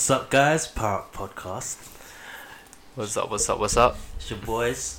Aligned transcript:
What's 0.00 0.10
up, 0.10 0.30
guys? 0.30 0.66
Power 0.66 1.00
Up 1.00 1.12
Podcast. 1.12 1.76
What's 2.94 3.18
up? 3.18 3.30
What's 3.30 3.50
up? 3.50 3.60
What's 3.60 3.76
up? 3.76 3.98
It's 4.16 4.30
your 4.30 4.38
boys, 4.38 4.98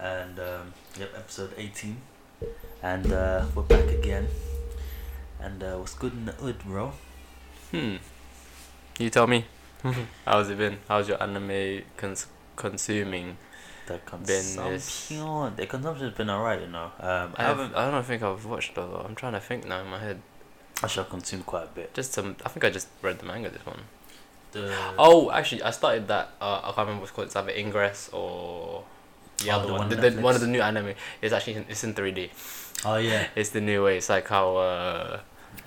and 0.00 0.40
um, 0.40 0.72
yep, 0.98 1.10
episode 1.14 1.52
eighteen, 1.58 1.98
and 2.82 3.12
uh, 3.12 3.44
we're 3.54 3.64
back 3.64 3.86
again. 3.90 4.26
And 5.38 5.62
uh, 5.62 5.76
what's 5.76 5.92
good 5.92 6.14
in 6.14 6.24
the 6.24 6.32
hood, 6.32 6.58
bro? 6.60 6.94
Hmm. 7.70 7.96
You 8.98 9.10
tell 9.10 9.26
me. 9.26 9.44
How's 10.24 10.48
it 10.48 10.56
been? 10.56 10.78
How's 10.88 11.06
your 11.06 11.22
anime 11.22 11.82
cons- 11.98 12.28
consuming? 12.56 13.36
The 13.88 13.98
consumption, 14.06 15.54
the 15.54 15.66
consumption's 15.66 16.16
been 16.16 16.30
alright, 16.30 16.62
you 16.62 16.68
know. 16.68 16.92
Um, 16.98 17.34
I 17.36 17.42
haven't. 17.42 17.74
I 17.74 17.90
don't 17.90 18.06
think 18.06 18.22
I've 18.22 18.46
watched 18.46 18.74
a 18.78 18.86
lot. 18.86 19.04
I'm 19.04 19.14
trying 19.14 19.34
to 19.34 19.40
think 19.40 19.66
now 19.66 19.82
in 19.82 19.88
my 19.88 19.98
head. 19.98 20.22
Actually, 20.82 21.04
I've 21.04 21.10
consumed 21.10 21.44
quite 21.44 21.64
a 21.64 21.74
bit. 21.74 21.92
Just 21.92 22.14
some. 22.14 22.36
I 22.46 22.48
think 22.48 22.64
I 22.64 22.70
just 22.70 22.88
read 23.02 23.18
the 23.18 23.26
manga. 23.26 23.50
This 23.50 23.66
one. 23.66 23.80
The 24.52 24.74
Oh, 24.98 25.30
actually, 25.30 25.62
I 25.62 25.70
started 25.70 26.08
that. 26.08 26.30
Uh, 26.40 26.58
I 26.62 26.66
can't 26.66 26.78
remember 26.78 27.00
what's 27.00 27.12
called. 27.12 27.26
It's 27.26 27.36
either 27.36 27.50
Ingress 27.52 28.10
or 28.12 28.84
the 29.38 29.50
Oh, 29.50 29.54
other 29.56 29.66
the 29.66 29.72
one. 29.72 29.80
one 29.80 29.88
The, 29.90 30.10
the, 30.10 30.20
one 30.22 30.34
of 30.34 30.40
the 30.40 30.46
new 30.46 30.60
anime. 30.60 30.94
It's 31.22 31.32
actually 31.32 31.54
in, 31.54 31.66
it's 31.68 31.84
in 31.84 31.94
three 31.94 32.12
D. 32.12 32.30
oh 32.84 32.96
yeah, 32.96 33.26
It's 33.36 33.50
the 33.50 33.60
new 33.60 33.84
way. 33.84 33.98
It's 33.98 34.08
like 34.08 34.26
how 34.28 34.56
uh, 34.56 35.20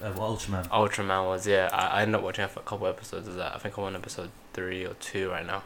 uh, 0.04 0.14
Ultraman. 0.14 0.68
Ultraman 0.70 1.26
was. 1.28 1.46
Yeah, 1.48 1.70
I, 1.72 2.00
I 2.00 2.02
ended 2.02 2.16
up 2.16 2.24
watching 2.24 2.46
a 2.46 2.48
couple 2.50 2.88
episodes 2.88 3.28
of 3.28 3.36
that. 3.36 3.56
I 3.56 3.60
think 3.60 3.78
I'm 3.78 3.84
on 3.86 3.96
episode 3.96 4.32
three 4.54 4.86
or 4.86 4.94
two 4.96 5.30
right 5.30 5.46
now. 5.46 5.64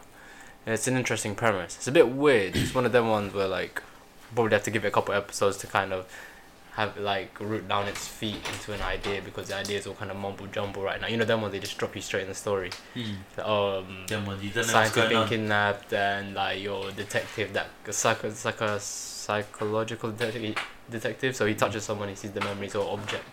And 0.66 0.74
it's 0.74 0.88
an 0.88 0.98
interesting 0.98 1.36
premise. 1.36 1.76
It's 1.78 1.88
a 1.88 1.92
bit 1.92 2.10
weird. 2.10 2.56
It's 2.56 2.74
one 2.74 2.86
of 2.86 2.92
them 2.92 3.08
ones 3.10 3.34
where 3.34 3.48
like 3.48 3.82
probably 4.34 4.54
have 4.54 4.64
to 4.64 4.72
give 4.72 4.84
it 4.84 4.90
a 4.90 4.92
couple 4.92 5.14
episodes 5.14 5.58
to 5.58 5.68
kind 5.68 5.94
of 5.94 6.06
have 6.76 6.98
like 6.98 7.40
root 7.40 7.68
down 7.70 7.88
its 7.88 8.06
feet 8.08 8.36
into 8.52 8.74
an 8.74 8.82
idea 8.82 9.22
because 9.24 9.48
the 9.48 9.56
idea 9.56 9.78
is 9.80 9.88
all 9.88 9.94
kind 9.96 10.12
of 10.12 10.18
mumble 10.18 10.48
jumble 10.48 10.84
right 10.84 11.00
now. 11.00 11.08
You 11.08 11.18
know 11.18 11.24
them 11.26 11.42
ones 11.42 11.54
they 11.54 11.60
just 11.60 11.78
drop 11.78 11.96
you 11.96 12.02
straight 12.02 12.24
in 12.24 12.28
the 12.30 12.36
story. 12.36 12.70
Hmm. 12.94 13.40
Um, 13.42 14.06
Them 14.08 14.26
you 14.42 14.50
don't 14.50 14.64
scientist 14.66 14.96
going 14.96 15.10
being 15.10 15.22
on. 15.22 15.28
kidnapped 15.30 15.94
and 15.94 16.34
like 16.34 16.62
your 16.62 16.92
detective 16.92 17.54
that 17.54 17.68
psycho 17.92 18.28
it's 18.28 18.44
like 18.46 18.60
a 18.62 18.80
psychological 18.80 20.12
detective 20.12 20.56
detective 20.92 21.36
so 21.36 21.46
he 21.46 21.56
touches 21.56 21.84
someone 21.84 22.10
he 22.10 22.16
sees 22.16 22.32
the 22.32 22.42
memories 22.42 22.76
or 22.76 22.92
object 22.94 23.24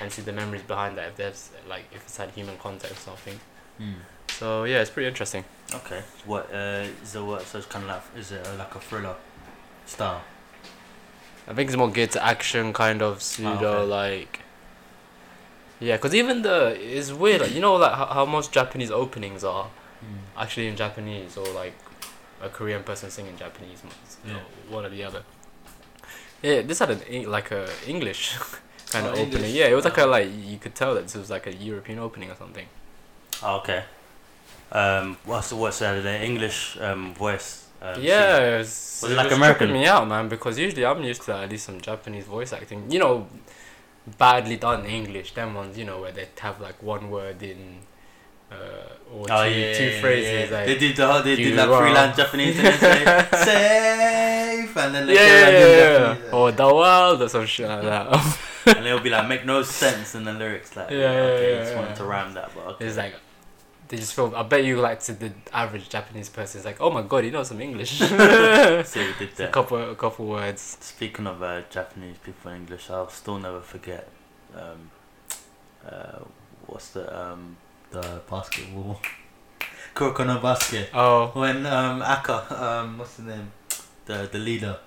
and 0.00 0.10
sees 0.10 0.24
the 0.24 0.32
memories 0.32 0.62
behind 0.62 0.96
that 0.98 1.08
if 1.08 1.16
there's 1.16 1.50
like 1.68 1.84
if 1.92 2.02
it's 2.02 2.16
had 2.16 2.30
human 2.30 2.56
contact 2.58 2.92
or 2.92 2.96
something 2.96 3.38
Hmm. 3.78 3.92
so 4.28 4.64
yeah 4.64 4.80
it's 4.80 4.90
pretty 4.90 5.08
interesting 5.08 5.44
Okay. 5.72 6.02
What 6.26 6.52
uh, 6.52 6.84
is 7.02 7.12
the 7.12 7.24
What? 7.24 7.42
So 7.42 7.58
it's 7.58 7.66
kind 7.68 7.84
of 7.84 7.90
like 7.90 8.02
is 8.16 8.32
it 8.32 8.44
uh, 8.46 8.56
like 8.56 8.74
a 8.74 8.80
thriller 8.80 9.14
style? 9.86 10.20
I 11.50 11.54
think 11.54 11.68
it's 11.68 11.76
more 11.76 11.90
geared 11.90 12.12
to 12.12 12.20
action 12.24 12.72
kind 12.72 13.02
of 13.02 13.20
pseudo 13.22 13.72
okay. 13.80 13.84
like 14.00 14.40
yeah 15.80 15.96
because 15.96 16.14
even 16.14 16.42
the 16.42 16.58
it's 16.98 17.10
weird 17.12 17.40
like 17.42 17.54
you 17.54 17.60
know 17.60 17.74
like 17.76 17.92
how, 18.00 18.06
how 18.06 18.24
most 18.24 18.52
japanese 18.52 18.90
openings 18.90 19.44
are 19.44 19.66
Hmm. 20.00 20.40
actually 20.42 20.66
in 20.68 20.76
japanese 20.76 21.36
or 21.36 21.46
like 21.62 21.74
a 22.40 22.48
korean 22.48 22.82
person 22.82 23.10
singing 23.10 23.36
japanese 23.36 23.82
you 24.24 24.32
know, 24.32 24.38
Yeah. 24.38 24.74
one 24.76 24.86
or 24.86 24.88
the 24.88 25.04
other 25.04 25.22
yeah 26.42 26.62
this 26.62 26.78
had 26.78 26.90
an 26.90 27.30
like 27.30 27.50
a 27.50 27.68
english 27.86 28.22
kind 28.92 29.04
Oh, 29.06 29.10
of 29.10 29.18
opening 29.18 29.34
English. 29.34 29.52
yeah 29.52 29.66
it 29.66 29.74
was 29.74 29.84
like 29.84 29.98
a 29.98 30.04
Oh. 30.04 30.16
like 30.16 30.28
you 30.52 30.56
could 30.58 30.74
tell 30.74 30.94
that 30.94 31.02
this 31.02 31.16
was 31.16 31.28
like 31.28 31.46
a 31.46 31.54
european 31.54 31.98
opening 31.98 32.30
or 32.30 32.36
something 32.36 32.66
Oh, 33.42 33.56
okay. 33.60 33.84
Um, 34.70 35.16
what's 35.24 35.50
what's? 35.52 35.78
The 35.78 36.22
English 36.22 36.76
um 36.78 37.14
voice. 37.14 37.64
Um, 37.82 37.94
yeah 38.02 38.36
sing- 38.36 38.44
it 38.54 38.58
was, 38.58 39.00
Was 39.02 39.10
it 39.12 39.14
like 39.16 39.24
was 39.30 39.32
American? 39.38 39.72
me 39.72 39.86
out 39.86 40.06
man 40.06 40.28
because 40.28 40.58
usually 40.58 40.84
i'm 40.84 41.02
used 41.02 41.22
to 41.22 41.34
at 41.34 41.48
least 41.48 41.64
some 41.64 41.80
japanese 41.80 42.24
voice 42.24 42.52
acting 42.52 42.90
you 42.90 42.98
know 42.98 43.26
badly 44.18 44.56
done 44.56 44.84
english 44.84 45.32
them 45.34 45.54
ones 45.54 45.78
you 45.78 45.84
know 45.84 46.00
where 46.02 46.12
they 46.12 46.28
have 46.40 46.60
like 46.60 46.82
one 46.82 47.10
word 47.10 47.42
in 47.42 47.78
uh 48.52 48.54
or 49.14 49.26
Oh 49.30 49.44
two, 49.44 49.50
yeah, 49.58 49.72
two 49.78 49.84
yeah, 49.84 50.00
phrases 50.00 50.50
yeah. 50.50 50.56
like 50.56 50.66
they 50.66 50.78
did 50.78 50.96
the 50.96 51.06
whole, 51.06 51.22
they 51.22 51.36
did 51.36 51.46
you 51.46 51.54
like 51.54 51.68
freelance 51.68 52.16
Japanese 52.16 52.58
and 52.58 52.66
they 52.66 52.76
say 52.76 53.28
safe 54.64 54.76
and 54.76 54.94
then 54.94 55.06
they 55.06 55.14
yeah, 55.14 55.20
say 55.20 55.38
yeah, 55.40 55.44
like 55.46 55.52
yeah, 55.52 55.76
yeah. 55.76 56.14
Japanese, 56.14 56.32
or 56.32 56.52
the 56.52 56.74
world 56.74 57.22
or 57.22 57.28
some 57.28 57.46
shit 57.46 57.68
like 57.68 57.82
that. 57.82 58.38
and 58.76 58.84
they'll 58.84 59.00
be 59.00 59.10
like 59.10 59.28
make 59.28 59.44
no 59.46 59.62
sense 59.62 60.14
in 60.16 60.24
the 60.24 60.32
lyrics 60.32 60.74
like 60.76 60.90
Yeah, 61.02 61.10
okay, 61.30 61.54
yeah, 61.54 61.62
just 61.64 61.76
wanted 61.76 61.96
to 61.96 62.04
rhyme 62.04 62.34
that 62.34 62.50
but 62.54 62.66
okay. 62.74 62.86
It's 62.86 62.96
like 62.96 63.14
they 63.90 63.96
just 63.96 64.14
feel. 64.14 64.32
I 64.36 64.44
bet 64.44 64.64
you 64.64 64.80
like 64.80 65.00
to 65.00 65.12
the 65.12 65.32
average 65.52 65.88
Japanese 65.88 66.28
person. 66.28 66.60
is 66.60 66.64
like, 66.64 66.80
oh 66.80 66.90
my 66.90 67.02
god, 67.02 67.24
he 67.24 67.30
knows 67.30 67.48
some 67.48 67.60
English. 67.60 67.98
so 67.98 68.06
we 68.14 69.26
did 69.26 69.40
a 69.40 69.48
couple, 69.50 69.90
a 69.90 69.96
couple 69.96 70.26
words. 70.26 70.78
Speaking 70.80 71.26
of 71.26 71.42
uh, 71.42 71.62
Japanese 71.70 72.16
people 72.18 72.52
in 72.52 72.58
English, 72.58 72.88
I'll 72.88 73.08
still 73.10 73.38
never 73.38 73.60
forget. 73.60 74.08
Um, 74.54 74.90
uh, 75.84 76.20
what's 76.66 76.90
the 76.90 77.04
um 77.20 77.56
the 77.90 78.22
basketball? 78.30 79.00
Kuroko 79.94 80.24
no 80.24 80.38
basket. 80.38 80.88
Oh, 80.94 81.32
When 81.34 81.66
um 81.66 82.00
Aka 82.00 82.46
um 82.54 82.98
what's 82.98 83.16
the 83.16 83.24
name? 83.24 83.50
The 84.06 84.28
the 84.30 84.38
leader. 84.38 84.78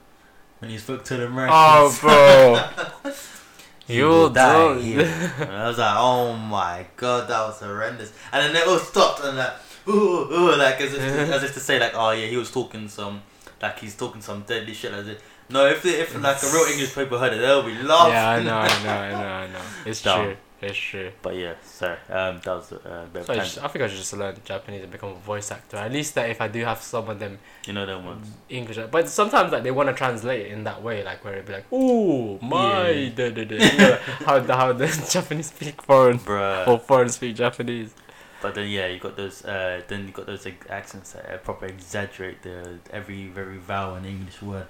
When 0.60 0.72
he 0.72 0.78
spoke 0.78 1.04
to 1.06 1.18
the 1.18 1.28
Americans. 1.28 2.00
oh, 2.04 2.72
bro. 3.04 3.12
You 3.88 4.06
will 4.08 4.30
die 4.30 4.80
here. 4.80 5.02
and 5.40 5.52
I 5.52 5.68
was 5.68 5.78
like, 5.78 5.96
oh 5.98 6.34
my 6.34 6.86
god, 6.96 7.28
that 7.30 7.46
was 7.46 7.60
horrendous. 7.60 8.14
And 8.32 8.46
then 8.46 8.54
they 8.54 8.62
all 8.70 8.80
stopped 8.80 9.24
and 9.24 9.38
like, 9.38 9.54
ooh, 9.88 10.32
ooh, 10.32 10.56
like 10.56 10.80
as 10.82 10.94
if 10.94 11.00
to, 11.00 11.34
as 11.36 11.44
if 11.44 11.54
to 11.54 11.60
say 11.60 11.80
like, 11.80 11.94
oh 11.94 12.12
yeah, 12.12 12.28
he 12.28 12.38
was 12.38 12.50
talking 12.52 12.88
some, 12.88 13.22
like 13.62 13.80
he's 13.80 13.96
talking 13.96 14.22
some 14.22 14.42
deadly 14.44 14.74
shit. 14.74 14.94
As 14.94 15.08
if, 15.08 15.22
no, 15.50 15.66
if 15.68 15.86
if 15.86 16.16
like 16.22 16.42
a 16.42 16.46
real 16.48 16.66
English 16.72 16.96
people 16.96 17.20
heard 17.20 17.34
it, 17.34 17.38
they'll 17.38 17.64
be 17.64 17.76
laughing. 17.84 18.14
yeah, 18.14 18.30
I 18.30 18.44
know, 18.44 18.58
I 18.58 18.84
know, 18.84 18.90
I 18.90 19.12
know, 19.12 19.28
I 19.28 19.48
know. 19.48 19.62
It's 19.86 20.02
Dumb. 20.02 20.26
true. 20.26 20.38
It's 20.64 20.78
true. 20.78 21.12
But 21.22 21.36
yeah, 21.36 21.54
sorry, 21.64 21.98
um, 22.10 22.40
that 22.44 22.48
was 22.48 22.72
uh, 22.72 22.78
a 23.06 23.08
bit 23.12 23.20
of 23.22 23.26
So 23.28 23.34
I, 23.34 23.38
just, 23.38 23.58
I 23.64 23.68
think 23.68 23.84
I 23.84 23.88
should 23.88 23.98
just 23.98 24.14
learn 24.14 24.36
Japanese 24.46 24.84
and 24.84 24.92
become 24.92 25.10
a 25.10 25.16
voice 25.16 25.52
actor. 25.52 25.78
At 25.78 25.92
least 25.92 26.16
that 26.16 26.30
if 26.30 26.40
I 26.42 26.48
do 26.48 26.64
have 26.64 26.82
some 26.82 27.10
of 27.10 27.20
them 27.20 27.38
You 27.68 27.74
know 27.74 27.86
them 27.86 28.06
ones. 28.06 28.28
English, 28.50 28.78
but 28.90 29.10
sometimes 29.10 29.52
like 29.52 29.64
they 29.64 29.72
want 29.72 29.90
to 29.90 29.94
translate 29.96 30.46
it 30.48 30.52
in 30.52 30.64
that 30.64 30.82
way, 30.82 31.04
like 31.04 31.24
where 31.24 31.34
it'd 31.34 31.46
be 31.46 31.54
like, 31.54 31.66
"Oh 31.72 32.40
my," 32.42 32.90
Yeah. 32.90 33.10
da, 33.10 33.30
da, 33.32 33.44
da. 33.46 33.56
You 33.56 33.78
know, 33.78 33.98
how 34.26 34.40
the 34.40 34.56
how 34.56 34.74
the 34.74 34.88
Japanese 35.12 35.48
speak 35.48 35.82
foreign 35.82 36.20
Bruh. 36.20 36.68
or 36.68 36.80
foreign 36.80 37.10
speak 37.10 37.36
Japanese. 37.36 37.94
But 38.42 38.56
then 38.56 38.70
yeah, 38.70 38.88
you 38.88 39.00
got 39.00 39.16
those. 39.16 39.44
Uh, 39.46 39.82
then 39.88 40.06
you 40.08 40.12
got 40.12 40.26
those 40.26 40.46
like, 40.46 40.66
accents 40.70 41.14
that 41.14 41.30
uh, 41.34 41.38
proper 41.38 41.66
exaggerate 41.66 42.42
the 42.44 42.80
every 42.92 43.28
very 43.28 43.58
vowel 43.58 43.96
in 43.96 44.06
English 44.06 44.42
word. 44.42 44.68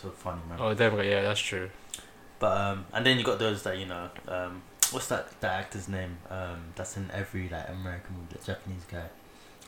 So 0.00 0.10
funny, 0.10 0.40
man. 0.48 0.58
Oh, 0.60 0.74
we. 0.96 1.10
Yeah, 1.10 1.22
that's 1.22 1.40
true. 1.40 1.70
But 2.42 2.54
um, 2.58 2.86
and 2.92 3.06
then 3.06 3.18
you 3.18 3.24
got 3.24 3.38
those 3.38 3.62
that 3.62 3.78
you 3.78 3.86
know, 3.86 4.08
um, 4.26 4.62
what's 4.90 5.06
that 5.12 5.24
that 5.40 5.52
actor's 5.60 5.88
name? 5.88 6.18
Um, 6.28 6.58
that's 6.74 6.96
in 6.96 7.08
every 7.12 7.48
like 7.48 7.68
American 7.68 8.16
movie, 8.16 8.34
the 8.36 8.44
Japanese 8.44 8.84
guy. 8.90 9.04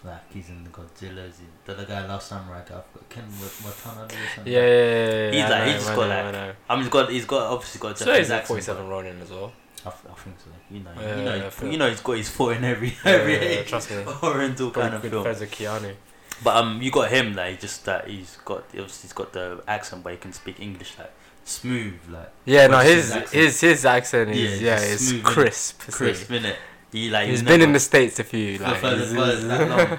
Like 0.04 0.24
he's 0.32 0.48
in 0.48 0.64
the 0.64 0.70
Godzilla's. 0.70 1.38
He, 1.38 1.44
the 1.64 1.72
other 1.74 1.84
guy, 1.86 2.04
Last 2.06 2.28
Samurai 2.28 2.62
guy, 2.68 2.80
Ken 3.08 3.24
Wat- 3.40 3.60
Watanabe 3.64 4.14
or 4.14 4.28
something. 4.34 4.52
Yeah, 4.52 4.60
yeah, 4.60 4.66
yeah, 4.66 5.30
yeah, 5.30 5.30
He's 5.30 5.44
I 5.44 5.48
like- 5.50 5.66
know, 5.66 5.72
just 5.72 5.86
got 5.94 6.08
know, 6.08 6.40
like- 6.48 6.56
I 6.68 6.74
mean, 6.74 6.82
he's 6.84 6.92
got 6.92 7.10
he's 7.10 7.24
got 7.26 7.42
obviously 7.52 7.78
got 7.80 7.96
So 7.98 8.04
Japanese 8.06 8.18
he's 8.26 8.30
like 8.30 8.38
accent. 8.40 8.48
forty-seven 8.48 8.88
Ronin 8.88 9.20
as 9.22 9.30
well. 9.30 9.52
I, 9.86 9.88
f- 9.88 10.06
I 10.10 10.14
think 10.14 10.36
so. 10.40 10.50
You 10.70 10.80
know, 10.80 10.90
Yeah, 11.00 11.16
you 11.16 11.24
know, 11.42 11.50
feel- 11.50 11.70
you 11.72 11.78
know, 11.78 11.88
he's 11.90 12.00
got 12.00 12.16
his 12.16 12.28
foot 12.28 12.56
in 12.56 12.64
every 12.64 12.88
Yeah, 12.88 13.12
every 13.12 13.34
yeah, 13.34 13.42
yeah, 13.58 13.62
trust 13.62 13.90
me. 13.90 14.04
Oriental 14.22 14.70
kind 14.72 14.94
of 14.94 15.02
film. 15.02 15.24
Keanu. 15.24 15.94
But 16.42 16.56
um, 16.56 16.82
you 16.82 16.90
got 16.90 17.10
him 17.10 17.34
like 17.34 17.60
just 17.60 17.84
that 17.86 18.08
he's 18.08 18.36
got 18.44 18.64
obviously 18.70 19.02
he's 19.06 19.12
got 19.12 19.32
the 19.32 19.62
accent, 19.68 20.02
but 20.02 20.10
he 20.10 20.18
can 20.18 20.32
speak 20.32 20.58
English 20.60 20.98
like 20.98 21.12
smooth, 21.44 21.94
like 22.10 22.30
Yeah, 22.44 22.66
no, 22.66 22.78
his 22.78 23.06
his 23.06 23.12
accent? 23.12 23.30
his 23.34 23.60
his 23.60 23.84
accent 23.84 24.30
is 24.30 24.52
it's 24.54 24.62
yeah, 24.62 24.78
it's 24.80 25.08
smooth, 25.08 25.22
crisp. 25.24 25.80
crisp, 25.90 26.30
it? 26.30 26.56
He 26.92 27.10
like 27.10 27.28
He's 27.28 27.42
been 27.42 27.60
in 27.60 27.72
the 27.72 27.80
states 27.80 28.18
a 28.20 28.24
few. 28.24 28.58
Like, 28.58 28.76
for 28.76 28.90
the 28.90 28.96
he's- 28.96 29.12
first 29.14 29.48
that 29.48 29.68
long. 29.68 29.98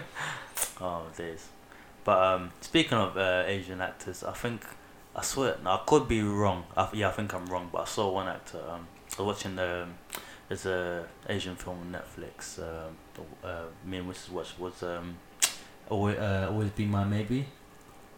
Oh 0.82 1.04
days. 1.18 1.48
But 2.04 2.24
um, 2.24 2.52
speaking 2.62 2.98
of 2.98 3.18
uh, 3.18 3.44
Asian 3.48 3.82
actors, 3.82 4.24
I 4.24 4.34
think 4.34 4.62
I 5.16 5.22
swear 5.24 5.58
now 5.64 5.76
I 5.76 5.82
could 5.90 6.08
be 6.08 6.22
wrong. 6.22 6.66
I, 6.78 6.88
yeah, 6.94 7.10
I 7.10 7.12
think 7.12 7.34
I'm 7.34 7.46
wrong. 7.48 7.70
But 7.72 7.82
I 7.82 7.86
saw 7.86 8.12
one 8.12 8.28
actor. 8.28 8.60
Um, 8.70 8.88
I 9.18 9.22
was 9.22 9.36
watching 9.36 9.56
the 9.56 9.88
there's 10.48 10.66
a 10.68 11.08
Asian 11.28 11.56
film 11.56 11.80
on 11.80 11.92
Netflix. 12.00 12.60
Um, 12.60 12.96
uh, 13.44 13.64
me 13.86 13.98
and 13.98 14.10
Mrs. 14.12 14.30
watched 14.30 14.60
was 14.60 14.84
um, 14.84 15.18
always, 15.90 16.18
uh, 16.18 16.48
always 16.52 16.70
be 16.72 16.86
my 16.86 17.04
maybe. 17.04 17.48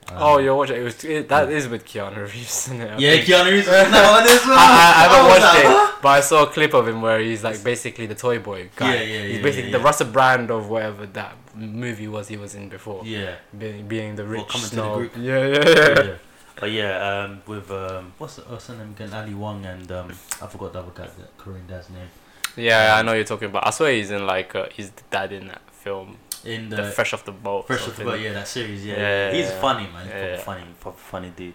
Um, 0.10 0.18
oh, 0.20 0.38
you're 0.38 0.56
watching. 0.56 0.78
It 0.78 0.84
was 0.84 1.04
it, 1.04 1.28
that 1.30 1.50
is 1.50 1.68
with 1.68 1.86
Keanu 1.86 2.18
Reeves, 2.24 2.68
isn't 2.68 2.82
it? 2.82 2.92
I 2.92 2.98
Yeah, 2.98 3.12
think. 3.12 3.26
Keanu 3.26 3.52
Reeves 3.52 3.68
was 3.68 3.86
in 3.86 3.92
that 3.92 4.12
one 4.18 4.24
as 4.24 4.46
well. 4.46 4.58
I, 4.58 4.64
I, 4.64 4.90
I 4.90 5.04
haven't 5.04 5.26
was 5.26 5.42
watched 5.42 5.66
like, 5.66 5.96
it, 5.96 6.02
but 6.02 6.10
I 6.10 6.20
saw 6.22 6.44
a 6.44 6.48
clip 6.48 6.74
of 6.74 6.88
him 6.88 7.02
where 7.02 7.20
he's 7.20 7.44
like 7.44 7.62
basically 7.64 8.06
the 8.06 8.16
toy 8.16 8.40
boy 8.40 8.70
guy. 8.76 8.96
Yeah, 8.96 9.02
yeah, 9.02 9.28
He's 9.28 9.42
basically 9.44 9.72
yeah, 9.72 9.78
the 9.78 9.84
Russell 9.84 10.08
Brand 10.08 10.50
of 10.50 10.70
whatever 10.70 11.06
that 11.08 11.36
movie 11.56 12.08
was 12.08 12.28
he 12.30 12.38
was 12.38 12.56
in 12.56 12.70
before. 12.70 13.04
Yeah. 13.06 13.36
Being, 13.58 13.88
being 13.88 14.16
the 14.16 14.26
rich 14.26 14.48
coming 14.48 14.70
to 14.70 14.76
the 14.76 14.82
snob. 14.82 14.98
group. 14.98 15.12
Yeah, 15.18 15.46
yeah, 15.46 15.70
yeah. 15.70 16.04
yeah. 16.04 16.16
But 16.60 16.72
yeah, 16.72 17.24
um, 17.24 17.42
with 17.46 17.70
um, 17.70 18.14
what's 18.18 18.38
what's 18.38 18.68
her 18.68 18.76
name 18.76 18.90
again? 18.96 19.14
Ali 19.14 19.34
Wong 19.36 19.66
and 19.66 19.92
um, 19.92 20.10
I 20.42 20.48
forgot 20.48 20.74
the 20.74 20.80
other 20.80 20.92
guy, 20.94 21.06
the 21.06 21.28
Korean 21.38 21.68
dad's 21.68 21.90
name. 21.90 22.10
Yeah, 22.56 22.96
I 22.96 23.04
know 23.04 23.14
you're 23.14 23.24
talking 23.26 23.50
about. 23.50 23.68
I 23.68 23.70
swear 23.70 23.92
he's 23.92 24.10
in 24.10 24.26
like 24.26 24.56
uh, 24.56 24.68
he's 24.72 24.90
the 24.90 25.04
dad 25.12 25.32
in 25.32 25.50
that 25.50 25.62
film, 25.70 26.18
In 26.48 26.70
the, 26.70 26.78
the, 26.78 26.92
Fresh 26.92 27.14
Off 27.14 27.24
the 27.26 27.32
Boat. 27.32 27.68
Fresh 27.68 27.88
off 27.88 27.96
the 27.98 28.04
boat, 28.06 28.20
yeah, 28.20 28.34
that 28.34 28.48
series, 28.48 28.86
yeah. 28.86 28.96
Yeah, 28.96 29.32
He's 29.34 29.50
yeah, 29.50 29.60
funny, 29.62 29.88
man. 29.94 30.06
He's 30.06 30.14
yeah, 30.14 30.20
proper 30.20 30.32
yeah. 30.36 30.40
funny, 30.50 30.64
proper 30.80 30.98
funny 30.98 31.30
dude. 31.36 31.54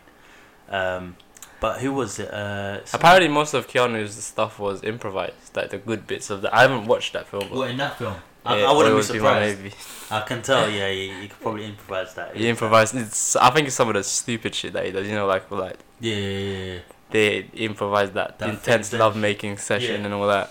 Um, 0.68 1.16
But 1.60 1.80
who 1.80 1.92
was 1.92 2.18
it? 2.18 2.30
Uh, 2.32 2.80
Apparently, 2.92 3.28
most 3.28 3.54
of 3.54 3.68
Keanu's 3.68 4.14
stuff 4.16 4.58
was 4.58 4.82
improvised. 4.82 5.56
Like 5.56 5.70
the 5.70 5.78
good 5.78 6.06
bits 6.06 6.28
of 6.30 6.42
the. 6.42 6.54
I 6.54 6.62
haven't 6.62 6.86
watched 6.86 7.12
that 7.14 7.26
film. 7.28 7.44
But 7.48 7.56
What 7.58 7.70
in 7.70 7.76
that 7.78 7.96
film? 7.98 8.16
I, 8.44 8.58
yeah, 8.58 8.68
I 8.68 8.72
wouldn't 8.76 8.96
be 8.96 9.02
surprised. 9.02 9.58
maybe. 9.62 9.74
I 10.10 10.20
can 10.22 10.42
tell. 10.42 10.68
Yeah, 10.78 10.90
he, 10.90 11.12
he 11.20 11.28
could 11.28 11.40
probably 11.40 11.64
improvise 11.66 12.12
that. 12.14 12.36
He 12.36 12.48
improvised. 12.48 12.94
It's. 12.96 13.36
I 13.36 13.50
think 13.50 13.68
it's 13.68 13.76
some 13.76 13.88
of 13.88 13.94
the 13.94 14.02
stupid 14.02 14.52
shit 14.54 14.72
that 14.72 14.84
he 14.84 14.90
does. 14.90 15.06
You 15.06 15.14
know, 15.14 15.26
like 15.26 15.48
like 15.50 15.78
Yeah, 16.00 16.16
yeah, 16.16 16.64
yeah, 16.74 16.78
they 17.10 17.28
improvised 17.54 18.14
that, 18.14 18.38
That 18.40 18.48
intense 18.50 18.92
love 18.92 19.16
making 19.16 19.58
session 19.58 20.00
Yeah. 20.00 20.04
and 20.06 20.14
all 20.14 20.26
that. 20.26 20.50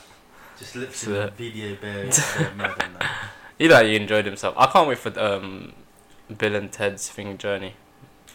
Just 0.58 0.76
lips 0.78 1.00
So 1.00 1.12
that- 1.12 1.34
video 1.36 1.76
bear, 1.76 2.06
bear 2.58 2.76
Either 3.62 3.84
he 3.84 3.96
enjoyed 3.96 4.26
himself. 4.26 4.56
I 4.58 4.66
can't 4.68 4.88
wait 4.88 4.98
for 4.98 5.18
um, 5.20 5.74
Bill 6.38 6.56
and 6.56 6.72
Ted's 6.72 7.10
thing 7.10 7.38
journey. 7.38 7.76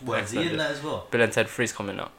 Is 0.06 0.30
he 0.30 0.42
in 0.50 0.56
that 0.58 0.70
as 0.72 0.82
well? 0.82 1.06
Bill 1.10 1.22
and 1.22 1.32
Ted 1.32 1.48
Free's 1.48 1.72
coming 1.72 1.98
out. 1.98 2.12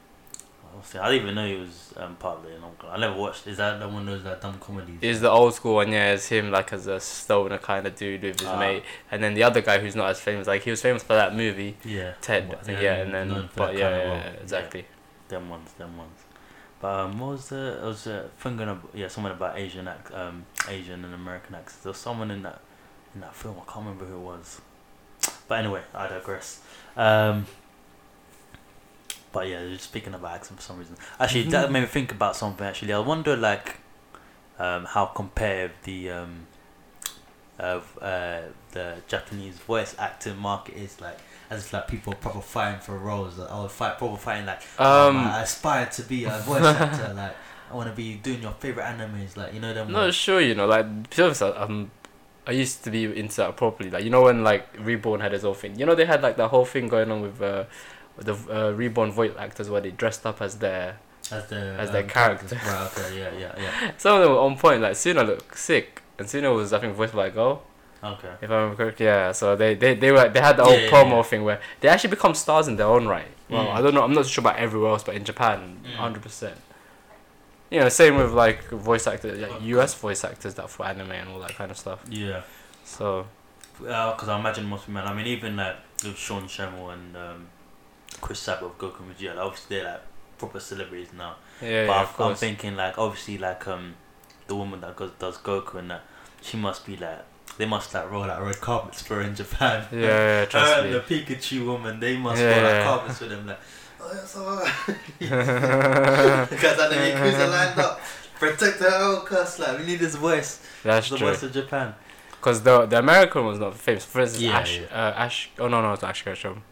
I'll 0.74 0.82
see. 0.84 0.98
I 0.98 1.10
didn't 1.10 1.22
even 1.22 1.34
know 1.34 1.46
he 1.46 1.56
was 1.56 1.94
um, 1.96 2.16
part 2.16 2.38
of 2.38 2.44
it. 2.44 2.60
I 2.88 2.98
never 2.98 3.16
watched. 3.16 3.46
Is 3.46 3.56
that 3.56 3.80
the 3.80 3.88
one 3.88 4.02
of 4.02 4.06
those 4.06 4.24
like, 4.24 4.40
dumb 4.40 4.58
comedies? 4.60 4.98
Is 5.00 5.20
the 5.20 5.30
old 5.30 5.54
school 5.54 5.76
one? 5.76 5.90
Yeah, 5.90 6.12
it's 6.12 6.28
him 6.28 6.50
like 6.50 6.72
as 6.72 6.86
a 6.86 7.00
stoner 7.00 7.58
kind 7.58 7.86
of 7.86 7.96
dude 7.96 8.22
with 8.22 8.40
his 8.40 8.48
Ah. 8.48 8.58
mate, 8.58 8.84
and 9.10 9.22
then 9.22 9.34
the 9.34 9.42
other 9.42 9.60
guy 9.60 9.78
who's 9.78 9.96
not 9.96 10.10
as 10.10 10.20
famous. 10.20 10.46
Like 10.46 10.62
he 10.62 10.70
was 10.70 10.80
famous 10.82 11.02
for 11.02 11.14
that 11.14 11.34
movie 11.34 11.76
yeah. 11.84 12.12
Ted. 12.20 12.52
I 12.60 12.62
think 12.62 12.80
yeah, 12.80 12.94
and 12.96 13.12
then 13.14 13.48
but 13.56 13.74
yeah, 13.74 13.88
yeah, 13.90 13.96
role. 14.04 14.16
yeah, 14.18 14.28
exactly. 14.42 14.84
Them 15.28 15.48
ones, 15.48 15.72
them 15.72 15.96
ones. 15.96 16.18
But 16.80 17.00
um, 17.00 17.18
what 17.18 17.30
was 17.30 17.48
the? 17.48 17.80
I 17.82 17.86
was 17.86 18.06
uh, 18.06 18.28
thinking 18.38 18.68
of 18.68 18.80
yeah, 18.94 19.08
someone 19.08 19.32
about 19.32 19.58
Asian 19.58 19.88
ac- 19.88 20.14
um, 20.14 20.44
Asian 20.68 21.04
and 21.04 21.14
American 21.14 21.54
accents. 21.56 21.82
There 21.82 21.90
was 21.90 21.98
someone 21.98 22.30
in 22.30 22.42
that 22.42 22.60
in 23.14 23.20
that 23.20 23.34
film. 23.34 23.56
I 23.56 23.64
can't 23.72 23.86
remember 23.86 24.04
who 24.04 24.16
it 24.16 24.20
was. 24.20 24.60
But 25.48 25.60
anyway, 25.60 25.82
I 25.94 26.08
digress. 26.08 26.60
Um, 26.96 27.46
but 29.32 29.48
yeah, 29.48 29.66
just 29.68 29.84
speaking 29.84 30.14
about 30.14 30.32
accent 30.36 30.58
for 30.60 30.64
some 30.66 30.78
reason. 30.78 30.96
Actually, 31.20 31.44
that 31.44 31.70
made 31.70 31.80
me 31.80 31.86
think 31.86 32.12
about 32.12 32.36
something. 32.36 32.66
Actually, 32.66 32.92
I 32.92 32.98
wonder 32.98 33.36
like 33.36 33.76
um, 34.58 34.84
how 34.84 35.06
competitive 35.06 35.72
the 35.84 36.10
um, 36.10 36.46
of 37.58 37.98
uh, 38.00 38.40
the 38.72 38.96
Japanese 39.08 39.56
voice 39.58 39.94
acting 39.98 40.36
market 40.38 40.76
is 40.76 41.00
like. 41.00 41.18
As 41.50 41.64
if, 41.64 41.72
like 41.72 41.88
people 41.88 42.12
proper 42.12 42.42
fighting 42.42 42.78
for 42.80 42.98
roles, 42.98 43.38
like, 43.38 43.50
or 43.50 43.70
fight 43.70 43.96
proper 43.96 44.18
fighting 44.18 44.44
like 44.44 44.60
um, 44.78 45.16
Um, 45.16 45.26
I 45.28 45.44
aspire 45.44 45.86
to 45.86 46.02
be 46.02 46.24
a 46.24 46.38
voice 46.40 46.62
actor. 46.62 47.14
like, 47.14 47.34
I 47.70 47.74
want 47.74 47.88
to 47.88 47.96
be 47.96 48.16
doing 48.16 48.42
your 48.42 48.52
favorite 48.52 48.84
animes. 48.84 49.34
Like, 49.34 49.54
you 49.54 49.60
know 49.60 49.72
them. 49.72 49.86
I'm 49.86 49.92
not 49.94 50.02
ones? 50.02 50.14
sure. 50.14 50.42
You 50.42 50.54
know, 50.54 50.66
like 50.66 50.84
to 51.08 51.16
be 51.16 51.22
honest, 51.22 51.40
um, 51.40 51.90
I 52.48 52.52
used 52.52 52.82
to 52.84 52.90
be 52.90 53.04
into 53.04 53.36
that 53.36 53.56
properly. 53.56 53.90
Like 53.90 54.04
you 54.04 54.10
know 54.10 54.22
when 54.22 54.42
like 54.42 54.66
Reborn 54.80 55.20
had 55.20 55.32
his 55.32 55.42
whole 55.42 55.54
thing. 55.62 55.78
You 55.78 55.86
know 55.86 55.94
they 55.94 56.06
had 56.06 56.22
like 56.22 56.36
the 56.36 56.48
whole 56.48 56.64
thing 56.64 56.88
going 56.88 57.10
on 57.12 57.20
with 57.22 57.40
uh, 57.42 57.64
the 58.16 58.34
uh, 58.50 58.70
Reborn 58.72 59.12
voice 59.12 59.32
actors 59.38 59.68
where 59.70 59.80
they 59.80 59.90
dressed 59.90 60.24
up 60.26 60.40
as 60.42 60.56
their. 60.58 60.96
as 61.30 61.46
their 61.52 61.78
as 61.78 61.90
their 61.92 62.02
um, 62.04 62.08
character. 62.08 62.56
Right. 62.56 62.88
Okay. 62.96 63.18
Yeah. 63.20 63.30
Yeah. 63.38 63.54
Yeah. 63.64 63.90
Some 64.02 64.16
of 64.16 64.20
them 64.22 64.32
were 64.32 64.40
on 64.40 64.56
point. 64.56 64.80
Like 64.82 64.94
Tsuna 64.94 65.26
looked 65.26 65.56
sick, 65.58 66.02
and 66.18 66.26
Tsuna 66.26 66.54
was 66.54 66.72
I 66.72 66.78
think 66.80 66.94
voiced 66.96 67.14
by 67.14 67.26
a 67.26 67.30
girl. 67.30 67.62
Okay. 68.02 68.32
If 68.40 68.48
I 68.50 68.54
remember 68.54 68.76
correctly, 68.76 69.06
yeah. 69.06 69.32
So 69.32 69.56
they, 69.56 69.74
they, 69.74 69.94
they 69.94 70.12
were 70.12 70.28
they 70.28 70.40
had 70.40 70.56
the 70.56 70.62
whole 70.64 70.72
Yeah, 70.72 70.84
yeah, 70.84 70.90
promo 70.90 71.16
yeah. 71.16 71.22
thing 71.30 71.42
where 71.44 71.60
they 71.80 71.88
actually 71.88 72.10
become 72.10 72.32
stars 72.34 72.68
in 72.68 72.76
their 72.76 72.86
own 72.86 73.06
right. 73.08 73.26
Well, 73.50 73.66
Mm. 73.66 73.74
I 73.76 73.82
don't 73.82 73.92
know. 73.94 74.04
I'm 74.04 74.12
not 74.14 74.26
sure 74.26 74.40
about 74.42 74.56
everywhere 74.56 74.90
else, 74.92 75.02
but 75.02 75.14
in 75.16 75.24
Japan, 75.24 75.80
Mm. 75.84 75.96
hundred 75.96 76.22
percent. 76.22 76.56
You 77.70 77.80
know, 77.80 77.88
same 77.88 78.16
with 78.16 78.32
like 78.32 78.64
voice 78.70 79.06
actors, 79.06 79.38
like 79.40 79.60
US 79.62 79.94
voice 79.94 80.24
actors 80.24 80.54
that 80.54 80.70
for 80.70 80.86
anime 80.86 81.10
and 81.12 81.28
all 81.28 81.38
that 81.40 81.54
kind 81.54 81.70
of 81.70 81.76
stuff. 81.76 82.00
Yeah. 82.08 82.42
So 82.84 83.26
Because 83.78 84.28
I 84.28 84.38
imagine 84.38 84.64
most 84.66 84.88
men. 84.88 85.04
I 85.06 85.12
mean, 85.14 85.26
even 85.26 85.56
like 85.56 85.76
with 86.04 86.16
Sean 86.16 86.44
Schemmel 86.44 86.92
and 86.92 87.16
um, 87.16 87.46
Chris 88.20 88.38
Sabat 88.40 88.62
of 88.64 88.78
Goku 88.78 89.00
and 89.00 89.14
Vegeta, 89.16 89.36
like, 89.36 89.44
obviously 89.44 89.76
they're 89.76 89.84
like 89.92 90.00
proper 90.38 90.60
celebrities 90.60 91.08
now. 91.16 91.36
yeah, 91.60 91.86
but 91.86 91.92
yeah, 91.92 91.98
I'm- 92.24 92.30
I'm 92.30 92.34
thinking 92.36 92.76
like 92.76 92.96
obviously 92.98 93.38
like 93.38 93.66
um 93.68 93.94
the 94.46 94.54
woman 94.56 94.80
that 94.80 94.96
goes 94.96 95.10
does 95.18 95.36
Goku 95.38 95.74
and 95.74 95.90
that 95.90 96.02
she 96.40 96.56
must 96.56 96.86
be 96.86 96.96
like 96.96 97.20
they 97.58 97.66
must 97.66 97.92
like 97.92 98.10
roll 98.10 98.22
out 98.24 98.40
red 98.42 98.60
carpets 98.60 99.02
for 99.02 99.16
her 99.16 99.22
in 99.22 99.34
Japan. 99.34 99.86
yeah, 99.92 99.98
yeah, 100.00 100.06
Her 100.40 100.46
trust 100.46 100.78
and 100.84 100.94
the. 100.94 101.00
Pikachu 101.00 101.66
woman, 101.66 102.00
they 102.00 102.16
must 102.16 102.40
Yeah, 102.40 102.56
roll 102.56 102.66
out 102.66 102.72
yeah. 102.76 102.84
carpets 102.84 103.18
for 103.18 103.24
them 103.26 103.46
like. 103.46 103.58
Oh, 104.00 104.14
that's 104.14 104.36
alright. 104.36 104.72
Because 105.18 106.78
I 106.78 106.88
know 106.90 106.96
Yakuza 106.96 107.50
lined 107.50 107.78
up. 107.80 108.00
Protect 108.38 108.78
the 108.78 109.00
old 109.02 109.26
cuss 109.26 109.58
like 109.58 109.78
we 109.78 109.86
need 109.86 109.98
his 110.00 110.14
voice. 110.14 110.60
That's 110.84 111.10
the 111.10 111.16
true. 111.18 111.26
voice 111.28 111.42
of 111.42 111.52
Japan. 111.52 111.94
Because 112.30 112.62
the 112.62 112.86
the 112.86 112.98
American 112.98 113.44
was 113.44 113.58
not 113.58 113.74
famous. 113.74 114.04
For 114.04 114.20
instance, 114.20 114.42
Yeah, 114.42 114.58
Ash, 114.58 114.78
yeah. 114.78 114.86
Uh, 114.92 115.24
Ash. 115.24 115.50
Oh 115.58 115.66
no, 115.68 115.82
no, 115.82 115.92
it's 115.92 116.02
not 116.02 116.10
Ash 116.10 116.22
Ketchum. 116.22 116.62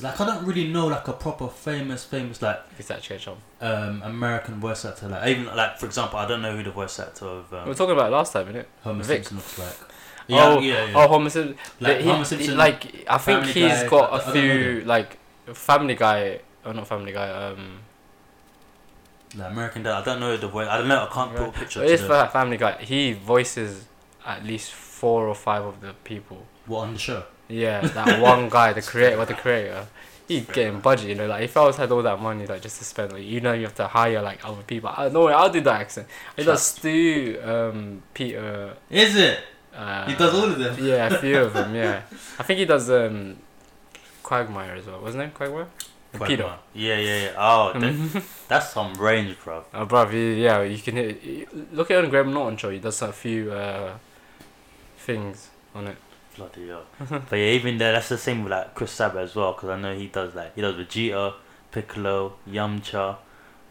Like 0.00 0.20
I 0.20 0.26
don't 0.26 0.44
really 0.46 0.68
know 0.68 0.86
like 0.86 1.08
a 1.08 1.12
proper 1.12 1.48
famous 1.48 2.04
famous 2.04 2.40
like 2.40 2.60
It's 2.78 2.88
Ash 2.90 3.08
Ketchum. 3.08 3.38
um 3.60 4.00
American 4.04 4.60
voice 4.60 4.84
actor 4.84 5.08
like 5.08 5.26
even 5.28 5.46
like 5.56 5.76
for 5.78 5.86
example 5.86 6.20
I 6.20 6.28
don't 6.28 6.40
know 6.40 6.54
who 6.56 6.62
the 6.62 6.70
voice 6.70 7.00
actor 7.00 7.24
of 7.26 7.50
we 7.50 7.58
um, 7.58 7.68
were 7.68 7.74
talking 7.74 7.94
about 7.94 8.06
it 8.12 8.14
last 8.14 8.32
time, 8.32 8.46
innit? 8.46 8.66
Homer 8.84 9.02
Vic. 9.02 9.24
Simpson 9.26 9.36
looks 9.38 9.58
like. 9.58 9.76
Oh, 10.30 10.60
yeah, 10.60 10.84
yeah. 10.84 10.92
Oh, 10.94 11.08
Homer 11.08 11.30
Simpson. 11.30 11.56
like 11.80 11.98
he, 11.98 12.08
Homer 12.08 12.24
Simpson. 12.24 12.56
Like 12.56 12.84
I 13.08 13.18
think 13.18 13.40
Family 13.40 13.52
he's 13.52 13.82
Guy, 13.82 13.88
got 13.88 14.12
I- 14.12 14.16
I 14.16 14.20
a 14.20 14.24
don't 14.24 14.32
few 14.34 14.82
like 14.84 15.18
Family 15.54 15.94
Guy. 15.94 16.40
Oh, 16.64 16.72
not 16.72 16.86
Family 16.88 17.12
Guy. 17.12 17.30
Um, 17.30 17.80
like 19.36 19.50
American 19.52 19.82
Dad. 19.82 19.94
I 20.02 20.04
don't 20.04 20.20
know 20.20 20.36
the 20.36 20.48
voice. 20.48 20.68
I 20.68 20.78
don't 20.78 20.88
know. 20.88 21.06
I 21.08 21.12
can't 21.14 21.34
put 21.34 21.48
a 21.48 21.52
picture. 21.52 21.82
it 21.84 21.90
is 21.90 22.00
for 22.00 22.08
that 22.08 22.32
Family 22.32 22.56
Guy. 22.56 22.82
He 22.82 23.12
voices 23.12 23.86
at 24.26 24.44
least 24.44 24.72
four 24.72 25.28
or 25.28 25.34
five 25.34 25.64
of 25.64 25.80
the 25.80 25.92
people. 26.04 26.46
what 26.66 26.80
on 26.80 26.92
the 26.94 26.98
show? 26.98 27.24
Yeah, 27.48 27.80
that 27.80 28.20
one 28.20 28.48
guy, 28.58 28.72
the 28.72 28.82
creator, 28.82 29.16
what 29.16 29.28
the 29.28 29.34
creator. 29.34 29.86
He's 30.26 30.44
getting 30.44 30.80
budget, 30.80 31.08
you 31.08 31.14
know. 31.14 31.26
Like 31.26 31.44
if 31.44 31.56
I 31.56 31.64
was 31.64 31.76
had 31.76 31.90
all 31.90 32.02
that 32.02 32.20
money, 32.20 32.46
like 32.46 32.60
just 32.60 32.78
to 32.78 32.84
spend, 32.84 33.12
like 33.12 33.22
you 33.24 33.40
know, 33.40 33.54
you 33.54 33.62
have 33.62 33.74
to 33.76 33.86
hire 33.86 34.20
like 34.20 34.44
other 34.44 34.62
people. 34.62 34.90
I 34.94 35.08
no 35.08 35.24
way, 35.26 35.32
I'll 35.32 35.48
do 35.48 35.62
that 35.62 35.80
accent. 35.80 36.06
He 36.36 36.44
does 36.44 36.62
Stu, 36.66 37.40
um, 37.42 38.02
Peter. 38.12 38.74
Is 38.90 39.16
it? 39.16 39.38
Uh, 39.74 40.06
He 40.06 40.14
does 40.14 40.34
all 40.34 40.44
of 40.44 40.58
them. 40.58 40.76
Yeah, 40.84 41.06
a 41.06 41.18
few 41.18 41.38
of 41.38 41.54
them. 41.54 41.74
Yeah, 41.74 42.02
I 42.38 42.42
think 42.42 42.58
he 42.58 42.66
does 42.66 42.90
um, 42.90 43.38
Quagmire 44.28 44.74
as 44.74 44.86
well. 44.86 45.00
Wasn't 45.00 45.22
it 45.22 45.32
Quagmire? 45.32 45.68
Quagmire. 46.12 46.58
Yeah, 46.74 46.98
yeah, 46.98 47.22
yeah. 47.22 47.34
Oh, 47.38 47.72
that, 47.78 48.22
that's 48.48 48.70
some 48.74 48.92
range, 48.92 49.38
bro. 49.42 49.64
Oh, 49.72 49.86
bruv, 49.86 50.12
he, 50.12 50.44
yeah, 50.44 50.60
you 50.60 50.76
can 50.76 50.96
hear. 50.96 51.46
Look 51.72 51.90
at 51.90 51.98
it 51.98 52.04
on 52.04 52.10
Graham 52.10 52.34
Norton 52.34 52.58
show. 52.58 52.68
He 52.68 52.78
does 52.78 53.00
a 53.00 53.10
few 53.10 53.50
uh, 53.50 53.96
things 54.98 55.48
on 55.74 55.86
it. 55.86 55.96
Bloody 56.36 56.68
hell. 56.68 56.84
but 57.08 57.36
yeah, 57.36 57.52
even 57.52 57.78
there, 57.78 57.92
that's 57.92 58.10
the 58.10 58.18
same 58.18 58.44
with 58.44 58.52
like 58.52 58.74
Chris 58.74 58.90
Sabat 58.92 59.24
as 59.24 59.34
well, 59.34 59.54
because 59.54 59.70
I 59.70 59.80
know 59.80 59.96
he 59.96 60.08
does 60.08 60.34
like 60.34 60.54
he 60.54 60.60
does 60.60 60.76
Vegeta, 60.76 61.32
Piccolo, 61.72 62.34
Yamcha. 62.46 63.16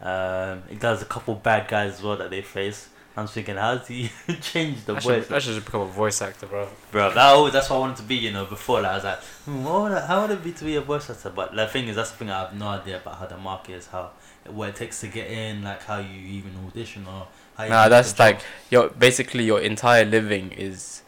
Um, 0.02 0.64
he 0.68 0.74
does 0.74 1.02
a 1.02 1.06
couple 1.06 1.36
bad 1.36 1.68
guys 1.68 1.94
as 1.94 2.02
well 2.02 2.16
that 2.16 2.30
they 2.30 2.42
face. 2.42 2.88
I'm 3.18 3.26
thinking, 3.26 3.56
how's 3.56 3.86
he 3.88 4.10
change 4.40 4.84
the 4.84 4.94
I 4.94 4.98
should, 5.00 5.22
voice? 5.24 5.30
I 5.32 5.38
should 5.40 5.54
just 5.54 5.66
become 5.66 5.80
a 5.82 5.86
voice 5.86 6.22
actor, 6.22 6.46
bro. 6.46 6.68
Bro, 6.92 7.14
that 7.14 7.18
always, 7.18 7.52
that's 7.52 7.68
what 7.68 7.76
I 7.76 7.78
wanted 7.80 7.96
to 7.96 8.02
be, 8.04 8.14
you 8.14 8.32
know, 8.32 8.44
before. 8.44 8.80
Like, 8.80 8.92
I 8.92 8.94
was 8.94 9.04
like, 9.04 9.18
hmm, 9.44 9.64
what 9.64 9.82
would 9.82 9.92
I, 9.92 10.06
how 10.06 10.22
would 10.22 10.30
it 10.30 10.44
be 10.44 10.52
to 10.52 10.64
be 10.64 10.76
a 10.76 10.80
voice 10.80 11.10
actor? 11.10 11.30
But 11.30 11.54
the 11.54 11.66
thing 11.66 11.88
is, 11.88 11.96
that's 11.96 12.12
the 12.12 12.16
thing 12.18 12.30
I 12.30 12.40
have 12.40 12.54
no 12.54 12.68
idea 12.68 12.98
about 12.98 13.16
how 13.16 13.26
the 13.26 13.36
market 13.36 13.72
is, 13.72 13.86
how 13.88 14.10
what 14.46 14.68
it 14.70 14.76
takes 14.76 15.00
to 15.00 15.08
get 15.08 15.30
in, 15.30 15.62
like 15.64 15.82
how 15.82 15.98
you 15.98 16.20
even 16.20 16.52
audition 16.66 17.06
or 17.06 17.26
how 17.56 17.64
you 17.64 17.70
Nah, 17.70 17.88
that's 17.88 18.18
like 18.18 18.40
your 18.70 18.88
basically 18.90 19.44
your 19.44 19.60
entire 19.60 20.04
living 20.04 20.52
is 20.52 21.02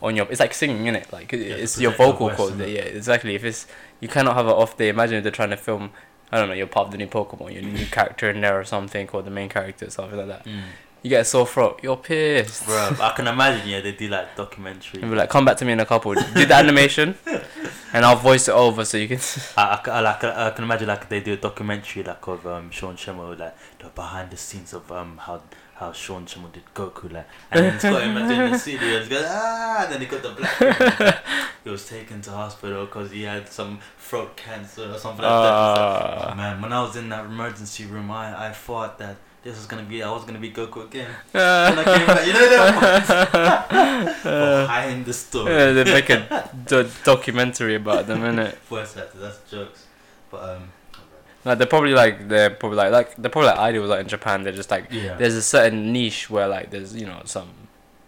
on 0.00 0.14
your. 0.16 0.26
It's 0.30 0.40
like 0.40 0.54
singing, 0.54 0.84
innit? 0.84 1.12
Like 1.12 1.32
it- 1.32 1.40
Yeah, 1.46 1.54
it's 1.56 1.80
your 1.80 1.92
vocal 1.92 2.30
cords. 2.30 2.56
Yeah, 2.58 2.66
exactly. 3.00 3.34
If 3.34 3.44
it's 3.44 3.66
you 4.00 4.08
cannot 4.08 4.34
have 4.36 4.46
an 4.46 4.52
off 4.52 4.76
day. 4.76 4.88
Imagine 4.88 5.16
if 5.18 5.22
they're 5.24 5.32
trying 5.32 5.50
to 5.50 5.56
film. 5.56 5.90
I 6.32 6.38
don't 6.38 6.48
know. 6.48 6.54
You're 6.54 6.66
part 6.66 6.86
of 6.86 6.92
the 6.92 6.98
new 6.98 7.06
Pokemon. 7.06 7.52
Your 7.52 7.62
new 7.62 7.86
character 7.86 8.28
in 8.30 8.40
there 8.40 8.58
or 8.58 8.64
something, 8.64 9.08
or 9.12 9.22
the 9.22 9.30
main 9.30 9.48
character, 9.48 9.86
or 9.86 9.90
something 9.90 10.18
like 10.18 10.26
that. 10.28 10.44
Mm. 10.44 10.62
You 11.06 11.10
get 11.10 11.20
a 11.20 11.24
sore 11.24 11.46
throat. 11.46 11.78
You're 11.84 11.98
pissed. 11.98 12.66
Bro, 12.66 12.96
I 13.00 13.12
can 13.14 13.28
imagine, 13.28 13.68
yeah, 13.68 13.80
they 13.80 13.92
do 13.92 14.08
like 14.08 14.34
documentary. 14.34 15.02
And 15.02 15.12
be 15.12 15.16
like, 15.16 15.30
come 15.30 15.44
back 15.44 15.56
to 15.58 15.64
me 15.64 15.70
in 15.70 15.78
a 15.78 15.86
couple. 15.86 16.12
Do 16.14 16.44
the 16.44 16.52
animation, 16.52 17.16
and 17.92 18.04
I'll 18.04 18.16
voice 18.16 18.48
it 18.48 18.54
over 18.54 18.84
so 18.84 18.96
you 18.96 19.06
can. 19.06 19.20
I, 19.56 19.80
I, 19.86 19.90
I, 19.90 20.00
like, 20.00 20.24
I 20.24 20.50
can 20.50 20.64
imagine 20.64 20.88
like 20.88 21.08
they 21.08 21.20
do 21.20 21.34
a 21.34 21.36
documentary 21.36 22.02
like 22.02 22.26
of 22.26 22.44
um, 22.48 22.72
Sean 22.72 22.96
Schemmel 22.96 23.38
like 23.38 23.54
the 23.78 23.86
behind 23.90 24.32
the 24.32 24.36
scenes 24.36 24.72
of 24.72 24.90
um 24.90 25.18
how 25.18 25.42
how 25.76 25.92
Sean 25.92 26.26
Schemmel 26.26 26.50
did 26.50 26.64
Goku 26.74 27.12
like 27.12 27.28
and 27.52 27.64
then 27.64 27.74
it's 27.74 27.84
got 27.84 28.02
him 28.02 28.14
like, 28.16 28.50
the 28.50 28.58
studio 28.58 28.96
and 28.96 29.04
he 29.04 29.10
goes 29.10 29.24
ah 29.28 29.84
and 29.84 29.92
then 29.92 30.00
he 30.00 30.06
got 30.08 30.22
the 30.24 30.30
black 30.32 30.60
like, 31.00 31.18
he 31.62 31.70
was 31.70 31.88
taken 31.88 32.20
to 32.22 32.30
hospital 32.32 32.84
because 32.86 33.12
he 33.12 33.22
had 33.22 33.48
some 33.48 33.78
throat 33.96 34.36
cancer 34.36 34.90
or 34.90 34.98
something 34.98 35.22
like 35.22 35.30
that. 35.30 35.50
Like, 35.52 35.78
Uh, 35.78 36.30
oh, 36.32 36.34
man, 36.34 36.60
when 36.60 36.72
I 36.72 36.82
was 36.82 36.96
in 36.96 37.08
that 37.10 37.26
emergency 37.26 37.84
room, 37.86 38.10
I, 38.10 38.48
I 38.48 38.52
thought 38.52 38.98
that 38.98 39.18
this 39.46 39.56
was 39.56 39.66
gonna 39.66 39.82
be 39.84 40.02
I 40.02 40.10
was 40.10 40.24
gonna 40.24 40.38
be 40.38 40.50
Goku 40.50 40.84
again. 40.84 41.10
When 41.32 41.78
I 41.78 41.84
came 41.84 42.06
back, 42.06 42.26
you 42.26 42.32
know 42.32 42.48
that 42.50 44.22
behind 44.66 45.04
the 45.06 45.12
story. 45.12 45.52
yeah, 45.52 45.72
they 45.72 45.84
make 45.84 46.10
a 46.10 46.50
d- 46.66 46.88
documentary 47.04 47.76
about 47.76 48.06
them, 48.06 48.20
innit? 48.20 48.54
Voice 48.68 48.96
actor, 48.96 49.18
that's 49.18 49.38
jokes. 49.50 49.84
But 50.30 50.40
um, 50.50 50.62
Like 51.44 51.58
they're 51.58 51.66
probably 51.74 51.94
like 51.94 52.28
they're 52.28 52.50
probably 52.50 52.78
like 52.78 52.92
like 52.92 53.16
they're 53.16 53.30
probably 53.30 53.50
like 53.50 53.58
ideals 53.70 53.88
like 53.88 54.00
in 54.00 54.08
Japan. 54.08 54.42
They're 54.42 54.52
just 54.62 54.70
like 54.70 54.86
yeah. 54.90 55.14
there's 55.16 55.34
a 55.34 55.42
certain 55.42 55.92
niche 55.92 56.28
where 56.28 56.48
like 56.48 56.70
there's 56.70 56.94
you 56.96 57.06
know 57.06 57.22
some 57.24 57.48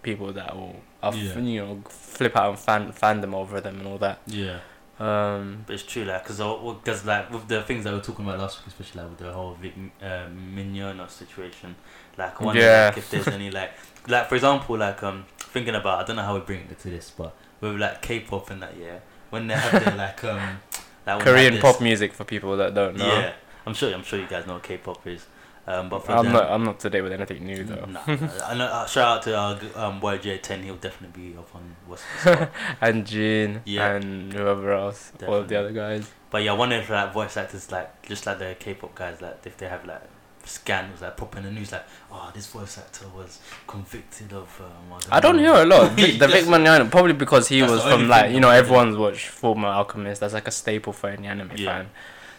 people 0.03 0.33
that 0.33 0.57
will 0.57 0.77
uh, 1.03 1.13
Yeah. 1.15 1.39
you 1.39 1.61
know 1.65 1.83
flip 1.89 2.35
out 2.37 2.51
and 2.51 2.59
fan 2.59 2.93
fandom 2.93 3.33
over 3.35 3.61
them 3.61 3.79
and 3.81 3.87
all 3.87 3.99
that. 3.99 4.19
Yeah. 4.27 4.59
Um, 5.01 5.65
But 5.67 5.75
it's 5.75 5.85
true, 5.85 6.05
like, 6.05 6.25
because 6.27 6.39
because 6.39 7.05
like 7.05 7.31
with 7.31 7.47
the 7.49 7.63
things 7.63 7.85
that 7.85 7.91
we 7.93 7.99
were 7.99 8.05
talking 8.05 8.25
about 8.25 8.39
last 8.41 8.59
week, 8.59 8.67
especially 8.69 9.03
like 9.03 9.11
with 9.11 9.19
the 9.21 9.33
whole 9.33 9.55
Vic 9.55 9.75
uh, 10.03 10.27
Mignogna 10.57 11.09
situation, 11.09 11.77
like 12.17 12.41
I 12.41 12.45
wonder 12.45 12.61
Yeah. 12.63 12.87
like, 12.89 12.99
if 12.99 13.11
there's 13.11 13.29
any 13.29 13.51
like 13.51 13.73
like 14.09 14.29
for 14.29 14.35
example 14.35 14.77
like 14.77 15.03
um 15.03 15.25
thinking 15.39 15.75
about 15.75 16.01
I 16.01 16.05
don't 16.05 16.17
know 16.17 16.23
how 16.23 16.35
we 16.35 16.41
bring 16.41 16.61
it 16.71 16.79
to 16.81 16.91
this, 16.91 17.11
but 17.17 17.35
with 17.61 17.77
like 17.77 18.03
K-pop 18.03 18.51
and 18.51 18.63
that 18.63 18.75
yeah 18.77 18.99
when 19.31 19.47
they 19.47 19.55
have 19.55 19.85
their 19.85 19.97
like 20.07 20.25
um 20.25 20.61
like 21.07 21.21
Korean 21.23 21.59
pop 21.59 21.81
music 21.81 22.13
for 22.13 22.25
people 22.25 22.57
that 22.57 22.75
don't 22.75 22.97
know. 22.97 23.21
yeah 23.21 23.33
I'm 23.67 23.75
sure 23.75 23.93
I'm 23.95 24.03
sure 24.03 24.19
you 24.19 24.27
guys 24.27 24.47
know 24.47 24.55
what 24.55 24.63
K-pop 24.65 25.07
is, 25.07 25.27
um 25.71 25.89
but 25.89 26.01
for 26.05 26.13
I'm 26.13 26.25
them, 26.25 26.33
not. 26.33 26.51
I'm 26.51 26.65
not 26.65 26.81
today 26.81 27.01
with 27.03 27.13
anything 27.13 27.45
new 27.45 27.63
though. 27.65 27.85
Nah, 27.85 28.01
I 28.47 28.55
know, 28.55 28.65
uh, 28.67 28.87
shout 28.87 29.09
out 29.19 29.23
to 29.25 29.37
our 29.37 29.55
g- 29.59 29.71
um, 29.75 30.01
YJ10. 30.01 30.65
He'll 30.65 30.77
definitely 30.77 31.31
be 31.31 31.37
up 31.37 31.55
on 31.55 31.77
what's 31.87 32.03
and 32.81 33.07
Jin 33.07 33.63
Yeah. 33.65 33.93
and 33.95 34.33
whoever 34.33 34.73
else, 34.73 35.13
all 35.27 35.35
of 35.37 35.49
the 35.49 35.57
other 35.61 35.73
guys. 35.73 36.11
But 36.31 36.43
yeah, 36.45 36.53
I 36.53 36.57
wonder 36.57 36.77
if 36.77 36.89
like 36.91 37.13
voice 37.13 37.37
actors 37.37 37.71
like 37.71 38.03
just 38.07 38.25
like 38.27 38.39
the 38.39 38.57
K-pop 38.59 38.95
guys 38.95 39.21
like 39.21 39.45
if 39.45 39.57
they 39.59 39.69
have 39.69 39.85
like 39.87 40.03
scandals 40.45 41.03
like 41.03 41.15
pop 41.19 41.37
in 41.37 41.43
the 41.43 41.51
news 41.51 41.71
like 41.73 41.85
oh 42.11 42.31
this 42.35 42.47
voice 42.47 42.79
actor 42.79 43.05
was 43.15 43.39
convicted 43.67 44.33
of 44.33 44.49
um, 44.65 44.99
I 45.11 45.21
don't 45.21 45.39
hear 45.39 45.53
a 45.53 45.67
lot. 45.67 45.91
The 45.97 46.27
Vic 46.29 46.45
Mignogna, 46.47 46.91
probably 46.91 47.13
because 47.13 47.49
he 47.49 47.63
was 47.63 47.83
from 47.83 48.09
like 48.09 48.33
you 48.33 48.41
know 48.41 48.49
everyone's 48.51 48.97
watched 48.97 49.29
Fullmetal 49.31 49.75
Alchemist. 49.81 50.21
That's 50.23 50.33
like 50.35 50.49
a 50.49 50.51
staple 50.51 50.93
for 50.95 51.11
any 51.11 51.27
anime 51.27 51.51
Yeah. 51.57 51.67
fan. 51.83 51.91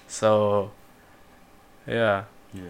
So, 0.07 0.71
yeah, 1.88 2.24
Yeah, 2.53 2.62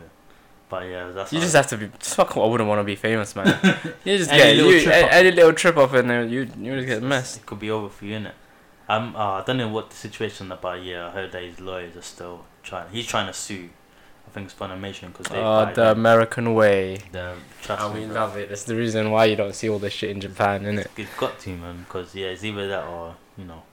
but 0.70 0.84
yeah, 0.88 1.10
that's 1.12 1.34
you 1.34 1.40
just 1.40 1.56
have 1.56 1.68
to 1.68 1.78
be. 1.78 1.90
Just 2.00 2.16
fuck. 2.16 2.38
I 2.38 2.46
wouldn't 2.46 2.70
want 2.70 2.80
to 2.80 2.84
be 2.84 2.96
famous, 2.96 3.36
man. 3.36 3.48
you 4.06 4.18
just 4.18 4.32
Any 4.32 4.40
get 4.40 4.56
little 4.56 4.72
you, 4.72 4.82
trip 4.82 5.08
any 5.12 5.32
little 5.32 5.54
trip 5.54 5.78
up 5.78 5.94
in 5.96 6.08
there, 6.08 6.24
you 6.24 6.48
you 6.60 6.76
just 6.76 6.88
get 6.88 7.04
messed. 7.04 7.38
It 7.38 7.46
could 7.46 7.60
be 7.60 7.72
over 7.72 7.90
for 7.90 8.06
you, 8.06 8.20
innit? 8.20 8.34
Um, 8.88 9.16
uh, 9.16 9.34
I 9.34 9.44
don't 9.46 9.58
know 9.58 9.70
what 9.70 9.90
the 9.90 9.96
situation 9.96 10.52
about. 10.52 10.84
Yeah, 10.84 11.08
I 11.08 11.12
heard 11.12 11.32
that 11.32 11.44
his 11.44 11.60
lawyers 11.60 11.96
are 11.96 12.02
still 12.02 12.46
trying. 12.64 12.90
He's 12.92 13.08
trying 13.08 13.28
to 13.28 13.34
sue. 13.34 13.70
I 14.28 14.32
think 14.32 14.46
it's 14.46 14.54
Funimation 14.54 15.08
because 15.08 15.28
they. 15.28 15.40
Oh, 15.40 15.72
the. 15.74 15.92
American 15.92 16.54
way. 16.54 17.00
the 17.12 17.34
trust 17.64 17.82
And 17.82 17.94
we 17.96 18.06
love 18.06 18.38
it. 18.38 18.50
That's 18.50 18.64
the 18.64 18.76
reason 18.76 19.10
why 19.10 19.26
you 19.26 19.36
don't 19.36 19.56
see 19.56 19.70
all 19.70 19.80
this 19.80 19.94
shit 19.94 20.12
in 20.12 20.22
Japan, 20.22 20.64
innit? 20.64 20.88
It's 20.98 21.16
got 21.16 21.40
to, 21.40 21.50
man, 21.58 21.80
because 21.80 22.14
yeah, 22.14 22.28
it's 22.28 22.44
either 22.44 22.68
that 22.68 22.84
or 22.86 23.16
you 23.38 23.46
know. 23.46 23.64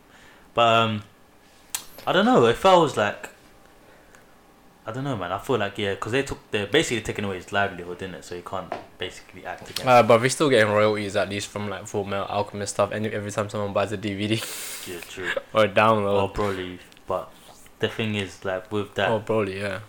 But 0.54 0.66
um, 0.66 1.02
I 2.06 2.12
don't 2.12 2.24
know. 2.24 2.46
If 2.46 2.64
I 2.64 2.76
was 2.76 2.96
like, 2.96 3.30
I 4.88 4.92
don't 4.92 5.02
know, 5.02 5.16
man. 5.16 5.32
I 5.32 5.38
feel 5.38 5.58
like 5.58 5.76
yeah, 5.78 5.94
because 5.94 6.12
they 6.12 6.22
took 6.22 6.38
they're 6.52 6.68
basically 6.68 7.02
taking 7.02 7.24
away 7.24 7.36
his 7.36 7.52
livelihood, 7.52 7.98
didn't 7.98 8.14
it? 8.16 8.24
So 8.24 8.36
he 8.36 8.42
can't 8.42 8.72
basically 8.98 9.44
act 9.44 9.68
again. 9.68 9.88
Uh, 9.88 10.02
but 10.04 10.20
we're 10.20 10.28
still 10.30 10.48
getting 10.48 10.72
royalties 10.72 11.16
at 11.16 11.28
least 11.28 11.48
from 11.48 11.68
like 11.68 11.86
Full 11.88 12.04
Metal 12.04 12.26
Alchemist 12.26 12.74
stuff. 12.74 12.92
Any 12.92 13.08
every 13.08 13.32
time 13.32 13.48
someone 13.50 13.72
buys 13.72 13.90
a 13.90 13.98
DVD 13.98 14.38
yeah, 14.88 15.00
true. 15.08 15.30
or 15.52 15.64
a 15.64 15.68
Or 15.68 15.68
download. 15.74 16.34
Broly, 16.34 16.78
but 17.08 17.30
the 17.80 17.88
thing 17.88 18.14
is 18.14 18.44
like 18.44 18.70
with 18.70 18.94
that, 18.94 19.10
Oh, 19.10 19.18
Broly, 19.20 19.60
yeah. 19.60 19.80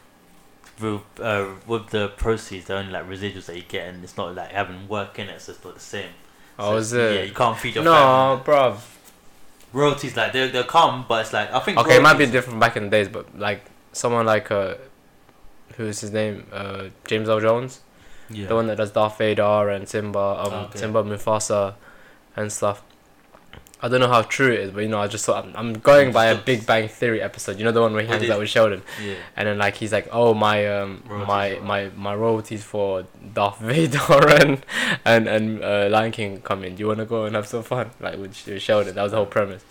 with 0.81 1.01
uh, 1.21 1.45
with 1.67 1.87
the 1.91 2.07
proceeds, 2.17 2.65
they're 2.65 2.77
only 2.77 2.91
like 2.91 3.07
residuals 3.07 3.45
that 3.45 3.55
you 3.55 3.63
get, 3.67 3.87
and 3.89 4.03
it's 4.03 4.17
not 4.17 4.33
like 4.33 4.51
having 4.51 4.87
work 4.87 5.19
in 5.19 5.29
it, 5.29 5.39
so 5.41 5.51
it's 5.51 5.63
not 5.63 5.75
the 5.75 5.79
same. 5.79 6.09
Oh, 6.57 6.71
So 6.71 6.77
is 6.77 6.93
it's- 6.93 7.15
Yeah, 7.15 7.23
you 7.23 7.33
can't 7.35 7.55
feed 7.57 7.75
your 7.75 7.83
No, 7.83 7.93
family. 7.93 8.37
No, 8.37 8.43
bruv. 8.43 8.77
Royalties 9.73 10.17
like 10.17 10.33
they 10.33 10.47
they'll 10.47 10.63
come, 10.63 11.05
but 11.07 11.21
it's 11.21 11.33
like 11.33 11.53
I 11.53 11.59
think. 11.59 11.77
Okay, 11.77 11.97
it 11.97 12.01
might 12.01 12.17
be 12.17 12.25
different 12.25 12.59
back 12.59 12.77
in 12.77 12.85
the 12.85 12.89
days, 12.89 13.09
but 13.09 13.37
like 13.37 13.63
someone 13.91 14.25
like 14.25 14.49
uh, 14.49 14.75
who's 15.77 16.01
his 16.01 16.11
name? 16.11 16.45
Uh, 16.51 16.85
James 17.07 17.29
Earl 17.29 17.39
Jones, 17.39 17.81
Yeah. 18.29 18.47
the 18.47 18.55
one 18.55 18.67
that 18.67 18.77
does 18.77 18.91
Darth 18.91 19.17
Vader 19.17 19.69
and 19.69 19.87
Simba, 19.87 20.19
um, 20.19 20.53
Okay. 20.65 20.79
Simba 20.79 21.03
Mufasa, 21.03 21.75
and 22.35 22.51
stuff. 22.51 22.83
I 23.79 23.89
don't 23.89 23.99
know 23.99 24.07
how 24.07 24.23
true 24.23 24.51
it 24.51 24.59
is, 24.59 24.71
but 24.71 24.79
you 24.81 24.87
know, 24.89 24.99
I 24.99 25.05
just 25.07 25.23
thought 25.23 25.45
I'm, 25.45 25.55
I'm 25.55 25.73
going 25.73 26.11
by 26.11 26.25
a 26.25 26.35
Big 26.35 26.65
Bang 26.65 26.87
Theory 26.87 27.21
episode. 27.21 27.59
You 27.59 27.63
know 27.63 27.71
the 27.71 27.79
one 27.81 27.93
where 27.93 28.01
he 28.01 28.07
hangs 28.07 28.27
out 28.27 28.39
with 28.39 28.49
Sheldon, 28.49 28.81
yeah. 29.05 29.13
and 29.35 29.47
then 29.47 29.59
like 29.59 29.75
he's 29.75 29.93
like, 29.93 30.07
"Oh 30.11 30.33
my 30.33 30.65
um 30.65 31.03
Royalties 31.07 31.27
my 31.27 31.55
for- 31.55 31.61
my 31.61 31.89
my 31.95 32.15
royalties 32.15 32.63
for 32.63 33.05
Darth 33.35 33.59
Vader 33.69 33.99
and 34.41 34.65
and 35.05 35.27
and 35.27 35.63
uh, 35.63 35.89
Lion 35.91 36.11
King 36.11 36.41
come 36.41 36.63
in. 36.63 36.73
Do 36.75 36.79
you 36.81 36.87
want 36.87 36.99
to 37.01 37.05
go 37.05 37.25
and 37.25 37.35
have 37.35 37.45
some 37.45 37.61
fun?" 37.61 37.91
Like 37.99 38.17
with, 38.17 38.47
with 38.47 38.63
Sheldon, 38.63 38.95
that 38.95 39.03
was 39.03 39.11
the 39.11 39.17
whole 39.17 39.27
premise. 39.27 39.63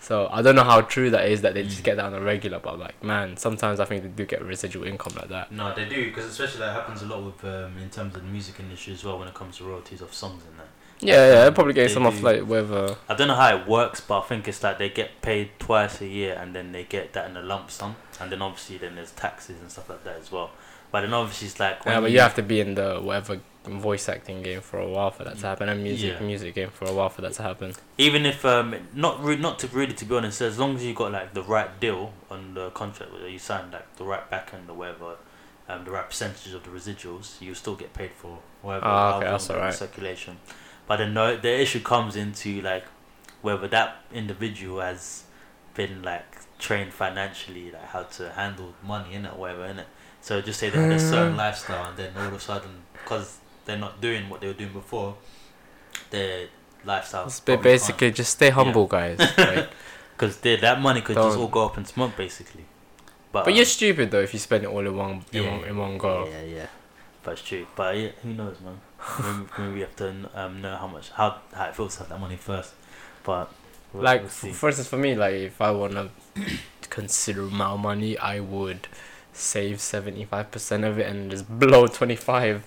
So 0.00 0.28
I 0.30 0.42
don't 0.42 0.54
know 0.54 0.64
how 0.64 0.80
true 0.82 1.10
that 1.10 1.28
is 1.28 1.42
that 1.42 1.54
they 1.54 1.64
just 1.64 1.80
Mm. 1.80 1.84
get 1.84 1.96
that 1.96 2.06
on 2.06 2.14
a 2.14 2.20
regular, 2.20 2.58
but 2.60 2.78
like 2.78 3.02
man, 3.02 3.36
sometimes 3.36 3.80
I 3.80 3.84
think 3.84 4.02
they 4.02 4.08
do 4.08 4.24
get 4.24 4.42
residual 4.42 4.84
income 4.84 5.14
like 5.16 5.28
that. 5.28 5.50
No, 5.52 5.74
they 5.74 5.86
do 5.86 6.06
because 6.06 6.24
especially 6.26 6.60
that 6.60 6.72
happens 6.72 7.02
a 7.02 7.06
lot 7.06 7.22
with 7.22 7.44
um, 7.44 7.76
in 7.82 7.90
terms 7.90 8.14
of 8.14 8.22
the 8.22 8.28
music 8.28 8.60
industry 8.60 8.92
as 8.94 9.04
well 9.04 9.18
when 9.18 9.28
it 9.28 9.34
comes 9.34 9.58
to 9.58 9.64
royalties 9.64 10.00
of 10.00 10.14
songs 10.14 10.42
and 10.48 10.58
that. 10.58 10.68
Yeah, 11.00 11.14
yeah, 11.14 11.30
they're 11.42 11.52
probably 11.52 11.74
getting 11.74 11.88
They 11.88 11.94
some 11.94 12.06
off 12.06 12.22
like 12.22 12.44
with 12.46 12.72
uh, 12.72 12.94
I 13.08 13.14
don't 13.14 13.28
know 13.28 13.36
how 13.36 13.56
it 13.56 13.68
works, 13.68 14.00
but 14.00 14.18
I 14.20 14.22
think 14.22 14.48
it's 14.48 14.62
like 14.62 14.78
they 14.78 14.88
get 14.88 15.20
paid 15.22 15.50
twice 15.60 16.00
a 16.00 16.06
year 16.06 16.36
and 16.40 16.54
then 16.56 16.72
they 16.72 16.84
get 16.84 17.12
that 17.12 17.30
in 17.30 17.36
a 17.36 17.42
lump 17.42 17.70
sum, 17.70 17.94
and 18.20 18.32
then 18.32 18.42
obviously 18.42 18.78
then 18.78 18.94
there's 18.96 19.12
taxes 19.12 19.60
and 19.60 19.70
stuff 19.70 19.88
like 19.90 20.02
that 20.04 20.16
as 20.16 20.32
well. 20.32 20.50
But 20.90 21.02
then 21.02 21.12
obviously 21.14 21.48
it's 21.48 21.60
like 21.60 21.84
when 21.84 21.94
yeah, 21.94 22.00
but 22.00 22.10
you 22.10 22.20
have 22.20 22.34
to 22.36 22.42
be 22.42 22.60
in 22.60 22.74
the 22.74 22.98
whatever 23.00 23.40
voice 23.68 24.08
acting 24.08 24.42
game 24.42 24.60
for 24.60 24.78
a 24.78 24.88
while 24.88 25.10
for 25.10 25.24
that 25.24 25.36
to 25.38 25.46
happen, 25.46 25.68
and 25.68 25.82
music 25.82 26.14
Yeah. 26.20 26.26
music 26.26 26.54
game 26.54 26.70
for 26.70 26.86
a 26.86 26.92
while 26.92 27.08
for 27.08 27.22
that 27.22 27.32
to 27.34 27.42
happen. 27.42 27.74
even 27.98 28.24
if 28.26 28.44
um 28.44 28.74
not 28.94 29.22
re- 29.22 29.36
not 29.36 29.58
to 29.60 29.66
really 29.68 29.92
to 29.94 30.04
be 30.04 30.14
honest, 30.16 30.40
as 30.40 30.58
long 30.58 30.76
as 30.76 30.84
you 30.84 30.94
got 30.94 31.12
like 31.12 31.34
the 31.34 31.42
right 31.42 31.78
deal 31.80 32.12
on 32.30 32.54
the 32.54 32.70
contract 32.70 33.12
where 33.12 33.28
you 33.28 33.38
signed 33.38 33.72
like 33.72 33.96
the 33.96 34.04
right 34.04 34.28
back 34.30 34.52
end 34.54 34.68
or 34.70 34.74
whatever, 34.74 35.16
um 35.68 35.84
the 35.84 35.90
right 35.90 36.08
percentage 36.08 36.52
of 36.54 36.62
the 36.64 36.70
residuals, 36.70 37.40
you 37.40 37.54
still 37.54 37.74
get 37.76 37.92
paid 37.92 38.12
for 38.12 38.38
whatever 38.62 38.86
Ah, 38.86 39.16
okay, 39.18 39.26
album 39.26 39.72
circulation. 39.72 40.38
But 40.86 40.96
then 40.98 41.12
no, 41.12 41.36
the 41.36 41.60
issue 41.60 41.80
comes 41.80 42.16
into 42.16 42.62
like 42.62 42.84
whether 43.42 43.68
that 43.68 43.96
individual 44.12 44.80
has 44.80 45.24
been 45.74 46.02
like 46.02 46.24
trained 46.58 46.92
financially, 46.92 47.70
like 47.70 47.84
how 47.94 48.02
to 48.02 48.30
handle 48.30 48.74
money 48.82 49.14
in 49.14 49.24
it, 49.26 49.36
whatever 49.36 49.64
in 49.66 49.78
it. 49.78 49.86
So 50.20 50.40
just 50.40 50.58
say 50.58 50.70
they 50.70 50.78
had 50.78 50.90
a 50.90 50.98
certain 50.98 51.36
lifestyle, 51.36 51.88
and 51.90 51.96
then 51.96 52.12
all 52.16 52.26
of 52.26 52.32
a 52.32 52.40
sudden, 52.40 52.70
because 52.94 53.38
they're 53.68 53.78
not 53.78 54.00
doing 54.00 54.28
what 54.30 54.40
they 54.40 54.46
were 54.48 54.54
doing 54.54 54.72
before, 54.72 55.14
their 56.10 56.48
lifestyle. 56.84 57.30
Ba- 57.44 57.58
basically 57.58 58.10
just 58.10 58.32
stay 58.32 58.50
humble, 58.50 58.86
guys. 58.86 59.18
Like, 59.38 59.68
because 60.16 60.38
that 60.40 60.80
money 60.80 61.00
could 61.00 61.14
just 61.14 61.36
Don't- 61.36 61.38
all 61.42 61.48
go 61.48 61.66
up 61.66 61.78
in 61.78 61.84
smoke, 61.84 62.16
basically. 62.16 62.64
But, 63.30 63.44
but 63.44 63.50
um, 63.52 63.56
you're 63.56 63.66
stupid 63.66 64.10
though 64.10 64.20
if 64.22 64.32
you 64.32 64.40
spend 64.40 64.64
it 64.64 64.68
all 64.70 64.80
in 64.84 64.96
one 64.96 65.22
in, 65.32 65.42
Yeah. 65.44 65.56
one, 65.58 65.64
in 65.68 65.76
one 65.76 65.98
go. 65.98 66.26
Yeah, 66.26 66.42
yeah, 66.42 66.66
that's 67.22 67.42
true. 67.42 67.66
But 67.76 67.96
yeah, 67.96 68.08
who 68.22 68.30
knows, 68.32 68.56
man? 68.64 68.80
maybe, 69.22 69.48
maybe 69.58 69.72
we 69.74 69.80
have 69.80 69.94
to 69.96 70.30
um, 70.34 70.62
know 70.62 70.74
how 70.76 70.86
much 70.86 71.10
how 71.10 71.36
how 71.52 71.66
it 71.66 71.76
feels 71.76 71.92
to 71.96 71.98
have 72.00 72.08
that 72.08 72.18
money 72.20 72.36
first. 72.36 72.72
But 73.22 73.52
we'll, 73.92 74.02
like 74.02 74.22
we'll 74.22 74.52
for 74.54 74.68
instance 74.70 74.88
for 74.88 74.96
me 74.96 75.14
like 75.14 75.34
if 75.34 75.60
i 75.60 75.70
want 75.70 75.92
to 75.92 76.08
consider 76.90 77.42
my 77.42 77.76
money 77.76 78.16
i 78.18 78.38
would 78.40 78.88
save 79.32 79.76
75% 79.76 80.84
of 80.88 80.98
it 80.98 81.06
and 81.06 81.30
just 81.30 81.46
blow 81.60 81.86
25 81.86 82.64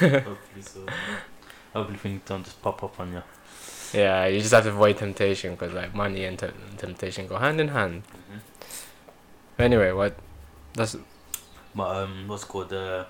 hopefully 0.00 0.62
so. 0.62 0.80
Hopefully 1.74 1.98
things 1.98 2.22
don't 2.26 2.44
just 2.44 2.60
pop 2.62 2.82
up 2.82 2.98
on 3.00 3.12
you. 3.12 3.22
yeah 3.92 4.26
you 4.26 4.40
just 4.40 4.52
have 4.52 4.64
to 4.64 4.70
avoid 4.70 4.96
temptation 4.98 5.52
because 5.52 5.72
like 5.72 5.94
money 5.94 6.24
and 6.24 6.38
te- 6.38 6.50
temptation 6.76 7.26
go 7.26 7.36
hand 7.38 7.60
in 7.60 7.68
hand 7.68 8.02
hmm 8.28 8.38
anyway 9.58 9.92
what 9.92 10.14
that's 10.74 10.96
But 11.74 11.96
um, 11.96 12.28
what's 12.28 12.44
called 12.44 12.70
the 12.70 13.06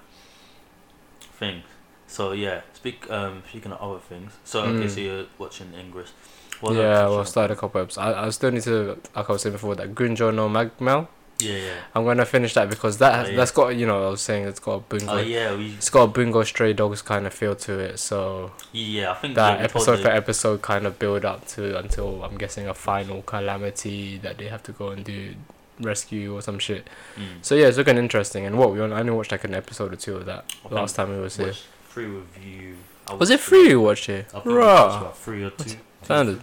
thing? 1.38 1.62
So 2.06 2.32
yeah, 2.32 2.62
speak 2.74 3.10
um 3.10 3.42
speaking 3.48 3.72
of 3.72 3.80
other 3.80 4.00
things. 4.00 4.32
So 4.44 4.62
okay, 4.64 4.86
Mm. 4.86 4.90
so 4.90 5.00
you're 5.00 5.26
watching 5.38 5.72
Ingress. 5.74 6.12
What 6.60 6.74
yeah 6.74 7.06
we'll 7.08 7.24
start 7.24 7.50
a 7.50 7.56
couple 7.56 7.80
episodes 7.80 7.98
I, 7.98 8.26
I 8.26 8.30
still 8.30 8.50
need 8.50 8.62
to 8.62 8.98
like 9.14 9.28
i 9.30 9.32
was 9.32 9.42
saying 9.42 9.52
before 9.52 9.76
that 9.76 9.94
gunjo 9.94 10.34
no 10.34 10.48
Magmell 10.48 11.06
Yeah, 11.40 11.56
yeah. 11.56 11.74
i'm 11.94 12.04
gonna 12.04 12.24
finish 12.26 12.54
that 12.54 12.68
because 12.68 12.98
that 12.98 13.14
has, 13.14 13.26
Oh, 13.28 13.30
yeah. 13.30 13.36
that's 13.36 13.50
got 13.52 13.68
you 13.76 13.86
know 13.86 14.08
i 14.08 14.10
was 14.10 14.20
saying 14.20 14.48
it's 14.48 14.58
got 14.58 14.72
a 14.72 14.80
bungo 14.80 15.12
Oh 15.12 15.18
yeah, 15.20 15.54
we 15.54 15.66
it's 15.74 15.88
got 15.88 16.02
a 16.02 16.06
bungo 16.08 16.42
stray 16.42 16.72
dogs 16.72 17.00
kind 17.00 17.26
of 17.28 17.32
feel 17.32 17.54
to 17.54 17.78
it 17.78 17.98
so 18.00 18.50
yeah. 18.72 19.12
I 19.12 19.14
think 19.14 19.34
that 19.36 19.60
episode 19.60 20.00
for 20.00 20.08
episode 20.08 20.62
kind 20.62 20.84
of 20.86 20.98
build 20.98 21.24
up 21.24 21.46
to 21.48 21.78
until 21.78 22.24
I'm 22.24 22.36
guessing 22.38 22.66
a 22.66 22.74
final 22.74 23.22
calamity 23.22 24.18
that 24.18 24.38
they 24.38 24.48
have 24.48 24.62
to 24.64 24.72
go 24.72 24.88
and 24.88 25.04
do 25.04 25.34
rescue 25.80 26.34
or 26.34 26.42
some 26.42 26.58
shit. 26.58 26.88
Mm. 27.16 27.22
So 27.42 27.54
yeah, 27.54 27.66
it's 27.68 27.76
looking 27.78 27.96
interesting. 27.98 28.44
And 28.44 28.58
what 28.58 28.72
we 28.72 28.80
only, 28.80 28.96
I 28.96 29.00
only 29.00 29.12
watched 29.12 29.30
like 29.30 29.44
an 29.44 29.54
episode 29.54 29.92
or 29.92 29.96
two 29.96 30.16
of 30.16 30.26
that 30.26 30.44
I 30.68 30.74
last 30.74 30.96
time 30.96 31.10
we 31.10 31.20
was 31.20 31.36
here. 31.36 31.54
Free 31.84 32.06
review. 32.06 32.76
I 33.06 33.14
Was 33.14 33.30
it 33.30 33.38
free 33.40 33.68
you 33.68 33.80
watched 33.80 34.08
it? 34.08 34.26
I 34.34 34.40
think 34.40 34.46
about 34.46 35.16
three 35.16 35.44
or 35.44 35.50
two. 35.50 35.76
Standard. 36.02 36.42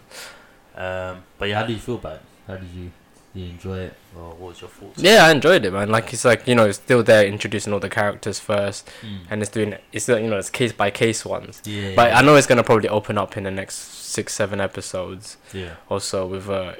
Um, 0.75 1.24
but 1.38 1.50
yeah, 1.50 1.60
how 1.60 1.66
do 1.66 1.74
you 1.74 1.80
feel 1.80 1.96
about 1.96 2.14
it? 2.16 2.22
How 2.48 2.56
did 2.58 2.70
you, 2.70 2.92
you 3.36 3.46
enjoy 3.48 3.77
it, 3.80 3.94
or 4.18 4.30
what 4.30 4.39
was 4.39 4.62
your 4.62 4.70
thoughts? 4.70 5.01
Yeah, 5.01 5.25
I 5.25 5.32
enjoyed 5.32 5.65
it, 5.65 5.72
man. 5.72 5.89
Like 5.89 6.12
it's 6.13 6.24
like 6.25 6.48
you 6.48 6.56
know, 6.56 6.65
it's 6.65 6.77
still 6.77 7.04
there 7.04 7.25
introducing 7.25 7.74
all 7.74 7.80
the 7.80 7.89
characters 7.89 8.39
first, 8.39 8.89
Mm. 9.04 9.20
and 9.30 9.42
it's 9.42 9.51
doing 9.51 9.75
it's 9.92 10.08
not 10.08 10.22
you 10.22 10.30
know 10.30 10.38
it's 10.38 10.50
case 10.50 10.72
by 10.72 10.89
case 10.89 11.25
ones. 11.25 11.62
yeah, 11.65 11.94
But 11.96 12.10
yeah, 12.12 12.20
I 12.20 12.22
know 12.22 12.36
it's 12.36 12.48
gonna 12.48 12.63
probably 12.63 12.89
open 12.89 13.18
up 13.18 13.36
in 13.38 13.44
the 13.44 13.51
next 13.51 13.75
six 14.15 14.34
seven 14.34 14.60
episodes. 14.62 15.38
yeah. 15.54 15.75
also 15.89 16.25
with 16.25 16.48
a 16.50 16.77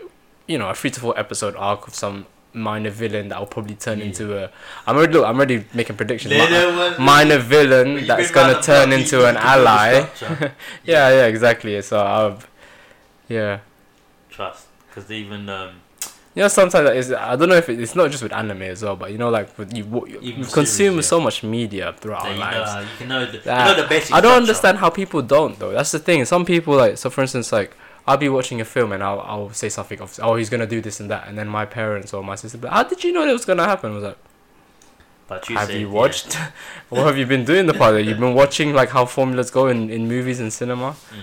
you 0.47 0.57
know 0.57 0.69
a 0.69 0.74
three 0.75 0.91
to 0.91 1.00
four 1.00 1.19
episode 1.19 1.55
arc 1.57 1.88
of 1.88 1.93
some 1.95 2.25
minor 2.53 2.89
villain 2.89 3.27
that 3.27 3.38
will 3.38 3.47
probably 3.47 3.75
turn 3.75 4.00
Yeah. 4.00 4.05
into 4.05 4.38
a 4.41 4.50
I'm 4.88 4.95
already 4.95 5.12
look 5.13 5.25
I'm 5.25 5.35
already 5.35 5.65
making 5.74 5.97
predictions 5.97 6.33
Mi- 6.33 6.39
one- 6.39 7.01
minor 7.01 7.38
villain 7.39 7.97
You've 7.97 8.31
gonna 8.31 8.62
turn 8.62 8.89
block, 8.91 9.00
into 9.01 9.25
an 9.27 9.35
you 9.35 9.41
can 9.41 9.55
build 9.55 9.67
a 9.67 9.69
ally 9.69 10.05
structure. 10.15 10.53
yeah 10.85 11.09
yeah 11.09 11.25
exactly 11.25 11.81
so 11.81 12.00
I've 12.00 12.47
yeah 13.27 13.59
Trust, 14.29 14.67
because 14.88 15.12
even 15.12 15.50
um, 15.50 15.81
You 16.35 16.41
know, 16.41 16.47
sometimes 16.49 16.89
it's, 16.89 17.11
I 17.17 17.35
don't 17.37 17.47
know 17.47 17.55
if 17.55 17.69
it, 17.69 17.79
it's 17.79 17.95
not 17.95 18.11
just 18.11 18.21
with 18.21 18.33
anime 18.33 18.63
as 18.63 18.83
well, 18.83 18.97
but 18.97 19.11
you 19.11 19.17
know, 19.17 19.29
like 19.29 19.57
with 19.57 19.73
you, 19.73 19.85
you 20.07 20.19
you 20.39 20.45
consume 20.45 20.95
yeah. 20.95 21.01
so 21.01 21.21
much 21.21 21.43
media 21.43 21.93
throughout 21.99 22.23
So 22.23 22.27
our 22.27 22.33
you, 22.33 22.39
lives. 22.41 22.73
know, 22.75 22.81
you 22.81 22.87
can 22.97 23.07
know 23.07 23.25
the, 23.25 23.37
you 23.37 23.45
know 23.45 23.81
the 23.81 23.87
basic. 23.87 24.13
I 24.13 24.19
don't 24.21 24.35
understand 24.37 24.77
how 24.79 24.89
people 24.89 25.21
don't 25.21 25.57
though. 25.59 25.71
That's 25.71 25.91
the 25.91 25.99
thing. 25.99 26.25
Some 26.25 26.43
people 26.45 26.75
like 26.75 26.97
so. 26.97 27.09
For 27.09 27.21
instance, 27.21 27.53
like 27.53 27.75
I'll 28.05 28.17
be 28.17 28.27
watching 28.27 28.59
a 28.59 28.65
film 28.65 28.91
and 28.91 29.01
I'll 29.01 29.21
I'll 29.21 29.49
say 29.53 29.69
something 29.69 30.01
of 30.01 30.19
oh 30.21 30.35
he's 30.35 30.49
gonna 30.49 30.67
do 30.67 30.81
this 30.81 30.99
and 30.99 31.09
that, 31.09 31.27
and 31.29 31.37
then 31.37 31.47
my 31.47 31.65
parents 31.65 32.13
or 32.13 32.21
my 32.21 32.35
sister, 32.35 32.57
but 32.57 32.69
like, 32.69 32.75
how 32.75 32.83
did 32.83 33.03
you 33.05 33.13
know 33.13 33.25
that 33.25 33.31
was 33.31 33.45
gonna 33.45 33.63
happen? 33.65 33.91
I 33.91 33.95
was 33.95 34.03
like, 34.03 34.17
But 35.27 35.49
you 35.49 35.55
have 35.57 35.67
say, 35.69 35.79
you 35.79 35.87
yeah. 35.87 35.93
watched? 35.93 36.33
what 36.89 37.05
have 37.05 37.17
you 37.17 37.25
been 37.25 37.45
doing 37.45 37.65
the 37.65 37.73
part? 37.73 38.03
You've 38.03 38.19
been 38.19 38.33
watching 38.35 38.73
like 38.73 38.89
how 38.89 39.05
formulas 39.05 39.49
go 39.51 39.67
in 39.67 39.89
in 39.89 40.07
movies 40.07 40.39
and 40.39 40.51
cinema. 40.51 40.91
Mm. 40.91 41.17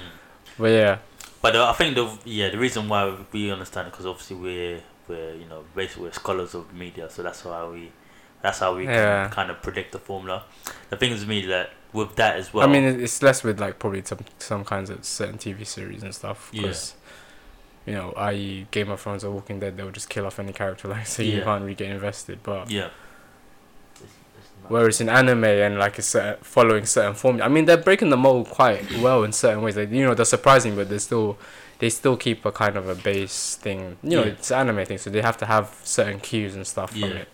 But 0.58 0.66
yeah, 0.70 0.98
But 1.40 1.56
uh, 1.56 1.68
I 1.70 1.72
think 1.74 1.94
the 1.94 2.18
yeah 2.24 2.48
the 2.50 2.58
reason 2.58 2.88
why 2.88 3.14
we 3.32 3.50
understand 3.52 3.88
it 3.88 3.90
because 3.92 4.06
obviously 4.06 4.36
we're 4.36 4.80
we're 5.08 5.34
you 5.34 5.46
know 5.46 5.64
basically 5.74 6.04
we're 6.04 6.12
scholars 6.12 6.54
of 6.54 6.72
media, 6.74 7.08
so 7.10 7.22
that's 7.22 7.44
why 7.44 7.66
we 7.66 7.90
that's 8.42 8.58
how 8.58 8.74
we 8.76 8.84
Yeah. 8.84 9.24
can 9.26 9.30
kind 9.34 9.50
of 9.50 9.62
predict 9.62 9.92
the 9.92 9.98
formula. 9.98 10.44
The 10.90 10.96
thing 10.96 11.12
is 11.12 11.20
with 11.20 11.28
me 11.28 11.46
that 11.46 11.70
with 11.92 12.16
that 12.16 12.36
as 12.36 12.52
well. 12.52 12.68
I 12.68 12.72
mean 12.72 12.84
it's 12.84 13.22
less 13.22 13.42
with 13.44 13.60
like 13.60 13.78
probably 13.78 14.02
some 14.04 14.20
some 14.38 14.64
kinds 14.64 14.90
of 14.90 15.04
certain 15.04 15.38
TV 15.38 15.64
series 15.66 16.02
and 16.02 16.14
stuff. 16.14 16.50
Yeah. 16.52 16.62
Because, 16.62 16.94
You 17.84 17.94
know, 17.94 18.12
i.e. 18.16 18.66
Game 18.70 18.90
of 18.90 19.00
Thrones 19.00 19.24
or 19.24 19.32
Walking 19.32 19.58
Dead, 19.58 19.76
they'll 19.76 19.90
just 19.90 20.08
kill 20.08 20.24
off 20.24 20.38
any 20.38 20.52
character, 20.52 20.86
like 20.94 21.06
so 21.06 21.22
you 21.22 21.42
can't 21.42 21.62
really 21.62 21.74
get 21.74 21.90
invested. 21.90 22.38
But 22.42 22.70
yeah. 22.70 22.90
It's- 23.96 24.02
it's 24.38 24.48
Whereas 24.68 25.00
in 25.00 25.08
anime 25.08 25.44
and 25.44 25.78
like 25.78 25.98
a 25.98 26.02
certain, 26.02 26.42
following 26.44 26.86
certain 26.86 27.14
formula, 27.14 27.44
I 27.44 27.48
mean 27.48 27.64
they're 27.64 27.76
breaking 27.88 28.10
the 28.10 28.16
mold 28.16 28.48
quite 28.50 28.84
well 28.98 29.24
in 29.24 29.32
certain 29.32 29.62
ways. 29.62 29.76
Like 29.76 29.90
you 29.90 30.04
know 30.06 30.14
they're 30.14 30.24
surprising, 30.24 30.76
but 30.76 30.88
they're 30.88 30.98
still 31.00 31.38
they 31.82 31.90
still 31.90 32.16
keep 32.16 32.44
a 32.46 32.52
kind 32.52 32.76
of 32.76 32.88
a 32.88 32.94
base 32.94 33.56
thing. 33.56 33.96
You 34.04 34.10
know 34.10 34.22
Yeah. 34.24 34.30
it's 34.34 34.52
anime 34.52 34.84
thing, 34.86 34.98
so 34.98 35.10
they 35.10 35.20
have 35.20 35.36
to 35.38 35.46
have 35.46 35.66
certain 35.82 36.20
cues 36.20 36.54
and 36.54 36.64
stuff 36.64 36.90
from 36.92 37.10
it, 37.22 37.28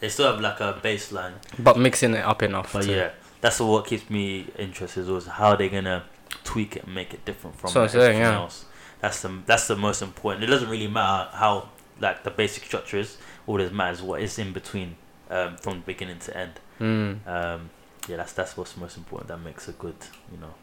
they 0.00 0.08
still 0.08 0.32
have 0.32 0.40
like 0.40 0.58
a 0.60 0.80
baseline, 0.82 1.34
but 1.58 1.76
mixing 1.76 2.14
it 2.14 2.24
up 2.24 2.42
enough. 2.42 2.72
but 2.72 2.84
to, 2.84 2.90
yeah, 2.96 3.10
that's 3.42 3.60
what 3.60 3.86
keeps 3.86 4.08
me 4.08 4.46
interested. 4.58 5.00
Is 5.02 5.10
also 5.10 5.30
how 5.30 5.54
they're 5.54 5.68
gonna 5.68 6.04
tweak 6.44 6.76
it 6.76 6.84
and 6.84 6.94
make 6.94 7.12
it 7.12 7.26
different 7.26 7.56
from 7.58 7.68
So 7.70 7.82
like, 7.82 7.94
everything 7.94 8.22
yeah. 8.22 8.36
else. 8.44 8.64
That's 9.02 9.20
the 9.20 9.30
that's 9.44 9.66
the 9.68 9.76
most 9.76 10.00
important. 10.00 10.44
It 10.44 10.46
doesn't 10.54 10.70
really 10.70 10.88
matter 10.88 11.28
how 11.36 11.68
like 12.00 12.24
the 12.24 12.30
basic 12.30 12.64
structure 12.64 12.96
is. 13.04 13.18
All 13.46 13.58
that 13.58 13.74
matters 13.74 13.98
is 13.98 14.02
what 14.04 14.22
is 14.22 14.38
in 14.38 14.52
between, 14.54 14.96
um, 15.30 15.56
from 15.58 15.80
beginning 15.92 16.20
to 16.20 16.30
end. 16.44 16.54
Mm. 16.80 17.26
Um, 17.36 17.70
yeah, 18.08 18.16
that's 18.16 18.32
that's 18.32 18.56
what's 18.56 18.78
most 18.78 18.96
important. 18.96 19.28
That 19.28 19.40
makes 19.40 19.68
a 19.68 19.72
good, 19.72 19.96
you 20.32 20.38
know, 20.40 20.54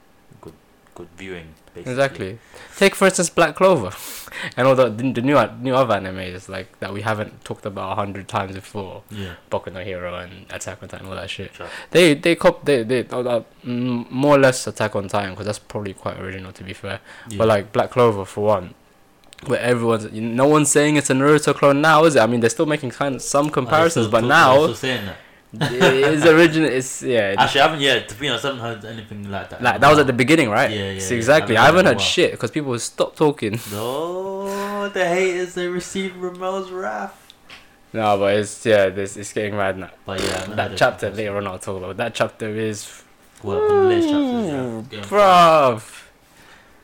good 0.96 1.10
viewing. 1.18 1.54
Basically. 1.74 1.92
Exactly. 1.92 2.40
Take 2.78 2.96
for 2.96 3.06
instance 3.06 3.30
Black 3.30 3.56
Clover, 3.56 3.92
and 4.58 4.66
all 4.66 4.76
the 4.76 4.90
the 4.90 5.12
the 5.12 5.22
new 5.22 5.38
new 5.62 5.76
other 5.76 5.96
animes 5.96 6.48
like 6.48 6.80
that 6.80 6.94
we 6.94 7.02
haven't 7.02 7.44
talked 7.44 7.66
about 7.66 7.92
a 7.92 7.96
hundred 7.96 8.28
times 8.30 8.56
before. 8.56 9.04
Yeah. 9.12 9.34
Boku 9.52 9.72
no 9.74 9.82
Hero 9.84 10.16
and 10.16 10.46
Attack 10.52 10.82
on 10.82 10.88
Titan, 10.90 11.08
all 11.08 11.16
that 11.16 11.30
shit. 11.30 11.54
Sure. 11.54 11.68
They 11.92 12.14
they 12.14 12.36
cop 12.36 12.64
they 12.66 12.84
they 12.84 13.06
uh, 13.08 13.20
uh, 13.20 13.44
more 13.64 14.38
or 14.38 14.40
less 14.40 14.66
Attack 14.66 14.96
on 14.96 15.10
Titan 15.10 15.32
because 15.32 15.46
that's 15.46 15.60
probably 15.60 15.94
quite 15.94 16.18
original 16.20 16.54
to 16.54 16.64
be 16.64 16.74
fair. 16.74 17.02
yeah. 17.30 17.38
But 17.38 17.48
like 17.50 17.74
Black 17.74 17.92
Clover 17.92 18.24
for 18.24 18.46
one, 18.46 18.74
where 19.46 19.60
everyone's 19.60 20.10
no 20.14 20.48
one's 20.48 20.72
saying 20.72 20.96
it's 20.96 21.10
a 21.10 21.14
Naruto 21.14 21.54
clone 21.54 21.82
now, 21.82 22.06
is 22.06 22.16
it? 22.16 22.20
I 22.22 22.26
mean 22.28 22.40
they're 22.40 22.50
still 22.50 22.66
making 22.66 22.92
kind 22.92 23.16
of 23.16 23.22
some 23.22 23.50
comparisons, 23.50 24.08
still 24.08 24.22
but 24.22 24.26
now 24.28 24.74
they're 25.60 25.70
still 25.70 25.84
saying 25.84 26.02
that. 26.02 26.14
it's 26.14 26.26
original. 26.26 26.70
It's 26.70 27.02
yeah. 27.04 27.36
Actually, 27.38 27.62
I 27.62 27.64
haven't 27.66 27.82
yet. 27.82 28.10
To 28.10 28.16
be 28.16 28.30
honest, 28.30 28.46
I 28.46 28.48
haven't 28.50 28.62
heard 28.64 28.86
anything 28.86 29.30
like 29.32 29.50
that. 29.50 29.62
like 29.62 29.80
that 29.82 29.90
was 29.90 30.00
at 30.00 30.08
the 30.08 30.14
beginning, 30.14 30.50
right? 30.50 30.72
Yeah, 30.72 30.92
yeah, 30.92 31.00
So 31.00 31.16
exactly. 31.16 31.58
I 31.58 31.64
I 31.64 31.66
haven't 31.68 31.86
haven't 31.86 31.86
heard 31.86 31.86
heard 31.86 31.92
in 31.92 31.98
a 31.98 32.00
while. 32.00 32.06
shit 32.06 32.32
because 32.32 32.52
people 32.52 32.78
stopped 32.80 33.18
talking. 33.18 33.60
No, 33.72 34.90
the 34.90 35.06
haters 35.08 35.54
they 35.56 35.68
received 35.68 36.16
Ramel's 36.18 36.72
wrath. 36.72 37.34
No, 37.94 38.18
but 38.18 38.36
it's 38.36 38.66
yeah, 38.66 38.90
this 38.90 39.16
it's 39.18 39.32
getting 39.34 39.56
mad 39.56 39.78
now. 39.78 39.92
But 40.06 40.22
yeah, 40.22 40.48
I 40.50 40.54
That 40.56 40.78
chapter 40.78 41.10
later 41.10 41.38
on 41.38 41.48
I'll 41.48 41.60
talk 41.60 41.78
about. 41.78 41.96
That 41.98 42.14
chapter 42.14 42.50
is 42.50 43.04
Well, 43.44 43.68
the 43.68 43.74
latest 43.88 44.10
yeah. 44.10 44.82
Game 44.90 45.00
of 45.00 45.10
bruv. 45.10 46.02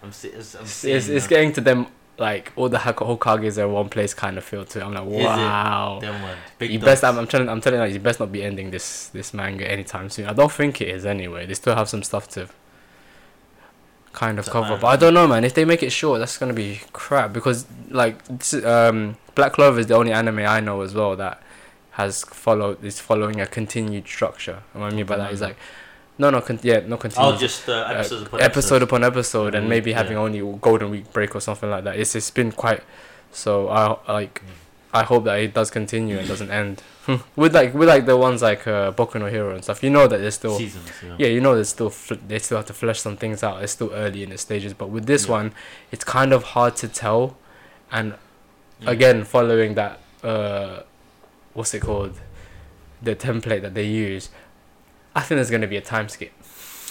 I'm, 0.03 0.11
see, 0.11 0.29
it's, 0.29 0.55
I'm 0.55 0.61
It's, 0.63 0.71
seeing, 0.71 0.97
it's, 0.97 1.07
it's 1.09 1.27
getting 1.27 1.51
to 1.53 1.61
them 1.61 1.87
like 2.21 2.53
all 2.55 2.69
the 2.69 2.77
Hokages 2.77 3.57
are 3.57 3.67
one 3.67 3.89
place 3.89 4.13
kind 4.13 4.37
of 4.37 4.43
feel 4.43 4.63
to 4.63 4.79
it. 4.79 4.83
I'm 4.83 4.93
like, 4.93 5.05
wow. 5.05 5.99
them 5.99 6.21
ones. 6.21 6.37
Big 6.59 6.71
You 6.71 6.79
dogs. 6.79 6.85
best. 6.85 7.03
I'm, 7.03 7.17
I'm 7.17 7.27
telling. 7.27 7.49
I'm 7.49 7.59
telling 7.59 7.81
you, 7.81 7.93
you 7.95 7.99
best 7.99 8.19
not 8.19 8.31
be 8.31 8.43
ending 8.43 8.71
this 8.71 9.07
this 9.07 9.33
manga 9.33 9.69
anytime 9.69 10.09
soon. 10.09 10.27
I 10.27 10.33
don't 10.33 10.51
think 10.51 10.79
it 10.79 10.87
is 10.87 11.05
anyway. 11.05 11.45
They 11.45 11.55
still 11.55 11.75
have 11.75 11.89
some 11.89 12.03
stuff 12.03 12.29
to 12.29 12.47
kind 14.13 14.39
of 14.39 14.45
So, 14.45 14.51
cover. 14.51 14.77
But 14.77 14.87
I 14.87 14.95
don't 14.95 15.13
know, 15.13 15.27
man. 15.27 15.43
If 15.43 15.53
they 15.53 15.65
make 15.65 15.83
it 15.83 15.91
short, 15.91 16.19
that's 16.19 16.37
gonna 16.37 16.53
be 16.53 16.81
crap 16.93 17.33
because 17.33 17.65
like 17.89 18.17
um, 18.63 19.17
Black 19.35 19.53
Clover 19.53 19.79
is 19.79 19.87
the 19.87 19.95
only 19.95 20.11
anime 20.13 20.39
I 20.39 20.59
know 20.59 20.81
as 20.81 20.93
well 20.93 21.15
that 21.15 21.41
has 21.91 22.23
followed 22.23 22.83
is 22.83 22.99
following 22.99 23.41
a 23.41 23.47
continued 23.47 24.07
structure. 24.07 24.63
And 24.73 24.81
what 24.81 24.93
I 24.93 24.95
mean 24.95 25.05
by 25.05 25.17
that 25.17 25.33
is 25.33 25.41
like, 25.41 25.57
no, 26.21 26.27
no, 26.35 26.39
con- 26.47 26.59
yeah, 26.71 26.79
no 26.91 26.97
continued. 26.97 27.33
Oh, 27.35 27.37
just 27.45 27.67
uh, 27.67 27.85
episodes 27.95 28.23
upon 28.27 28.41
episode 28.49 28.81
upon 28.87 29.01
episode 29.11 29.51
and 29.55 29.65
Mm, 29.65 29.69
maybe 29.73 29.89
yeah. 29.91 29.97
having 30.01 30.17
only 30.25 30.39
golden 30.61 30.89
week 30.95 31.07
break 31.15 31.31
or 31.37 31.41
something 31.47 31.69
like 31.75 31.83
that 31.87 31.95
it's, 32.01 32.13
it's 32.19 32.31
been 32.39 32.51
quite 32.63 32.81
so 33.43 33.51
i 33.69 33.83
like 34.19 34.35
Mm. 34.41 34.99
i 34.99 35.03
hope 35.11 35.23
that 35.29 35.37
it 35.45 35.51
does 35.59 35.69
continue 35.79 36.15
and 36.19 36.27
doesn't 36.33 36.51
end 36.51 36.75
with 37.41 37.53
like 37.59 37.71
with 37.79 37.87
like 37.93 38.05
the 38.11 38.17
ones 38.27 38.39
like 38.49 38.63
uh 38.67 38.91
Boku 38.97 39.15
no 39.23 39.27
hero 39.37 39.51
and 39.55 39.63
stuff 39.63 39.79
you 39.85 39.89
know 39.89 40.05
that 40.11 40.19
there's 40.23 40.35
still 40.41 40.57
seasons. 40.57 40.87
Yeah. 41.03 41.15
yeah 41.21 41.27
you 41.35 41.41
know 41.45 41.53
there's 41.55 41.69
still 41.77 41.89
fl- 41.89 42.21
they 42.27 42.39
still 42.39 42.57
have 42.59 42.67
to 42.67 42.73
flesh 42.83 42.99
some 43.07 43.15
things 43.23 43.39
out 43.47 43.55
it's 43.63 43.71
still 43.77 43.91
early 44.03 44.21
in 44.25 44.29
the 44.33 44.37
stages 44.47 44.73
but 44.81 44.87
with 44.95 45.05
this 45.11 45.23
Yeah. 45.25 45.31
one 45.37 45.47
it's 45.93 46.03
kind 46.17 46.31
of 46.37 46.41
hard 46.55 46.73
to 46.83 46.87
tell 47.03 47.37
and 47.97 48.07
again 48.85 49.23
following 49.35 49.71
that 49.81 49.93
uh 50.23 50.81
what's 51.55 51.73
it 51.73 51.81
called 51.89 52.15
the 53.07 53.15
template 53.15 53.61
that 53.65 53.73
they 53.79 53.87
use 54.07 54.29
i 55.15 55.21
think 55.21 55.37
there's 55.37 55.49
going 55.49 55.61
to 55.61 55.67
be 55.67 55.77
a 55.77 55.81
time 55.81 56.07
skip 56.09 56.31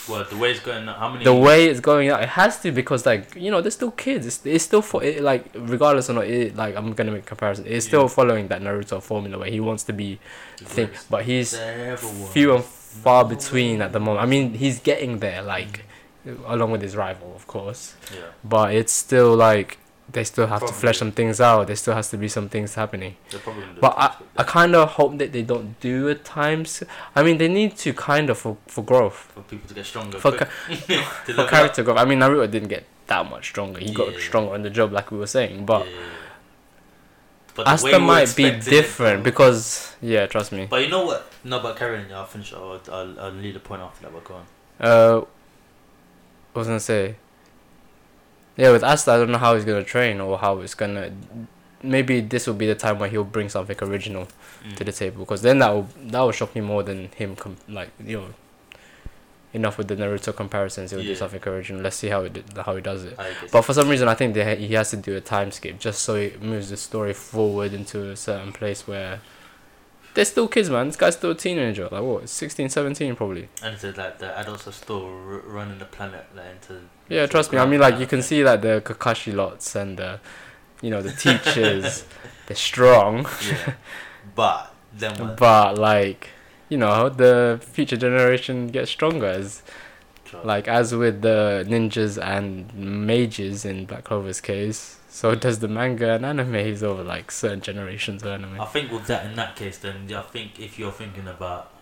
Well, 0.09 0.25
the 0.25 0.37
way 0.37 0.51
it's 0.51 0.61
going. 0.61 0.87
How 0.87 1.11
many? 1.11 1.25
the 1.25 1.35
way 1.35 1.67
it's 1.67 1.81
going 1.81 2.09
out, 2.09 2.23
it 2.23 2.31
has 2.31 2.61
to 2.63 2.73
because 2.73 3.07
like 3.07 3.35
you 3.37 3.51
know 3.51 3.61
they're 3.61 3.71
still 3.71 3.91
kids. 3.93 4.27
It's, 4.27 4.45
it's 4.45 4.65
still 4.65 4.83
for 4.83 5.05
it, 5.05 5.23
like 5.23 5.45
regardless 5.55 6.11
or 6.11 6.15
not. 6.15 6.27
It, 6.27 6.57
like 6.57 6.75
I'm 6.77 6.93
gonna 6.95 7.13
make 7.13 7.23
a 7.23 7.27
comparison. 7.27 7.67
It's 7.67 7.87
still 7.87 8.09
following 8.09 8.49
that 8.49 8.61
Naruto 8.63 9.01
formula 9.03 9.39
where 9.39 9.51
he 9.51 9.61
wants 9.61 9.85
to 9.85 9.93
be 9.93 10.19
the 10.59 10.65
thing, 10.65 10.87
greatest 10.87 11.11
but 11.11 11.25
he's 11.25 11.53
there 11.53 11.93
ever 11.93 12.07
was. 12.07 12.31
few 12.33 12.55
and 12.55 12.65
far 12.65 13.25
No 13.25 13.31
between 13.31 13.83
at 13.83 13.93
the 13.93 14.01
moment. 14.01 14.23
I 14.23 14.27
mean 14.27 14.55
he's 14.55 14.81
getting 14.81 15.19
there, 15.21 15.43
like 15.43 15.85
mm. 16.27 16.39
along 16.47 16.71
with 16.73 16.83
his 16.83 16.97
rival, 16.97 17.33
of 17.37 17.47
course. 17.47 17.95
Yeah. 18.13 18.23
But 18.43 18.75
it's 18.75 18.93
still 18.93 19.37
like 19.37 19.79
they 20.13 20.25
still 20.25 20.47
have 20.47 20.61
to 20.67 20.73
flesh 20.73 20.99
some 20.99 21.13
things 21.13 21.41
out. 21.41 21.67
There 21.67 21.77
still 21.77 21.95
has 21.95 22.11
to 22.11 22.17
be 22.17 22.29
some 22.29 22.49
things 22.49 22.75
happening. 22.75 23.17
They're 23.31 23.41
probably 23.41 23.63
gonna 23.63 23.75
do 23.75 23.81
But 23.81 23.95
I, 23.97 24.15
I 24.39 24.43
kind 24.45 24.75
of 24.75 24.91
hope 24.91 25.19
that 25.19 25.33
they 25.33 25.43
don't 25.43 25.79
do 25.81 26.09
at 26.09 26.25
times. 26.25 26.83
I 27.15 27.23
mean 27.23 27.39
they 27.39 27.49
need 27.49 27.77
to 27.79 27.93
kind 27.93 28.31
of 28.31 28.39
for 28.39 28.57
for 28.67 28.83
growth. 28.85 29.31
for 29.35 29.43
people 29.43 29.69
to 29.69 29.75
get 29.75 29.87
stronger. 29.87 30.19
For 30.19 30.33
ca- 30.33 30.45
for 31.25 31.41
up. 31.41 31.49
character 31.49 31.83
growth. 31.83 31.99
I 31.99 32.05
mean, 32.05 32.19
Naruto 32.21 32.51
didn't 32.51 32.69
get 32.69 32.85
that 33.07 33.29
much 33.29 33.49
stronger. 33.49 33.81
He 33.81 33.93
got 33.93 34.15
stronger 34.17 34.55
on 34.55 34.63
the 34.63 34.71
job, 34.71 34.93
like 34.93 35.11
we 35.11 35.19
were 35.19 35.27
saying. 35.27 35.67
But 35.67 35.87
Yeah. 35.87 35.93
But 37.55 37.65
the 37.65 37.71
Asta 37.73 37.99
might 37.99 38.35
be 38.37 38.51
different 38.53 39.25
because, 39.25 39.97
yeah, 40.01 40.27
trust 40.27 40.53
me. 40.53 40.67
But 40.71 40.83
you 40.85 40.89
know 40.89 41.05
what? 41.05 41.31
No, 41.43 41.59
but 41.61 41.77
Karen, 41.77 42.07
I'll 42.13 42.25
finish. 42.25 42.53
I'll, 42.53 42.81
I'll, 42.91 43.21
I'll 43.21 43.33
lead 43.33 43.55
the 43.57 43.61
point 43.61 43.83
after 43.83 44.03
that. 44.05 44.13
But 44.13 44.25
go 44.25 44.35
on. 44.35 44.47
Uh, 44.81 45.25
I 46.55 46.59
was 46.59 46.69
gonna 46.69 46.81
say? 46.81 47.17
Yeah, 48.61 48.71
with 48.73 48.85
Asta, 48.85 49.11
I 49.13 49.17
don't 49.17 49.31
know 49.33 49.39
how 49.47 49.55
he's 49.55 49.65
gonna 49.65 49.85
train 49.85 50.21
or 50.21 50.39
how 50.39 50.53
it's 50.61 50.75
gonna. 50.75 51.11
Maybe 51.83 52.21
this 52.21 52.47
will 52.47 52.55
be 52.65 52.67
the 52.67 52.75
time 52.75 52.99
where 53.01 53.09
he'll 53.09 53.25
bring 53.37 53.49
something 53.49 53.77
original 53.83 54.25
Mm. 54.63 54.77
to 54.77 54.85
the 54.85 54.93
table, 54.93 55.21
because 55.25 55.41
then 55.41 55.59
that 55.61 55.71
will 55.75 55.89
that 56.13 56.21
will 56.21 56.33
shock 56.41 56.55
me 56.55 56.61
more 56.61 56.83
than 56.83 57.09
him. 57.21 57.35
Com- 57.37 57.57
like 57.69 57.89
you 58.05 58.19
know, 58.21 58.29
enough 59.55 59.79
with 59.79 59.89
the 59.89 59.97
Naruto 59.97 60.37
comparisons. 60.37 60.91
He'll 60.91 61.03
do 61.03 61.15
something 61.15 61.43
original. 61.49 61.81
Let's 61.83 61.97
see 61.97 62.09
how 62.09 62.21
it 62.29 62.45
how 62.67 62.77
he 62.77 62.83
does 62.83 63.05
it. 63.05 63.19
But 63.51 63.63
for 63.63 63.73
some 63.73 63.89
reason, 63.89 64.09
I 64.09 64.15
think 64.15 64.35
they, 64.35 64.57
he 64.57 64.75
has 64.75 64.91
to 64.91 64.97
do 64.99 65.17
a 65.17 65.21
time 65.23 65.51
skip 65.51 65.79
just 65.81 66.03
so 66.03 66.15
it 66.17 66.43
moves 66.43 66.69
the 66.69 66.77
story 66.77 67.15
forward 67.15 67.73
into 67.73 68.11
a 68.11 68.17
certain 68.17 68.53
place 68.53 68.87
where 68.87 69.21
they're 70.15 70.25
still 70.35 70.49
kids, 70.49 70.69
man. 70.69 70.89
This 70.89 70.97
guy's 70.97 71.17
still 71.17 71.31
a 71.31 71.35
teenager. 71.35 71.89
Like, 71.91 72.03
what, 72.03 72.29
16, 72.29 72.69
17 72.69 73.17
probably? 73.17 73.49
and 73.63 73.75
it's 73.75 73.85
like 73.97 74.19
the 74.19 74.37
adults 74.39 74.67
are 74.69 74.73
still 74.73 75.07
r- 75.07 75.43
running 75.57 75.79
the 75.79 75.85
planet 75.87 76.27
like, 76.37 76.47
into. 76.61 76.81
Yeah, 77.11 77.27
trust 77.27 77.53
me. 77.53 77.59
I 77.59 77.67
mean, 77.67 77.81
like, 77.81 77.99
you 77.99 78.07
can 78.07 78.23
see, 78.23 78.43
like, 78.43 78.63
the 78.63 78.81
Kakashi 78.83 79.35
lots 79.35 79.75
and 79.75 79.99
the, 79.99 80.21
you 80.81 80.91
know, 80.91 81.03
the 81.03 81.13
teachers, 81.13 82.05
they're 82.47 82.57
strong. 82.57 83.27
Yeah. 83.47 83.75
But 84.35 84.73
then 84.93 85.19
what? 85.19 85.37
But, 85.37 85.77
like, 85.77 86.29
you 86.69 86.79
know, 86.79 87.09
the 87.09 87.61
future 87.61 87.97
generation 87.97 88.69
gets 88.69 88.91
stronger 88.91 89.27
as 89.27 89.63
like 90.45 90.69
as 90.69 90.95
with 90.95 91.23
the 91.23 91.65
ninjas 91.69 92.23
and 92.23 92.73
mages 92.75 93.65
in 93.65 93.85
Black 93.87 94.05
Clover's 94.05 94.41
case, 94.41 94.99
so 95.09 95.35
does 95.35 95.59
the 95.59 95.69
manga 95.69 96.13
and 96.13 96.25
animes 96.25 96.83
over 96.83 97.03
like 97.03 97.31
certain 97.31 97.61
generations 97.61 98.23
of 98.23 98.29
anime. 98.29 98.61
I 98.61 98.67
think 98.67 98.93
with 98.93 99.07
that 99.07 99.27
in 99.27 99.35
that 99.37 99.57
case, 99.57 99.79
then 99.79 100.13
I 100.15 100.23
think 100.23 100.61
if 100.61 100.79
you're 100.79 100.93
thinking 100.93 101.27
about 101.27 101.73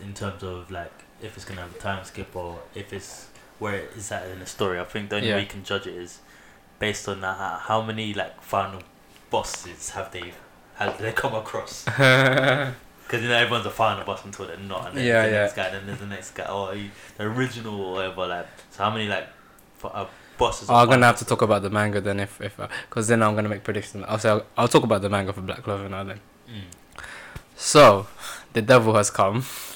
in 0.00 0.14
terms 0.14 0.42
of 0.42 0.70
like 0.70 0.92
if 1.20 1.36
it's 1.36 1.44
gonna 1.44 1.62
have 1.62 1.74
a 1.74 1.78
time 1.78 2.04
skip 2.04 2.34
or 2.34 2.60
if 2.74 2.92
it's 2.92 3.28
where 3.62 3.76
it 3.84 3.92
is 3.96 4.10
at 4.12 4.26
in 4.32 4.38
the 4.40 4.46
story, 4.56 4.76
I 4.80 4.84
think 4.84 5.08
the 5.10 5.16
only 5.16 5.28
Yeah. 5.28 5.36
way 5.36 5.42
you 5.46 5.52
can 5.56 5.64
judge 5.64 5.86
it 5.86 5.94
is 5.94 6.18
based 6.84 7.08
on 7.08 7.20
that, 7.24 7.36
how, 7.38 7.54
how 7.68 7.80
many 7.90 8.06
like 8.22 8.34
final 8.42 8.80
bosses 9.30 9.90
have 9.96 10.08
they 10.12 10.32
have 10.80 10.98
they 10.98 11.12
come 11.12 11.34
across? 11.34 11.74
Because 13.04 13.24
you 13.24 13.28
know 13.32 13.36
everyone's 13.44 13.66
a 13.66 13.70
final 13.70 14.04
boss 14.06 14.24
until 14.24 14.46
they're 14.46 14.56
not, 14.74 14.82
and 14.88 14.96
then 14.96 15.04
Yeah, 15.04 15.22
the 15.26 15.32
yeah. 15.32 15.40
next 15.42 15.54
guy, 15.54 15.68
then 15.70 15.82
there's 15.86 15.98
the 15.98 16.06
next 16.06 16.30
guy, 16.38 16.46
or 16.56 16.74
you, 16.74 16.88
the 17.18 17.24
original 17.24 17.78
or 17.78 17.92
whatever. 17.94 18.26
Like, 18.26 18.46
so 18.70 18.84
how 18.84 18.90
many 18.90 19.06
like 19.06 19.28
for, 19.76 19.90
uh, 19.94 20.06
bosses? 20.38 20.70
Oh, 20.70 20.76
I'm 20.76 20.88
gonna 20.88 21.04
have 21.10 21.18
to 21.18 21.26
talk 21.26 21.42
about 21.42 21.60
the 21.66 21.68
manga 21.68 22.00
then, 22.00 22.18
if 22.20 22.40
if 22.40 22.54
because 22.88 23.08
then 23.08 23.22
I'm 23.22 23.34
gonna 23.36 23.50
make 23.50 23.64
predictions. 23.64 24.04
I'll 24.08 24.18
say 24.18 24.30
I'll, 24.30 24.46
I'll 24.56 24.68
talk 24.76 24.84
about 24.84 25.02
the 25.02 25.10
manga 25.10 25.32
for 25.34 25.42
Black 25.42 25.62
Clover 25.62 25.88
now 25.90 26.04
then. 26.04 26.20
Mm. 26.48 26.68
So, 27.56 28.06
the 28.54 28.62
devil 28.62 28.94
has 28.94 29.10
come, 29.10 29.44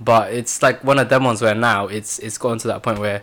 but 0.00 0.32
it's 0.32 0.62
like 0.62 0.82
one 0.84 0.98
of 0.98 1.08
them 1.08 1.24
ones 1.24 1.40
where 1.42 1.54
now 1.54 1.86
it's 1.86 2.18
it's 2.18 2.38
gotten 2.38 2.58
to 2.58 2.68
that 2.68 2.82
point 2.82 2.98
where 2.98 3.22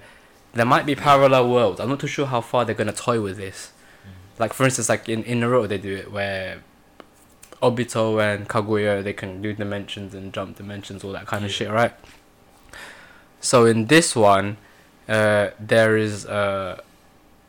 there 0.53 0.65
might 0.65 0.85
be 0.85 0.95
parallel 0.95 1.49
worlds. 1.49 1.79
I'm 1.79 1.89
not 1.89 1.99
too 1.99 2.07
sure 2.07 2.25
how 2.25 2.41
far 2.41 2.65
they're 2.65 2.75
gonna 2.75 2.93
toy 2.93 3.21
with 3.21 3.37
this. 3.37 3.71
Mm. 4.05 4.39
Like 4.39 4.53
for 4.53 4.63
instance, 4.65 4.89
like 4.89 5.07
in 5.09 5.23
in 5.23 5.41
Naruto 5.41 5.67
they 5.67 5.77
do 5.77 5.95
it 5.95 6.11
where 6.11 6.63
Obito 7.61 8.21
and 8.21 8.47
Kaguya 8.47 9.03
they 9.03 9.13
can 9.13 9.41
do 9.41 9.53
dimensions 9.53 10.13
and 10.13 10.33
jump 10.33 10.57
dimensions, 10.57 11.03
all 11.03 11.13
that 11.13 11.27
kind 11.27 11.45
of 11.45 11.51
shit, 11.51 11.69
right? 11.69 11.93
So 13.39 13.65
in 13.65 13.85
this 13.87 14.15
one, 14.15 14.57
uh, 15.07 15.49
there 15.59 15.97
is 15.97 16.25
uh, 16.25 16.81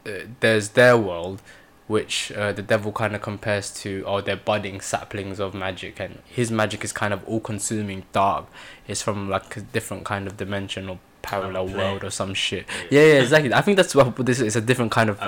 uh, 0.07 0.11
there's 0.41 0.71
their 0.71 0.97
world, 0.97 1.41
which 1.87 2.33
uh, 2.33 2.53
the 2.53 2.63
devil 2.63 2.93
kind 2.93 3.15
of 3.15 3.21
compares 3.23 3.71
to, 3.83 4.03
or 4.07 4.23
they're 4.23 4.37
budding 4.37 4.81
saplings 4.81 5.39
of 5.39 5.53
magic, 5.55 6.01
and 6.01 6.21
his 6.25 6.51
magic 6.51 6.83
is 6.85 6.93
kind 6.93 7.13
of 7.13 7.23
all-consuming, 7.29 8.05
dark. 8.13 8.47
It's 8.89 9.03
from 9.03 9.29
like 9.29 9.57
a 9.57 9.61
different 9.61 10.05
kind 10.05 10.27
of 10.27 10.37
dimension 10.37 10.89
or 10.89 10.99
parallel 11.21 11.69
world 11.69 12.05
or 12.05 12.11
some 12.11 12.35
shit. 12.35 12.67
Yeah, 12.91 13.01
yeah, 13.01 13.21
exactly. 13.21 13.53
I 13.55 13.61
think 13.63 13.77
that's 13.79 13.95
what 13.95 14.15
this 14.27 14.41
is 14.41 14.57
a 14.57 14.61
different 14.61 14.93
kind 14.93 15.09
of. 15.11 15.19
A 15.21 15.25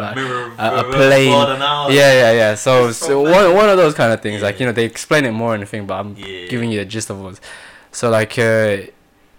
Uh, 0.58 0.82
a- 0.86 0.92
plane. 0.92 1.30
world 1.30 1.50
and 1.50 1.58
now- 1.60 1.88
yeah, 1.88 2.12
yeah, 2.12 2.32
yeah. 2.32 2.54
So, 2.54 2.90
so 2.92 3.20
one 3.22 3.54
one 3.54 3.68
of 3.68 3.76
those 3.76 3.94
kind 3.94 4.12
of 4.12 4.20
things, 4.20 4.42
like 4.42 4.58
you 4.60 4.66
know, 4.66 4.72
they 4.72 4.84
explain 4.84 5.24
it 5.24 5.32
more 5.32 5.54
in 5.54 5.60
the 5.60 5.66
thing, 5.66 5.86
but 5.86 5.94
I'm 5.94 6.14
Yeah. 6.16 6.46
giving 6.48 6.70
you 6.70 6.78
the 6.78 6.84
gist 6.84 7.10
of 7.10 7.20
what. 7.20 7.40
So 7.92 8.10
like, 8.10 8.38
uh, 8.38 8.78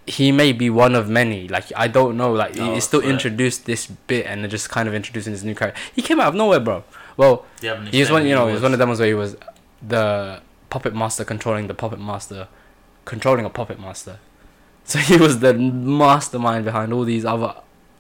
he 0.07 0.31
may 0.31 0.51
be 0.53 0.69
one 0.69 0.95
of 0.95 1.09
many. 1.09 1.47
Like 1.47 1.65
I 1.75 1.87
don't 1.87 2.15
know. 2.17 2.31
Like 2.31 2.57
Oh, 2.59 2.73
he 2.73 2.79
still 2.79 3.01
fair. 3.01 3.09
introduced 3.09 3.65
this 3.65 3.85
bit 3.87 4.25
and 4.25 4.41
they're 4.41 4.49
just 4.49 4.69
kind 4.69 4.87
of 4.87 4.95
introducing 4.95 5.33
this 5.33 5.43
new 5.43 5.53
character. 5.53 5.79
He 5.95 6.01
came 6.01 6.19
out 6.19 6.29
of 6.29 6.35
nowhere, 6.35 6.59
bro. 6.59 6.83
Well, 7.17 7.45
They 7.59 7.75
he 7.91 7.99
was 7.99 8.11
one. 8.11 8.25
You 8.25 8.35
know, 8.35 8.45
he 8.45 8.49
he 8.51 8.53
was 8.53 8.61
one 8.63 8.73
of 8.73 8.79
them 8.79 8.89
ones 8.89 8.99
where 8.99 9.07
he 9.09 9.13
was 9.13 9.35
the 9.85 10.41
puppet 10.69 10.93
master 10.95 11.23
controlling 11.25 11.67
the 11.67 11.73
puppet 11.73 11.99
master, 11.99 12.47
controlling 13.05 13.45
a 13.45 13.49
puppet 13.49 13.79
master. 13.79 14.19
So 14.87 14.99
he 14.99 15.17
was 15.17 15.39
the 15.39 15.53
mastermind 15.53 16.63
behind 16.63 16.93
all 16.93 17.03
these 17.03 17.25
other 17.25 17.55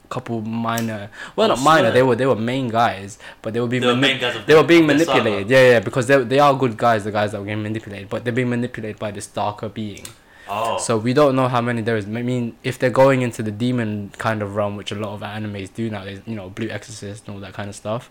couple 0.09 0.39
minor. 0.39 1.09
Well, 1.35 1.49
not 1.49 1.59
minor. 1.61 1.91
They 1.91 2.01
were 2.01 2.15
they 2.15 2.25
were 2.25 2.35
main 2.37 2.69
guys, 2.69 3.19
but 3.41 3.53
they 3.53 3.59
were 3.59 3.67
being 3.67 3.81
They 3.81 3.87
were 3.87 3.95
main 3.95 4.21
guys 4.21 4.37
of 4.37 4.45
they 4.45 4.53
the- 4.53 4.61
were 4.61 4.65
being 4.67 4.89
of 4.89 4.97
the 4.97 5.03
saga. 5.03 5.17
manipulated. 5.19 5.49
Yeah, 5.49 5.69
yeah, 5.71 5.79
because 5.81 6.07
they 6.07 6.23
they 6.23 6.39
are 6.39 6.53
good 6.55 6.77
guys. 6.77 7.03
The 7.03 7.11
guys 7.11 7.33
that 7.33 7.39
were 7.41 7.45
getting 7.45 7.63
manipulated, 7.63 8.07
but 8.07 8.23
they're 8.23 8.31
being 8.41 8.49
manipulated 8.49 8.99
by 8.99 9.11
this 9.11 9.27
darker 9.27 9.67
being. 9.67 10.05
Oh, 10.49 10.77
So 10.77 10.97
we 10.97 11.11
don't 11.11 11.35
know 11.35 11.49
how 11.49 11.59
many 11.59 11.81
there 11.81 11.97
is. 11.97 12.05
I 12.05 12.21
mean, 12.21 12.55
if 12.63 12.79
they're 12.79 12.89
going 13.03 13.21
into 13.21 13.43
the 13.43 13.51
demon 13.51 14.11
kind 14.17 14.41
of 14.41 14.55
realm, 14.55 14.77
which 14.77 14.93
a 14.93 14.95
lot 14.95 15.11
of 15.13 15.19
animes 15.19 15.73
do 15.73 15.89
now, 15.89 16.05
there's, 16.05 16.21
you 16.25 16.35
know, 16.35 16.49
Blue 16.49 16.69
Exorcist 16.69 17.27
and 17.27 17.35
all 17.35 17.41
that 17.41 17.53
kind 17.53 17.67
of 17.67 17.75
stuff. 17.75 18.09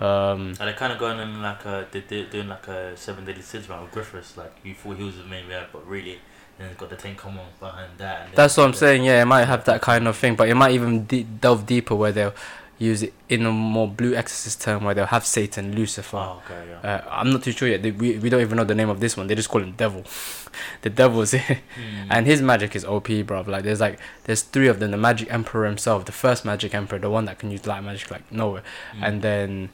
Um, 0.00 0.54
Are 0.60 0.66
they 0.66 0.72
kind 0.74 0.92
of 0.92 0.98
going 0.98 1.18
in 1.18 1.40
like 1.42 1.64
a 1.64 1.86
they 1.90 2.00
they 2.00 2.22
doing 2.24 2.48
like 2.48 2.68
a 2.68 2.96
seven 2.96 3.24
deadly 3.24 3.42
sins 3.42 3.68
round 3.68 3.82
with 3.84 3.92
Griffiths? 3.92 4.36
Like 4.36 4.54
you 4.62 4.74
thought 4.74 4.96
he 4.98 5.04
was 5.04 5.16
the 5.16 5.24
main 5.24 5.48
guy, 5.48 5.64
but 5.72 5.86
really, 5.88 6.18
then 6.58 6.68
it's 6.68 6.78
got 6.78 6.90
the 6.90 6.96
Ten 6.96 7.14
Commandments 7.14 7.58
behind 7.58 7.92
that. 7.98 8.26
And 8.26 8.34
that's 8.36 8.56
what 8.56 8.64
I'm 8.66 8.74
saying. 8.74 9.04
Yeah, 9.04 9.22
it 9.22 9.26
might 9.26 9.44
have 9.46 9.64
that 9.64 9.80
kind 9.80 10.06
of 10.06 10.16
thing, 10.16 10.36
but 10.36 10.48
it 10.48 10.54
might 10.54 10.72
even 10.72 11.06
de- 11.06 11.22
delve 11.24 11.64
deeper 11.64 11.94
where 11.94 12.12
they'll 12.12 12.34
use 12.78 13.02
it 13.04 13.14
in 13.30 13.46
a 13.46 13.50
more 13.50 13.88
Blue 13.88 14.14
Exorcist 14.14 14.60
term, 14.60 14.84
where 14.84 14.92
they'll 14.94 15.06
have 15.06 15.24
Satan, 15.24 15.74
Lucifer. 15.74 16.18
Oh, 16.18 16.42
okay, 16.44 16.62
yeah. 16.84 16.90
Uh, 16.96 17.08
I'm 17.10 17.32
not 17.32 17.42
too 17.42 17.52
sure 17.52 17.66
yet. 17.66 17.82
They, 17.82 17.90
we 17.90 18.18
we 18.18 18.28
don't 18.28 18.42
even 18.42 18.58
know 18.58 18.64
the 18.64 18.74
name 18.74 18.90
of 18.90 19.00
this 19.00 19.16
one. 19.16 19.28
They 19.28 19.34
just 19.34 19.48
call 19.48 19.62
him 19.62 19.72
Devil. 19.72 20.04
the 20.82 20.90
Devil's 20.90 21.30
here. 21.30 21.40
Hmm. 21.74 22.08
and 22.10 22.26
his 22.26 22.42
magic 22.42 22.76
is 22.76 22.84
OP, 22.84 23.08
bro. 23.24 23.40
Like 23.46 23.62
there's 23.62 23.80
like 23.80 23.98
there's 24.24 24.42
three 24.42 24.68
of 24.68 24.78
them. 24.78 24.90
The 24.90 24.98
Magic 24.98 25.32
Emperor 25.32 25.64
himself, 25.64 26.04
the 26.04 26.12
first 26.12 26.44
Magic 26.44 26.74
Emperor, 26.74 26.98
the 26.98 27.08
one 27.08 27.24
that 27.24 27.38
can 27.38 27.50
use 27.50 27.66
light 27.66 27.82
magic 27.82 28.10
like 28.10 28.30
nowhere, 28.30 28.62
Hmm. 28.92 29.04
and 29.04 29.22
then 29.22 29.70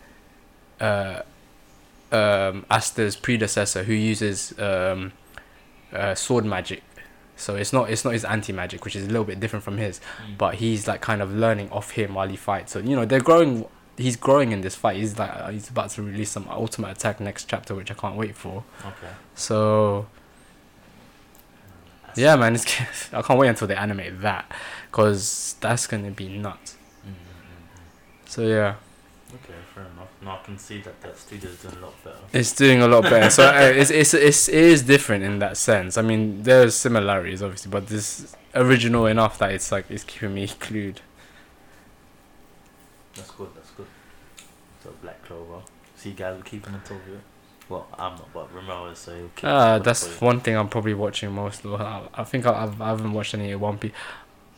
uh, 0.82 1.22
um, 2.10 2.66
Asta's 2.70 3.16
predecessor 3.16 3.84
who 3.84 3.94
uses 3.94 4.52
um, 4.58 5.12
uh, 5.92 6.14
sword 6.14 6.44
magic. 6.44 6.82
So 7.36 7.56
it's 7.56 7.72
not 7.72 7.90
it's 7.90 8.04
not 8.04 8.12
his 8.12 8.24
anti 8.24 8.52
magic, 8.52 8.84
which 8.84 8.94
is 8.94 9.04
a 9.04 9.08
little 9.08 9.24
bit 9.24 9.40
different 9.40 9.64
from 9.64 9.78
his, 9.78 9.98
Hmm. 9.98 10.34
but 10.38 10.56
he's 10.56 10.86
like 10.86 11.00
kind 11.00 11.22
of 11.22 11.32
learning 11.32 11.70
off 11.70 11.92
him 11.92 12.14
while 12.14 12.28
he 12.28 12.36
fights. 12.36 12.72
So 12.72 12.78
you 12.80 12.94
know 12.96 13.04
they're 13.04 13.20
growing. 13.20 13.64
He's 13.96 14.16
growing 14.16 14.52
in 14.52 14.60
this 14.62 14.74
fight. 14.74 14.96
He's 14.96 15.18
like 15.18 15.30
uh, 15.30 15.50
he's 15.50 15.68
about 15.68 15.90
to 15.90 16.02
release 16.02 16.30
some 16.30 16.46
ultimate 16.50 16.90
attack 16.96 17.20
next 17.20 17.44
chapter, 17.48 17.74
which 17.74 17.90
I 17.90 17.94
can't 17.94 18.16
wait 18.16 18.34
for. 18.36 18.64
okay. 18.84 19.12
So 19.34 20.06
yeah, 22.16 22.36
man, 22.36 22.54
it's 22.54 22.66
I 23.12 23.22
can't 23.22 23.38
wait 23.40 23.48
until 23.48 23.66
they 23.68 23.74
animate 23.76 24.20
that, 24.20 24.44
cause 24.92 25.56
that's 25.60 25.86
gonna 25.86 26.10
be 26.10 26.28
nuts. 26.28 26.76
Mm-hmm. 27.00 28.26
So 28.26 28.42
yeah, 28.42 28.74
Okay, 28.74 28.74
fair 28.74 28.74
enough. 28.74 28.81
No, 30.24 30.30
I 30.30 30.38
can 30.44 30.56
see 30.56 30.80
that 30.82 31.00
that 31.00 31.18
studio's 31.18 31.56
doing 31.60 31.74
a 31.78 31.80
lot 31.80 32.04
better. 32.04 32.16
it's 32.32 32.52
doing 32.52 32.80
a 32.80 32.86
lot 32.86 33.02
better. 33.02 33.28
So 33.28 33.44
uh, 33.48 33.60
it's, 33.60 33.90
it's 33.90 34.14
it's 34.14 34.48
it 34.48 34.54
is 34.54 34.82
different 34.82 35.24
in 35.24 35.40
that 35.40 35.56
sense. 35.56 35.98
I 35.98 36.02
mean, 36.02 36.42
there's 36.44 36.74
similarities 36.76 37.42
obviously, 37.42 37.70
but 37.70 37.88
this 37.88 38.36
original 38.54 39.06
enough 39.06 39.38
that 39.38 39.50
it's 39.50 39.72
like 39.72 39.86
it's 39.90 40.04
keeping 40.04 40.34
me 40.34 40.48
glued. 40.60 41.00
That's 43.14 43.30
good. 43.32 43.48
That's 43.54 43.70
good. 43.70 43.86
So 44.82 44.90
Black 45.02 45.22
Clover. 45.24 45.62
See, 45.96 46.10
you 46.10 46.14
guys 46.14 46.38
are 46.38 46.42
keeping 46.42 46.72
on 46.74 46.80
top 46.82 46.92
of 46.92 47.14
it. 47.14 47.20
Well, 47.68 47.86
I'm 47.94 48.12
not, 48.16 48.32
but 48.32 48.54
Romero 48.54 48.86
is 48.90 48.98
so. 48.98 49.14
he'll 49.16 49.28
keep 49.34 49.44
Uh, 49.44 49.78
that's 49.78 50.20
one 50.20 50.40
thing 50.40 50.56
I'm 50.56 50.68
probably 50.68 50.94
watching 50.94 51.32
most. 51.32 51.62
though. 51.62 51.76
I, 51.76 52.08
I 52.14 52.24
think 52.24 52.46
I, 52.46 52.62
I've 52.64 52.80
I 52.80 52.88
haven't 52.88 53.12
watched 53.12 53.34
any 53.34 53.54
One 53.54 53.78
Piece. 53.78 53.92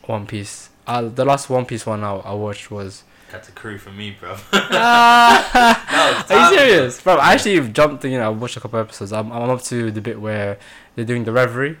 One 0.03 0.25
Piece. 0.27 0.69
Uh, 0.87 1.03
the 1.09 1.25
last 1.25 1.49
One 1.49 1.65
Piece 1.65 1.85
one 1.85 2.03
I, 2.03 2.13
I 2.17 2.33
watched 2.33 2.69
was. 2.69 3.03
Katakuri 3.31 3.79
for 3.79 3.91
me, 3.91 4.11
bro. 4.19 4.31
Was 4.51 6.31
Are 6.31 6.51
you 6.51 6.57
serious, 6.57 7.01
bro? 7.01 7.15
I 7.15 7.33
actually 7.33 7.67
jumped. 7.69 8.03
You 8.05 8.11
know, 8.19 8.25
I 8.25 8.29
watched 8.29 8.57
a 8.57 8.59
couple 8.59 8.79
episodes. 8.79 9.11
I'm 9.11 9.31
I'm 9.31 9.49
up 9.49 9.61
to 9.63 9.91
the 9.91 10.01
bit 10.01 10.19
where 10.21 10.57
they're 10.95 11.05
doing 11.05 11.23
the 11.23 11.31
reverie, 11.31 11.77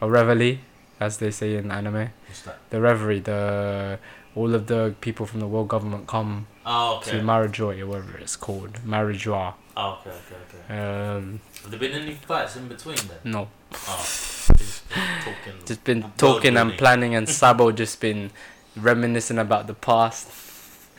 or 0.00 0.10
reveille, 0.10 0.58
as 1.00 1.18
they 1.18 1.30
say 1.30 1.56
in 1.56 1.70
anime. 1.70 2.10
What's 2.26 2.42
that? 2.42 2.58
The 2.70 2.80
reverie, 2.80 3.20
the 3.20 3.98
all 4.34 4.54
of 4.54 4.66
the 4.66 4.94
people 5.00 5.26
from 5.26 5.40
the 5.40 5.46
world 5.46 5.68
government 5.68 6.06
come 6.06 6.46
Oh, 6.66 6.96
okay. 6.98 7.12
to 7.12 7.20
Marijoy 7.20 7.80
or 7.80 7.86
whatever 7.86 8.18
it's 8.18 8.36
called, 8.36 8.74
Marijoa. 8.84 9.54
oh, 9.76 9.98
okay, 10.00 10.10
okay, 10.10 10.36
okay. 10.68 10.78
Um, 11.16 11.40
Have 11.62 11.70
there 11.70 11.80
been 11.80 11.92
any 11.92 12.14
fights 12.14 12.54
in 12.56 12.68
between 12.68 12.96
then? 12.96 13.18
no, 13.24 13.48
Oh, 13.72 13.96
just 14.58 14.88
been 14.88 14.98
talking. 15.24 15.52
just 15.64 15.84
been 15.84 16.12
talking 16.18 16.56
and 16.56 16.72
planning, 16.76 17.14
and 17.14 17.28
Sabo 17.28 17.72
just 17.72 18.00
been 18.00 18.30
reminiscing 18.76 19.38
about 19.38 19.66
the 19.66 19.74
past. 19.74 20.28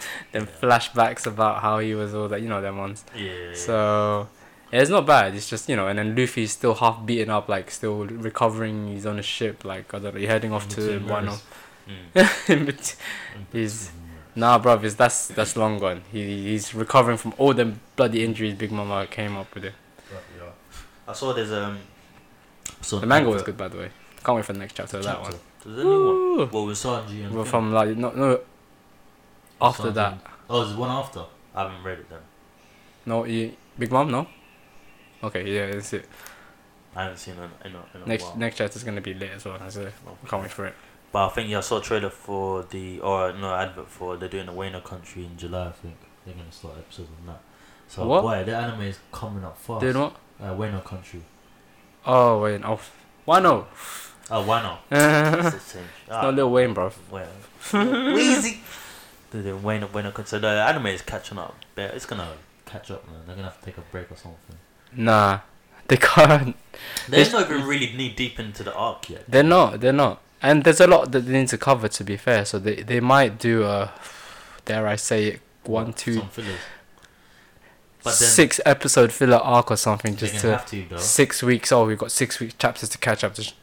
Then 0.31 0.43
Yeah. 0.43 0.59
flashbacks 0.61 1.25
about 1.27 1.61
how 1.61 1.79
he 1.79 1.95
was 1.95 2.13
all 2.13 2.27
that, 2.29 2.41
you 2.41 2.49
know, 2.49 2.61
them 2.61 2.77
ones. 2.77 3.03
Yeah. 3.15 3.53
So 3.53 4.27
yeah, 4.71 4.81
it's 4.81 4.89
not 4.91 5.05
bad. 5.05 5.33
It's 5.35 5.49
just 5.49 5.67
you 5.69 5.75
know, 5.75 5.87
and 5.87 5.97
then 5.99 6.15
Luffy's 6.15 6.51
still 6.51 6.75
half 6.75 7.05
beaten 7.05 7.29
up, 7.29 7.49
like 7.49 7.71
still 7.71 8.05
recovering. 8.05 8.87
He's 8.93 9.05
on 9.05 9.17
a 9.19 9.23
ship, 9.23 9.65
like 9.65 9.93
I 9.93 9.99
don't 9.99 10.15
know, 10.15 10.27
heading 10.27 10.53
off 10.53 10.67
to 10.69 10.99
Wano. 11.01 11.39
Mm. 12.15 12.49
In 12.49 12.65
bet- 12.65 12.95
In 13.35 13.45
He's- 13.51 13.91
nah, 14.35 14.59
bro. 14.59 14.75
it's, 14.83 14.93
that's 14.95 15.27
that's 15.29 15.55
long 15.57 15.79
gone. 15.79 16.03
He 16.11 16.43
he's 16.51 16.73
recovering 16.75 17.17
from 17.17 17.33
all 17.37 17.53
the 17.53 17.73
bloody 17.95 18.23
injuries 18.23 18.53
Big 18.53 18.71
Mama 18.71 19.07
came 19.07 19.35
up 19.37 19.53
with. 19.55 19.65
It. 19.65 19.73
Right, 20.13 20.21
yeah. 20.37 20.51
I 21.07 21.13
saw 21.13 21.33
there's 21.33 21.51
um. 21.51 21.79
saw 22.81 22.99
The 22.99 23.07
manga 23.07 23.29
was 23.29 23.41
good, 23.41 23.57
by 23.57 23.67
the 23.69 23.77
way. 23.77 23.89
Can't 24.23 24.35
wait 24.35 24.45
for 24.45 24.53
the 24.53 24.59
next 24.59 24.73
chapter 24.75 24.97
of 24.97 25.03
that 25.03 25.19
one. 25.21 25.33
There's 25.65 25.79
a 25.79 25.83
new 25.83 26.37
one. 26.37 26.49
Well, 26.51 26.65
with 26.67 26.77
Sanji 26.77 27.25
and. 27.25 27.33
Well, 27.33 27.45
from 27.45 27.73
like 27.73 27.97
no 27.97 28.11
no 28.11 28.39
after 29.61 29.91
that. 29.91 30.17
Oh, 30.49 30.63
there's 30.63 30.75
one 30.77 30.89
after. 30.89 31.23
I 31.55 31.63
haven't 31.63 31.83
read 31.83 31.99
it 31.99 32.09
then. 32.09 32.19
No, 33.05 33.25
you, 33.25 33.53
Big 33.77 33.91
Mom, 33.91 34.11
no. 34.11 34.27
Okay, 35.23 35.49
yeah, 35.53 35.71
that's 35.71 35.93
it. 35.93 36.05
I 36.95 37.03
haven't 37.03 37.17
seen 37.17 37.35
it 37.35 37.67
in 37.67 37.75
a, 37.75 37.97
in 37.97 38.03
a 38.03 38.07
Next 38.07 38.23
while. 38.23 38.37
next 38.37 38.57
chapter's 38.57 38.83
gonna 38.83 39.01
be 39.01 39.13
lit 39.13 39.31
as 39.31 39.45
well. 39.45 39.57
That's 39.59 39.75
it. 39.75 39.93
Can't 40.27 40.41
wait 40.41 40.51
for 40.51 40.65
it. 40.65 40.73
But 41.11 41.27
I 41.27 41.29
think 41.29 41.49
yeah, 41.49 41.57
I 41.59 41.61
saw 41.61 41.77
a 41.77 41.81
trailer 41.81 42.09
for 42.09 42.63
the 42.63 42.99
or 42.99 43.33
no 43.33 43.53
advert 43.53 43.87
for 43.89 44.17
they're 44.17 44.29
doing 44.29 44.45
the 44.47 44.51
Wayno 44.53 44.83
country 44.83 45.25
in 45.25 45.37
July. 45.37 45.67
I 45.67 45.71
think 45.71 45.95
they're 46.25 46.35
gonna 46.35 46.51
start 46.51 46.77
episodes 46.77 47.09
on 47.21 47.27
that. 47.27 47.41
So 47.87 48.05
What? 48.07 48.21
boy, 48.21 48.43
the 48.43 48.55
anime 48.55 48.81
is 48.81 48.99
coming 49.11 49.43
up 49.43 49.57
fast. 49.57 49.81
Doing 49.81 49.97
what? 49.99 50.15
Uh, 50.41 50.79
country. 50.81 51.21
Oh 52.05 52.41
wait, 52.41 52.61
oh, 52.63 52.79
why 53.25 53.39
no? 53.39 53.67
Oh, 54.31 54.45
why 54.45 54.61
not? 54.61 54.81
it's 54.91 55.55
It's 55.55 55.63
the 55.65 55.71
same. 55.79 55.85
not 56.07 56.35
Lil 56.35 56.51
Wayne, 56.51 56.73
bro. 56.73 56.91
Well, 57.09 57.27
Weezy. 57.71 58.59
Wayno 59.31 59.87
Wayno 59.89 60.13
country. 60.13 60.25
So 60.25 60.39
the 60.39 60.47
anime 60.47 60.87
is 60.87 61.01
catching 61.01 61.37
up. 61.37 61.55
But 61.75 61.93
It's 61.95 62.05
gonna 62.05 62.29
catch 62.65 62.91
up, 62.91 63.07
man. 63.07 63.21
They're 63.25 63.35
gonna 63.35 63.47
have 63.49 63.59
to 63.59 63.65
take 63.65 63.77
a 63.77 63.81
break 63.81 64.11
or 64.11 64.15
something. 64.17 64.57
Nah, 64.93 65.39
they 65.87 65.97
can't. 65.97 66.55
They're 67.07 67.19
It's- 67.21 67.31
not 67.33 67.49
even 67.49 67.65
really 67.65 67.93
knee 67.95 68.09
deep 68.09 68.39
into 68.39 68.63
the 68.63 68.73
arc 68.73 69.09
yet. 69.09 69.23
They're 69.27 69.43
not. 69.43 69.79
They're 69.81 69.93
not. 69.93 70.21
And 70.41 70.63
there's 70.63 70.79
a 70.79 70.87
lot 70.87 71.11
that 71.11 71.21
they 71.21 71.33
need 71.33 71.49
to 71.49 71.57
cover. 71.57 71.87
To 71.89 72.03
be 72.03 72.15
fair, 72.17 72.45
so 72.45 72.59
they 72.59 72.75
they 72.83 72.99
might 73.01 73.37
do 73.39 73.63
a, 73.65 73.91
dare 74.65 74.87
I 74.87 74.95
say 74.95 75.25
it, 75.27 75.41
one 75.63 75.91
two. 75.93 76.21
But 78.01 78.17
then 78.17 78.29
six 78.29 78.61
episode 78.65 79.11
filler 79.11 79.37
arc 79.37 79.71
or 79.71 79.75
something 79.75 80.15
just 80.15 80.39
to 80.39 80.51
have 80.51 80.65
to 80.67 80.99
six 80.99 81.43
weeks. 81.43 81.71
Oh, 81.73 81.85
we've 81.85 81.97
got 81.97 82.11
six 82.11 82.39
week 82.39 82.57
chapters 82.57 82.87
to 82.89 82.97
catch 82.97 83.25
up. 83.25 83.35
Just 83.35 83.55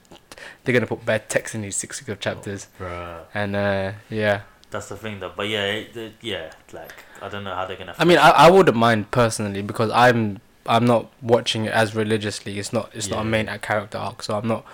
they're 0.64 0.74
gonna 0.74 0.86
put 0.86 1.06
bad 1.06 1.30
text 1.30 1.54
in 1.54 1.62
these 1.62 1.76
six 1.76 2.00
week 2.02 2.10
of 2.10 2.20
chapters, 2.20 2.66
Bruh. 2.78 3.20
and 3.32 3.56
uh, 3.56 3.92
yeah. 4.10 4.42
That's 4.70 4.88
the 4.88 4.96
thing 4.96 5.20
though. 5.20 5.32
But 5.34 5.48
yeah, 5.48 5.64
it, 5.64 5.96
it- 5.96 6.12
yeah, 6.20 6.50
like 6.72 6.92
I 7.22 7.28
don't 7.28 7.44
know 7.44 7.54
how 7.54 7.66
they're 7.66 7.76
gonna. 7.76 7.94
I 7.98 8.04
mean, 8.04 8.18
I, 8.18 8.30
I 8.30 8.50
wouldn't 8.50 8.76
mind 8.76 9.10
personally 9.10 9.62
because 9.62 9.90
I'm 9.92 10.40
I'm 10.66 10.84
not 10.84 11.10
watching 11.22 11.64
it 11.66 11.72
as 11.72 11.94
religiously. 11.94 12.58
It's 12.58 12.72
not 12.72 12.90
it's 12.94 13.08
not 13.08 13.20
a 13.20 13.24
main 13.24 13.46
character 13.62 13.98
arc, 13.98 14.22
so 14.22 14.36
I'm 14.36 14.48
not 14.48 14.64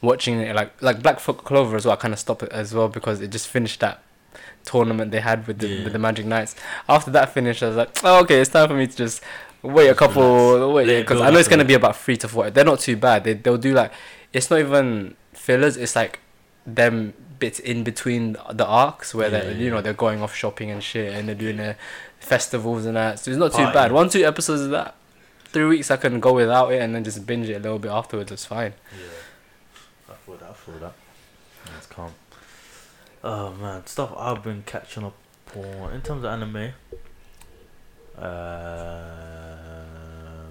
watching 0.00 0.40
it 0.40 0.54
like 0.54 0.80
like 0.80 1.02
Black 1.02 1.18
Fo- 1.20 1.32
Clover 1.34 1.76
as 1.76 1.84
well. 1.84 1.94
I 1.94 1.96
kind 1.96 2.14
of 2.14 2.20
stopped 2.20 2.42
it 2.44 2.52
as 2.52 2.72
well 2.74 2.88
because 2.88 3.20
it 3.20 3.30
just 3.30 3.48
finished 3.48 3.80
that 3.80 4.02
tournament 4.64 5.10
they 5.10 5.20
had 5.20 5.46
with 5.46 5.58
the 5.58 5.68
Yeah. 5.68 5.84
with 5.84 5.92
the 5.92 5.98
Magic 5.98 6.26
Knights. 6.26 6.54
After 6.88 7.10
that 7.10 7.34
finished, 7.34 7.62
I 7.62 7.68
was 7.68 7.76
like, 7.76 7.90
oh, 8.04 8.20
okay, 8.22 8.40
it's 8.40 8.50
time 8.50 8.68
for 8.68 8.74
me 8.74 8.86
to 8.86 8.96
just 8.96 9.22
wait 9.62 9.88
a 9.88 9.94
couple 9.94 10.72
wait 10.72 10.86
because 11.00 11.20
I 11.20 11.30
know 11.30 11.38
it's 11.38 11.48
gonna 11.48 11.64
be 11.64 11.74
about 11.74 11.96
three 11.96 12.16
to 12.18 12.28
four. 12.28 12.50
They're 12.50 12.64
not 12.64 12.80
too 12.80 12.96
bad. 12.96 13.24
They 13.24 13.34
they'll 13.34 13.58
do 13.58 13.74
like 13.74 13.92
it's 14.32 14.48
not 14.50 14.60
even 14.60 15.16
fillers. 15.32 15.76
It's 15.76 15.96
like 15.96 16.20
them 16.66 17.14
bits 17.40 17.58
in 17.58 17.82
between 17.82 18.36
the 18.52 18.66
arcs 18.66 19.14
where 19.14 19.30
Yeah, 19.30 19.40
they 19.40 19.52
yeah. 19.52 19.58
you 19.58 19.70
know 19.70 19.80
they're 19.82 19.92
going 19.94 20.22
off 20.22 20.34
shopping 20.36 20.70
and 20.70 20.82
shit 20.82 21.12
and 21.14 21.26
they're 21.26 21.34
doing 21.34 21.56
their 21.56 21.76
festivals 22.20 22.84
and 22.86 22.96
that. 22.96 23.18
So 23.18 23.30
it's 23.30 23.38
not 23.38 23.50
too 23.52 23.58
Party. 23.58 23.72
bad. 23.74 23.92
One 23.92 24.08
two 24.08 24.24
episodes 24.24 24.62
of 24.62 24.70
that. 24.70 24.94
Three 25.46 25.64
weeks 25.64 25.90
I 25.90 25.96
can 25.96 26.20
go 26.20 26.32
without 26.34 26.72
it 26.72 26.80
and 26.80 26.94
then 26.94 27.02
just 27.02 27.26
binge 27.26 27.48
it 27.48 27.54
a 27.54 27.58
little 27.58 27.78
bit 27.80 27.90
afterwards. 27.90 28.30
It's 28.30 28.44
fine. 28.46 28.74
Yeah, 28.92 30.12
I 30.12 30.14
feel 30.24 30.36
that. 30.36 30.50
I 30.50 30.52
feel 30.52 30.78
that. 30.78 30.92
That's 31.66 31.86
calm. 31.86 32.12
Oh 33.24 33.52
man, 33.54 33.84
stuff 33.86 34.12
I've 34.16 34.42
been 34.44 34.62
catching 34.64 35.04
up 35.04 35.16
on 35.56 35.92
in 35.92 36.00
terms 36.02 36.24
of 36.24 36.30
anime. 36.30 36.72
Uh, 38.70 40.46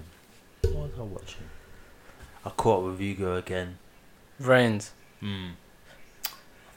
what 0.62 0.74
was 0.74 0.90
I 0.98 1.02
watching? 1.02 1.44
I 2.44 2.50
caught 2.50 2.78
up 2.84 2.84
with 2.92 3.00
Yu-Gi-Oh 3.00 3.36
again. 3.36 3.78
VRAINS. 4.40 4.90
Hmm. 5.20 5.48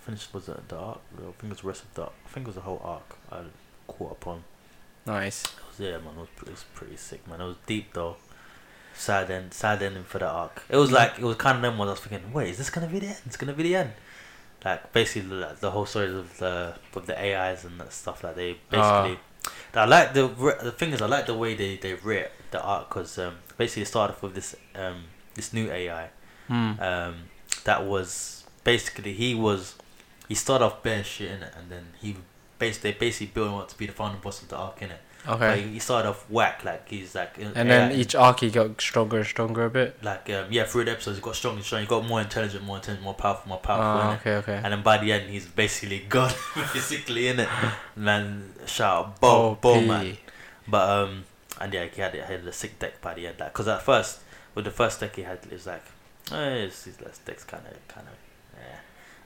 Finished 0.06 0.34
was 0.34 0.50
it 0.50 0.68
the 0.68 0.78
arc? 0.78 1.00
I 1.18 1.22
think 1.22 1.44
it 1.44 1.50
was 1.50 1.62
the 1.62 1.68
rest 1.68 1.84
of 1.84 1.94
the. 1.94 2.04
I 2.04 2.30
think 2.30 2.46
it 2.46 2.48
was 2.48 2.56
the 2.56 2.62
whole 2.62 2.82
arc. 2.84 3.18
I 3.32 3.42
caught 3.88 4.12
up 4.12 4.28
on. 4.28 4.44
Nice. 5.06 5.44
It 5.46 5.52
was 5.70 5.80
yeah, 5.80 5.98
man. 5.98 6.16
It 6.18 6.20
was, 6.20 6.30
pretty, 6.36 6.52
it 6.52 6.56
was 6.56 6.66
pretty 6.74 6.98
sick, 6.98 7.28
man. 7.28 7.42
It 7.42 7.46
was 7.46 7.56
deep 7.66 7.94
though. 7.94 8.16
Sad 8.96 9.32
end, 9.32 9.54
sad 9.54 9.82
ending 9.82 10.04
for 10.04 10.20
the 10.20 10.28
arc. 10.28 10.64
It 10.70 10.78
was 10.78 10.92
like 10.92 11.18
it 11.18 11.24
was 11.24 11.36
kind 11.38 11.56
of 11.58 11.62
them 11.64 11.78
ones 11.78 11.90
I 11.90 11.92
was 11.94 12.00
thinking, 12.02 12.32
wait, 12.32 12.50
is 12.50 12.58
this 12.58 12.70
gonna 12.70 12.88
be 12.88 13.00
the 13.00 13.08
end? 13.08 13.22
It's 13.26 13.38
gonna 13.38 13.54
be 13.54 13.64
the 13.64 13.76
end. 13.76 13.92
Like 14.64 14.94
basically, 14.94 15.30
like, 15.38 15.60
the 15.60 15.72
whole 15.72 15.86
story 15.86 16.14
of 16.16 16.38
the 16.38 16.76
with 16.94 17.06
the 17.08 17.20
AIs 17.20 17.66
and 17.66 17.80
that 17.80 17.92
stuff. 17.92 18.24
Like 18.24 18.36
they 18.36 18.58
basically, 18.70 19.20
I 19.74 19.86
like 19.86 20.14
the 20.14 20.28
the 20.62 20.72
thing 20.72 20.92
is 20.92 21.02
I 21.02 21.08
like 21.08 21.26
the 21.26 21.34
way 21.34 21.56
they 21.56 21.78
they 21.78 21.96
rate 21.96 22.28
the 22.52 22.62
arc 22.64 22.90
because 22.90 23.18
um, 23.18 23.38
basically 23.58 23.82
it 23.84 23.88
started 23.88 24.14
off 24.14 24.22
with 24.22 24.36
this 24.36 24.56
um 24.76 25.06
this 25.34 25.54
new 25.54 25.72
AI 25.72 26.10
Hmm. 26.48 26.74
um 26.80 27.16
that 27.64 27.86
was 27.86 28.44
basically 28.66 29.14
he 29.14 29.34
was 29.34 29.76
he 30.28 30.36
started 30.36 30.66
off 30.66 30.84
bare 30.84 31.04
shit 31.04 31.32
in 31.32 31.44
it 31.44 31.54
and 31.58 31.70
then 31.70 31.86
he 32.02 32.16
basically 32.60 32.92
they 32.92 32.98
basically 32.98 33.28
built 33.28 33.48
him 33.50 33.56
up 33.56 33.70
to 33.70 33.78
be 33.78 33.88
the 33.88 33.94
final 33.94 34.18
boss 34.18 34.42
of 34.42 34.50
the 34.50 34.58
arc 34.58 34.82
in 34.82 34.92
it. 34.92 35.00
Okay. 35.26 35.62
he 35.62 35.80
started 35.80 36.10
off 36.10 36.30
whack, 36.30 36.66
like 36.66 36.90
he's 36.90 37.16
like. 37.16 37.38
And 37.38 37.70
then 37.70 37.92
AI 37.92 37.96
each 37.96 38.14
arc 38.14 38.42
he 38.42 38.50
got 38.50 38.82
stronger 38.82 39.18
and 39.18 39.26
stronger 39.26 39.66
a 39.66 39.70
bit. 39.70 40.04
Like 40.04 40.30
um, 40.30 40.48
yeah, 40.50 40.66
through 40.66 40.86
the 40.86 40.92
episodes, 40.92 41.18
he 41.18 41.24
got 41.24 41.36
stronger, 41.36 41.58
and 41.58 41.66
stronger. 41.66 41.82
He 41.82 41.88
got 41.88 42.06
more 42.06 42.20
intelligent, 42.20 42.64
more 42.66 42.76
intelligent, 42.76 43.06
more 43.06 43.14
powerful, 43.14 43.48
more 43.48 43.60
powerful. 43.60 44.10
Oh, 44.10 44.14
okay, 44.16 44.36
okay. 44.36 44.62
And 44.62 44.74
then 44.74 44.84
by 44.84 44.98
the 44.98 45.14
end, 45.14 45.30
he's 45.30 45.46
basically 45.46 46.00
God, 46.10 46.36
basically 46.74 47.30
in 47.30 47.40
it. 47.40 47.50
Man, 47.96 48.54
shout 48.66 49.06
out, 49.06 49.22
boom, 49.22 49.58
boom, 49.62 49.88
man. 49.88 50.18
But 50.68 50.90
um, 50.90 51.24
and 51.62 51.74
yeah, 51.74 51.86
he 51.86 52.02
had, 52.02 52.14
he 52.14 52.20
had 52.20 52.46
a 52.46 52.54
sick 52.54 52.78
deck 52.80 53.00
by 53.02 53.14
the 53.14 53.28
end. 53.28 53.40
Like, 53.40 53.54
cause 53.54 53.68
at 53.68 53.82
first, 53.82 54.20
with 54.56 54.66
the 54.66 54.72
first 54.72 55.00
deck 55.00 55.16
he 55.16 55.22
had, 55.22 55.40
it 55.46 55.54
was 55.54 55.68
like, 55.68 55.84
eh, 56.32 56.66
it's, 56.66 56.86
it's, 56.88 56.98
this 56.98 57.20
deck's 57.20 57.44
kind 57.46 57.64
of, 57.66 57.88
kind 57.88 58.08
of, 58.08 58.14
yeah. 58.14 58.23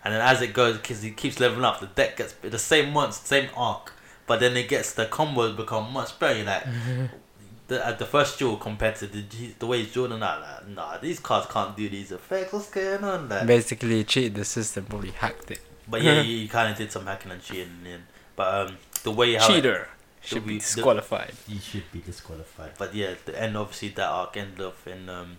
And 0.08 0.14
then 0.16 0.22
as 0.22 0.42
it 0.42 0.54
goes, 0.54 0.78
cause 0.78 1.02
he 1.02 1.12
keeps 1.12 1.38
leveling 1.42 1.66
up, 1.66 1.82
the 1.82 1.88
deck 1.88 2.16
gets 2.16 2.32
the 2.42 2.58
same 2.58 2.94
months, 2.94 3.18
same 3.28 3.50
arc, 3.58 3.92
but 4.26 4.40
then 4.40 4.56
it 4.56 4.70
gets 4.70 4.94
the 4.94 5.06
combos 5.06 5.58
become 5.58 5.92
much 5.92 6.18
better. 6.18 6.38
You're 6.38 6.46
like, 6.46 6.64
the 7.68 7.86
at 7.86 8.00
the 8.00 8.06
first 8.06 8.40
duel 8.40 8.56
compared 8.56 8.96
to 8.98 9.08
the 9.08 9.22
the 9.60 9.66
way 9.68 9.84
he's 9.84 9.92
drawing 9.92 10.14
out, 10.24 10.40
like, 10.42 10.68
nah, 10.70 10.98
these 10.98 11.20
cards 11.20 11.48
can't 11.52 11.76
do 11.76 11.90
these 11.90 12.14
effects. 12.14 12.54
What's 12.54 12.70
going 12.70 13.04
on? 13.04 13.28
Like, 13.28 13.46
Basically, 13.48 13.98
he 13.98 14.04
cheated 14.06 14.36
the 14.36 14.46
system, 14.46 14.86
probably 14.86 15.12
hacked 15.12 15.52
it. 15.52 15.60
but 15.90 16.02
yeah, 16.02 16.22
he, 16.22 16.40
he 16.44 16.48
kind 16.48 16.72
of 16.72 16.78
did 16.78 16.90
some 16.90 17.06
hacking 17.06 17.32
and 17.34 17.42
cheating. 17.42 17.64
in 17.80 17.84
the 17.84 17.90
end. 17.90 18.04
But 18.38 18.70
um, 18.70 18.78
the 19.04 19.12
way 19.12 19.34
how 19.34 19.46
Cheater 19.48 19.90
should 20.22 20.44
we- 20.46 20.54
be 20.54 20.60
the- 20.60 20.60
disqualified. 20.62 21.34
You 21.50 21.60
should 21.60 21.92
be 21.92 22.00
disqualified. 22.00 22.72
But 22.78 22.96
yeah, 22.96 23.16
the 23.26 23.42
end 23.42 23.58
obviously 23.58 23.90
that 23.90 24.08
arc 24.08 24.38
ended 24.38 24.62
up 24.62 24.78
in 24.88 25.10
um, 25.10 25.38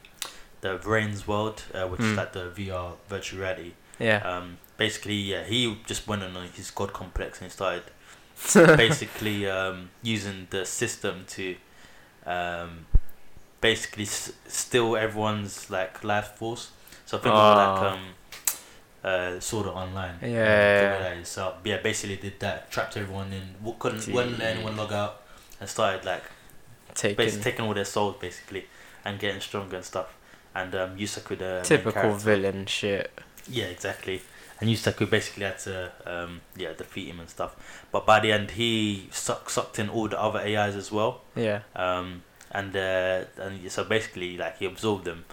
the 0.61 0.77
VRAINS 0.79 1.27
world, 1.27 1.63
uh, 1.73 1.87
which 1.87 2.01
is 2.01 2.07
Mm. 2.13 2.17
like 2.17 2.33
the 2.35 2.51
VR 2.51 2.97
virtual 3.09 3.41
reality. 3.41 3.73
Yeah. 3.99 4.19
Um, 4.19 4.59
basically, 4.77 5.15
yeah, 5.17 5.45
he 5.45 5.77
just 5.87 6.07
went 6.07 6.23
on 6.23 6.35
his 6.55 6.71
god 6.71 6.93
complex 6.93 7.41
and 7.43 7.51
started 7.51 7.83
basically 8.77 9.49
um, 9.51 9.91
using 10.03 10.47
the 10.51 10.65
system 10.65 11.25
to 11.29 11.57
um, 12.27 12.87
basically 13.61 14.05
s- 14.05 14.33
steal 14.47 14.97
everyone's 14.97 15.69
like 15.71 16.05
life 16.05 16.29
force. 16.37 16.71
So 17.07 17.19
I 17.19 17.21
think 17.21 17.35
was 17.35 17.57
like 17.57 17.83
Oh. 17.83 17.87
um, 17.89 18.05
uh, 19.05 19.41
sort 19.41 19.67
of 19.67 19.75
online. 19.77 20.15
um, 20.15 20.21
the 20.21 20.27
way 20.27 20.33
Yeah. 20.35 21.23
So 21.25 21.55
yeah, 21.65 21.79
basically 21.79 22.17
did 22.17 22.39
that, 22.41 22.71
trapped 22.71 22.97
everyone 22.97 23.33
in, 23.33 23.55
couldn't 23.79 24.07
wouldn't 24.09 24.39
let 24.39 24.57
anyone 24.57 24.77
log 24.77 24.93
out, 24.93 25.23
and 25.61 25.69
started 25.69 26.05
like 26.05 26.23
basically 27.17 27.43
taking 27.43 27.65
all 27.65 27.75
their 27.75 27.85
souls 27.85 28.17
basically 28.21 28.67
and 29.05 29.19
getting 29.19 29.41
stronger 29.41 29.77
and 29.77 29.85
stuff. 29.85 30.15
And 30.55 30.75
um, 30.75 30.97
Yusaku 30.97 31.39
the 31.39 31.61
Typical 31.65 32.13
villain 32.15 32.67
shit. 32.67 33.11
Yeah, 33.51 33.67
exactly. 33.67 34.23
And 34.61 34.69
Yusaku 34.69 35.09
basically 35.09 35.45
had 35.45 35.59
to 35.61 35.93
um, 36.05 36.41
yeah 36.57 36.73
defeat 36.73 37.09
him 37.09 37.21
and 37.21 37.29
stuff. 37.31 37.55
But 37.93 38.05
by 38.07 38.19
the 38.21 38.33
end, 38.33 38.53
he 38.53 39.09
suck, 39.13 39.49
sucked 39.51 39.79
in 39.79 39.89
all 39.89 40.09
the 40.09 40.21
other 40.21 40.41
AIs 40.41 40.75
as 40.75 40.91
well. 40.91 41.21
Yeah. 41.37 41.61
Um, 41.77 42.23
and 42.51 42.75
uh, 42.77 43.25
and 43.41 43.71
so 43.71 43.85
basically 43.85 44.37
like 44.37 44.59
he 44.59 44.67
absorbed 44.67 45.05
them, 45.05 45.25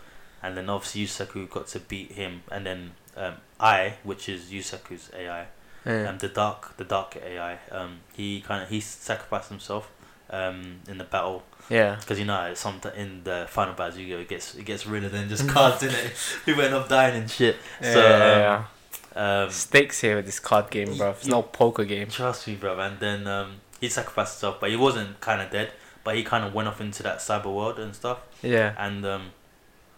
and 0.43 0.56
then 0.56 0.69
obviously 0.69 1.06
Yusaku 1.06 1.49
got 1.49 1.67
to 1.69 1.80
beat 1.80 2.12
him, 2.12 2.43
and 2.51 2.65
then 2.65 2.91
um, 3.17 3.36
Ai, 3.60 3.95
which 4.04 4.30
is 4.30 4.51
Yusaku's 4.51 5.10
AI, 5.15 5.47
Yeah. 5.86 6.10
um, 6.10 6.17
the 6.19 6.28
dark 6.28 6.78
the 6.78 6.84
dark 6.84 7.15
AI, 7.17 7.58
um, 7.71 8.01
he 8.13 8.41
kind 8.41 8.62
of 8.63 8.69
he 8.69 8.80
sacrificed 8.82 9.49
himself 9.49 9.89
um, 10.29 10.79
in 10.88 10.97
the 10.97 11.03
battle 11.03 11.43
yeah. 11.69 11.95
because 11.99 12.19
you 12.19 12.25
know 12.25 12.53
some 12.53 12.79
in 12.95 13.23
the 13.23 13.45
final 13.49 13.73
battle, 13.73 13.99
you 13.99 14.15
go 14.15 14.21
it 14.21 14.29
gets 14.29 14.55
it 14.55 14.65
gets 14.65 14.85
realer 14.85 15.09
than 15.09 15.29
just 15.29 15.47
cards 15.55 15.83
in 15.83 15.89
it. 15.91 16.13
People 16.45 16.61
end 16.67 16.73
up 16.73 16.88
dying 16.89 17.15
and 17.21 17.29
shit. 17.29 17.55
Yeah, 17.81 17.93
So, 17.93 17.99
um, 18.05 18.65
yeah, 19.15 19.43
Um, 19.43 19.49
Stakes 19.49 20.01
here 20.01 20.15
with 20.17 20.25
this 20.25 20.39
card 20.39 20.69
game, 20.69 20.95
bro. 20.97 21.11
It's 21.11 21.25
you- 21.25 21.31
no 21.31 21.41
poker 21.41 21.85
game. 21.85 22.07
Trust 22.09 22.47
me, 22.47 22.55
bro. 22.55 22.77
And 22.79 22.99
then 22.99 23.27
um, 23.27 23.57
he 23.79 23.89
sacrificed 23.89 24.35
himself, 24.35 24.59
but 24.59 24.69
he 24.69 24.75
wasn't 24.75 25.19
kind 25.21 25.41
of 25.41 25.49
dead. 25.51 25.71
But 26.03 26.15
he 26.17 26.23
kind 26.23 26.45
of 26.45 26.53
went 26.53 26.67
off 26.67 26.79
into 26.81 27.01
that 27.03 27.17
cyber 27.17 27.45
world 27.53 27.79
and 27.79 27.95
stuff. 27.95 28.19
Yeah. 28.43 28.75
And 28.77 29.03
um, 29.05 29.31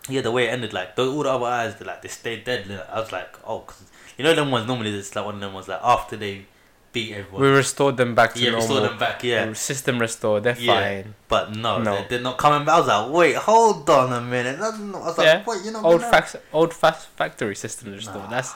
yeah, 0.07 0.21
the 0.21 0.31
way 0.31 0.45
it 0.47 0.51
ended, 0.51 0.71
like 0.71 0.95
those, 0.95 1.13
all 1.13 1.23
the 1.23 1.29
other 1.31 1.45
eyes, 1.45 1.75
they, 1.75 1.85
like 1.85 2.01
they 2.01 2.07
stayed 2.07 2.45
dead. 2.45 2.67
like, 2.69 2.89
I 2.89 2.99
was 3.01 3.11
like, 3.11 3.37
oh, 3.45 3.59
'cause 3.59 3.83
you 4.17 4.23
know 4.23 4.33
them 4.33 4.49
ones 4.49 4.65
normally 4.65 4.97
it's 4.97 5.15
like 5.15 5.25
one 5.25 5.35
of 5.35 5.41
them 5.41 5.53
ones 5.53 5.67
like 5.67 5.81
after 5.83 6.15
they 6.15 6.45
beat 6.91 7.13
everyone. 7.13 7.41
We 7.41 7.47
restored 7.49 7.97
them 7.97 8.15
back 8.15 8.33
to 8.33 8.39
yeah, 8.39 8.51
normal. 8.51 8.67
restore 8.67 8.89
them 8.89 8.97
back. 8.99 9.23
Yeah, 9.23 9.53
System 9.53 9.99
restored. 9.99 10.43
They're 10.43 10.55
Yeah. 10.57 10.73
fine. 11.03 11.15
but 11.27 11.55
no, 11.55 11.79
No. 11.81 11.95
They, 11.95 12.05
they're 12.09 12.21
not 12.21 12.37
coming 12.37 12.65
back. 12.65 12.75
I 12.75 12.79
was 12.79 12.87
like, 12.87 13.11
wait, 13.11 13.35
hold 13.35 13.89
on 13.89 14.13
a 14.13 14.21
minute. 14.21 14.59
That's 14.59 14.79
not, 14.79 15.01
I 15.01 15.05
was 15.05 15.17
like, 15.17 15.25
Yeah. 15.25 15.43
wait, 15.45 15.65
you 15.65 15.71
know, 15.71 15.83
Old 15.83 16.01
fax, 16.01 16.35
old 16.53 16.73
fast 16.73 17.07
factory 17.09 17.55
system 17.55 17.91
restored. 17.93 18.15
Nah. 18.17 18.29
That's 18.29 18.53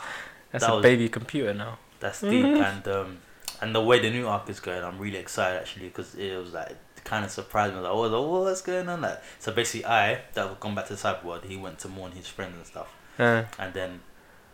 that's 0.52 0.66
That 0.66 0.72
a 0.72 0.76
was- 0.76 0.84
baby 0.84 1.08
computer 1.10 1.54
now. 1.54 1.78
That's 2.00 2.22
deep, 2.34 2.46
and 2.46 2.88
um, 2.88 3.18
and 3.62 3.76
the 3.76 3.82
way 3.82 4.00
the 4.00 4.10
new 4.10 4.28
arc 4.28 4.50
is 4.50 4.60
going, 4.60 4.84
I'm 4.84 4.98
really 4.98 5.18
excited 5.20 5.60
actually 5.62 5.88
because 5.90 6.16
it 6.16 6.36
was 6.36 6.52
like 6.54 6.76
kind 7.04 7.24
of 7.26 7.32
surprised 7.32 7.74
me. 7.76 7.80
Like, 7.82 7.92
oh, 7.92 8.02
like, 8.02 8.30
what's 8.46 8.62
going 8.62 8.90
on? 8.90 9.02
Like, 9.02 9.22
so 9.40 9.52
basically, 9.52 9.86
I 9.86 10.22
that 10.34 10.48
was 10.50 10.58
gone 10.60 10.74
back 10.76 10.88
to 10.88 10.96
the 10.96 11.00
cyber 11.02 11.24
world. 11.24 11.44
He 11.46 11.58
went 11.58 11.78
to 11.80 11.88
mourn 11.90 12.12
his 12.14 12.28
friends 12.28 12.56
and 12.58 12.66
stuff, 12.66 12.88
Uh, 13.20 13.44
and 13.60 13.74
then 13.74 14.00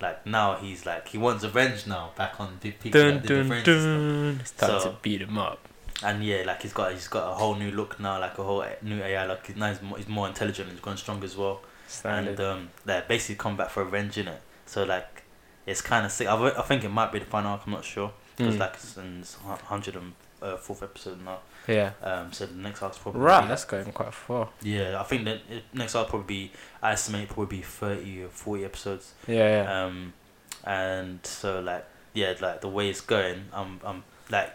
like 0.01 0.25
now 0.25 0.55
he's 0.55 0.85
like 0.85 1.07
he 1.07 1.17
wants 1.17 1.43
revenge 1.43 1.87
now 1.87 2.11
back 2.15 2.39
on 2.39 2.57
the 2.61 2.71
people 2.71 2.99
dun 3.01 3.13
that 3.15 3.27
did 3.27 3.45
the 3.45 3.49
dun 3.49 3.63
dun. 3.63 4.37
It's 4.41 4.51
time 4.51 4.79
So- 4.79 4.91
to 4.91 4.97
beat 5.01 5.21
him 5.21 5.37
up. 5.37 5.59
And 6.03 6.23
yeah, 6.23 6.43
like 6.45 6.61
he's 6.61 6.73
got 6.73 6.91
he's 6.91 7.07
got 7.07 7.31
a 7.31 7.33
whole 7.33 7.55
new 7.55 7.71
look 7.71 7.99
now, 7.99 8.19
like 8.19 8.37
a 8.37 8.43
whole 8.43 8.63
new 8.83 9.01
AI. 9.01 9.25
Like 9.25 9.47
he's 9.47 9.55
now 9.55 9.69
he's 9.69 9.81
more, 9.81 9.97
he's 9.97 10.07
more 10.07 10.27
intelligent. 10.27 10.69
He's 10.69 10.79
gone 10.79 10.95
strong 10.97 11.23
as 11.23 11.35
well. 11.35 11.61
Standard. 11.87 12.31
and 12.31 12.39
um, 12.41 12.69
they 12.85 13.01
basically 13.07 13.35
come 13.35 13.57
back 13.57 13.71
for 13.71 13.83
revenge 13.83 14.17
in 14.19 14.27
it. 14.27 14.39
So 14.67 14.83
like, 14.83 15.23
it's 15.65 15.81
kind 15.81 16.05
of 16.05 16.11
sick. 16.11 16.27
I, 16.27 16.35
I 16.49 16.61
think 16.61 16.83
it 16.83 16.89
might 16.89 17.11
be 17.11 17.17
the 17.19 17.25
final 17.25 17.51
arc. 17.51 17.61
I'm 17.65 17.71
not 17.73 17.83
sure 17.83 18.11
because 18.35 18.55
Mm. 18.55 18.59
like 18.59 18.73
it's 18.75 18.95
in 18.97 19.19
it's 19.21 19.35
hundred 19.63 19.95
and 19.95 20.13
uh, 20.39 20.57
fourth 20.57 20.83
episode 20.83 21.19
now. 21.25 21.39
Yeah. 21.67 21.91
Um, 22.01 22.31
so 22.31 22.45
the 22.45 22.55
next 22.55 22.81
arc's 22.81 22.97
probably 22.97 23.21
Right, 23.21 23.47
that's 23.47 23.65
going 23.65 23.91
quite 23.91 24.13
far. 24.13 24.49
yeah. 24.61 24.99
I 24.99 25.03
think 25.03 25.25
that 25.25 25.39
next 25.73 25.95
arc 25.95 26.09
probably 26.09 26.27
be 26.47 26.51
I 26.81 26.93
estimate 26.93 27.27
probably 27.27 27.57
be 27.57 27.63
thirty 27.63 28.23
or 28.23 28.29
forty 28.29 28.63
episodes. 28.65 29.13
Yeah, 29.27 29.63
yeah. 29.63 29.85
Um, 29.85 30.13
and 30.63 31.19
so 31.25 31.59
like 31.59 31.85
yeah, 32.13 32.33
like 32.41 32.61
the 32.61 32.69
way 32.69 32.89
it's 32.89 33.01
going, 33.01 33.45
I'm 33.53 33.79
I'm 33.83 34.03
like, 34.29 34.51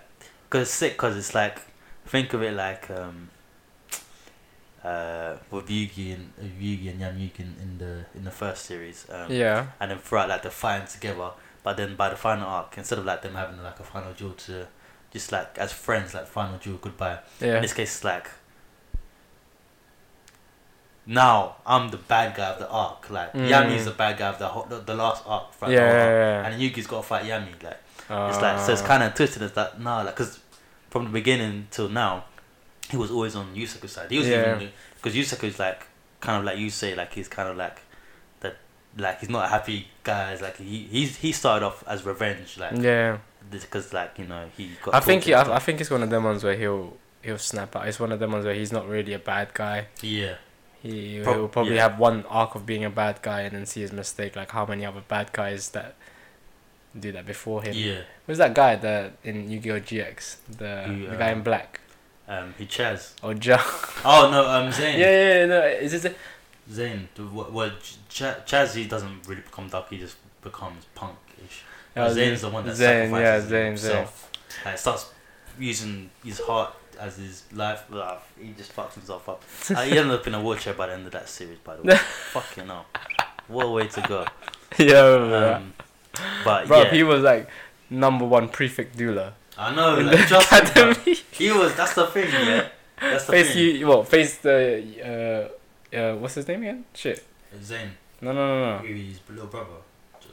cause 0.50 0.62
it's 0.62 0.70
sick, 0.70 0.96
cause 0.96 1.16
it's 1.16 1.34
like 1.34 1.58
think 2.06 2.32
of 2.32 2.42
it 2.42 2.54
like 2.54 2.90
um, 2.90 3.28
uh, 4.84 5.36
with 5.50 5.68
Yugi 5.68 6.14
and 6.14 6.32
uh, 6.38 6.42
Yugi 6.60 6.90
and 6.90 7.00
Yami 7.00 7.30
Yugi 7.30 7.40
in, 7.40 7.54
in 7.62 7.78
the 7.78 8.04
in 8.16 8.24
the 8.24 8.30
first 8.30 8.64
series. 8.64 9.06
Um, 9.10 9.30
Yeah. 9.30 9.66
And 9.80 9.90
then 9.90 9.98
throughout 9.98 10.28
like 10.28 10.42
the 10.42 10.50
fighting 10.50 10.88
together, 10.88 11.30
but 11.62 11.76
then 11.76 11.94
by 11.94 12.08
the 12.10 12.16
final 12.16 12.46
arc, 12.48 12.76
instead 12.78 12.98
of 12.98 13.04
like 13.04 13.22
them 13.22 13.34
having 13.34 13.62
like 13.62 13.78
a 13.78 13.84
final 13.84 14.12
duel 14.12 14.32
to, 14.32 14.66
just 15.12 15.30
like 15.32 15.58
as 15.58 15.72
friends, 15.72 16.14
like 16.14 16.26
final 16.26 16.58
duel 16.58 16.78
goodbye. 16.80 17.18
Yeah. 17.40 17.56
In 17.56 17.62
this 17.62 17.72
case, 17.74 17.94
it's 17.96 18.04
like. 18.04 18.28
Now 21.04 21.56
I'm 21.66 21.90
the 21.90 21.96
bad 21.96 22.36
guy 22.36 22.46
of 22.50 22.58
the 22.60 22.68
arc. 22.70 23.10
Like 23.10 23.32
Mm. 23.32 23.48
Yami's 23.48 23.84
the 23.86 23.90
bad 23.90 24.18
guy 24.18 24.28
of 24.28 24.38
the 24.38 24.46
whole, 24.48 24.64
the, 24.64 24.78
the 24.78 24.94
last 24.94 25.24
arc. 25.26 25.46
Yeah. 25.62 25.66
arc. 25.66 25.72
yeah, 25.72 26.46
And 26.46 26.62
Yugi's 26.62 26.86
got 26.86 26.98
to 26.98 27.02
fight 27.02 27.24
Yami. 27.24 27.60
Like 27.62 27.78
yeah. 28.08 28.28
it's 28.28 28.40
like 28.40 28.60
so 28.60 28.72
it's 28.72 28.82
Ah. 28.82 28.86
kind 28.86 29.02
of 29.02 29.14
twisted. 29.14 29.42
It's 29.42 29.56
like 29.56 29.78
nah, 29.80 30.02
like 30.02 30.14
because 30.16 30.38
from 30.90 31.04
the 31.04 31.10
beginning 31.10 31.66
till 31.70 31.88
now, 31.88 32.24
he 32.88 32.96
was 32.96 33.10
always 33.10 33.34
on 33.34 33.54
Yusaku's 33.54 33.92
side. 33.92 34.10
He 34.10 34.18
was 34.18 34.28
Yeah. 34.28 34.54
even 34.56 34.70
because 35.02 35.14
Yusaku's 35.16 35.58
like 35.58 35.86
kind 36.20 36.38
of 36.38 36.44
like 36.44 36.58
you 36.58 36.70
say 36.70 36.94
like 36.94 37.12
he's 37.12 37.26
kind 37.26 37.48
of 37.48 37.56
like 37.56 37.80
that 38.40 38.56
like 38.96 39.18
he's 39.18 39.28
not 39.30 39.44
a 39.46 39.48
happy 39.48 39.88
guy. 40.04 40.32
It's 40.32 40.42
like 40.42 40.56
he 40.58 40.84
he's 40.88 41.16
he 41.16 41.32
started 41.32 41.66
off 41.66 41.82
as 41.88 42.04
revenge 42.06 42.58
like 42.58 42.74
Yeah. 42.76 43.18
Because 43.60 43.92
like 43.92 44.18
you 44.18 44.26
know 44.26 44.46
he 44.56 44.70
got. 44.82 44.94
I 44.94 45.00
think 45.00 45.24
he, 45.24 45.34
I, 45.34 45.56
I 45.56 45.58
think 45.58 45.80
it's 45.80 45.90
one 45.90 46.02
of 46.02 46.10
them 46.10 46.24
ones 46.24 46.42
where 46.42 46.56
he'll 46.56 46.96
he'll 47.22 47.38
snap 47.38 47.76
out. 47.76 47.86
It's 47.86 48.00
one 48.00 48.10
of 48.12 48.18
them 48.18 48.32
ones 48.32 48.44
where 48.44 48.54
he's 48.54 48.72
not 48.72 48.88
really 48.88 49.12
a 49.12 49.18
bad 49.18 49.54
guy. 49.54 49.86
yeah 50.00 50.34
He 50.82 51.20
Prob- 51.22 51.36
he'll 51.36 51.48
probably 51.48 51.76
yeah. 51.76 51.82
have 51.88 51.98
one 51.98 52.24
arc 52.28 52.54
of 52.54 52.66
being 52.66 52.84
a 52.84 52.90
bad 52.90 53.22
guy 53.22 53.42
and 53.42 53.54
then 53.56 53.66
see 53.66 53.80
his 53.82 53.92
mistake. 53.92 54.34
Like 54.36 54.50
how 54.50 54.66
many 54.66 54.84
other 54.84 55.02
bad 55.06 55.32
guys 55.32 55.70
that 55.70 55.94
do 56.98 57.12
that 57.12 57.24
before 57.26 57.62
him? 57.62 57.74
yeah 57.74 58.00
Who's 58.26 58.38
that 58.38 58.54
guy 58.54 58.76
that 58.76 59.12
in 59.24 59.50
Yu-Gi-Oh 59.50 59.80
GX? 59.80 60.36
The 60.58 60.82
Who, 60.84 61.06
the 61.08 61.16
guy 61.16 61.30
in 61.32 61.38
uh, 61.40 61.42
black 61.42 61.80
um 62.28 62.54
he 62.58 62.66
Chaz. 62.66 63.14
or 63.22 63.34
Ja? 63.34 63.58
Oh 64.04 64.28
no 64.30 64.46
um 64.48 64.70
Zane. 64.72 64.98
yeah, 64.98 65.10
yeah, 65.10 65.38
yeah, 65.40 65.46
no. 65.46 65.62
Is 65.66 66.04
it? 66.04 66.16
Zane. 66.70 67.08
What 67.16 67.80
Ch- 68.08 68.22
Chaz 68.46 68.74
he 68.74 68.84
doesn't 68.86 69.26
really 69.28 69.42
become 69.42 69.68
dark. 69.68 69.88
He 69.90 69.98
just 69.98 70.16
becomes 70.42 70.86
punkish. 70.96 71.14
Oh, 71.96 72.06
is 72.06 72.40
the 72.40 72.48
one 72.50 72.64
that 72.66 72.74
Zane, 72.76 73.10
yeah, 73.10 73.38
sacrifices 73.40 73.48
Zane, 73.48 73.66
himself. 73.66 74.30
Like 74.64 74.78
starts 74.78 75.10
using 75.58 76.10
his 76.24 76.38
heart 76.40 76.74
as 76.98 77.16
his 77.16 77.44
life. 77.52 77.84
Ugh, 77.92 78.18
he 78.40 78.52
just 78.56 78.74
fucks 78.74 78.94
himself 78.94 79.28
up. 79.28 79.42
uh, 79.70 79.82
he 79.82 79.98
ended 79.98 80.14
up 80.18 80.26
in 80.26 80.34
a 80.34 80.40
wheelchair 80.42 80.74
by 80.74 80.86
the 80.86 80.94
end 80.94 81.06
of 81.06 81.12
that 81.12 81.28
series. 81.28 81.58
By 81.58 81.76
the 81.76 81.82
way, 81.82 81.96
fucking 82.32 82.66
hell, 82.66 82.86
what 83.48 83.66
a 83.66 83.70
way 83.70 83.86
to 83.88 84.00
go. 84.02 84.26
Yeah, 84.78 85.56
Um, 85.56 85.74
but 86.44 86.66
bro, 86.66 86.82
yeah, 86.84 86.90
he 86.90 87.02
was 87.02 87.22
like 87.22 87.46
number 87.90 88.24
one 88.24 88.48
prefect 88.48 88.96
doula 88.96 89.32
I 89.58 89.74
know. 89.74 89.98
in 89.98 90.06
Like, 90.06 90.18
the 90.20 90.24
trust 90.24 90.50
me, 90.50 90.58
bro. 90.74 90.90
academy. 90.90 91.14
he 91.32 91.52
was. 91.52 91.74
That's 91.74 91.94
the 91.94 92.06
thing. 92.06 92.28
Yeah, 92.32 92.68
that's 92.98 93.26
the 93.26 93.32
face 93.32 93.52
thing. 93.52 93.76
you, 93.76 93.86
well, 93.86 94.02
face 94.04 94.38
the 94.38 95.50
uh, 95.94 95.96
uh, 95.96 96.14
what's 96.16 96.34
his 96.36 96.48
name 96.48 96.62
again? 96.62 96.84
Shit. 96.94 97.22
Zane, 97.62 97.90
No, 98.22 98.32
no, 98.32 98.46
no, 98.48 98.78
no. 98.78 98.82
his 98.86 99.20
little 99.28 99.46
brother, 99.46 99.66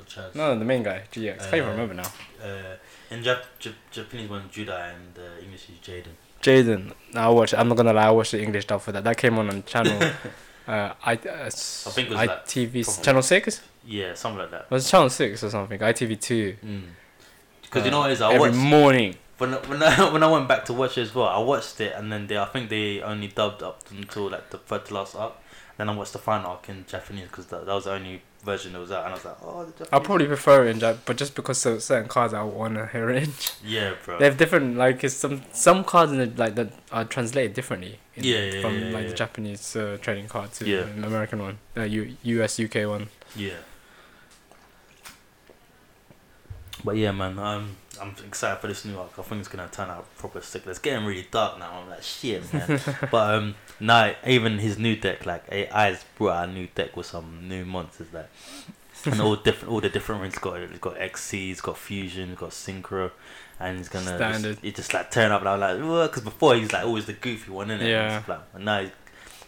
Chaz. 0.09 0.33
No, 0.35 0.57
the 0.57 0.65
main 0.65 0.83
guy, 0.83 1.03
GX. 1.11 1.37
Can't 1.39 1.53
even 1.55 1.69
Uh, 1.69 1.71
remember 1.71 1.93
now. 1.93 2.11
Uh, 2.43 2.75
in 3.11 3.23
Jap- 3.23 3.43
Jap- 3.59 3.73
Japanese 3.91 4.29
one, 4.29 4.49
Judai, 4.49 4.93
and 4.95 5.17
uh, 5.17 5.43
English 5.43 5.65
is 5.69 5.77
Jaden. 5.87 6.15
Jaden. 6.41 6.93
I 7.15 7.29
watched. 7.29 7.53
I'm 7.53 7.67
not 7.69 7.77
gonna 7.77 7.93
lie. 7.93 8.07
I 8.07 8.11
watched 8.11 8.31
the 8.31 8.41
English 8.41 8.65
dub 8.65 8.81
for 8.81 8.91
that. 8.93 9.03
That 9.03 9.17
came 9.17 9.37
on 9.39 9.49
on 9.49 9.63
channel. 9.63 10.01
uh, 10.67 10.93
I. 11.03 11.13
Uh, 11.13 11.45
I 11.45 11.49
think 11.49 12.07
it 12.07 12.09
was 12.09 12.17
like 12.17 12.45
ITV 12.45 12.83
probably- 12.85 13.03
channel 13.03 13.21
six. 13.21 13.61
Yeah, 13.85 14.13
something 14.13 14.39
like 14.39 14.51
that. 14.51 14.69
Was 14.71 14.89
channel 14.89 15.09
six 15.09 15.43
or 15.43 15.49
something? 15.49 15.79
ITV 15.79 16.19
two. 16.19 16.55
Because 17.61 17.85
you 17.85 17.91
know 17.91 17.99
what 17.99 18.09
it 18.09 18.13
is, 18.13 18.21
I 18.21 18.27
Uh, 18.27 18.31
every 18.31 18.49
watched 18.49 18.55
morning. 18.61 19.15
when 19.37 19.53
I- 19.53 19.57
when 19.67 19.83
I, 19.83 20.11
when 20.13 20.23
I 20.23 20.27
went 20.31 20.47
back 20.47 20.65
to 20.65 20.73
watch 20.73 20.97
it 20.97 21.01
as 21.03 21.13
well. 21.15 21.27
I 21.27 21.39
watched 21.39 21.79
it 21.81 21.93
and 21.95 22.11
then 22.11 22.27
they 22.27 22.37
I 22.37 22.45
think 22.45 22.69
they 22.69 23.01
only 23.01 23.27
dubbed 23.27 23.61
up 23.63 23.81
until 23.91 24.29
like 24.29 24.49
the 24.49 24.57
third 24.57 24.85
to 24.87 24.93
last 24.93 25.15
arc. 25.15 25.33
Then 25.79 25.87
I 25.87 25.95
watched 25.95 26.11
the 26.11 26.19
final 26.19 26.51
arc 26.51 26.67
in 26.67 26.83
Japanese 26.89 27.27
because 27.29 27.45
that, 27.45 27.65
that 27.65 27.73
was 27.73 27.85
the 27.85 27.93
only 27.93 28.21
version 28.43 28.73
that 28.73 28.79
was 28.79 28.91
out, 28.91 29.05
and 29.05 29.11
I 29.13 29.15
was 29.15 29.23
like, 29.23 29.37
oh, 29.41 29.63
the 29.63 29.71
Japanese. 29.71 29.89
I 29.93 29.99
probably 29.99 30.25
prefer 30.27 30.65
it 30.67 30.71
in 30.71 30.79
Jap, 30.81 30.97
but 31.05 31.15
just 31.15 31.35
because 31.35 31.65
of 31.65 31.81
certain 31.81 32.09
cards 32.09 32.33
I 32.33 32.43
want 32.43 32.75
to 32.75 32.85
hear 32.87 33.09
it. 33.09 33.23
in 33.23 33.31
yeah, 33.65 33.93
bro. 34.03 34.19
They 34.19 34.25
have 34.25 34.35
different 34.35 34.75
like 34.75 35.05
it's 35.05 35.13
some 35.15 35.41
some 35.53 35.85
cards 35.85 36.11
in 36.11 36.17
the, 36.17 36.25
like 36.35 36.55
that 36.55 36.73
are 36.91 37.05
translated 37.05 37.53
differently. 37.53 37.97
In, 38.15 38.25
Yeah, 38.25 38.43
yeah, 38.43 38.61
From 38.61 38.77
yeah, 38.77 38.89
like 38.89 39.03
yeah. 39.03 39.09
the 39.11 39.15
Japanese 39.15 39.75
uh, 39.77 39.97
trading 40.01 40.27
card 40.27 40.51
to 40.55 40.65
Yeah. 40.67 40.83
the 40.83 41.07
American 41.07 41.39
one, 41.41 41.59
uh, 41.77 41.83
U- 41.83 42.17
US 42.23 42.59
UK 42.59 42.85
one. 42.85 43.07
Yeah. 43.37 43.51
But 46.83 46.97
yeah, 46.97 47.11
man, 47.11 47.37
um, 47.39 47.75
I'm 48.01 48.15
excited 48.25 48.59
for 48.59 48.67
this 48.67 48.85
new 48.85 48.97
arc. 48.97 49.17
I 49.17 49.21
think 49.23 49.39
it's 49.39 49.49
gonna 49.49 49.69
turn 49.71 49.89
out 49.89 50.05
proper 50.17 50.41
sick. 50.41 50.63
It's 50.65 50.79
getting 50.79 51.05
really 51.05 51.27
dark 51.29 51.59
now. 51.59 51.81
I'm 51.81 51.89
like, 51.89 52.03
shit, 52.03 52.53
man. 52.53 52.79
but 53.11 53.35
um, 53.35 53.55
now 53.79 54.13
even 54.25 54.59
his 54.59 54.77
new 54.77 54.95
deck, 54.95 55.25
like 55.25 55.43
Ai's 55.51 56.03
brought 56.17 56.43
out 56.43 56.49
a 56.49 56.51
new 56.51 56.67
deck 56.73 56.95
with 56.95 57.07
some 57.07 57.47
new 57.47 57.65
monsters, 57.65 58.07
like, 58.13 58.29
and 59.05 59.21
all 59.21 59.35
different, 59.43 59.73
all 59.73 59.81
the 59.81 59.89
different 59.89 60.21
rings. 60.21 60.37
Got 60.37 60.59
it's 60.61 60.79
got 60.79 60.95
Xyz, 60.95 61.51
it's 61.51 61.61
got 61.61 61.77
fusion, 61.77 62.31
it's 62.31 62.39
got 62.39 62.51
synchro, 62.51 63.11
and 63.59 63.77
he's 63.77 63.89
gonna 63.89 64.15
Standard. 64.15 64.53
Just, 64.53 64.63
he 64.63 64.71
just 64.71 64.93
like 64.93 65.11
turn 65.11 65.31
up, 65.31 65.41
and 65.41 65.49
I'm 65.49 65.59
like, 65.59 66.09
because 66.09 66.23
before 66.23 66.55
he's 66.55 66.71
like 66.71 66.85
always 66.85 67.05
the 67.05 67.13
goofy 67.13 67.51
one, 67.51 67.67
innit? 67.67 67.87
Yeah. 67.87 68.23
Like, 68.27 68.41
and 68.53 68.65
now 68.65 68.81
he's, 68.81 68.91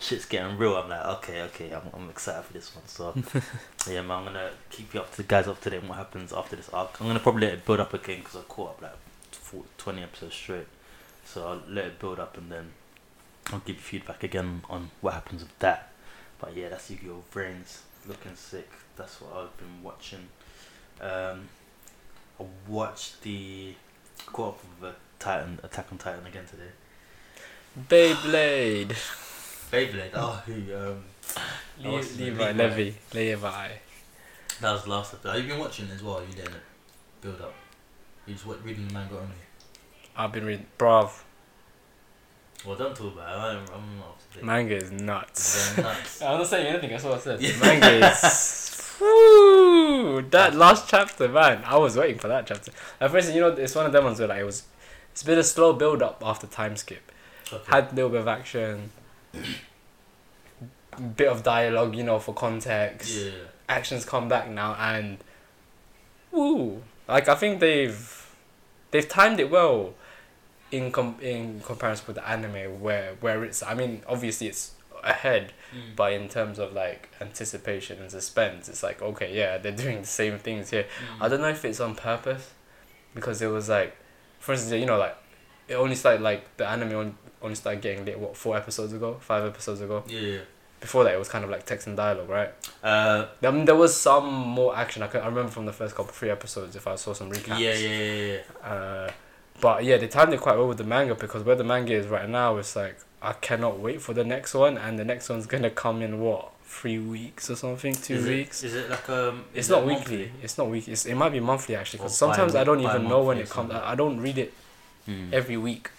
shit's 0.02 0.26
getting 0.26 0.58
real. 0.58 0.76
I'm 0.76 0.90
like, 0.90 1.06
okay, 1.06 1.42
okay, 1.44 1.72
I'm, 1.72 1.84
I'm 1.94 2.10
excited 2.10 2.44
for 2.44 2.54
this 2.54 2.76
one. 2.76 2.88
So. 2.88 3.42
Yeah, 3.90 4.04
man, 4.04 4.20
I'm 4.20 4.26
gonna 4.26 4.52
keep 4.70 4.94
you 4.94 5.00
up 5.00 5.10
to 5.12 5.18
the 5.18 5.24
guys 5.24 5.48
up 5.48 5.60
to 5.62 5.70
date 5.72 5.82
on 5.82 5.88
what 5.90 5.98
happens 5.98 6.32
after 6.32 6.56
this 6.56 6.70
arc. 6.70 7.02
I'm 7.02 7.08
gonna 7.08 7.20
probably 7.20 7.48
let 7.48 7.54
it 7.56 7.66
build 7.66 7.80
up 7.80 7.94
again 7.96 8.20
because 8.20 8.36
I 8.36 8.42
caught 8.42 8.70
up 8.72 8.82
like 8.84 8.96
four- 9.32 9.64
20 9.80 10.04
episodes 10.04 10.36
straight. 10.36 10.68
So 11.26 11.48
I'll 11.48 11.62
let 11.68 11.86
it 11.86 12.00
build 12.00 12.20
up 12.20 12.38
and 12.38 12.52
then 12.52 12.74
I'll 13.52 13.60
give 13.60 13.78
you 13.78 13.82
feedback 13.82 14.24
again 14.24 14.62
on 14.70 14.92
what 15.02 15.16
happens 15.16 15.42
with 15.42 15.58
that. 15.60 15.90
But 16.40 16.56
yeah, 16.56 16.70
that's 16.70 16.92
Yu-Gi-Oh! 16.92 17.24
VRAINS 17.34 17.80
looking 18.08 18.36
sick. 18.36 18.70
That's 18.96 19.20
what 19.20 19.36
I've 19.36 19.58
been 19.58 19.82
watching. 19.82 20.28
Um, 21.00 21.50
I 22.40 22.46
watched 22.68 23.24
the 23.24 23.74
caught 24.28 24.50
up 24.50 24.60
with 24.80 24.92
uh, 24.92 24.94
Titan 25.18 25.60
Attack 25.64 25.88
on 25.92 25.98
Titan 25.98 26.28
again 26.28 26.46
today. 26.46 26.72
Beyblade. 27.90 28.96
Beyblade. 29.72 30.12
Oh, 30.14 30.42
who? 30.46 30.54
Um, 30.76 31.04
Le- 31.80 31.90
Levi, 32.02 32.52
Levi. 32.52 32.52
Levi, 32.54 32.94
Levi. 33.14 33.68
That 34.60 34.72
was 34.74 34.84
the 34.84 34.90
last 34.90 35.14
episode. 35.14 35.34
Have 35.36 35.42
you 35.44 35.50
been 35.50 35.60
watching 35.60 35.90
as 35.90 36.04
well? 36.04 36.22
You 36.28 36.36
didn't 36.36 36.56
build 37.22 37.42
up. 37.42 37.54
You 38.28 38.34
just 38.34 38.46
wa- 38.46 38.56
reading 38.64 38.88
the 38.88 38.94
manga 38.94 39.16
only. 39.16 39.36
I've 40.16 40.32
been 40.32 40.46
reading, 40.46 40.66
bruv. 40.78 41.10
Well, 42.66 42.76
don't 42.76 42.96
talk 42.96 43.14
about 43.14 43.30
it. 43.56 43.58
I'm, 43.74 43.74
I'm 43.74 43.98
not 43.98 44.08
up 44.10 44.20
to 44.32 44.36
date. 44.38 44.46
Manga 44.46 44.76
is 44.76 44.92
nuts. 44.92 45.74
They're 45.76 45.84
nuts. 45.86 46.22
I'm 46.22 46.38
not 46.38 46.48
saying 46.48 46.68
anything. 46.68 46.90
That's 46.92 47.04
what 47.04 47.14
I 47.16 47.20
said. 47.20 47.42
Yeah. 47.42 47.58
Manga 47.62 48.12
is. 48.12 48.98
Woo! 49.00 50.22
That 50.30 50.54
last 50.54 50.88
chapter, 50.88 51.28
man. 51.28 51.64
I 51.66 51.78
was 51.78 51.98
waiting 51.98 52.20
for 52.20 52.28
that 52.28 52.46
chapter. 52.46 52.72
At 53.00 53.10
first, 53.10 53.34
you 53.34 53.42
know, 53.42 53.50
it's 53.50 53.74
one 53.74 53.88
of 53.88 53.92
them 53.92 54.04
ones 54.04 54.20
where 54.20 54.28
like 54.28 54.42
it 54.42 54.46
was. 54.46 54.64
It's 55.12 55.24
been 55.24 55.40
a 55.40 55.44
slow 55.44 55.74
build 55.74 56.04
up 56.04 56.22
after 56.24 56.46
time 56.46 56.76
skip. 56.76 57.12
Okay. 57.52 57.64
Had 57.72 57.92
a 57.92 57.96
little 57.96 58.12
bit 58.12 58.22
of 58.22 58.28
action. 58.28 58.92
Bit 61.16 61.28
of 61.30 61.42
dialogue, 61.44 61.96
you 61.96 62.04
know, 62.04 62.20
for 62.20 62.34
context. 62.34 63.10
yeah. 63.18 63.32
actions 63.70 64.04
come 64.04 64.28
back 64.28 64.50
now 64.50 64.74
and 64.78 65.18
woo 66.34 66.82
like 67.08 67.30
i 67.30 67.36
think 67.36 67.62
they've 67.62 68.30
they've 68.92 69.08
timed 69.08 69.40
it 69.40 69.50
well 69.50 69.94
in 70.72 70.92
com- 70.92 71.16
in 71.22 71.62
comparison 71.62 72.06
with 72.08 72.18
the 72.18 72.28
anime 72.30 72.82
where 72.82 73.16
where 73.22 73.46
it's 73.46 73.64
i 73.64 73.74
mean 73.74 74.02
obviously 74.08 74.48
it's 74.48 74.72
ahead 75.06 75.54
Mm. 75.74 75.96
but 75.96 76.12
in 76.12 76.28
terms 76.28 76.60
of 76.60 76.74
like 76.74 77.08
anticipation 77.22 78.02
and 78.02 78.12
suspense 78.12 78.68
it's 78.68 78.84
like 78.84 79.02
okay 79.02 79.34
yeah 79.34 79.58
they're 79.58 79.72
doing 79.72 80.02
the 80.02 80.08
same 80.08 80.38
things 80.38 80.70
here 80.72 80.84
Mm. 80.84 81.22
i 81.26 81.30
don't 81.30 81.40
know 81.40 81.48
if 81.48 81.64
it's 81.64 81.80
on 81.80 81.96
purpose 81.96 82.52
because 83.16 83.42
it 83.42 83.48
was 83.48 83.70
like 83.70 83.96
for 84.40 84.52
instance 84.52 84.74
you 84.78 84.86
know 84.86 84.98
like 84.98 85.16
it 85.72 85.76
only 85.76 85.96
started 85.96 86.22
like 86.22 86.42
the 86.58 86.66
anime 86.68 86.94
only, 87.02 87.14
only 87.42 87.56
started 87.56 87.82
getting 87.82 88.06
lit 88.06 88.18
what 88.20 88.36
four 88.44 88.54
episodes 88.62 88.94
ago 88.94 89.10
five 89.20 89.44
episodes 89.52 89.82
ago 89.82 90.04
Yeah. 90.08 90.20
yeah. 90.20 90.40
before 90.80 91.04
that 91.06 91.14
it 91.14 91.20
was 91.24 91.30
kind 91.30 91.44
of 91.46 91.50
like 91.50 91.66
text 91.66 91.88
and 91.88 91.96
dialogue 91.98 92.30
right 92.30 92.52
Uh, 92.84 93.26
I 93.44 93.52
mean, 93.52 93.66
there 93.66 93.76
was 93.86 93.94
some 94.10 94.26
more 94.60 94.72
action. 94.84 95.04
I, 95.04 95.08
can, 95.12 95.22
I 95.22 95.28
remember 95.34 95.52
from 95.52 95.66
the 95.72 95.74
first 95.82 95.96
couple 95.96 96.12
three 96.20 96.32
episodes 96.38 96.76
if 96.76 96.86
I 96.88 96.96
saw 97.04 97.14
some 97.14 97.30
recaps. 97.36 97.60
yeah, 97.60 97.76
yeah, 97.76 97.98
yeah, 98.04 98.38
yeah. 98.64 98.70
Uh, 98.72 99.12
but 99.66 99.84
yeah, 99.88 99.98
they 100.02 100.08
timed 100.08 100.34
it 100.34 100.42
quite 100.42 100.58
well 100.58 100.68
with 100.68 100.80
the 100.84 100.90
manga 100.96 101.14
because 101.14 101.44
where 101.48 101.56
the 101.56 101.64
manga 101.74 101.94
is 101.94 102.08
right 102.08 102.28
now, 102.28 102.58
it's 102.58 102.76
like 102.76 102.98
I 103.22 103.34
cannot 103.34 103.76
wait 103.86 104.02
for 104.02 104.14
the 104.20 104.24
next 104.24 104.52
one, 104.56 104.76
and 104.86 104.98
the 104.98 105.06
next 105.06 105.30
one's 105.30 105.46
gonna 105.46 105.70
come 105.70 106.02
in 106.02 106.20
what 106.20 106.44
three 106.64 106.98
weeks 106.98 107.52
or 107.52 107.56
something, 107.56 107.94
two 107.94 108.16
Is 108.16 108.26
weeks. 108.26 108.64
Is 108.64 108.74
it 108.74 108.90
like 108.90 109.08
um? 109.10 109.46
it's 109.54 109.70
not 109.70 109.86
weekly. 109.86 110.18
monthly? 110.24 110.32
It's 110.42 110.58
not 110.58 110.68
weekly. 110.74 110.94
It's, 110.94 111.06
it 111.06 111.14
might 111.14 111.30
be 111.38 111.40
monthly 111.52 111.76
actually 111.76 112.00
because 112.00 112.18
sometimes 112.18 112.56
I 112.56 112.64
don't 112.64 112.80
even 112.82 113.04
know 113.08 113.22
when 113.24 113.38
it 113.38 113.48
comes. 113.50 113.70
I, 113.72 113.92
I 113.92 113.96
don't 114.02 114.20
read 114.20 114.40
it 114.40 114.52
Mm. 115.08 115.34
every 115.34 115.58
week. 115.58 115.90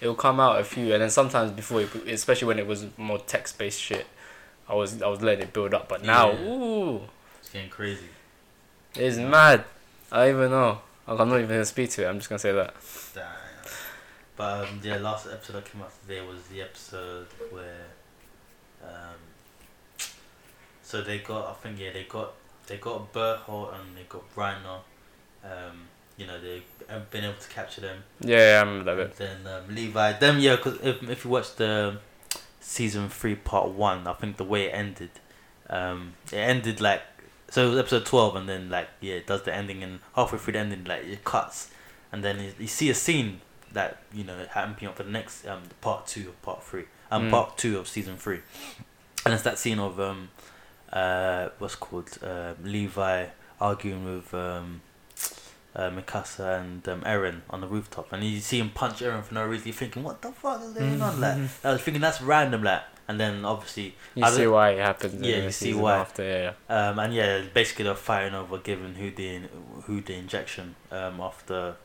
It 0.00 0.06
will 0.08 0.14
come 0.14 0.40
out 0.40 0.58
a 0.60 0.64
few, 0.64 0.92
and 0.92 1.02
then 1.02 1.10
sometimes 1.10 1.50
before, 1.52 1.82
it, 1.82 1.94
especially 2.08 2.48
when 2.48 2.58
it 2.58 2.66
was 2.66 2.86
more 2.96 3.18
text 3.18 3.58
based 3.58 3.80
shit, 3.80 4.06
I 4.68 4.74
was 4.74 5.00
I 5.02 5.08
was 5.08 5.20
letting 5.22 5.44
it 5.44 5.52
build 5.52 5.74
up. 5.74 5.88
But 5.88 6.02
now, 6.04 6.30
Yeah. 6.32 6.48
ooh. 6.48 7.00
It's 7.40 7.50
getting 7.50 7.68
crazy. 7.70 8.08
It's 8.94 9.18
mad. 9.18 9.64
I 10.10 10.26
don't 10.26 10.36
even 10.36 10.50
know. 10.50 10.80
I'm 11.06 11.16
not 11.16 11.36
even 11.36 11.48
gonna 11.48 11.64
speak 11.64 11.90
to 11.90 12.04
it. 12.04 12.06
I'm 12.08 12.18
just 12.18 12.28
gonna 12.28 12.38
say 12.38 12.52
that. 12.52 12.74
Damn. 13.14 13.24
But 14.36 14.68
um, 14.68 14.80
yeah, 14.82 14.96
last 14.96 15.26
episode 15.26 15.52
that 15.56 15.64
came 15.70 15.82
out 15.82 15.92
today 16.02 16.20
was 16.26 16.42
the 16.50 16.62
episode 16.62 17.26
where 17.50 17.84
Um, 18.82 19.18
so 20.82 21.02
they 21.02 21.18
got, 21.18 21.50
I 21.50 21.52
think, 21.62 21.78
yeah, 21.78 21.92
they 21.92 22.04
got 22.04 22.32
they 22.66 22.78
got 22.78 23.12
Bertholdt 23.12 23.74
and 23.74 23.96
they 23.96 24.04
got 24.08 24.22
Reiner. 24.34 24.80
Um, 25.44 25.88
you 26.20 26.26
know, 26.26 26.38
they've 26.40 27.10
been 27.10 27.24
able 27.24 27.38
to 27.40 27.48
capture 27.48 27.80
them. 27.80 27.98
Yeah, 28.20 28.36
yeah, 28.36 28.58
I 28.58 28.62
remember 28.62 28.84
that 28.94 28.96
bit. 29.18 29.26
And 29.28 29.46
then 29.46 29.52
um, 29.54 29.74
Levi, 29.74 30.12
them, 30.18 30.38
yeah, 30.38 30.56
because 30.56 30.76
if 30.82 31.02
if 31.08 31.24
you 31.24 31.30
watch 31.30 31.56
the 31.56 31.98
season 32.60 33.08
three 33.08 33.34
part 33.34 33.68
one, 33.70 34.06
I 34.06 34.12
think 34.12 34.36
the 34.36 34.44
way 34.44 34.66
it 34.66 34.72
ended, 34.74 35.10
um, 35.68 36.14
it 36.32 36.36
ended 36.36 36.80
like 36.80 37.02
so 37.48 37.66
it 37.66 37.70
was 37.70 37.78
episode 37.78 38.06
twelve, 38.06 38.36
and 38.36 38.48
then 38.48 38.68
like 38.70 38.88
yeah, 39.00 39.14
it 39.14 39.26
does 39.26 39.42
the 39.42 39.54
ending, 39.54 39.82
and 39.82 40.00
halfway 40.14 40.38
through 40.38 40.52
the 40.52 40.58
ending, 40.60 40.84
like 40.84 41.04
it 41.04 41.24
cuts, 41.24 41.70
and 42.12 42.22
then 42.22 42.38
you, 42.40 42.52
you 42.58 42.66
see 42.66 42.90
a 42.90 42.94
scene 42.94 43.40
that 43.72 44.02
you 44.12 44.24
know 44.24 44.36
happening 44.50 44.88
up 44.90 44.96
for 44.96 45.04
the 45.04 45.10
next 45.10 45.46
um 45.46 45.62
part 45.80 46.06
two 46.06 46.28
of 46.28 46.42
part 46.42 46.62
three, 46.62 46.84
um 47.10 47.22
Mm. 47.28 47.30
part 47.30 47.56
two 47.58 47.78
of 47.78 47.88
season 47.88 48.16
three, 48.16 48.40
and 49.24 49.32
it's 49.34 49.42
that 49.44 49.58
scene 49.58 49.78
of 49.78 49.98
um, 50.00 50.28
uh, 50.92 51.48
what's 51.58 51.76
called 51.76 52.18
uh, 52.22 52.54
Levi 52.62 53.26
arguing 53.60 54.04
with 54.04 54.34
um. 54.34 54.80
Uh, 55.72 55.88
Mikasa 55.88 56.60
and 56.60 56.88
um, 56.88 57.00
Eren 57.02 57.42
on 57.48 57.60
the 57.60 57.66
rooftop, 57.68 58.12
and 58.12 58.24
you 58.24 58.40
see 58.40 58.58
him 58.58 58.70
punch 58.70 58.98
Eren 59.00 59.22
for 59.22 59.34
no 59.34 59.46
reason. 59.46 59.68
You're 59.68 59.74
thinking, 59.74 60.02
"What 60.02 60.20
the 60.20 60.32
fuck 60.32 60.60
is 60.62 60.72
going 60.72 61.00
on?" 61.00 61.20
Like, 61.20 61.38
I 61.62 61.72
was 61.72 61.80
thinking 61.82 62.00
that's 62.00 62.20
random, 62.20 62.64
like, 62.64 62.82
and 63.06 63.20
then 63.20 63.44
obviously 63.44 63.94
You 64.16 64.24
I 64.24 64.30
see 64.30 64.48
why 64.48 64.70
it 64.70 64.80
happens. 64.80 65.22
Yeah, 65.22 65.44
you 65.44 65.50
see 65.52 65.72
why. 65.72 65.98
After, 65.98 66.24
yeah, 66.24 66.52
Um, 66.68 66.98
and 66.98 67.14
yeah, 67.14 67.42
basically 67.54 67.84
they're 67.84 67.94
fighting 67.94 68.34
over 68.34 68.58
giving 68.58 68.94
who 68.96 69.12
the 69.12 69.42
who 69.84 70.00
the 70.00 70.14
injection 70.14 70.74
um, 70.90 71.20
after 71.20 71.76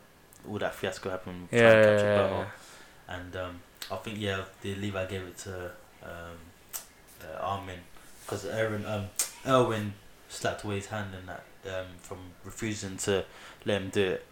all 0.49 0.57
that 0.57 0.73
fiasco 0.73 1.11
happened. 1.11 1.47
yeah, 1.51 1.59
yeah, 1.59 1.81
yeah, 2.01 2.29
yeah. 2.29 2.45
And 3.07 3.35
um, 3.35 3.59
I 3.91 3.95
think 3.97 4.17
yeah, 4.19 4.41
the 4.63 4.73
Levi 4.75 5.05
gave 5.05 5.21
it 5.21 5.37
to 5.39 5.71
um, 6.03 6.37
uh, 7.21 7.39
Armin 7.39 7.79
because 8.25 8.45
Eren 8.45 8.83
um, 8.89 9.05
Erwin 9.45 9.93
slapped 10.27 10.63
away 10.63 10.77
his 10.77 10.87
hand 10.87 11.13
in 11.13 11.25
that 11.27 11.43
um, 11.67 11.85
from 12.01 12.17
refusing 12.43 12.97
to 12.97 13.23
let 13.65 13.81
him 13.81 13.89
do 13.89 14.03
it. 14.11 14.25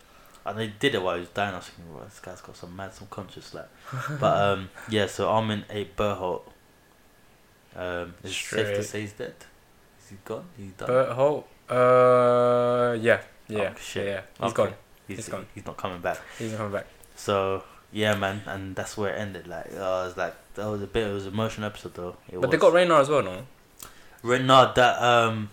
And 0.46 0.60
they 0.60 0.68
did 0.68 0.94
it 0.96 1.02
while 1.02 1.16
he 1.16 1.22
was 1.22 1.30
dying. 1.30 1.54
I 1.54 1.58
was 1.58 1.68
thinking, 1.68 1.94
well, 1.96 2.04
this 2.06 2.20
guy's 2.20 2.42
got 2.42 2.56
some 2.58 2.76
mad 2.76 2.94
subconscious 2.94 3.54
like. 3.54 3.70
but 4.20 4.42
um, 4.42 4.70
yeah, 4.90 5.08
so 5.08 5.30
Armin 5.30 5.64
ate 5.70 5.96
Bertholdt. 5.96 6.44
Um, 7.76 8.14
is 8.24 8.32
it 8.32 8.34
safe 8.36 8.76
to 8.76 8.84
say 8.84 9.02
he's 9.02 9.14
dead? 9.14 9.34
Is 10.04 10.10
he 10.10 10.18
gone? 10.26 10.46
He's 10.58 10.72
done. 10.74 10.88
But 10.88 11.74
uh, 11.74 12.94
yeah, 13.00 13.22
yeah, 13.48 13.72
Oh, 13.74 13.80
shit. 13.80 14.06
yeah, 14.08 14.22
He's 14.40 14.52
Okay. 14.52 14.64
gone. 14.66 14.74
He's, 15.08 15.18
He's 15.18 15.30
gone. 15.30 15.46
He's 15.56 15.66
not 15.66 15.78
coming 15.78 16.02
back. 16.02 16.18
He's 16.38 16.52
not 16.52 16.58
coming 16.58 16.74
back. 16.74 16.88
So 17.16 17.64
yeah, 17.92 18.16
man, 18.16 18.42
and 18.46 18.76
that's 18.76 18.98
where 18.98 19.14
it 19.14 19.20
ended. 19.20 19.48
Like, 19.48 19.68
oh, 19.74 20.04
it 20.04 20.06
was 20.08 20.18
like 20.18 20.36
that 20.56 20.66
was 20.68 20.82
a 20.82 20.88
bit. 20.88 21.08
It 21.08 21.14
was 21.14 21.26
an 21.26 21.34
emotional 21.34 21.68
episode 21.68 21.94
though. 21.96 22.16
It 22.30 22.40
But 22.40 22.52
they 22.52 22.58
got 22.58 22.74
Reiner 22.74 23.00
as 23.00 23.10
well, 23.10 23.24
no? 23.24 23.44
No, 24.24 24.72
that 24.74 25.02
um, 25.02 25.50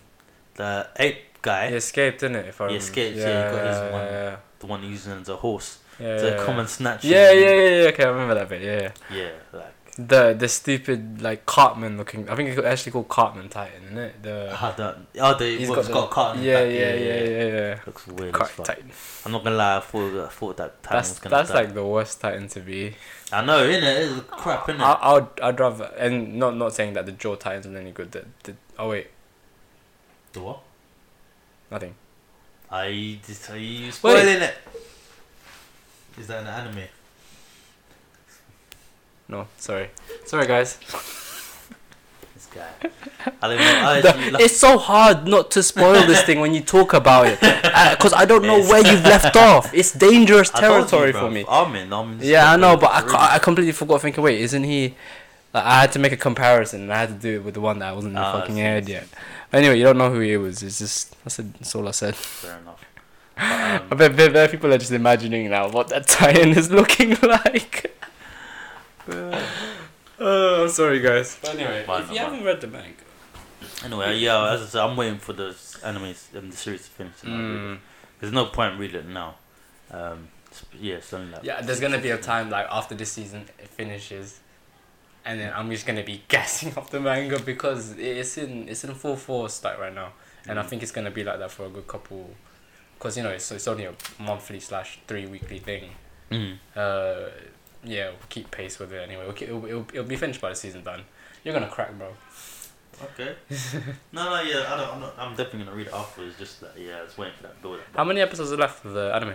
the 0.54 0.88
ape 0.96 1.29
guy, 1.42 1.70
He 1.70 1.76
escaped, 1.76 2.20
didn't 2.20 2.36
it? 2.36 2.46
If 2.48 2.60
I 2.60 2.64
He 2.64 2.74
remember. 2.74 2.84
escaped, 2.84 3.16
yeah, 3.16 3.50
he 3.50 3.56
got 3.56 3.66
his 3.66 3.76
yeah, 3.76 3.92
one. 3.92 4.04
Yeah, 4.06 4.36
the 4.58 4.66
one 4.66 4.82
using 4.82 5.12
as 5.12 5.28
a 5.28 5.36
horse, 5.36 5.78
yeah, 5.98 6.16
to 6.18 6.26
yeah, 6.30 6.44
come 6.44 6.54
yeah. 6.54 6.60
and 6.60 6.68
snatch. 6.68 7.04
yeah, 7.04 7.30
yeah, 7.32 7.40
yeah, 7.54 7.82
yeah. 7.82 7.88
Okay, 7.88 8.04
I 8.04 8.08
remember 8.08 8.34
that 8.34 8.48
bit. 8.48 8.62
Yeah, 8.62 8.92
yeah. 9.10 9.16
yeah, 9.22 9.30
like 9.52 9.74
The 9.98 10.32
the 10.34 10.48
stupid 10.48 11.20
like 11.20 11.44
Cartman 11.46 11.96
looking. 11.98 12.28
I 12.28 12.34
think 12.36 12.50
it's 12.50 12.64
actually 12.64 12.92
called 12.92 13.08
Cartman 13.08 13.48
Titan, 13.50 13.82
isn't 13.86 13.98
it? 13.98 14.22
The 14.22 14.56
oh, 14.58 14.74
the 14.76 14.96
oh, 15.20 15.34
the 15.36 15.56
he's 15.58 15.68
got, 15.68 15.84
the, 15.84 16.32
in 16.32 16.40
the 16.40 16.46
Yeah, 16.46 16.64
yeah, 16.64 16.94
yeah, 16.94 17.24
yeah, 17.24 17.46
yeah. 17.58 17.78
Looks 17.86 18.06
weird 18.06 18.34
as 18.34 18.38
Cart 18.38 18.50
fuck. 18.50 18.66
Titan. 18.66 18.90
I'm 19.26 19.32
not 19.32 19.44
gonna 19.44 19.56
lie, 19.56 19.76
I 19.76 19.80
thought 19.80 20.24
I 20.26 20.28
thought 20.28 20.56
that 20.58 20.82
time 20.82 20.96
That's 20.96 21.08
was 21.10 21.18
gonna 21.18 21.36
that's 21.36 21.50
die. 21.50 21.54
like 21.60 21.74
the 21.74 21.84
worst 21.84 22.20
Titan 22.20 22.48
to 22.48 22.60
be. 22.60 22.94
I 23.32 23.44
know, 23.44 23.66
innit? 23.68 24.18
It's 24.18 24.26
crap, 24.30 24.66
innit? 24.68 24.80
I, 24.80 25.16
I'd 25.16 25.40
I'd 25.40 25.60
rather 25.60 25.84
and 25.98 26.36
not 26.38 26.56
not 26.56 26.72
saying 26.72 26.94
that 26.94 27.04
the 27.06 27.12
Jaw 27.12 27.34
Titans 27.36 27.66
are 27.66 27.76
any 27.76 27.92
good. 27.92 28.12
The, 28.12 28.24
the, 28.44 28.54
oh 28.78 28.90
wait, 28.90 29.08
the 30.32 30.40
what? 30.40 30.60
Nothing. 31.70 31.94
You 32.72 33.16
just 33.26 33.50
are 33.50 33.58
you 33.58 33.90
spoiling 33.92 34.42
it? 34.42 34.54
Is 36.18 36.26
that 36.28 36.42
an 36.42 36.46
anime? 36.48 36.84
No, 39.28 39.46
sorry, 39.58 39.90
sorry 40.26 40.46
guys. 40.46 40.76
This 42.34 42.46
guy. 42.52 42.68
I 43.42 43.48
don't 43.48 43.58
know. 43.58 43.64
I 43.64 44.00
like, 44.30 44.40
it's 44.42 44.56
so 44.56 44.76
hard 44.78 45.26
not 45.28 45.50
to 45.52 45.62
spoil 45.62 46.04
this 46.06 46.22
thing 46.22 46.40
when 46.40 46.52
you 46.54 46.60
talk 46.62 46.94
about 46.94 47.26
it, 47.26 47.38
because 47.40 48.12
I 48.12 48.24
don't 48.24 48.42
know 48.42 48.56
It's- 48.58 48.70
where 48.70 48.84
you've 48.92 49.04
left 49.04 49.36
off. 49.36 49.72
It's 49.72 49.92
dangerous 49.92 50.50
I 50.54 50.58
you, 50.58 50.68
territory 50.68 51.12
bruv. 51.12 51.20
for 51.20 51.30
me. 51.30 51.44
Armin, 51.46 51.92
Armin's 51.92 52.24
Yeah, 52.24 52.50
I 52.52 52.56
know, 52.56 52.76
but 52.76 52.90
I, 52.92 53.02
ca- 53.02 53.30
I 53.34 53.38
completely 53.38 53.72
forgot. 53.72 54.00
Thinking, 54.02 54.22
wait, 54.24 54.40
isn't 54.40 54.64
he? 54.64 54.94
Like, 55.52 55.64
I 55.64 55.80
had 55.82 55.92
to 55.92 55.98
make 55.98 56.12
a 56.12 56.16
comparison, 56.16 56.82
and 56.82 56.92
I 56.92 56.98
had 56.98 57.08
to 57.10 57.14
do 57.14 57.36
it 57.36 57.44
with 57.44 57.54
the 57.54 57.60
one 57.60 57.78
that 57.80 57.88
I 57.90 57.92
wasn't 57.92 58.12
in 58.14 58.18
Ah, 58.18 58.32
fucking 58.40 58.60
I 58.60 58.78
yet. 58.78 59.06
Anyway, 59.52 59.78
you 59.78 59.84
don't 59.84 59.98
know 59.98 60.10
who 60.12 60.20
he 60.20 60.36
was. 60.36 60.62
It's 60.62 60.78
just 60.78 61.16
that's, 61.24 61.38
it, 61.38 61.52
that's 61.54 61.74
all 61.74 61.88
I 61.88 61.90
said. 61.92 62.14
Fair 62.14 62.58
enough. 62.58 62.84
But, 63.34 63.42
I 63.42 63.76
um, 63.76 63.88
bet, 63.98 64.16
bet, 64.16 64.32
bet 64.32 64.50
people 64.50 64.72
are 64.72 64.78
just 64.78 64.92
imagining 64.92 65.50
now 65.50 65.68
what 65.70 65.88
that 65.88 66.06
Titan 66.06 66.50
is 66.50 66.70
looking 66.80 67.16
like. 67.22 67.96
oh, 70.20 70.62
I'm 70.62 70.68
sorry, 70.68 71.00
guys. 71.00 71.38
But 71.40 71.54
anyway, 71.54 71.84
Fine, 71.84 72.02
if 72.02 72.10
you 72.10 72.16
fine. 72.16 72.24
haven't 72.30 72.44
read 72.44 72.60
the 72.60 72.66
manga, 72.68 72.94
anyway, 73.84 74.18
yeah, 74.18 74.52
as 74.52 74.62
I 74.62 74.66
said, 74.66 74.82
I'm 74.82 74.96
waiting 74.96 75.18
for 75.18 75.32
the 75.32 75.56
anime, 75.84 76.14
um, 76.36 76.50
the 76.50 76.56
series 76.56 76.84
to 76.84 76.90
finish. 76.90 77.14
and 77.24 77.32
I'll 77.34 77.38
read 77.40 77.50
it. 77.56 77.58
mm, 77.58 77.78
There's 78.20 78.32
no 78.32 78.46
point 78.46 78.78
reading 78.78 79.00
it 79.00 79.08
now. 79.08 79.36
Um, 79.90 80.28
yeah, 80.78 80.96
it's 80.96 81.12
only 81.12 81.32
like 81.32 81.44
yeah, 81.44 81.60
there's 81.62 81.80
gonna 81.80 81.98
be 81.98 82.10
a 82.10 82.18
time 82.18 82.50
like 82.50 82.66
after 82.70 82.94
this 82.94 83.12
season 83.12 83.46
it 83.58 83.68
finishes, 83.68 84.40
and 85.24 85.38
then 85.40 85.52
I'm 85.54 85.70
just 85.70 85.86
gonna 85.86 86.02
be 86.04 86.22
gassing 86.28 86.74
off 86.76 86.90
the 86.90 87.00
manga 87.00 87.38
because 87.40 87.92
it's 87.98 88.38
in 88.38 88.68
it's 88.68 88.84
in 88.84 88.94
full 88.94 89.16
force 89.16 89.62
like 89.64 89.78
right 89.78 89.94
now, 89.94 90.12
and 90.48 90.58
I 90.58 90.62
Mm. 90.62 90.68
think 90.68 90.82
it's 90.82 90.92
gonna 90.92 91.10
be 91.10 91.24
like 91.24 91.38
that 91.38 91.50
for 91.50 91.66
a 91.66 91.68
good 91.68 91.86
couple, 91.86 92.30
because 92.98 93.16
you 93.16 93.22
know 93.22 93.30
it's 93.30 93.50
it's 93.52 93.68
only 93.68 93.84
a 93.84 93.94
monthly 94.18 94.60
slash 94.60 94.98
three 95.06 95.26
weekly 95.26 95.58
thing. 95.58 95.90
Mm. 96.30 96.58
Uh, 96.76 97.28
yeah, 97.84 98.08
we'll 98.10 98.16
keep 98.28 98.50
pace 98.50 98.78
with 98.78 98.92
it 98.92 99.02
anyway. 99.08 99.24
We'll 99.24 99.32
keep, 99.32 99.48
it'll, 99.48 99.64
it'll, 99.66 99.86
it'll 99.92 100.04
be 100.04 100.16
finished 100.16 100.40
by 100.40 100.50
the 100.50 100.54
season 100.54 100.82
done. 100.84 101.02
You're 101.42 101.54
gonna 101.54 101.68
crack, 101.68 101.96
bro. 101.98 102.08
Okay. 103.02 103.34
no, 104.12 104.24
no, 104.28 104.42
yeah, 104.42 104.66
I 104.72 104.76
don't, 104.76 104.94
I'm, 104.94 105.00
not, 105.00 105.14
I'm 105.18 105.30
definitely 105.34 105.64
gonna 105.64 105.76
read 105.76 105.86
it 105.86 105.92
afterwards. 105.94 106.36
Just 106.38 106.60
that, 106.60 106.72
yeah, 106.78 106.98
I 106.98 107.02
was 107.04 107.16
waiting 107.16 107.34
for 107.36 107.44
that 107.44 107.62
build 107.62 107.80
How 107.96 108.04
many 108.04 108.20
episodes 108.20 108.52
are 108.52 108.58
left 108.58 108.84
of 108.84 108.92
the 108.92 109.10
anime? 109.14 109.34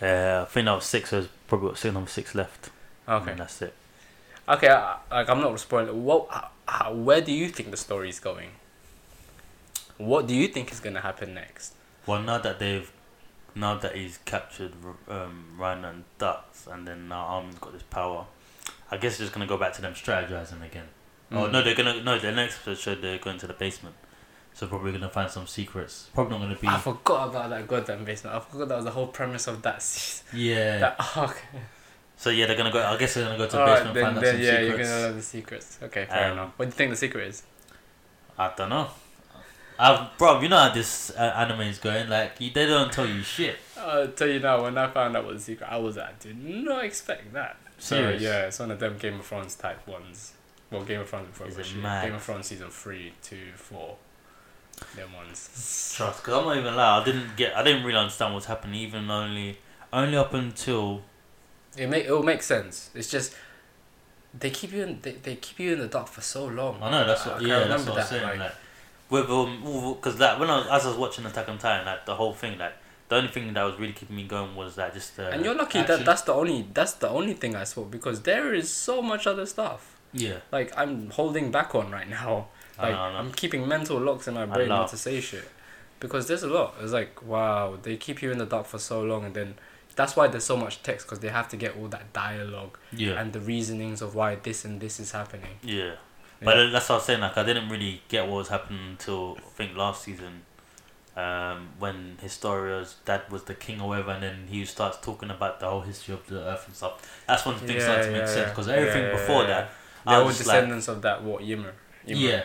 Uh, 0.00 0.42
I 0.42 0.44
think 0.50 0.66
that 0.66 0.72
was 0.74 0.84
six. 0.84 1.08
So 1.10 1.20
there's 1.20 1.32
probably 1.48 1.68
got 1.70 1.78
six, 1.78 1.94
number 1.94 2.10
six 2.10 2.34
left. 2.34 2.70
Okay. 3.08 3.30
And 3.30 3.40
that's 3.40 3.62
it. 3.62 3.74
Okay, 4.52 4.68
I, 4.68 4.98
like 5.10 5.28
I'm 5.30 5.40
not 5.40 5.58
spoiling. 5.60 6.04
What? 6.04 6.50
How, 6.68 6.92
where 6.92 7.20
do 7.20 7.32
you 7.32 7.48
think 7.48 7.70
the 7.70 7.76
story 7.76 8.08
is 8.08 8.20
going? 8.20 8.50
What 9.98 10.26
do 10.26 10.34
you 10.34 10.48
think 10.48 10.72
is 10.72 10.80
gonna 10.80 11.00
happen 11.00 11.34
next? 11.34 11.74
Well, 12.06 12.20
now 12.22 12.38
that 12.38 12.58
they've, 12.58 12.90
now 13.54 13.76
that 13.78 13.94
he's 13.94 14.18
captured 14.24 14.72
um, 15.08 15.46
Ryan 15.58 15.84
and 15.84 16.04
Dux, 16.18 16.66
and 16.66 16.86
then 16.86 17.08
now 17.08 17.24
Armin's 17.26 17.58
got 17.58 17.72
this 17.72 17.82
power, 17.84 18.26
I 18.90 18.96
guess 18.96 19.12
it's 19.12 19.20
just 19.20 19.32
gonna 19.32 19.46
go 19.46 19.56
back 19.56 19.72
to 19.74 19.82
them 19.82 19.94
strategizing 19.94 20.64
again. 20.64 20.86
Oh 21.30 21.44
Mm. 21.46 21.52
no, 21.52 21.62
they're 21.62 21.74
gonna 21.74 22.02
no. 22.02 22.18
The 22.18 22.32
next 22.32 22.56
episode 22.56 22.78
showed 22.78 23.02
they're 23.02 23.18
going 23.18 23.38
to 23.38 23.46
the 23.46 23.54
basement, 23.54 23.94
so 24.54 24.66
probably 24.66 24.92
gonna 24.92 25.08
find 25.08 25.30
some 25.30 25.46
secrets. 25.46 26.10
Probably 26.14 26.36
not 26.38 26.44
gonna 26.44 26.58
be. 26.60 26.68
I 26.68 26.78
forgot 26.78 27.28
about 27.30 27.50
that 27.50 27.66
goddamn 27.68 28.04
basement. 28.04 28.36
I 28.36 28.40
forgot 28.40 28.68
that 28.68 28.76
was 28.76 28.84
the 28.84 28.90
whole 28.90 29.06
premise 29.06 29.46
of 29.46 29.62
that 29.62 29.82
season. 29.82 30.26
Yeah. 30.38 30.78
That 30.78 30.96
arc. 31.16 31.40
so 32.22 32.30
yeah, 32.30 32.46
they're 32.46 32.56
gonna 32.56 32.70
go. 32.70 32.80
I 32.80 32.96
guess 32.96 33.14
they're 33.14 33.24
gonna 33.24 33.36
go 33.36 33.46
to 33.48 33.56
the 33.56 33.64
basement 33.64 33.94
then, 33.94 34.04
and 34.04 34.14
find 34.14 34.18
out 34.18 34.22
then 34.22 34.34
some 34.36 34.42
yeah, 34.44 34.60
you're 34.60 34.70
secrets. 34.70 34.90
gonna 34.90 35.02
learn 35.02 35.16
the 35.16 35.22
secrets. 35.22 35.78
Okay, 35.82 36.04
fair 36.06 36.26
Um, 36.26 36.32
enough. 36.32 36.52
What 36.56 36.64
do 36.66 36.68
you 36.68 36.72
think 36.72 36.90
the 36.90 36.96
secret 36.96 37.26
is? 37.26 37.42
I 38.38 38.52
don't 38.56 38.68
know. 38.68 38.88
I've, 39.76 40.16
bro, 40.18 40.40
you 40.40 40.48
know 40.48 40.58
how 40.58 40.72
this 40.72 41.10
uh, 41.10 41.34
anime 41.36 41.62
is 41.62 41.78
going. 41.78 42.08
Like, 42.08 42.40
you, 42.40 42.50
they 42.52 42.66
don't 42.66 42.92
tell 42.92 43.06
you 43.06 43.22
shit. 43.22 43.56
I'll 43.76 44.06
tell 44.08 44.28
you 44.28 44.38
now. 44.38 44.62
When 44.62 44.78
I 44.78 44.86
found 44.88 45.16
out 45.16 45.24
what 45.24 45.34
the 45.34 45.40
secret, 45.40 45.66
I 45.68 45.78
was 45.78 45.98
I 45.98 46.12
did 46.20 46.38
not 46.44 46.84
expect 46.84 47.32
that. 47.32 47.56
So 47.78 47.96
Serious? 47.96 48.22
yeah, 48.22 48.46
it's 48.46 48.60
one 48.60 48.70
of 48.70 48.78
them 48.78 48.96
Game 48.98 49.18
of 49.18 49.26
Thrones 49.26 49.56
type 49.56 49.84
ones. 49.88 50.34
Well, 50.70 50.84
Game 50.84 51.00
of 51.00 51.08
Thrones 51.08 51.26
before 51.26 51.48
Game 51.48 52.14
of 52.14 52.22
Thrones 52.22 52.46
season 52.46 52.70
three, 52.70 53.12
two, 53.22 53.48
four. 53.56 53.96
Them 54.94 55.12
ones. 55.12 55.92
Trust, 55.96 56.22
because 56.22 56.38
I'm 56.38 56.44
not 56.44 56.56
even 56.56 56.76
lie. 56.76 57.00
I 57.00 57.04
didn't 57.04 57.36
get. 57.36 57.56
I 57.56 57.62
didn't 57.62 57.84
really 57.84 57.98
understand 57.98 58.34
what's 58.34 58.46
happening. 58.46 58.80
Even 58.80 59.10
only, 59.10 59.58
only 59.92 60.16
up 60.16 60.32
until. 60.32 61.02
It 61.76 61.88
make 61.88 62.04
it 62.06 62.10
will 62.12 62.22
make 62.22 62.42
sense. 62.42 62.90
It's 62.94 63.10
just 63.10 63.34
they 64.38 64.50
keep 64.50 64.72
you 64.72 64.82
in 64.82 65.00
they, 65.02 65.12
they 65.12 65.36
keep 65.36 65.58
you 65.58 65.72
in 65.74 65.78
the 65.78 65.86
dark 65.86 66.08
for 66.08 66.20
so 66.20 66.46
long. 66.46 66.78
I 66.82 66.90
know 66.90 67.06
that's 67.06 67.24
what. 67.26 67.36
can't 67.38 67.46
yeah, 67.48 67.58
that's 67.60 67.70
remember 67.86 67.90
what 67.92 67.92
I'm 67.92 67.96
that, 67.96 68.08
saying. 68.08 68.22
like- 68.22 68.38
Like, 68.38 68.52
with 69.10 69.30
um, 69.30 69.94
because 69.94 70.16
that 70.18 70.40
when 70.40 70.48
I 70.48 70.56
was, 70.58 70.66
as 70.68 70.86
I 70.86 70.88
was 70.88 70.96
watching 70.96 71.26
Attack 71.26 71.48
on 71.48 71.58
Titan, 71.58 71.84
like 71.84 72.06
the 72.06 72.14
whole 72.14 72.32
thing, 72.32 72.56
like 72.58 72.72
the 73.10 73.16
only 73.16 73.28
thing 73.28 73.52
that 73.52 73.62
was 73.62 73.78
really 73.78 73.92
keeping 73.92 74.16
me 74.16 74.24
going 74.24 74.56
was 74.56 74.76
that 74.76 74.94
just. 74.94 75.18
Uh, 75.18 75.24
and 75.24 75.44
you're 75.44 75.54
lucky 75.54 75.80
action. 75.80 75.98
that 75.98 76.06
that's 76.06 76.22
the 76.22 76.32
only 76.32 76.66
that's 76.72 76.94
the 76.94 77.08
only 77.10 77.34
thing 77.34 77.54
I 77.54 77.64
saw 77.64 77.84
because 77.84 78.22
there 78.22 78.54
is 78.54 78.70
so 78.72 79.02
much 79.02 79.26
other 79.26 79.44
stuff. 79.44 79.98
Yeah. 80.14 80.36
Like 80.50 80.72
I'm 80.78 81.10
holding 81.10 81.50
back 81.50 81.74
on 81.74 81.90
right 81.90 82.08
now. 82.08 82.48
I 82.78 82.90
know, 82.90 82.98
I 82.98 83.12
know. 83.12 83.18
I'm 83.18 83.32
keeping 83.32 83.68
mental 83.68 83.98
locks 83.98 84.28
in 84.28 84.34
my 84.34 84.46
brain 84.46 84.68
not 84.68 84.88
to 84.88 84.96
say 84.96 85.20
shit. 85.20 85.46
Because 86.00 86.26
there's 86.26 86.42
a 86.42 86.48
lot. 86.48 86.74
It's 86.80 86.92
like 86.92 87.22
wow, 87.22 87.76
they 87.82 87.98
keep 87.98 88.22
you 88.22 88.30
in 88.32 88.38
the 88.38 88.46
dark 88.46 88.64
for 88.66 88.78
so 88.78 89.02
long 89.02 89.24
and 89.26 89.34
then 89.34 89.54
that's 89.96 90.16
why 90.16 90.26
there's 90.28 90.44
so 90.44 90.56
much 90.56 90.82
text 90.82 91.06
because 91.06 91.20
they 91.20 91.28
have 91.28 91.48
to 91.48 91.56
get 91.56 91.76
all 91.76 91.88
that 91.88 92.12
dialogue 92.12 92.78
Yeah. 92.92 93.20
and 93.20 93.32
the 93.32 93.40
reasonings 93.40 94.00
of 94.02 94.14
why 94.14 94.36
this 94.36 94.64
and 94.64 94.80
this 94.80 94.98
is 95.00 95.12
happening. 95.12 95.58
yeah. 95.62 95.92
But 96.44 96.70
that's 96.72 96.88
what 96.88 96.94
I 96.96 96.98
was 96.98 97.04
saying. 97.06 97.20
Like 97.20 97.36
I 97.38 97.44
didn't 97.44 97.68
really 97.68 98.02
get 98.08 98.26
what 98.26 98.36
was 98.38 98.48
happening 98.48 98.80
until 98.90 99.36
I 99.38 99.50
think 99.56 99.76
last 99.76 100.02
season, 100.02 100.42
um, 101.16 101.68
when 101.78 102.16
Historia's 102.20 102.96
dad 103.04 103.22
was 103.30 103.44
the 103.44 103.54
king 103.54 103.80
or 103.80 103.88
whatever, 103.90 104.12
and 104.12 104.22
then 104.22 104.46
he 104.48 104.64
starts 104.64 104.98
talking 105.00 105.30
about 105.30 105.60
the 105.60 105.68
whole 105.68 105.82
history 105.82 106.14
of 106.14 106.26
the 106.26 106.40
earth 106.40 106.66
and 106.66 106.74
stuff. 106.74 107.22
That's 107.28 107.44
when 107.46 107.56
things 107.58 107.84
started 107.84 108.06
to 108.06 108.12
make 108.12 108.26
sense 108.26 108.48
because 108.50 108.66
everything 108.68 109.10
before 109.12 109.44
that, 109.44 109.70
all 110.06 110.24
was 110.24 110.38
just 110.38 110.48
like, 110.48 110.56
descendants 110.56 110.88
of 110.88 111.02
that 111.02 111.22
what 111.22 111.42
Ymir. 111.42 111.74
Ymir. 112.06 112.16
yeah, 112.30 112.42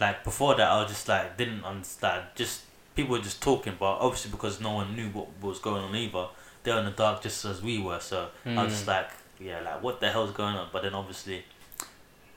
like 0.00 0.22
before 0.22 0.54
that, 0.56 0.68
I 0.70 0.80
was 0.82 0.90
just 0.90 1.08
like 1.08 1.36
didn't 1.36 1.64
understand. 1.64 2.26
Just 2.34 2.62
people 2.94 3.16
were 3.16 3.22
just 3.22 3.42
talking, 3.42 3.74
but 3.78 3.96
obviously 3.98 4.30
because 4.30 4.60
no 4.60 4.72
one 4.74 4.94
knew 4.94 5.08
what 5.08 5.28
was 5.40 5.58
going 5.58 5.82
on 5.82 5.96
either, 5.96 6.26
they're 6.66 6.78
in 6.78 6.84
the 6.84 6.90
dark 6.90 7.22
just 7.22 7.42
as 7.46 7.62
we 7.62 7.78
were. 7.78 8.00
So 8.00 8.28
I 8.44 8.62
was 8.64 8.72
just 8.74 8.84
Mm. 8.84 8.88
like, 8.88 9.10
yeah, 9.40 9.60
like 9.60 9.82
what 9.82 10.00
the 10.00 10.10
hell's 10.10 10.32
going 10.32 10.54
on? 10.56 10.68
But 10.72 10.82
then 10.82 10.92
obviously, 10.94 11.44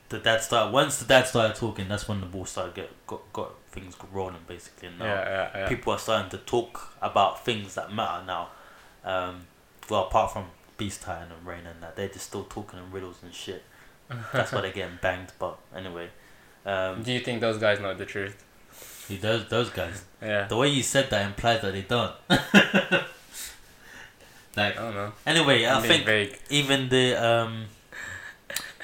the 0.08 0.20
dad 0.20 0.42
started. 0.42 0.72
Once 0.74 0.98
the 1.00 1.06
dad 1.06 1.28
started 1.28 1.56
talking, 1.58 1.88
that's 1.90 2.08
when 2.08 2.22
the 2.22 2.26
ball 2.28 2.46
started 2.46 2.74
get 2.76 2.90
got, 3.08 3.22
got 3.34 3.52
things 3.72 3.96
rolling 4.14 4.38
basically. 4.48 4.88
And 4.88 5.00
now 5.00 5.06
yeah, 5.06 5.24
yeah, 5.30 5.50
yeah. 5.60 5.68
people 5.68 5.92
are 5.94 6.00
starting 6.00 6.30
to 6.32 6.38
talk 6.38 6.94
about 7.02 7.44
things 7.46 7.76
that 7.76 7.94
matter 7.94 8.24
now. 8.26 8.50
Um, 9.04 9.42
well, 9.90 10.06
apart 10.06 10.32
from 10.34 10.46
Beast 10.78 11.02
Titan 11.02 11.32
and 11.32 11.46
Rain 11.46 11.66
and 11.66 11.82
that, 11.84 11.96
they're 11.96 12.08
just 12.08 12.28
still 12.28 12.44
talking 12.46 12.80
in 12.80 12.92
riddles 12.92 13.18
and 13.24 13.34
shit. 13.34 13.64
That's 14.34 14.52
why 14.52 14.62
they're 14.62 14.72
getting 14.72 14.98
banged. 15.02 15.32
But 15.38 15.58
anyway, 15.76 16.10
um, 16.66 17.04
Do 17.04 17.12
you 17.12 17.20
think 17.20 17.42
those 17.42 17.58
guys 17.60 17.80
know 17.80 17.94
the 17.94 18.06
truth? 18.06 18.44
those 19.10 19.48
those 19.50 19.70
guys. 19.70 20.04
Yeah. 20.22 20.46
The 20.48 20.56
way 20.58 20.68
you 20.70 20.84
said 20.84 21.10
that 21.12 21.26
implies 21.26 21.62
that 21.62 21.74
they 21.74 21.82
don't. 21.82 22.14
like 24.60 24.78
I 24.78 24.82
don't 24.82 24.94
know. 24.96 25.12
anyway, 25.26 25.66
I 25.66 25.80
being 25.82 25.92
think 25.92 26.06
vague. 26.06 26.40
even 26.50 26.90
the 26.90 27.16
um 27.16 27.66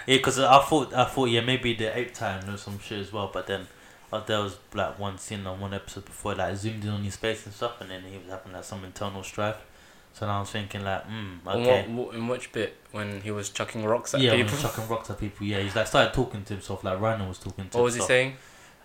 yeah 0.07 0.17
because 0.17 0.38
i 0.39 0.59
thought 0.63 0.93
i 0.93 1.03
thought 1.05 1.26
yeah 1.30 1.41
maybe 1.41 1.73
the 1.73 1.95
eighth 1.97 2.13
time 2.19 2.47
or 2.49 2.57
some 2.57 2.78
shit 2.80 2.99
as 2.99 3.11
well 3.11 3.30
but 3.34 3.47
then 3.47 3.67
uh, 4.13 4.19
there 4.19 4.39
was 4.39 4.55
like 4.73 4.99
one 4.99 5.17
scene 5.17 5.45
on 5.47 5.59
one 5.59 5.73
episode 5.73 6.05
before 6.05 6.36
like 6.36 6.55
zoomed 6.55 6.84
in 6.84 6.91
on 6.91 7.03
his 7.03 7.15
face 7.15 7.45
and 7.45 7.53
stuff 7.55 7.82
and 7.82 7.89
then 7.89 8.01
he 8.03 8.15
was 8.17 8.28
having 8.30 8.53
like 8.53 8.63
some 8.63 8.84
internal 8.86 9.23
strife 9.23 9.57
so 10.13 10.28
now 10.28 10.38
i 10.38 10.39
was 10.41 10.51
thinking 10.51 10.84
like 10.84 11.03
mm, 11.07 11.39
In 11.41 11.47
okay 11.47 11.88
what- 11.88 12.05
what- 12.07 12.15
In 12.15 12.28
which 12.28 12.51
bit 12.51 12.76
when 12.91 13.21
he 13.21 13.32
was 13.32 13.49
chucking 13.49 13.84
rocks 13.84 14.13
at 14.13 14.21
yeah 14.21 14.30
when 14.32 14.38
he 14.39 14.43
people? 14.43 14.57
was 14.57 14.61
chucking 14.76 14.88
rocks 14.88 15.09
at 15.09 15.19
people 15.19 15.45
yeah 15.47 15.59
he's 15.59 15.76
like 15.76 15.88
started 15.88 16.13
talking 16.13 16.43
to 16.43 16.53
himself 16.53 16.84
like 16.84 16.99
Rhino 17.01 17.28
was 17.28 17.39
talking 17.39 17.67
to 17.69 17.78
What 17.78 17.84
was 17.86 17.95
he 17.95 18.01
saying? 18.01 18.36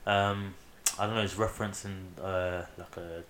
um 0.07 0.55
i 0.99 1.05
don't 1.07 1.15
know 1.17 1.21
he's 1.23 1.35
referencing 1.35 1.99
uh 2.23 2.63
like 2.79 2.97
a 2.97 3.23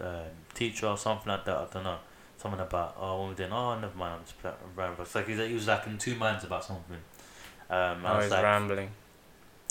um, 0.00 0.26
teacher 0.54 0.86
or 0.86 0.98
something 0.98 1.28
like 1.32 1.44
that 1.46 1.56
i 1.56 1.66
don't 1.72 1.84
know 1.84 1.98
something 2.38 2.60
about 2.60 2.96
oh 3.00 3.20
when 3.20 3.28
we 3.30 3.34
doing 3.34 3.52
oh 3.52 3.74
never 3.78 3.96
mind 3.96 4.14
i'm 4.20 4.24
just 4.24 4.56
rambling. 4.76 5.02
it's 5.02 5.14
like 5.14 5.26
he 5.28 5.54
was 5.54 5.66
like 5.66 5.86
in 5.86 5.98
two 5.98 6.14
minds 6.14 6.44
about 6.44 6.64
something 6.64 6.96
um 7.70 8.06
I 8.06 8.14
Oh, 8.14 8.16
was 8.18 8.30
like, 8.30 8.42
rambling. 8.42 8.90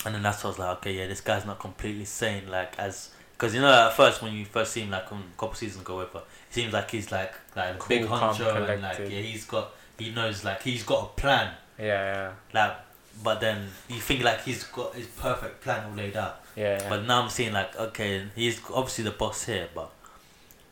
and 0.06 0.14
then 0.14 0.22
that's 0.22 0.44
what 0.44 0.50
I 0.50 0.52
was 0.52 0.60
like, 0.60 0.78
okay, 0.78 0.94
yeah, 0.94 1.08
this 1.08 1.22
guy's 1.22 1.46
not 1.46 1.58
completely 1.60 2.06
sane, 2.06 2.48
like 2.48 2.78
as 2.78 3.10
because 3.34 3.56
you 3.56 3.62
know 3.62 3.88
at 3.88 3.94
first 3.94 4.22
when 4.22 4.34
you 4.34 4.46
first 4.46 4.74
see 4.74 4.82
him 4.82 4.92
like 4.92 5.12
um, 5.12 5.24
a 5.36 5.40
couple 5.40 5.56
seasons 5.56 5.82
ago, 5.82 5.96
whatever, 5.96 6.20
it 6.20 6.54
seems 6.54 6.74
like 6.74 6.92
he's 6.92 7.12
like 7.12 7.34
like 7.56 7.70
a 7.84 7.88
big 7.90 8.06
Cool, 8.06 8.18
honcho 8.18 8.70
and 8.72 8.82
like 8.84 9.00
yeah, 9.00 9.06
he's 9.22 9.46
got 9.46 9.72
he 9.98 10.12
knows 10.12 10.44
like 10.44 10.62
he's 10.62 10.84
got 10.84 11.04
a 11.06 11.08
plan, 11.22 11.54
Yeah, 11.80 12.34
like 12.54 12.76
but 13.24 13.40
then 13.40 13.68
you 13.88 14.00
think 14.00 14.24
like 14.24 14.44
he's 14.44 14.64
got 14.66 14.94
his 14.94 15.08
perfect 15.08 15.62
plan 15.62 15.90
all 15.90 15.96
laid 15.96 16.16
out, 16.16 16.44
yeah, 16.56 16.80
yeah. 16.82 16.90
but 16.90 17.06
now 17.06 17.24
I'm 17.24 17.30
seeing 17.30 17.54
like 17.54 17.76
okay, 17.80 18.26
he's 18.36 18.62
obviously 18.72 19.06
the 19.06 19.12
boss 19.12 19.46
here, 19.46 19.70
but 19.74 19.90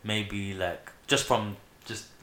maybe 0.04 0.54
like 0.54 0.92
just 1.08 1.26
from 1.26 1.58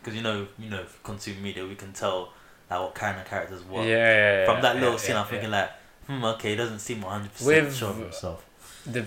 because 0.02 0.16
you 0.16 0.22
know 0.22 0.46
you 0.58 0.68
know 0.70 0.84
consume 1.04 1.42
media, 1.42 1.66
we 1.66 1.74
can 1.74 1.92
tell 1.92 2.32
like 2.70 2.80
what 2.80 2.94
kind 2.94 3.18
of 3.20 3.26
characters 3.26 3.62
yeah, 3.62 3.72
what. 3.72 3.86
yeah, 3.86 3.96
yeah, 3.96 4.44
From 4.46 4.62
that 4.62 4.74
little 4.76 4.92
yeah, 4.92 4.96
scene, 4.98 5.14
yeah, 5.14 5.20
I'm 5.22 5.26
thinking 5.28 5.50
like, 5.50 5.70
hmm, 6.06 6.24
okay, 6.24 6.50
he 6.50 6.56
doesn't 6.56 6.78
seem 6.80 7.00
100 7.02 7.32
percent 7.32 7.74
sure 7.74 7.90
of 7.90 7.98
himself. 7.98 8.44
the 8.86 9.04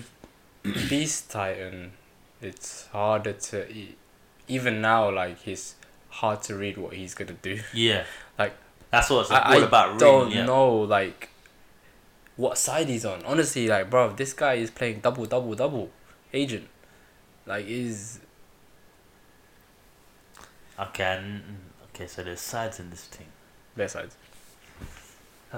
Beast 0.88 1.30
Titan. 1.30 1.92
It's 2.42 2.86
harder 2.88 3.32
to 3.32 3.66
even 4.48 4.80
now. 4.80 5.10
Like 5.10 5.40
he's 5.42 5.74
hard 6.10 6.42
to 6.44 6.54
read 6.54 6.76
what 6.78 6.94
he's 6.94 7.14
gonna 7.14 7.32
do. 7.42 7.60
Yeah, 7.72 8.04
Like, 8.38 8.54
that's 8.90 9.10
what 9.10 9.22
it's 9.22 9.30
I, 9.30 9.40
all 9.54 9.62
I 9.62 9.66
about. 9.66 9.86
Reading, 9.94 9.98
don't 9.98 10.30
yeah. 10.30 10.44
know 10.46 10.76
like 10.80 11.30
what 12.36 12.58
side 12.58 12.88
he's 12.88 13.04
on. 13.04 13.24
Honestly, 13.24 13.66
like 13.68 13.90
bro, 13.90 14.12
this 14.12 14.32
guy 14.32 14.54
is 14.54 14.70
playing 14.70 15.00
double, 15.00 15.24
double, 15.26 15.54
double 15.54 15.90
agent. 16.32 16.68
Like 17.46 17.66
is 17.66 18.20
Okay, 20.78 21.04
and, 21.04 21.42
okay, 21.94 22.06
so 22.06 22.22
there's 22.22 22.40
sides 22.40 22.78
in 22.80 22.90
this 22.90 23.04
thing. 23.06 23.26
their 23.76 23.88
sides. 23.88 24.16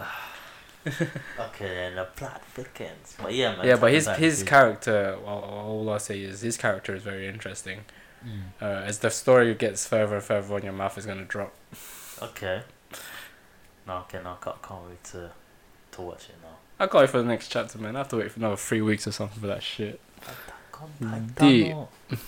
Okay, 1.38 1.86
and 1.88 1.98
the 1.98 2.04
plot 2.04 2.40
thickens. 2.54 3.14
But 3.20 3.34
yeah, 3.34 3.56
man. 3.56 3.66
yeah, 3.66 3.76
but 3.76 3.92
his 3.92 4.06
his 4.08 4.38
is- 4.42 4.48
character. 4.48 5.18
Well, 5.22 5.40
all 5.40 5.90
I 5.90 5.98
say 5.98 6.20
is 6.22 6.40
his 6.40 6.56
character 6.56 6.94
is 6.94 7.02
very 7.02 7.26
interesting. 7.28 7.80
Mm, 8.24 8.42
Uh, 8.62 8.64
as 8.86 9.00
the 9.00 9.10
story 9.10 9.54
gets 9.54 9.86
further 9.86 10.14
and 10.16 10.24
further 10.24 10.54
on, 10.54 10.62
your 10.62 10.72
mouth 10.72 10.96
is 10.96 11.04
gonna 11.04 11.24
drop. 11.24 11.52
okay. 12.22 12.62
No, 13.86 13.98
okay, 13.98 14.20
no, 14.22 14.30
I 14.40 14.44
can't, 14.44 14.62
can't 14.62 14.88
wait 14.88 15.04
to 15.12 15.30
to 15.92 16.00
watch 16.02 16.28
it 16.30 16.36
now. 16.42 16.56
I 16.80 16.86
can't 16.86 17.02
wait 17.02 17.10
for 17.10 17.18
the 17.18 17.24
next 17.28 17.48
chapter, 17.48 17.76
man. 17.78 17.94
I 17.96 17.98
have 17.98 18.08
to 18.08 18.16
wait 18.16 18.30
for 18.30 18.38
another 18.38 18.56
three 18.56 18.80
weeks 18.80 19.06
or 19.06 19.12
something 19.12 19.40
for 19.40 19.48
that 19.48 19.62
shit. 19.62 20.00
Come 20.72 21.32
Deep. 21.36 21.74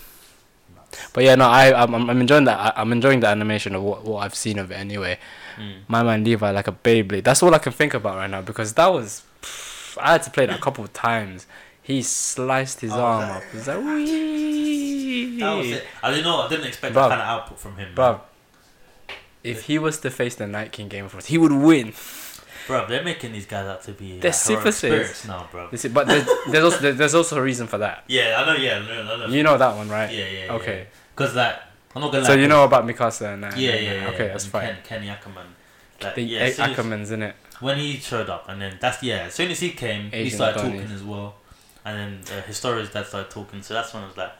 But 1.13 1.25
yeah, 1.25 1.35
no, 1.37 1.47
I 1.47 1.73
I'm 1.83 1.95
I'm 1.95 2.11
I'm 2.11 2.21
enjoying 2.21 2.45
that. 2.45 2.59
I, 2.77 2.81
I'm 2.81 2.93
enjoying 2.93 3.21
the 3.21 3.29
animation 3.29 3.75
of 3.75 3.83
what, 3.83 4.05
what 4.05 4.19
I've 4.25 4.35
seen 4.35 4.59
of 4.59 4.71
it 4.71 4.75
anyway. 4.75 5.19
Mm. 5.59 5.81
My 5.89 6.03
man 6.03 6.25
Levi 6.25 6.51
like 6.51 6.69
a 6.69 6.73
Beyblade. 6.73 7.25
That's 7.25 7.43
all 7.43 7.55
I 7.55 7.59
can 7.59 7.73
think 7.73 7.95
about 7.95 8.17
right 8.17 8.31
now 8.31 8.43
because 8.43 8.73
that 8.75 8.87
was. 8.93 9.23
I 10.01 10.13
had 10.13 10.23
to 10.25 10.31
play 10.31 10.47
that 10.47 10.59
a 10.59 10.63
couple 10.63 10.85
of 10.85 10.93
times. 10.93 11.47
He 11.83 12.03
sliced 12.03 12.81
his 12.81 12.93
Oh, 12.93 13.01
arm 13.01 13.21
that- 13.29 13.37
up. 13.39 13.43
He's 13.53 13.67
like, 13.69 13.79
wee. 13.79 15.39
That 15.41 15.55
was 15.55 15.71
it. 15.71 15.85
I 16.03 16.11
didn't 16.11 16.25
know. 16.25 16.43
I 16.43 16.49
didn't 16.49 16.67
expect 16.67 16.93
Bruv. 16.95 17.09
that 17.09 17.09
kind 17.11 17.21
of 17.21 17.27
output 17.27 17.59
from 17.59 17.77
him. 17.77 17.95
Bruv, 17.95 18.21
if 19.43 19.63
he 19.65 19.79
was 19.79 19.99
to 20.01 20.11
face 20.11 20.35
the 20.35 20.47
Night 20.47 20.71
King 20.73 20.89
Game 20.89 21.07
of 21.07 21.11
Thrones, 21.13 21.27
he 21.27 21.39
would 21.39 21.53
win. 21.53 21.93
Bro, 22.67 22.87
they're 22.87 23.03
making 23.05 23.33
these 23.33 23.47
guys 23.47 23.67
out 23.67 23.83
to 23.85 23.93
be 23.93 24.19
They're 24.19 24.31
like, 24.31 24.35
super 24.41 24.73
serious. 24.73 25.27
now, 25.27 25.49
bro. 25.51 25.69
This 25.71 25.85
is- 25.85 25.93
But 25.93 26.07
there's, 26.07 26.27
there's 26.51 26.65
also 26.65 26.93
there's 26.93 27.15
also 27.15 27.39
a 27.39 27.43
reason 27.43 27.67
for 27.67 27.79
that. 27.79 28.05
Yeah, 28.07 28.37
I 28.43 28.47
know. 28.47 28.61
Yeah, 28.61 28.79
no, 28.81 29.05
no, 29.05 29.17
no. 29.17 29.27
You 29.27 29.43
know 29.43 29.57
that 29.59 29.77
one, 29.77 29.89
right? 29.89 30.13
Yeah, 30.13 30.27
yeah. 30.47 30.53
Okay. 30.55 30.87
Because 31.15 31.35
like, 31.35 31.57
I'm 31.95 32.03
not 32.03 32.13
gonna. 32.13 32.25
So 32.25 32.35
lie, 32.35 32.41
you 32.41 32.49
know 32.49 32.65
about 32.65 32.87
Mikasa 32.87 33.35
and 33.35 33.45
that. 33.45 33.57
Yeah, 33.59 33.71
and 33.73 33.85
yeah, 33.85 33.93
yeah. 34.03 34.09
Okay, 34.11 34.29
that's 34.29 34.45
and 34.45 34.53
fine. 34.53 34.67
Ken, 34.67 34.77
Kenny 34.85 35.09
Ackerman. 35.11 35.47
Like, 36.03 36.15
The 36.15 36.23
yeah, 36.23 36.49
Ackermans 36.51 37.11
in 37.11 37.23
it. 37.23 37.35
when 37.61 37.77
he 37.79 37.97
showed 37.97 38.31
up, 38.31 38.49
and 38.49 38.61
then 38.63 38.79
that's 38.81 39.03
yeah. 39.03 39.25
As 39.27 39.35
soon 39.35 39.51
as 39.51 39.61
he 39.61 39.71
came, 39.71 40.11
he 40.13 40.31
started 40.31 40.61
Donnie. 40.63 40.79
talking 40.79 40.95
as 40.95 41.03
well, 41.03 41.35
and 41.85 41.99
then 42.27 42.39
uh, 42.39 42.43
Historia's 42.43 42.91
dad 42.91 43.07
started 43.07 43.31
talking. 43.31 43.61
So 43.63 43.75
that's 43.75 43.93
when 43.93 44.05
I 44.05 44.07
was 44.07 44.17
like, 44.17 44.33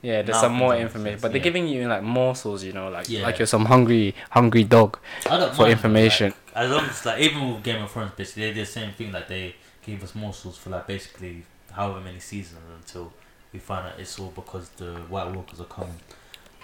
Yeah, 0.00 0.22
there's 0.22 0.36
Now 0.36 0.40
some 0.42 0.52
more 0.54 0.74
information, 0.76 1.18
but 1.20 1.28
they're 1.32 1.38
yeah. 1.38 1.44
giving 1.44 1.66
you 1.68 1.88
like 1.88 2.02
morsels, 2.02 2.62
you 2.64 2.72
know, 2.72 2.88
like 2.88 3.08
Yeah. 3.10 3.22
like 3.22 3.38
you're 3.38 3.46
some 3.46 3.66
hungry 3.66 4.14
hungry 4.30 4.64
dog. 4.64 4.98
I 5.28 5.50
For 5.52 5.66
information. 5.68 6.28
Like, 6.30 6.43
as 6.54 6.70
long 6.70 6.84
as 6.86 7.04
like 7.04 7.20
even 7.20 7.52
with 7.54 7.62
Game 7.62 7.82
of 7.82 7.90
Thrones, 7.90 8.12
basically 8.16 8.44
they 8.44 8.52
did 8.54 8.66
the 8.66 8.70
same 8.70 8.92
thing. 8.92 9.12
Like 9.12 9.28
they 9.28 9.54
gave 9.84 10.02
us 10.02 10.14
morsels 10.14 10.56
for 10.56 10.70
like 10.70 10.86
basically 10.86 11.44
however 11.72 12.00
many 12.00 12.20
seasons 12.20 12.60
until 12.76 13.12
we 13.52 13.58
find 13.58 13.86
out 13.86 13.98
it's 13.98 14.18
all 14.18 14.30
because 14.34 14.68
the 14.70 14.94
White 15.08 15.30
Walkers 15.34 15.60
are 15.60 15.64
coming. 15.64 15.98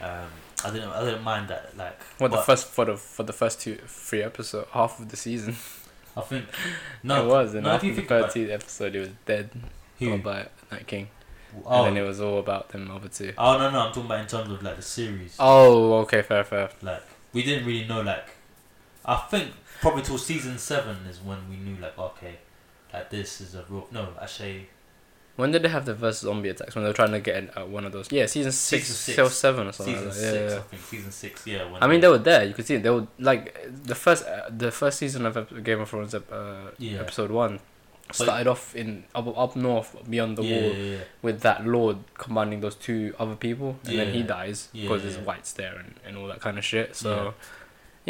Um, 0.01 0.29
I 0.65 0.71
didn't 0.71 0.91
I 0.91 1.05
didn't 1.05 1.23
mind 1.25 1.49
that. 1.49 1.77
Like, 1.77 2.01
What 2.19 2.31
the 2.31 2.39
first 2.39 2.67
for 2.69 2.85
the 2.85 2.97
for 2.97 3.23
the 3.23 3.33
first 3.33 3.61
two 3.61 3.77
three 3.87 4.23
episode 4.23 4.67
half 4.73 4.99
of 5.01 5.09
the 5.11 5.17
season. 5.17 5.57
I 6.17 6.23
think 6.23 6.47
no, 7.05 7.25
it 7.25 7.29
was, 7.29 7.55
and 7.55 7.65
no, 7.65 7.71
after 7.71 7.93
the 7.95 8.03
thirteenth 8.03 8.51
episode, 8.51 8.97
it 8.97 9.01
was 9.01 9.11
dead. 9.27 9.51
who? 9.99 10.19
By 10.19 10.49
Night 10.73 10.87
King, 10.87 11.09
Oh, 11.65 11.85
and 11.85 11.97
then 11.97 12.05
it 12.05 12.07
was 12.07 12.21
all 12.21 12.39
about 12.41 12.71
them 12.71 12.91
other 12.91 13.09
two. 13.09 13.33
oh 13.39 13.59
no 13.59 13.71
no, 13.71 13.81
I'm 13.81 13.89
talking 13.93 14.07
about 14.07 14.21
in 14.21 14.27
terms 14.27 14.51
of 14.51 14.63
like 14.63 14.77
the 14.77 14.83
series. 14.83 15.37
Oh, 15.39 15.95
okay, 15.99 16.23
fair, 16.23 16.43
fair. 16.45 16.71
Like 16.83 17.03
we 17.33 17.43
didn't 17.45 17.65
really 17.67 17.87
know 17.87 18.01
like 18.01 18.27
I 19.05 19.17
think 19.17 19.53
probably 19.81 20.03
till 20.03 20.19
season 20.19 20.59
seven 20.59 20.97
is 21.09 21.21
when 21.21 21.39
we 21.49 21.57
knew 21.57 21.77
like 21.81 21.99
okay, 21.99 22.37
like 22.93 23.11
this 23.11 23.41
is 23.41 23.55
a 23.55 23.65
real 23.69 23.87
no 23.91 24.09
actually 24.21 24.69
When 25.37 25.53
did 25.53 25.63
they 25.63 25.69
have 25.69 25.87
the 25.87 25.95
first 25.95 26.21
zombie 26.23 26.51
attacks? 26.51 26.75
When 26.75 26.85
they 26.85 26.91
were 26.91 26.95
trying 26.95 27.13
to 27.13 27.21
get 27.21 27.57
uh, 27.57 27.65
one 27.65 27.85
of 27.87 27.93
those? 27.93 28.11
Yeah, 28.13 28.27
season 28.27 28.53
six, 28.53 28.89
Season 28.89 28.97
six. 28.97 29.19
or 29.19 29.31
seven 29.31 29.67
or 29.69 29.73
something. 29.73 29.95
season 29.95 30.09
like 30.09 30.17
six 30.17 30.35
Yeah, 30.35 30.49
yeah, 30.51 30.57
I 30.57 30.61
think 30.63 30.83
season 30.83 31.11
six 31.13 31.47
yeah. 31.47 31.71
When 31.71 31.83
I 31.83 31.87
mean, 31.87 32.01
they 32.01 32.09
were 32.09 32.19
there. 32.19 32.45
You 32.45 32.53
could 32.55 32.67
see 32.67 32.75
it. 32.77 32.83
They 32.83 32.91
were 32.91 33.07
like 33.19 33.43
the 33.87 33.95
first, 33.95 34.27
uh, 34.27 34.51
the 34.51 34.71
first 34.71 34.99
season 34.99 35.25
of 35.27 35.65
Game 35.65 35.81
of 35.81 35.89
Thrones, 35.89 36.15
uh, 36.15 36.71
Yeah. 36.79 37.01
episode 37.01 37.31
one, 37.31 37.61
started 38.13 38.49
off 38.49 38.75
in 38.77 39.05
up, 39.15 39.27
up 39.39 39.57
north 39.57 39.97
beyond 40.11 40.37
the 40.37 40.43
yeah, 40.43 40.61
wall 40.61 40.73
yeah, 40.75 40.99
with 41.23 41.41
that 41.41 41.65
lord 41.65 41.97
commanding 42.15 42.61
those 42.61 42.75
two 42.75 43.15
other 43.19 43.37
people, 43.37 43.77
and 43.87 43.99
then 43.99 44.13
he 44.13 44.23
dies 44.23 44.69
because 44.75 45.03
there's 45.03 45.17
whites 45.19 45.53
there 45.53 45.77
and, 45.77 45.95
and 46.05 46.19
all 46.19 46.27
that 46.27 46.41
kind 46.41 46.59
of 46.59 46.65
shit. 46.65 46.97
So, 46.97 47.35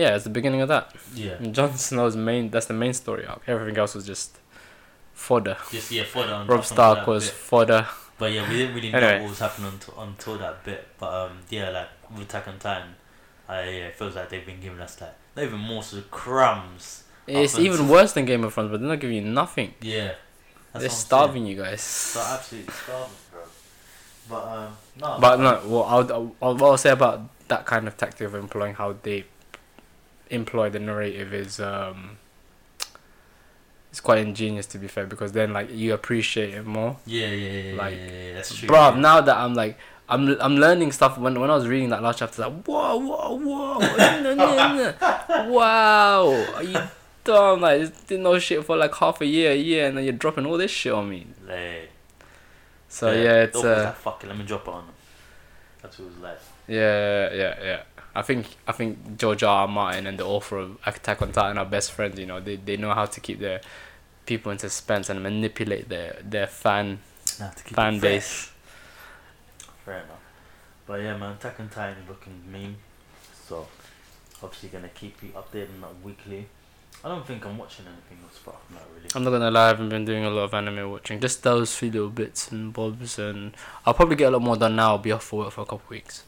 yeah, 0.00 0.14
it's 0.14 0.24
the 0.24 0.30
beginning 0.30 0.62
of 0.62 0.68
that. 0.68 0.94
yeah. 1.14 1.32
And 1.32 1.54
Jon 1.54 1.76
Snow's 1.76 2.16
main 2.16 2.50
that's 2.50 2.66
the 2.66 2.74
main 2.74 2.94
story 2.94 3.26
arc. 3.26 3.42
Everything 3.46 3.76
else 3.78 3.94
was 3.94 4.06
just 4.06 4.38
fodder. 5.12 5.56
Just 5.70 5.90
yeah, 5.92 6.04
on 6.16 6.46
Robb 6.46 6.64
Stark 6.64 7.06
was 7.06 7.26
bit. 7.26 7.34
fodder. 7.34 7.86
But 8.18 8.32
yeah, 8.32 8.48
we 8.48 8.56
didn't 8.58 8.74
really 8.74 8.90
know 8.92 8.98
Anyway. 8.98 9.20
what 9.22 9.30
was 9.30 9.38
happening 9.38 9.72
until, 9.72 10.00
until 10.02 10.38
that 10.38 10.64
bit. 10.64 10.86
But 10.98 11.12
um, 11.12 11.38
yeah, 11.48 11.70
like 11.70 11.88
with 12.12 12.22
Attack 12.22 12.48
on 12.48 12.58
Titan, 12.58 12.94
I 13.48 13.62
yeah, 13.62 13.86
it 13.88 13.96
feels 13.96 14.14
like 14.14 14.28
they've 14.30 14.44
been 14.44 14.60
giving 14.60 14.80
us 14.80 15.00
like 15.00 15.14
not 15.36 15.44
even 15.44 15.58
morsels, 15.60 16.04
crumbs 16.10 17.04
It's 17.26 17.58
even 17.58 17.88
worse 17.88 18.12
than 18.12 18.24
Game 18.24 18.44
of 18.44 18.54
Thrones, 18.54 18.70
but 18.70 18.80
they're 18.80 18.88
not 18.88 19.00
giving 19.00 19.16
you 19.16 19.22
nothing. 19.22 19.74
Yeah. 19.80 20.12
That's 20.72 20.82
they're 20.82 20.90
starving 20.90 21.46
you 21.46 21.56
guys. 21.56 22.12
They're 22.14 22.22
absolutely 22.24 22.72
starving, 22.72 23.16
bro. 23.32 23.40
But 24.30 24.44
um, 24.46 24.76
no. 25.00 25.18
But 25.20 25.36
no, 25.40 25.54
what 25.68 25.86
I'll, 25.86 26.12
I'll, 26.40 26.54
what 26.56 26.70
I'll 26.70 26.76
say 26.78 26.90
about 26.90 27.22
that 27.48 27.66
kind 27.66 27.88
of 27.88 27.96
tactic 27.96 28.26
of 28.26 28.34
employing 28.34 28.74
how 28.74 28.94
they 29.02 29.24
employ 30.30 30.70
the 30.70 30.78
narrative 30.78 31.34
is 31.34 31.60
um, 31.60 32.18
it's 33.90 34.00
quite 34.00 34.18
ingenious 34.18 34.66
to 34.66 34.78
be 34.78 34.88
fair 34.88 35.06
because 35.06 35.32
then 35.32 35.52
like 35.52 35.70
you 35.70 35.92
appreciate 35.92 36.54
it 36.54 36.66
more. 36.66 36.96
Yeah, 37.06 37.28
yeah, 37.28 37.60
yeah, 37.60 37.76
like, 37.76 37.96
yeah, 37.96 38.10
yeah, 38.10 38.34
that's 38.34 38.54
true. 38.54 38.68
Bruv, 38.68 38.98
now 38.98 39.20
that 39.20 39.36
I'm 39.36 39.54
like 39.54 39.76
I'm 40.08 40.40
I'm 40.40 40.56
learning 40.56 40.92
stuff 40.92 41.18
when 41.18 41.38
when 41.40 41.50
I 41.50 41.54
was 41.54 41.68
reading 41.68 41.90
that 41.90 42.02
last 42.02 42.18
chapter 42.18 42.42
like 42.42 42.64
whoa 42.64 42.96
whoa 42.96 43.34
whoa 43.36 43.78
no, 43.78 44.34
no, 44.34 44.34
no. 44.34 45.50
wow 45.50 46.46
are 46.54 46.62
you 46.64 46.80
dumb 47.22 47.60
like 47.60 48.06
didn't 48.08 48.24
know 48.24 48.38
shit 48.38 48.64
for 48.64 48.76
like 48.76 48.94
half 48.96 49.20
a 49.20 49.26
year 49.26 49.52
a 49.52 49.56
year 49.56 49.86
and 49.86 49.96
then 49.96 50.04
you're 50.04 50.12
dropping 50.12 50.46
all 50.46 50.56
this 50.58 50.70
shit 50.70 50.92
on 50.92 51.08
me 51.08 51.26
Like, 51.46 51.90
so 52.88 53.12
yeah, 53.12 53.44
it's 53.44 53.56
uh 53.56 53.62
that? 53.62 53.98
Fuck 53.98 54.24
it, 54.24 54.26
let 54.26 54.36
me 54.36 54.44
drop 54.44 54.66
it 54.66 54.74
on 54.74 54.86
them. 54.86 54.94
That's 55.80 55.98
what 55.98 56.06
it 56.06 56.08
was 56.08 56.18
like. 56.18 56.38
Yeah, 56.66 57.32
yeah, 57.32 57.54
yeah. 57.62 57.82
I 58.14 58.22
think 58.22 58.46
I 58.66 58.72
think 58.72 59.18
George 59.18 59.42
R. 59.42 59.62
R. 59.62 59.68
Martin 59.68 60.06
and 60.06 60.18
the 60.18 60.24
author 60.24 60.58
of 60.58 60.78
Attack 60.84 61.22
on 61.22 61.32
Titan 61.32 61.58
are 61.58 61.66
best 61.66 61.92
friends. 61.92 62.18
You 62.18 62.26
know, 62.26 62.40
they 62.40 62.56
they 62.56 62.76
know 62.76 62.92
how 62.92 63.06
to 63.06 63.20
keep 63.20 63.38
their 63.38 63.60
people 64.26 64.50
in 64.52 64.58
suspense 64.58 65.08
and 65.08 65.22
manipulate 65.22 65.88
their 65.88 66.18
their 66.22 66.46
fan 66.46 66.98
fan 67.24 68.00
base. 68.00 68.52
Fair 69.84 69.98
enough. 69.98 70.20
But 70.86 71.00
yeah, 71.00 71.16
man, 71.16 71.32
Attack 71.32 71.60
on 71.60 71.68
Titan 71.68 72.02
is 72.02 72.08
looking 72.08 72.40
mean. 72.50 72.76
So, 73.46 73.66
obviously, 74.42 74.70
gonna 74.70 74.88
keep 74.88 75.22
you 75.22 75.30
updated 75.30 75.74
on 75.74 75.80
that 75.82 76.02
weekly. 76.02 76.46
I 77.04 77.08
don't 77.08 77.26
think 77.26 77.46
I'm 77.46 77.56
watching 77.56 77.86
anything 77.86 78.18
else, 78.24 78.40
but 78.44 78.56
not 78.72 78.82
really. 78.94 79.08
I'm 79.14 79.24
not 79.24 79.30
gonna 79.30 79.50
lie, 79.50 79.66
I 79.66 79.68
haven't 79.68 79.88
been 79.88 80.04
doing 80.04 80.24
a 80.24 80.30
lot 80.30 80.42
of 80.42 80.54
anime 80.54 80.90
watching. 80.90 81.20
Just 81.20 81.42
those 81.44 81.74
few 81.74 81.90
little 81.90 82.10
bits 82.10 82.50
and 82.50 82.72
bobs, 82.72 83.18
and 83.18 83.54
I'll 83.86 83.94
probably 83.94 84.16
get 84.16 84.28
a 84.28 84.30
lot 84.32 84.42
more 84.42 84.56
done 84.56 84.76
now. 84.76 84.90
I'll 84.90 84.98
be 84.98 85.12
off 85.12 85.24
for 85.24 85.44
work 85.44 85.52
for 85.52 85.62
a 85.62 85.64
couple 85.64 85.82
of 85.84 85.90
weeks. 85.90 86.24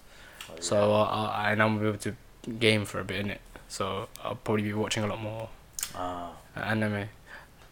So 0.63 0.93
uh, 0.93 1.05
I 1.35 1.53
and 1.53 1.63
I'm 1.63 1.79
able 1.87 1.99
to 1.99 2.15
game 2.59 2.85
for 2.85 3.01
a 3.01 3.05
bit 3.05 3.19
in 3.21 3.31
it. 3.31 3.41
So 3.69 4.09
I'll 4.25 4.37
probably 4.37 4.65
be 4.65 4.73
watching 4.73 5.03
a 5.05 5.07
lot 5.07 5.21
more 5.21 5.49
Ah. 5.95 6.31
anime. 6.57 7.09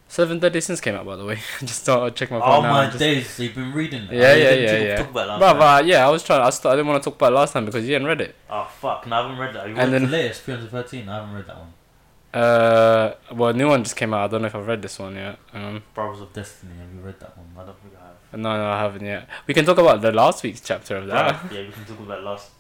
Seven 0.09 0.41
Deadly 0.41 0.61
Sins 0.61 0.81
came 0.81 0.97
out, 0.97 1.07
by 1.07 1.15
the 1.15 1.25
way. 1.25 1.39
I 1.63 1.65
just 1.65 1.85
thought 1.85 2.03
I'd 2.05 2.17
check 2.17 2.31
my 2.33 2.41
phone 2.41 2.49
Oh 2.59 2.63
now. 2.63 2.73
my 2.73 2.87
just- 2.87 2.99
days, 2.99 3.31
so 3.31 3.43
you've 3.45 3.55
been 3.55 3.73
reading 3.73 4.07
that. 4.09 4.15
Yeah, 4.15 4.33
Oh, 4.33 4.35
yeah, 4.35 4.55
yeah, 4.55 4.79
yeah. 4.89 4.97
Talk 4.97 5.11
about 5.11 5.25
it 5.25 5.29
last 5.29 5.41
Bruv, 5.43 5.53
time. 5.61 5.85
uh, 5.85 5.87
yeah, 5.87 6.07
I 6.07 6.11
was 6.11 6.23
trying. 6.25 6.41
I, 6.43 6.51
st- 6.51 6.67
I 6.73 6.77
didn't 6.77 6.89
want 6.89 7.03
to 7.03 7.11
talk 7.11 7.17
about 7.17 7.33
it 7.33 7.37
last 7.37 7.53
time 7.53 7.65
because 7.65 7.87
you 7.87 7.93
hadn't 7.93 8.09
read 8.09 8.21
it. 8.21 8.35
Oh 8.51 8.69
fuck, 8.81 9.07
no, 9.07 9.17
I 9.17 9.23
haven't 9.23 9.39
read 9.39 9.55
that. 9.55 9.69
You 9.69 9.77
And 9.77 9.93
then- 9.93 10.03
the 10.07 10.09
latest, 10.11 10.43
313. 10.43 11.09
I 11.09 11.15
haven't 11.17 11.35
read 11.35 11.47
that 11.47 11.57
one. 11.59 11.73
Uh, 12.33 13.15
well, 13.33 13.51
a 13.51 13.53
new 13.53 13.69
one 13.69 13.83
just 13.83 13.97
came 13.97 14.15
out. 14.15 14.25
I 14.25 14.29
don't 14.29 14.43
know 14.43 14.47
if 14.49 14.55
I've 14.55 14.67
read 14.67 14.83
this 14.83 14.99
one 14.99 15.15
yet. 15.17 15.39
Um, 15.53 15.83
Brothers 15.95 16.21
of 16.23 16.33
Destiny. 16.33 16.73
Have 16.81 16.93
you 16.95 17.01
read 17.01 17.19
that 17.21 17.37
one? 17.37 17.47
I 17.59 17.67
don't 17.67 17.81
think 17.81 17.95
I 18.01 18.07
have. 18.07 18.41
no, 18.41 18.57
no, 18.57 18.67
I 18.71 18.79
haven't 18.79 19.05
yet. 19.05 19.29
We 19.49 19.55
can 19.55 19.65
talk 19.65 19.79
about 19.79 20.01
the 20.01 20.13
last 20.13 20.43
week's 20.45 20.61
chapter 20.61 20.97
of 20.97 21.07
that. 21.09 21.43
Right, 21.43 21.53
yeah, 21.53 21.61
we 21.63 21.73
can 21.73 21.85
talk 21.85 21.99
about 22.01 22.23
last. 22.23 22.51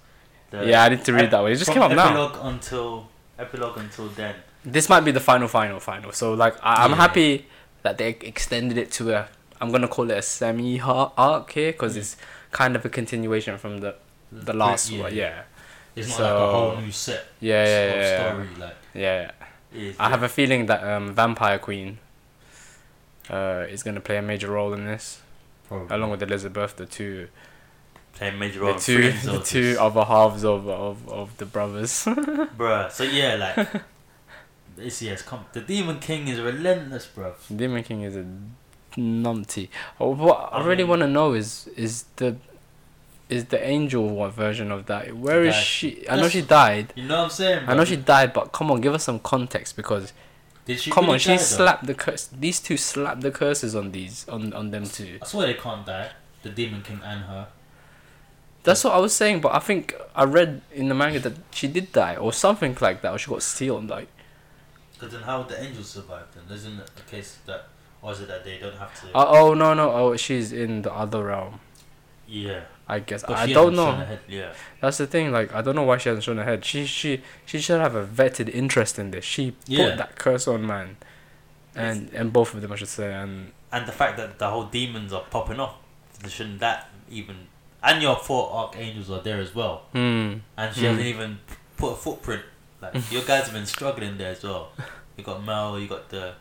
The- 0.50 0.66
yeah, 0.66 0.84
I 0.84 0.88
need 0.90 1.04
to 1.04 1.12
read 1.12 1.24
ep- 1.24 1.30
that 1.30 1.40
one. 1.42 1.52
It 1.52 1.56
just 1.56 1.70
came 1.72 1.82
out 1.82 1.92
now. 1.92 2.08
epilogue 2.08 2.38
until 2.42 3.08
epilogue 3.38 3.78
until 3.78 4.08
then. 4.08 4.34
This 4.64 4.88
might 4.88 5.00
be 5.00 5.10
the 5.10 5.20
final, 5.20 5.48
final, 5.48 5.80
final. 5.80 6.12
So, 6.12 6.34
like, 6.34 6.54
I- 6.62 6.84
I'm 6.84 6.90
Yeah. 6.90 6.96
happy 6.96 7.46
that 7.82 7.96
they 7.98 8.10
extended 8.10 8.76
it 8.78 8.90
to 8.92 9.12
a. 9.14 9.28
I'm 9.60 9.70
gonna 9.72 9.88
call 9.88 10.10
it 10.10 10.16
a 10.18 10.22
semi 10.22 10.78
arc 10.80 11.52
here 11.52 11.72
because 11.72 11.94
Mm. 11.94 11.98
it's 12.00 12.16
kind 12.52 12.76
of 12.76 12.84
a 12.84 12.88
continuation 12.88 13.56
from 13.58 13.78
the 13.78 13.94
the 14.32 14.52
last 14.52 14.92
one. 14.92 15.14
Yeah, 15.14 15.42
It's 15.96 16.08
not 16.10 16.16
So- 16.18 16.22
like 16.24 16.32
a 16.48 16.52
whole 16.52 16.76
new 16.76 16.92
set. 16.92 17.26
yeah, 17.40 17.64
yeah, 17.64 17.70
yeah. 17.94 18.00
yeah. 18.00 18.30
story. 18.30 18.48
Like, 18.58 18.76
yeah. 18.94 19.30
is, 19.74 19.96
I 19.98 20.08
have 20.08 20.22
a 20.22 20.28
feeling 20.28 20.66
that 20.66 20.82
um, 20.84 21.14
Vampire 21.14 21.58
Queen 21.58 21.98
uh, 23.30 23.64
is 23.68 23.82
gonna 23.82 24.00
play 24.00 24.16
a 24.16 24.22
major 24.22 24.50
role 24.50 24.72
in 24.72 24.84
this, 24.86 25.20
probably 25.68 25.94
along 25.94 26.10
with 26.10 26.22
Elizabeth, 26.22 26.76
the 26.76 26.86
two 26.86 27.28
playing 28.14 28.38
major 28.38 28.60
the 28.60 28.74
two 28.74 29.12
the 29.24 29.40
two 29.40 29.76
other 29.80 30.04
halves 30.04 30.44
of 30.44 30.68
of, 30.68 31.08
of 31.08 31.36
the 31.38 31.46
brothers. 31.46 31.90
Bruh, 32.04 32.90
so 32.90 33.04
yeah, 33.04 33.34
like. 33.36 33.82
It's, 34.82 35.02
yeah, 35.02 35.12
it's 35.12 35.20
com- 35.20 35.44
the 35.52 35.60
Demon 35.60 35.98
King 35.98 36.28
is 36.28 36.40
relentless, 36.40 37.06
bruv. 37.14 37.34
Demon 37.54 37.82
King 37.82 38.00
is 38.00 38.16
a 38.16 38.24
numpty. 38.96 39.68
Oh, 40.00 40.14
what 40.14 40.50
I 40.52 40.58
I 40.58 40.64
really 40.64 40.84
want 40.84 41.00
to 41.02 41.06
know 41.06 41.34
is 41.34 41.68
is 41.76 42.04
the 42.16 42.36
is 43.28 43.46
the 43.46 43.62
angel 43.62 44.08
what 44.08 44.32
version 44.32 44.70
of 44.72 44.86
that? 44.86 45.14
Where 45.16 45.44
is 45.44 45.54
she? 45.54 46.08
I 46.08 46.16
know 46.16 46.28
she 46.30 46.40
died. 46.40 46.92
You 46.96 47.04
know 47.06 47.18
what 47.18 47.24
I'm 47.24 47.30
saying? 47.30 47.64
I 47.68 47.74
know 47.74 47.84
she 47.84 47.96
died, 47.96 48.32
but 48.32 48.52
come 48.52 48.70
on, 48.70 48.80
give 48.80 48.94
us 48.94 49.04
some 49.04 49.18
context 49.20 49.76
because 49.76 50.12
Did 50.64 50.80
she 50.80 50.90
come 50.90 51.04
really 51.04 51.14
on, 51.14 51.18
she 51.20 51.28
die, 51.28 51.36
though? 51.36 51.42
slapped 51.42 51.86
the 51.86 51.94
curse. 51.94 52.26
These 52.28 52.60
two 52.60 52.76
slapped 52.78 53.20
the 53.20 53.30
curses 53.30 53.76
on 53.76 53.92
these 53.92 54.26
on 54.28 54.52
on 54.54 54.70
them 54.70 54.84
two. 54.86 55.18
I 55.20 55.26
swear 55.26 55.46
they 55.48 55.54
can't 55.54 55.84
die. 55.84 56.10
The 56.42 56.48
Demon 56.50 56.82
King 56.82 57.00
and 57.04 57.24
her. 57.24 57.48
That's 58.62 58.84
what 58.84 58.92
I 58.94 58.98
was 58.98 59.14
saying, 59.14 59.40
but 59.40 59.54
I 59.54 59.58
think 59.58 59.94
I 60.14 60.24
read 60.24 60.60
in 60.72 60.88
the 60.88 60.94
manga 60.94 61.18
that 61.20 61.34
she 61.50 61.66
did 61.66 61.92
die 61.92 62.16
or 62.16 62.32
something 62.32 62.76
like 62.80 63.00
that, 63.02 63.12
or 63.12 63.18
she 63.18 63.30
got 63.30 63.42
sealed. 63.42 63.88
Like 63.88 64.08
Because 64.92 65.12
then 65.14 65.22
how 65.22 65.38
would 65.38 65.48
the 65.48 65.62
angels 65.62 65.88
survive 65.90 66.26
then? 66.34 66.44
Isn't 66.54 66.78
it 66.78 66.90
the 66.94 67.02
case 67.02 67.38
that, 67.46 67.68
or 68.02 68.12
is 68.12 68.20
it 68.20 68.28
that 68.28 68.44
they 68.44 68.58
don't 68.58 68.76
have 68.76 68.92
to? 69.00 69.06
oh, 69.14 69.26
oh 69.50 69.54
no 69.54 69.72
no 69.74 69.90
oh 69.90 70.16
she's 70.16 70.52
in 70.52 70.82
the 70.82 70.92
other 70.92 71.24
realm. 71.24 71.60
yeah. 72.26 72.62
I 72.88 72.98
guess 72.98 73.22
But 73.22 73.36
I 73.38 73.46
don't 73.52 73.76
know. 73.76 74.04
Yeah. 74.26 74.52
That's 74.80 74.98
the 74.98 75.06
thing. 75.06 75.30
Like 75.30 75.54
I 75.54 75.62
don't 75.62 75.76
know 75.76 75.84
why 75.84 75.96
she 75.98 76.08
hasn't 76.08 76.24
shown 76.24 76.38
her 76.38 76.44
head. 76.44 76.64
She 76.64 76.86
she 76.86 77.22
she 77.46 77.60
should 77.60 77.80
have 77.80 77.94
a 77.94 78.04
vetted 78.04 78.48
interest 78.52 78.98
in 78.98 79.12
this. 79.12 79.24
She 79.24 79.54
Yeah. 79.66 79.90
put 79.90 79.96
that 79.98 80.16
curse 80.18 80.48
on 80.48 80.66
man, 80.66 80.96
and 81.76 82.10
and 82.12 82.32
both 82.32 82.52
of 82.52 82.60
them 82.62 82.72
I 82.72 82.76
should 82.76 82.88
say. 82.88 83.12
And 83.14 83.52
And 83.70 83.86
the 83.86 83.92
fact 83.92 84.16
that 84.16 84.40
the 84.40 84.50
whole 84.50 84.64
demons 84.64 85.12
are 85.12 85.22
popping 85.30 85.60
off, 85.60 85.76
shouldn't 86.28 86.58
that 86.58 86.88
even? 87.08 87.46
And 87.82 88.02
your 88.02 88.16
four 88.16 88.52
archangels 88.52 89.10
are 89.10 89.22
there 89.22 89.40
as 89.40 89.54
well, 89.54 89.82
hmm. 89.92 90.34
and 90.56 90.74
she 90.74 90.80
Hmm. 90.80 90.86
hasn't 90.88 91.06
even 91.06 91.38
put 91.76 91.92
a 91.92 91.96
footprint. 91.96 92.42
Like 92.82 92.94
your 93.12 93.22
guys 93.22 93.44
have 93.44 93.52
been 93.54 93.66
struggling 93.66 94.18
there 94.18 94.32
as 94.32 94.42
well. 94.42 94.72
You 95.16 95.24
got 95.24 95.44
Mael, 95.44 95.78
you 95.80 95.88
got 95.88 96.08
the. 96.10 96.34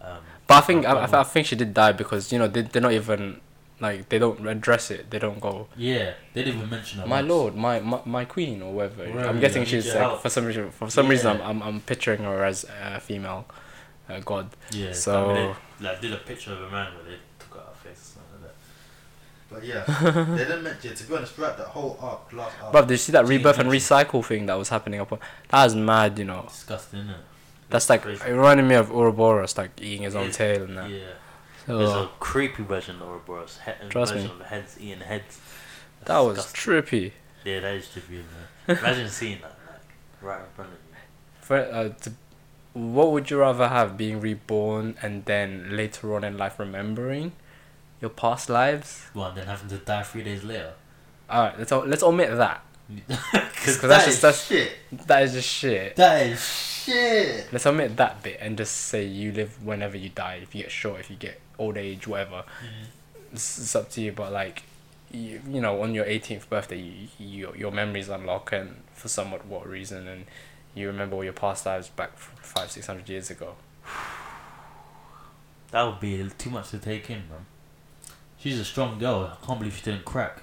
Um, 0.00 0.18
But 0.46 0.54
I 0.56 0.60
think 0.60 0.84
I, 0.86 0.92
I, 0.92 1.20
I 1.20 1.22
think 1.24 1.46
she 1.46 1.56
did 1.56 1.72
die 1.72 1.92
because 1.92 2.32
you 2.32 2.38
know 2.38 2.46
they 2.48 2.62
they're 2.62 2.82
not 2.82 2.92
even 2.92 3.40
like 3.80 4.08
they 4.10 4.18
don't 4.18 4.46
address 4.46 4.90
it. 4.90 5.10
They 5.10 5.18
don't 5.18 5.40
go. 5.40 5.68
yeah, 5.76 6.12
they 6.34 6.42
didn't 6.44 6.58
even 6.58 6.70
mention 6.70 7.00
her. 7.00 7.06
My 7.06 7.16
once. 7.22 7.28
lord, 7.28 7.54
my, 7.56 7.80
my 7.80 8.00
my 8.04 8.24
queen 8.26 8.60
or 8.62 8.72
whatever. 8.72 9.04
Whatever, 9.08 9.28
I'm 9.28 9.40
guessing 9.40 9.62
need 9.62 9.68
she's 9.68 9.94
like 9.94 10.20
for 10.20 10.28
some 10.28 10.44
reason 10.44 10.70
for 10.70 10.90
some 10.90 11.08
reason 11.08 11.38
Yeah. 11.38 11.48
I'm, 11.48 11.62
I'm 11.62 11.68
I'm 11.76 11.80
picturing 11.80 12.22
her 12.24 12.44
as 12.44 12.66
a 12.82 13.00
female 13.00 13.46
uh, 14.10 14.20
god. 14.20 14.50
Yeah. 14.72 14.92
So- 14.92 15.30
I 15.30 15.34
mean, 15.34 15.54
they, 15.80 15.88
like 15.88 16.00
did 16.00 16.12
a 16.12 16.18
picture 16.18 16.52
of 16.52 16.60
a 16.62 16.70
man 16.70 16.92
where 16.94 17.04
they 17.04 17.18
took 17.38 17.56
out 17.58 17.68
her 17.74 17.88
face 17.88 18.00
or 18.00 18.20
something 18.20 18.42
like 18.42 18.50
that. 18.52 18.56
But 19.52 19.64
yeah, 19.64 19.84
they 20.36 20.44
didn't 20.44 20.62
mention. 20.62 20.94
To 20.94 21.04
be 21.04 21.16
honest, 21.16 21.34
throughout 21.34 21.58
that 21.58 21.68
whole 21.68 21.98
arc, 22.00 22.32
last 22.32 22.54
arc, 22.62 22.72
But 22.72 22.82
did 22.82 22.94
you 22.94 22.98
see 22.98 23.12
that 23.12 23.26
rebirth 23.26 23.58
and 23.58 23.68
recycle 23.68 24.24
thing 24.24 24.46
that 24.46 24.54
was 24.54 24.68
happening 24.70 25.00
up? 25.00 25.12
on- 25.12 25.18
That 25.50 25.64
was 25.64 25.74
mad, 25.74 26.18
you 26.18 26.24
know. 26.24 26.44
disgusting, 26.48 27.00
isn't 27.00 27.10
it? 27.10 27.16
That's 27.70 27.88
like 27.88 28.02
crazy. 28.02 28.22
it 28.26 28.32
reminded 28.32 28.64
me 28.64 28.74
of 28.74 28.90
Ouroboros, 28.92 29.56
like 29.56 29.70
eating 29.80 30.02
his 30.02 30.14
own 30.14 30.26
Yeah. 30.26 30.32
tail 30.32 30.62
and 30.64 30.76
that. 30.78 30.90
Yeah. 30.90 30.98
So, 31.66 31.78
There's 31.78 31.90
a 31.90 32.08
creepy 32.20 32.62
version 32.64 32.96
of 32.96 33.02
Ouroboros. 33.08 33.58
He- 33.64 33.88
Trust 33.88 34.12
version 34.14 34.28
me. 34.28 34.40
of 34.40 34.46
heads 34.46 34.76
eating 34.80 35.00
heads. 35.00 35.38
That's 36.00 36.08
that 36.08 36.18
was 36.18 36.36
disgusting. 36.36 36.72
trippy. 36.72 37.12
Yeah, 37.44 37.60
that 37.60 37.74
is 37.74 37.86
trippy. 37.86 38.10
Man. 38.68 38.76
Imagine 38.78 39.08
seeing 39.08 39.40
that 39.40 39.56
like 39.70 39.80
right 40.20 40.40
in 40.40 40.46
front 40.56 40.70
of 40.72 40.76
you. 40.78 40.96
For, 41.40 41.56
uh, 41.58 41.88
to, 42.02 42.12
what 42.74 43.12
would 43.12 43.30
you 43.30 43.38
rather 43.38 43.68
have, 43.68 43.96
being 43.96 44.20
reborn 44.20 44.96
and 45.02 45.24
then 45.24 45.76
later 45.76 46.14
on 46.14 46.24
in 46.24 46.36
life 46.38 46.58
remembering 46.58 47.32
your 48.02 48.10
past 48.10 48.50
lives? 48.50 49.06
Well, 49.14 49.28
and 49.28 49.36
then 49.38 49.46
having 49.46 49.68
to 49.70 49.78
die 49.78 50.02
three 50.02 50.24
days 50.24 50.44
later. 50.44 50.74
All 51.30 51.44
right, 51.44 51.58
let's 51.58 51.72
let's 51.72 52.02
omit 52.02 52.36
that. 52.36 52.62
Because 52.98 53.78
'Cause 53.78 53.88
that's 53.88 54.04
just- 54.06 54.22
that's- 54.22 54.46
shit. 54.46 54.72
That 55.06 55.22
is 55.22 55.32
just 55.34 55.48
shit. 55.48 55.94
That 55.96 56.26
is 56.26 56.44
shit. 56.44 57.46
Let's 57.52 57.64
omit 57.64 57.96
that 57.96 58.22
bit 58.24 58.38
and 58.40 58.58
just 58.58 58.72
say 58.76 59.04
you 59.04 59.30
live 59.32 59.64
whenever 59.64 59.96
you 59.96 60.08
die. 60.08 60.40
If 60.42 60.52
you 60.54 60.62
get 60.64 60.72
short, 60.72 60.98
if 61.00 61.08
you 61.08 61.16
get 61.16 61.40
old 61.60 61.76
age, 61.78 62.06
whatever. 62.08 62.42
Mm-hmm. 62.42 63.34
It's, 63.34 63.58
it's 63.58 63.76
up 63.76 63.88
to 63.90 64.00
you. 64.00 64.10
But 64.10 64.32
like, 64.32 64.64
you, 65.12 65.40
you 65.48 65.60
know, 65.60 65.80
on 65.80 65.94
your 65.94 66.04
18th 66.04 66.48
birthday, 66.48 66.78
you, 66.80 67.08
you, 67.18 67.54
your 67.56 67.70
memories 67.70 68.08
unlock, 68.08 68.52
and 68.52 68.82
for 68.94 69.06
somewhat 69.08 69.46
what 69.46 69.66
reason, 69.68 70.08
and 70.08 70.24
you 70.74 70.88
remember 70.88 71.14
all 71.16 71.22
your 71.24 71.32
past 71.32 71.64
lives 71.64 71.88
back 71.88 72.18
five, 72.18 72.70
six 72.72 72.88
hundred 72.88 73.08
years 73.08 73.30
ago. 73.30 73.54
That 75.70 75.84
would 75.84 76.00
be 76.00 76.28
too 76.36 76.50
much 76.50 76.68
to 76.70 76.78
take 76.78 77.08
in, 77.08 77.22
man. 77.30 77.46
She's 78.42 78.58
a 78.58 78.64
strong 78.64 78.98
girl. 78.98 79.38
I 79.40 79.46
can't 79.46 79.60
believe 79.60 79.76
she 79.76 79.82
didn't 79.82 80.04
crack. 80.04 80.42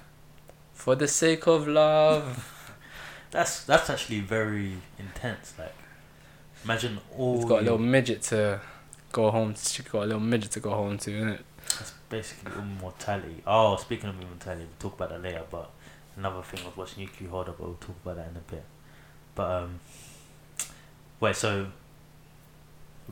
For 0.72 0.94
the 0.94 1.06
sake 1.06 1.46
of 1.46 1.68
love. 1.68 2.46
That's 3.30 3.62
that's 3.62 3.88
actually 3.88 4.18
very 4.18 4.72
intense. 4.98 5.54
Like, 5.56 5.74
imagine 6.64 6.98
all. 7.16 7.36
He's 7.36 7.44
got 7.44 7.60
a 7.60 7.62
little 7.62 7.78
midget 7.78 8.22
to 8.22 8.60
go 9.12 9.30
home. 9.30 9.54
To. 9.54 9.64
She 9.64 9.84
got 9.84 10.02
a 10.02 10.06
little 10.06 10.18
midget 10.18 10.50
to 10.52 10.60
go 10.60 10.70
home 10.70 10.98
to, 10.98 11.14
isn't 11.14 11.28
it? 11.28 11.44
That's 11.78 11.92
basically 12.08 12.60
immortality. 12.60 13.40
Oh, 13.46 13.76
speaking 13.76 14.08
of 14.08 14.20
immortality, 14.20 14.64
we'll 14.64 14.90
talk 14.90 14.98
about 14.98 15.10
that 15.10 15.22
later. 15.22 15.44
But 15.48 15.70
another 16.16 16.42
thing 16.42 16.58
I 16.64 16.68
was 16.68 16.76
watching 16.76 17.02
Yuki 17.04 17.26
Hoda, 17.26 17.46
but 17.46 17.60
we'll 17.60 17.74
talk 17.74 17.94
about 18.02 18.16
that 18.16 18.30
in 18.30 18.36
a 18.36 18.50
bit. 18.50 18.64
But 19.36 19.62
um, 19.62 19.80
wait. 21.20 21.36
So 21.36 21.68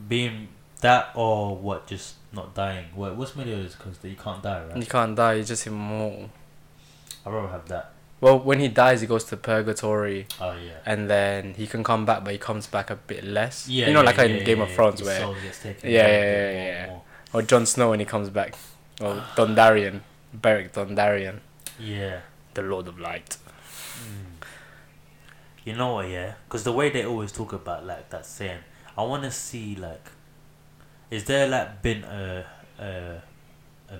being 0.09 0.49
that 0.81 1.11
or 1.15 1.55
what? 1.57 1.87
Just 1.87 2.15
not 2.31 2.53
dying. 2.55 2.85
What? 2.95 3.15
What's 3.15 3.35
Meliodas? 3.35 3.75
Because 3.75 3.97
you 4.03 4.15
can't 4.15 4.41
die, 4.43 4.65
right? 4.65 4.77
You 4.77 4.85
can't 4.85 5.15
die. 5.15 5.33
You're 5.33 5.43
just 5.45 5.65
immortal. 5.67 6.29
I'd 7.25 7.33
rather 7.33 7.47
have 7.49 7.67
that. 7.69 7.91
Well, 8.21 8.37
when 8.39 8.59
he 8.59 8.67
dies, 8.67 8.99
he 8.99 9.07
goes 9.07 9.23
to 9.25 9.37
purgatory, 9.37 10.27
Oh 10.41 10.51
yeah. 10.51 10.73
and 10.85 11.09
then 11.09 11.53
he 11.53 11.65
can 11.67 11.85
come 11.85 12.05
back, 12.05 12.25
but 12.25 12.33
he 12.33 12.37
comes 12.37 12.67
back 12.67 12.89
a 12.89 12.95
bit 12.97 13.23
less. 13.23 13.69
Yeah, 13.69 13.87
you 13.87 13.93
know, 13.93 14.01
yeah, 14.01 14.05
like 14.07 14.17
yeah, 14.17 14.23
in 14.25 14.35
yeah, 14.37 14.43
Game 14.43 14.61
of 14.61 14.69
Thrones, 14.71 15.01
where 15.01 15.19
soul 15.19 15.35
gets 15.41 15.63
taken 15.63 15.89
Yeah, 15.89 16.05
yeah, 16.07 16.21
yeah, 16.21 16.51
more- 16.53 16.63
yeah. 16.65 16.87
more. 16.87 17.01
or 17.31 17.41
Jon 17.43 17.65
Snow 17.65 17.91
when 17.91 17.99
he 18.01 18.05
comes 18.05 18.29
back, 18.29 18.55
or 18.99 19.23
Dondarrion, 19.37 20.01
Beric 20.33 20.73
Dondarrion, 20.73 21.39
Yeah. 21.79 22.19
the 22.55 22.61
Lord 22.61 22.89
of 22.89 22.99
Light. 22.99 23.37
Mm. 24.03 24.45
You 25.63 25.75
know 25.77 25.93
what? 25.93 26.09
Yeah, 26.09 26.33
because 26.45 26.65
the 26.65 26.73
way 26.73 26.89
they 26.89 27.05
always 27.05 27.31
talk 27.31 27.53
about 27.53 27.85
like 27.85 28.09
that 28.09 28.25
saying, 28.25 28.59
I 28.97 29.03
want 29.03 29.23
to 29.23 29.31
see 29.31 29.75
like, 29.75 30.05
is 31.11 31.23
there 31.25 31.47
like 31.47 31.81
been 31.81 32.03
a 32.03 32.45
a 32.79 33.21
a 33.89 33.97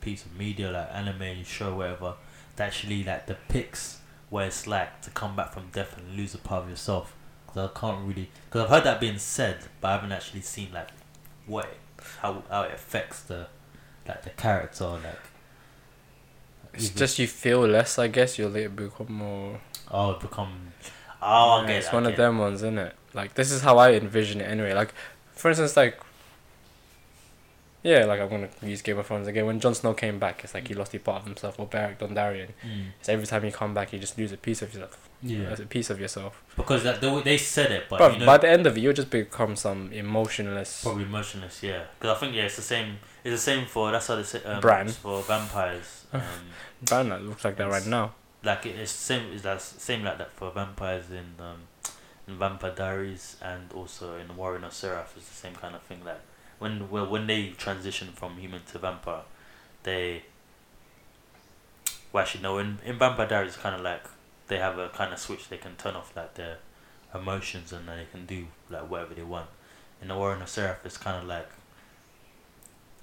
piece 0.00 0.24
of 0.24 0.36
media 0.36 0.70
like 0.70 0.88
anime 0.92 1.42
show 1.44 1.74
whatever 1.74 2.14
that 2.56 2.68
actually 2.68 3.04
like 3.04 3.26
depicts 3.26 4.00
where 4.30 4.46
it's 4.46 4.66
like 4.66 5.00
to 5.02 5.10
come 5.10 5.34
back 5.34 5.52
from 5.52 5.68
death 5.72 5.96
and 5.98 6.16
lose 6.16 6.34
a 6.34 6.38
part 6.38 6.64
of 6.64 6.70
yourself? 6.70 7.14
Because 7.46 7.70
I 7.70 7.80
can't 7.80 8.06
really 8.06 8.30
because 8.46 8.62
I've 8.64 8.70
heard 8.70 8.84
that 8.84 9.00
being 9.00 9.18
said, 9.18 9.58
but 9.80 9.88
I 9.88 9.92
haven't 9.92 10.12
actually 10.12 10.42
seen 10.42 10.72
like 10.72 10.88
what 11.46 11.64
it, 11.66 11.78
how 12.20 12.42
how 12.50 12.62
it 12.62 12.72
affects 12.74 13.22
the 13.22 13.46
like 14.06 14.22
the 14.22 14.30
character 14.30 14.86
like. 14.86 15.20
It's 16.74 16.90
just 16.90 17.18
you 17.18 17.26
feel 17.26 17.66
less, 17.66 17.98
I 17.98 18.06
guess. 18.08 18.38
You'll 18.38 18.50
later 18.50 18.68
become 18.68 19.12
more. 19.12 19.60
oh 19.90 20.14
become 20.18 20.72
oh 21.20 21.58
Yeah, 21.58 21.64
okay 21.64 21.76
it's 21.78 21.92
one 21.92 22.06
of 22.06 22.14
them 22.14 22.38
ones, 22.38 22.62
isn't 22.62 22.78
it? 22.78 22.94
Like 23.14 23.34
this 23.34 23.50
is 23.50 23.62
how 23.62 23.78
I 23.78 23.92
envision 23.94 24.40
it 24.40 24.44
anyway. 24.44 24.74
Like, 24.74 24.94
for 25.32 25.48
instance, 25.48 25.76
like. 25.76 25.98
Yeah, 27.82 28.04
like 28.06 28.20
I'm 28.20 28.28
gonna 28.28 28.48
use 28.62 28.82
Game 28.82 28.98
of 28.98 29.06
Thrones 29.06 29.28
again. 29.28 29.46
When 29.46 29.60
Jon 29.60 29.74
Snow 29.74 29.94
came 29.94 30.18
back, 30.18 30.42
it's 30.42 30.52
like 30.54 30.66
he 30.66 30.74
lost 30.74 30.92
a 30.94 30.98
part 30.98 31.20
of 31.20 31.26
himself, 31.26 31.58
or 31.60 31.66
Beric 31.66 31.98
Dondarrion. 32.00 32.48
Mm. 32.66 32.86
It's 32.98 33.08
every 33.08 33.26
time 33.26 33.44
you 33.44 33.52
come 33.52 33.72
back, 33.72 33.92
you 33.92 33.98
just 34.00 34.18
lose 34.18 34.32
a 34.32 34.36
piece 34.36 34.62
of 34.62 34.72
yourself. 34.74 35.08
Yeah, 35.22 35.52
A 35.52 35.56
piece 35.66 35.90
of 35.90 36.00
yourself. 36.00 36.42
because 36.56 36.84
that 36.84 37.00
they, 37.00 37.22
they 37.22 37.38
said 37.38 37.72
it, 37.72 37.84
but 37.88 37.98
But 37.98 38.12
you 38.14 38.18
know, 38.20 38.26
by 38.26 38.38
the 38.38 38.48
end 38.48 38.66
of 38.66 38.76
it, 38.76 38.80
you'll 38.80 38.92
just 38.92 39.10
become 39.10 39.56
some 39.56 39.92
emotionless. 39.92 40.82
probably 40.82 41.04
motionless. 41.06 41.62
Yeah, 41.62 41.84
because 41.98 42.16
I 42.16 42.20
think 42.20 42.34
yeah, 42.36 42.42
it's 42.44 42.56
the 42.56 42.62
same. 42.62 42.98
It's 43.24 43.34
the 43.34 43.50
same 43.52 43.66
for 43.66 43.90
that's 43.92 44.06
how 44.08 44.16
they 44.16 44.22
say 44.24 44.42
um, 44.44 44.60
Bran. 44.60 44.88
for 44.88 45.22
vampires. 45.22 45.94
Um, 46.12 46.22
Bran 46.82 47.08
that 47.10 47.22
looks 47.22 47.44
like 47.44 47.56
that 47.56 47.68
right 47.68 47.84
now. 47.86 48.12
like 48.42 48.64
it- 48.66 48.76
it's 48.76 48.90
same. 48.92 49.30
It's 49.32 49.42
that 49.42 49.60
same 49.60 50.02
like 50.04 50.18
that 50.18 50.32
for 50.32 50.50
vampires 50.50 51.10
in 51.10 51.34
um, 51.38 51.58
in 52.26 52.38
Vampire 52.38 52.72
Diaries 52.74 53.36
and 53.42 53.70
also 53.74 54.16
in 54.16 54.28
Owari 54.28 54.60
no 54.60 54.70
Seraph. 54.70 55.14
It's 55.16 55.28
the 55.28 55.34
same 55.34 55.54
kind 55.54 55.74
of 55.74 55.82
thing. 55.82 56.02
Like 56.04 56.20
when 56.58 56.90
well, 56.90 57.06
when 57.06 57.26
they 57.26 57.48
transition 57.50 58.08
from 58.14 58.36
human 58.38 58.62
to 58.72 58.78
vampire, 58.78 59.22
they. 59.82 60.22
Well, 62.12 62.22
actually, 62.22 62.42
no. 62.42 62.58
In 62.58 62.78
in 62.84 62.98
Vampire 62.98 63.26
Diaries, 63.28 63.56
kind 63.56 63.74
of 63.74 63.80
like 63.82 64.02
they 64.48 64.58
have 64.58 64.78
a 64.78 64.88
kind 64.88 65.12
of 65.12 65.18
switch. 65.18 65.48
They 65.48 65.58
can 65.58 65.76
turn 65.76 65.94
off 65.94 66.16
like 66.16 66.34
their 66.34 66.58
emotions 67.14 67.72
and 67.72 67.88
they 67.88 68.06
can 68.10 68.26
do 68.26 68.46
like 68.70 68.90
whatever 68.90 69.14
they 69.14 69.22
want. 69.22 69.48
In 70.00 70.08
the 70.08 70.14
Owari 70.14 70.38
no 70.38 70.44
Seraph, 70.46 70.84
it's 70.84 70.96
kind 70.96 71.16
of 71.16 71.24
like. 71.28 71.48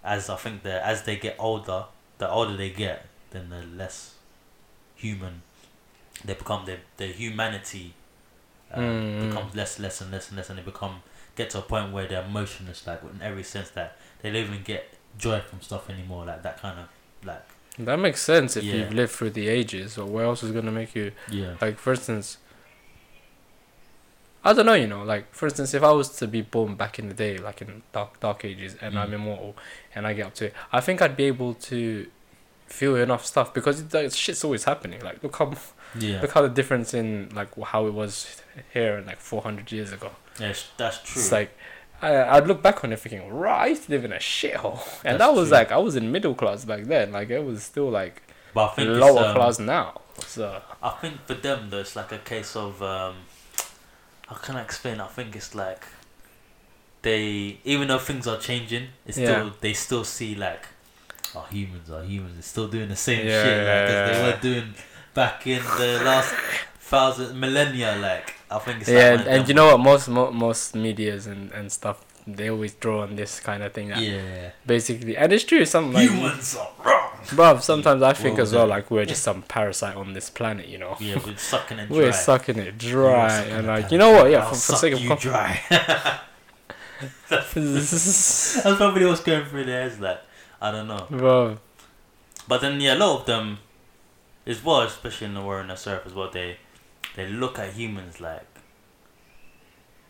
As 0.03 0.29
I 0.29 0.35
think 0.35 0.61
that 0.63 0.83
as 0.83 1.03
they 1.03 1.15
get 1.17 1.35
older, 1.39 1.85
the 2.19 2.29
older 2.29 2.55
they 2.55 2.69
get, 2.69 3.07
then 3.31 3.49
the 3.49 3.63
less 3.63 4.13
human 4.95 5.41
they 6.23 6.33
become. 6.35 6.65
Their 6.65 6.79
their 6.97 7.11
humanity 7.13 7.93
um, 8.71 8.83
Mm. 8.83 9.29
becomes 9.29 9.55
less, 9.55 9.79
less 9.79 10.01
and 10.01 10.11
less 10.11 10.27
and 10.29 10.37
less, 10.37 10.49
and 10.49 10.59
they 10.59 10.63
become 10.63 11.01
get 11.35 11.49
to 11.51 11.59
a 11.59 11.61
point 11.61 11.91
where 11.93 12.07
they're 12.07 12.23
emotionless, 12.23 12.85
like 12.87 13.01
in 13.03 13.21
every 13.21 13.43
sense 13.43 13.69
that 13.71 13.97
they 14.21 14.31
don't 14.31 14.43
even 14.43 14.63
get 14.63 14.93
joy 15.17 15.39
from 15.41 15.61
stuff 15.61 15.89
anymore, 15.89 16.25
like 16.25 16.43
that 16.43 16.59
kind 16.61 16.79
of 16.79 16.87
like 17.25 17.43
That 17.77 17.97
makes 17.99 18.21
sense 18.21 18.55
if 18.55 18.63
Yeah. 18.63 18.75
you've 18.75 18.93
lived 18.93 19.11
through 19.11 19.31
the 19.31 19.47
ages. 19.49 19.97
Or 19.97 20.05
what 20.05 20.23
else 20.23 20.43
is 20.43 20.51
gonna 20.51 20.71
make 20.71 20.95
you 20.95 21.11
yeah, 21.29 21.55
like? 21.61 21.77
For 21.77 21.91
instance, 21.93 22.37
I 24.43 24.53
don't 24.53 24.65
know. 24.65 24.73
You 24.75 24.87
know, 24.87 25.03
like 25.03 25.33
for 25.33 25.47
instance, 25.47 25.73
if 25.73 25.83
I 25.83 25.91
was 25.91 26.09
to 26.17 26.27
be 26.27 26.41
born 26.41 26.75
back 26.75 26.99
in 26.99 27.07
the 27.09 27.13
day, 27.15 27.37
like 27.37 27.61
in 27.61 27.81
dark 27.91 28.19
dark 28.19 28.45
ages, 28.45 28.75
and 28.81 28.97
I'm 28.97 29.09
Mm. 29.11 29.15
immortal, 29.15 29.55
and 29.93 30.05
I 30.07 30.13
get 30.13 30.27
up 30.27 30.35
to 30.35 30.45
it, 30.47 30.53
I 30.71 30.81
think 30.81 31.01
I'd 31.01 31.17
be 31.17 31.25
able 31.25 31.53
to 31.71 32.07
feel 32.67 32.95
enough 32.95 33.25
stuff 33.25 33.53
because 33.53 33.79
it, 33.81 33.93
like, 33.93 34.11
shit's 34.11 34.43
always 34.43 34.63
happening. 34.65 35.01
Like 35.01 35.21
look 35.23 35.35
how 35.37 35.53
yeah, 35.95 36.21
look 36.21 36.31
how 36.31 36.41
the 36.43 36.49
difference 36.49 36.93
in 36.93 37.29
like 37.33 37.49
how 37.61 37.87
it 37.87 37.93
was 37.93 38.41
here 38.73 39.03
like 39.05 39.19
400 39.19 39.71
years 39.71 39.91
ago. 39.91 40.11
It's- 40.39 40.65
that's 40.77 40.99
true. 41.03 41.21
It's 41.21 41.31
like 41.31 41.57
I, 42.01 42.37
I'd 42.37 42.47
look 42.47 42.61
back 42.61 42.83
on 42.83 42.91
it 42.93 42.99
thinking, 42.99 43.29
right, 43.33 43.61
I 43.63 43.67
used 43.67 43.83
to 43.85 43.91
live 43.91 44.03
in 44.05 44.11
a 44.13 44.17
shithole, 44.17 44.79
and 45.05 45.19
That's 45.19 45.29
that 45.31 45.33
was 45.33 45.47
true. 45.49 45.57
like 45.57 45.71
I 45.71 45.77
was 45.77 45.95
in 45.95 46.11
middle 46.11 46.35
class 46.35 46.65
back 46.65 46.83
then. 46.83 47.11
Like 47.13 47.29
it 47.29 47.43
was 47.43 47.63
still 47.63 47.89
like 47.89 48.21
but 48.53 48.71
I 48.71 48.73
think 48.75 48.89
lower 48.89 49.25
um, 49.27 49.35
class 49.35 49.59
now. 49.59 50.01
So 50.25 50.61
I 50.83 50.89
think 51.01 51.25
for 51.25 51.33
them 51.35 51.69
though, 51.69 51.79
it's 51.79 51.95
like 51.95 52.11
a 52.11 52.17
case 52.19 52.55
of 52.55 52.81
um, 52.83 53.15
how 54.27 54.35
can 54.35 54.55
I 54.57 54.61
explain? 54.63 54.99
I 54.99 55.07
think 55.07 55.35
it's 55.35 55.53
like 55.55 55.83
they, 57.01 57.59
even 57.63 57.87
though 57.87 57.99
things 57.99 58.27
are 58.27 58.37
changing, 58.39 58.87
it's 59.05 59.17
Yeah. 59.17 59.27
still 59.31 59.51
they 59.61 59.73
still 59.73 60.03
see 60.03 60.35
like, 60.35 60.65
oh, 61.35 61.45
humans 61.51 61.89
are 61.91 62.03
humans. 62.03 62.33
They're 62.35 62.41
still 62.43 62.67
doing 62.67 62.89
the 62.89 62.95
same 62.95 63.27
Yeah, 63.27 63.43
shit 63.43 63.57
like, 63.57 63.67
as 63.67 63.91
yeah, 63.91 64.05
they 64.07 64.13
yeah. 64.27 64.35
were 64.35 64.41
doing 64.41 64.73
back 65.13 65.47
in 65.47 65.63
the 65.63 66.01
last 66.03 66.33
thousand 66.85 67.39
millennia. 67.39 67.95
Like 67.99 68.33
I 68.49 68.59
think 68.59 68.81
it's 68.81 68.89
yeah, 68.89 69.15
like 69.15 69.27
and 69.27 69.47
you 69.47 69.53
know 69.53 69.67
what? 69.71 69.79
Most 69.79 70.07
mo- 70.09 70.31
most 70.31 70.75
media's 70.75 71.25
and, 71.27 71.51
and 71.51 71.71
stuff 71.71 72.03
they 72.27 72.49
always 72.49 72.73
draw 72.73 73.01
on 73.03 73.15
this 73.15 73.39
kind 73.39 73.61
of 73.63 73.71
thing. 73.73 73.89
That 73.89 73.99
Yeah, 74.01 74.51
Basically, 74.65 75.15
and 75.15 75.31
it's 75.31 75.43
true. 75.43 75.63
Some 75.65 75.93
like, 75.93 76.09
humans 76.09 76.55
are 76.55 76.69
wrong. 76.83 77.11
bruv, 77.25 77.61
Sometimes 77.61 78.01
I 78.01 78.13
think 78.13 78.35
Well 78.37 78.43
as 78.43 78.53
well 78.53 78.67
like 78.67 78.89
we're 78.89 79.05
just 79.05 79.21
some 79.23 79.41
parasite 79.43 79.95
on 79.95 80.13
this 80.13 80.29
planet. 80.29 80.67
You 80.67 80.79
know, 80.79 80.95
Yeah, 80.99 81.19
we're 81.23 81.37
sucking 81.37 81.79
it 81.79 81.87
dry. 81.89 81.97
we're 81.97 82.11
sucking 82.11 82.57
it 82.57 82.77
dry, 82.77 83.29
sucking 83.29 83.53
and 83.53 83.67
like 83.67 83.91
you 83.91 83.97
know 83.97 84.11
what? 84.11 84.31
Yeah, 84.31 84.39
I'll 84.45 84.49
for, 84.53 84.55
for 84.55 84.75
sake 84.75 84.93
of 84.93 84.99
you 85.01 85.09
com- 85.09 85.17
dry. 85.19 85.61
That's 87.29 88.77
probably 88.77 89.05
what's 89.05 89.21
going 89.21 89.45
through 89.45 89.65
their 89.65 89.81
heads. 89.83 89.99
Like 89.99 90.21
I 90.61 90.71
don't 90.71 90.87
know. 90.87 91.07
Bruv. 91.11 91.57
But 92.47 92.61
then 92.61 92.79
yeah, 92.79 92.95
a 92.95 92.97
lot 92.97 93.19
of 93.21 93.25
them, 93.25 93.59
as 94.45 94.63
well, 94.63 94.81
especially 94.81 95.27
in 95.27 95.33
the 95.33 95.41
Owari 95.41 95.65
no 95.67 95.75
Seraph 95.75 96.05
as 96.05 96.13
well, 96.13 96.29
they 96.31 96.57
they 97.15 97.27
look 97.27 97.59
at 97.59 97.73
humans 97.73 98.21
like 98.21 98.45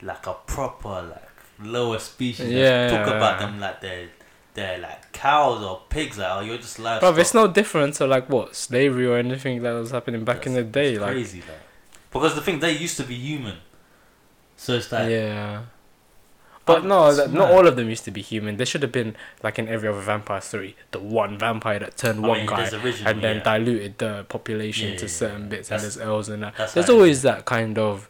like 0.01 0.27
a 0.27 0.33
proper 0.45 1.01
like 1.01 1.29
lower 1.59 1.99
species. 1.99 2.51
Yeah. 2.51 2.89
talk 2.89 3.07
about 3.07 3.39
them 3.39 3.59
like 3.59 3.81
they're 3.81 4.09
they're 4.53 4.79
like 4.79 5.11
cows 5.11 5.63
or 5.63 5.81
pigs. 5.89 6.17
Like 6.17 6.31
oh, 6.31 6.39
you're 6.41 6.57
just 6.57 6.79
livestock. 6.79 7.15
Bruv, 7.15 7.19
it's 7.19 7.33
no 7.33 7.47
different 7.47 7.95
to 7.95 8.07
like 8.07 8.29
what 8.29 8.55
slavery 8.55 9.05
or 9.05 9.17
anything 9.17 9.61
that 9.63 9.71
was 9.71 9.91
happening 9.91 10.23
back 10.23 10.45
in 10.45 10.53
the 10.53 10.63
day. 10.63 10.93
it's 10.93 11.01
Like, 11.01 11.11
crazy, 11.11 11.39
like 11.41 11.59
because 12.11 12.35
the 12.35 12.41
thing 12.41 12.59
they 12.59 12.71
used 12.71 12.97
to 12.97 13.03
be 13.03 13.15
human, 13.15 13.57
so 14.57 14.73
it's 14.73 14.91
like 14.91 15.09
yeah. 15.09 15.63
But 16.65 16.77
I'm- 16.79 16.87
no, 16.87 17.13
that, 17.13 17.31
not 17.31 17.51
all 17.51 17.67
of 17.67 17.75
them 17.75 17.89
used 17.89 18.05
to 18.05 18.11
be 18.11 18.21
human. 18.21 18.57
They 18.57 18.65
should 18.65 18.81
have 18.81 18.91
been 18.91 19.15
like 19.43 19.59
in 19.59 19.67
every 19.67 19.87
other 19.87 20.01
vampire 20.01 20.41
story, 20.41 20.75
the 20.91 20.99
one 20.99 21.37
vampire 21.37 21.77
that 21.79 21.95
turned 21.95 22.25
I 22.25 22.27
one 22.27 22.37
mean, 22.39 22.47
guy 22.47 22.63
and 23.05 23.21
then 23.21 23.37
yeah. 23.37 23.43
diluted 23.43 23.97
the 23.99 24.25
population 24.29 24.91
Yeah, 24.91 24.97
to 24.97 25.05
yeah, 25.05 25.11
certain 25.11 25.47
bits, 25.49 25.69
and 25.69 25.79
That's- 25.79 25.95
there's 25.95 26.07
elves 26.07 26.29
and 26.29 26.41
that. 26.43 26.71
There's 26.73 26.89
always 26.89 27.21
that 27.21 27.45
kind 27.45 27.77
of 27.77 28.09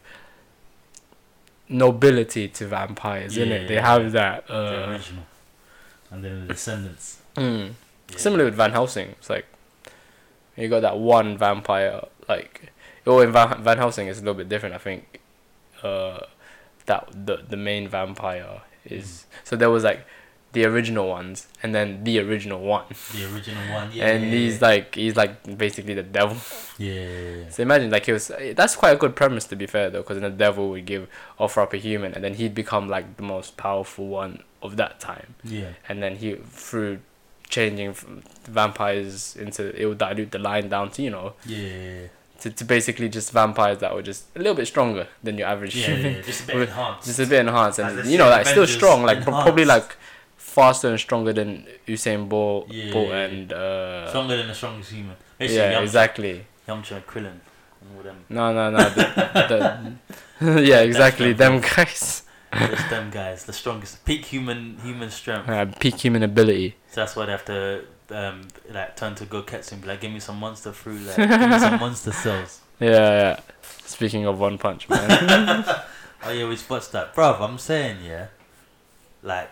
nobility 1.68 2.48
to 2.48 2.66
vampires, 2.66 3.36
isn't 3.36 3.52
it? 3.52 3.68
They 3.68 3.76
have 3.80 4.12
that. 4.12 4.46
the 4.46 4.54
Uh, 4.54 4.90
original, 4.90 5.24
and 6.10 6.24
then 6.24 6.46
the 6.46 6.54
descendants. 6.54 7.18
mm. 7.36 7.72
Similar 8.16 8.44
with 8.44 8.54
Van 8.54 8.70
Helsing, 8.70 9.10
it's 9.18 9.28
like 9.28 9.46
you 10.56 10.68
got 10.68 10.80
that 10.82 10.96
one 10.96 11.36
vampire. 11.36 12.02
Like, 12.28 12.72
oh, 13.06 13.20
in 13.20 13.32
Van, 13.32 13.62
Van 13.62 13.78
Helsing 13.78 14.06
it's 14.08 14.18
a 14.18 14.22
little 14.22 14.34
bit 14.34 14.48
different. 14.48 14.74
I 14.76 14.78
think 14.78 15.20
uh, 15.82 16.20
that 16.86 17.08
the 17.26 17.42
the 17.48 17.56
main 17.56 17.88
vampire 17.88 18.62
is 18.84 19.26
so 19.44 19.56
there 19.56 19.70
was 19.70 19.84
like 19.84 20.06
the 20.52 20.64
original 20.64 21.08
ones 21.08 21.48
and 21.62 21.74
then 21.74 22.02
the 22.04 22.18
original 22.18 22.60
one, 22.60 22.86
The 23.12 23.30
original 23.34 23.62
one, 23.74 23.90
yeah. 23.92 24.08
and 24.08 24.24
he's 24.24 24.62
like 24.62 24.94
he's 24.94 25.14
like 25.14 25.58
basically 25.58 25.92
the 25.92 26.02
devil. 26.02 26.38
yeah, 26.78 26.92
yeah, 26.92 27.30
yeah. 27.42 27.48
So 27.50 27.62
imagine 27.62 27.90
like 27.90 28.06
he 28.06 28.12
was. 28.12 28.30
That's 28.54 28.74
quite 28.74 28.92
a 28.92 28.96
good 28.96 29.14
premise 29.14 29.44
to 29.48 29.56
be 29.56 29.66
fair 29.66 29.90
though, 29.90 30.00
because 30.00 30.18
then 30.18 30.30
the 30.30 30.36
devil 30.36 30.70
would 30.70 30.86
give 30.86 31.08
offer 31.38 31.60
up 31.60 31.74
a 31.74 31.76
human, 31.76 32.14
and 32.14 32.24
then 32.24 32.34
he'd 32.34 32.54
become 32.54 32.88
like 32.88 33.18
the 33.18 33.22
most 33.22 33.58
powerful 33.58 34.06
one 34.06 34.44
of 34.62 34.76
that 34.76 35.00
time 35.00 35.34
yeah. 35.44 35.70
and 35.88 36.02
then 36.02 36.16
he 36.16 36.34
through 36.34 36.98
changing 37.48 37.92
from 37.92 38.22
vampires 38.44 39.36
into 39.36 39.80
it 39.80 39.86
would 39.86 39.98
dilute 39.98 40.32
the 40.32 40.38
line 40.38 40.68
down 40.68 40.90
to 40.90 41.02
you 41.02 41.10
know 41.10 41.34
yeah, 41.46 42.08
to, 42.40 42.50
to 42.50 42.64
basically 42.64 43.08
just 43.08 43.32
vampires 43.32 43.78
that 43.78 43.94
were 43.94 44.02
just 44.02 44.24
a 44.36 44.38
little 44.38 44.54
bit 44.54 44.66
stronger 44.66 45.06
than 45.22 45.36
your 45.38 45.48
average 45.48 45.74
yeah, 45.76 45.86
human 45.86 46.14
yeah, 46.16 46.20
just 46.22 46.44
a 46.44 46.46
bit 46.46 46.56
enhanced. 46.68 47.06
just 47.06 47.18
a 47.20 47.26
bit 47.26 47.40
enhanced 47.40 47.78
and 47.78 48.06
you 48.10 48.18
know 48.18 48.28
like 48.28 48.46
still 48.46 48.66
strong 48.66 49.02
like 49.02 49.22
pro- 49.22 49.42
probably 49.42 49.64
like 49.64 49.96
faster 50.36 50.88
and 50.88 50.98
stronger 51.00 51.32
than 51.32 51.66
Usain 51.86 52.28
Bolt, 52.28 52.70
Yeah, 52.70 52.92
Bolt 52.92 53.08
yeah, 53.08 53.14
yeah. 53.14 53.24
and 53.24 53.52
uh 53.52 54.08
Stronger 54.08 54.36
than 54.38 54.48
the 54.48 54.54
strongest 54.54 54.90
human. 54.92 55.16
Basically, 55.38 55.56
yeah 55.58 55.72
Yamcha, 55.74 55.82
exactly 55.82 56.46
Yamcha 56.68 57.02
Krillin 57.04 57.26
and 57.80 57.96
all 57.96 58.02
them. 58.02 58.24
no 58.28 58.52
no 58.52 58.70
no 58.70 58.88
the, 58.90 59.96
the, 60.40 60.62
yeah 60.62 60.80
exactly 60.80 61.32
them 61.32 61.60
guys 61.60 62.22
It's 62.52 62.88
them 62.88 63.10
guys, 63.10 63.44
the 63.44 63.52
strongest, 63.52 64.04
peak 64.06 64.24
human 64.24 64.78
human 64.82 65.10
strength. 65.10 65.48
Uh, 65.48 65.66
peak 65.78 65.96
human 66.04 66.22
ability. 66.22 66.76
So 66.90 67.00
that's 67.02 67.14
why 67.16 67.26
they 67.26 67.32
have 67.32 67.44
to 67.46 67.84
um 68.10 68.42
like 68.70 68.96
turn 68.96 69.14
to 69.16 69.26
Goketsu 69.26 69.72
and 69.72 69.82
be 69.82 69.88
like, 69.88 70.00
give 70.00 70.12
me 70.12 70.20
some 70.20 70.38
monster 70.38 70.72
fruit, 70.72 71.00
like 71.06 71.16
give 71.16 71.28
me 71.50 71.58
some 71.58 71.80
monster 71.80 72.12
cells. 72.12 72.60
Yeah, 72.78 72.90
yeah. 72.90 73.40
Speaking 73.84 74.26
of 74.26 74.38
One 74.38 74.58
Punch 74.58 74.88
Man. 74.88 75.64
Oh 76.24 76.32
yeah, 76.32 76.48
we 76.48 76.56
watched 76.68 76.92
that, 76.92 77.14
bruv. 77.14 77.40
I'm 77.40 77.58
saying 77.58 77.98
yeah, 78.04 78.26
like 79.22 79.50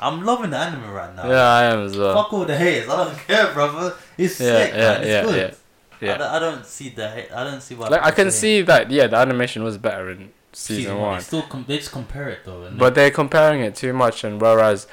I'm 0.00 0.24
loving 0.24 0.50
the 0.50 0.56
anime 0.56 0.90
right 0.90 1.14
now. 1.14 1.28
yeah, 1.28 1.42
I 1.48 1.64
am 1.64 1.80
as 1.86 1.96
well. 1.96 2.14
Fuck 2.14 2.32
all 2.32 2.44
the 2.44 2.56
haters. 2.56 2.88
I 2.88 3.04
don't 3.04 3.18
care, 3.18 3.52
brother. 3.52 3.94
It's 4.18 4.40
Yeah, 4.40 4.46
sick, 4.64 4.72
yeah, 4.72 4.78
man. 4.78 5.00
It's 5.02 5.08
yeah, 5.08 5.22
good. 5.22 5.36
yeah. 5.36 5.54
I, 6.00 6.04
Yeah. 6.12 6.18
don't, 6.18 6.30
I 6.30 6.38
don't 6.38 6.66
see 6.66 6.88
the 6.90 7.08
hate. 7.10 7.32
I 7.32 7.44
don't 7.44 7.60
see 7.62 7.74
why. 7.74 7.88
Like 7.88 8.02
I 8.02 8.10
can 8.10 8.30
see 8.30 8.62
that 8.62 8.90
yeah, 8.90 9.06
the 9.06 9.16
animation 9.16 9.62
was 9.62 9.78
better 9.78 10.10
in 10.10 10.18
hate. 10.18 10.30
season, 10.52 10.98
one. 10.98 11.18
They 11.18 11.22
still 11.22 11.42
com- 11.42 11.64
they 11.68 11.78
just 11.78 11.92
compare 11.92 12.28
it 12.30 12.40
though. 12.44 12.70
But 12.76 12.94
they're 12.94 13.10
comparing 13.10 13.60
it 13.60 13.76
too 13.76 13.92
much 13.92 14.24
and 14.24 14.40
whereas 14.40 14.86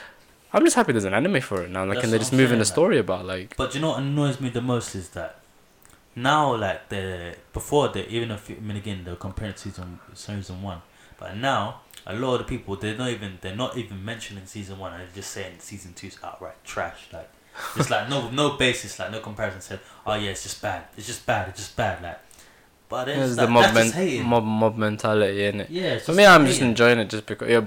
I'm 0.54 0.64
just 0.64 0.76
happy 0.76 0.92
there's 0.92 1.04
an 1.04 1.14
anime 1.14 1.42
for 1.42 1.64
it 1.64 1.72
now. 1.72 1.84
Like 1.84 1.96
That's 1.96 2.04
and 2.06 2.14
they're 2.14 2.20
just 2.20 2.32
I'm 2.34 2.38
moving 2.38 2.60
the 2.60 2.66
story 2.66 3.00
about 3.00 3.26
like 3.26 3.58
But 3.58 3.74
you 3.74 3.82
know 3.82 3.90
what 3.90 4.00
annoys 4.00 4.40
me 4.40 4.50
the 4.50 4.62
most 4.62 4.94
is 4.96 5.10
that 5.10 5.40
now, 6.16 6.56
like 6.56 6.90
the 6.90 7.36
before 7.54 7.90
they 7.90 8.06
even 8.06 8.32
if 8.32 8.50
I 8.50 8.56
mean 8.56 8.78
again 8.78 9.04
they're 9.04 9.16
comparing 9.16 9.56
season 9.56 10.00
season 10.14 10.62
one, 10.62 10.82
but 11.20 11.36
now 11.36 11.82
a 12.06 12.14
lot 12.14 12.36
of 12.36 12.40
the 12.40 12.58
people 12.58 12.76
they're 12.76 12.98
not 12.98 13.10
even 13.10 13.40
they're 13.42 13.56
not 13.56 13.78
even 13.78 14.04
mentioning 14.06 14.46
season 14.46 14.78
one 14.78 14.94
and 14.94 15.02
they're 15.02 15.16
just 15.16 15.32
saying 15.32 15.56
season 15.60 15.94
two's 15.94 16.18
outright 16.24 16.64
trash. 16.64 17.08
Like 17.12 17.30
it's 17.76 17.90
like 17.90 18.10
no 18.10 18.30
no 18.30 18.52
basis, 18.58 19.00
like 19.00 19.12
no 19.12 19.22
comparison. 19.22 19.62
Said 19.62 19.80
oh 20.06 20.14
yeah, 20.14 20.32
it's 20.32 20.44
just 20.44 20.62
bad. 20.62 20.86
It's 20.96 21.08
just 21.08 21.26
bad. 21.26 21.50
It's 21.50 21.60
just 21.60 21.76
bad. 21.76 22.04
Like, 22.04 22.20
but 22.90 23.10
it's 23.10 23.32
it's 23.32 23.36
the 23.38 23.48
mob, 23.48 23.74
men- 23.74 23.92
hating. 23.92 24.26
mob 24.28 24.44
mob 24.44 24.78
mentality 24.78 25.46
in 25.46 25.62
it. 25.62 25.70
yeah, 25.72 25.98
For 25.98 26.14
me 26.14 26.26
I'm 26.28 26.46
just 26.46 26.62
enjoying 26.62 27.00
it 27.00 27.10
just 27.10 27.26
because 27.26 27.50
yeah, 27.50 27.66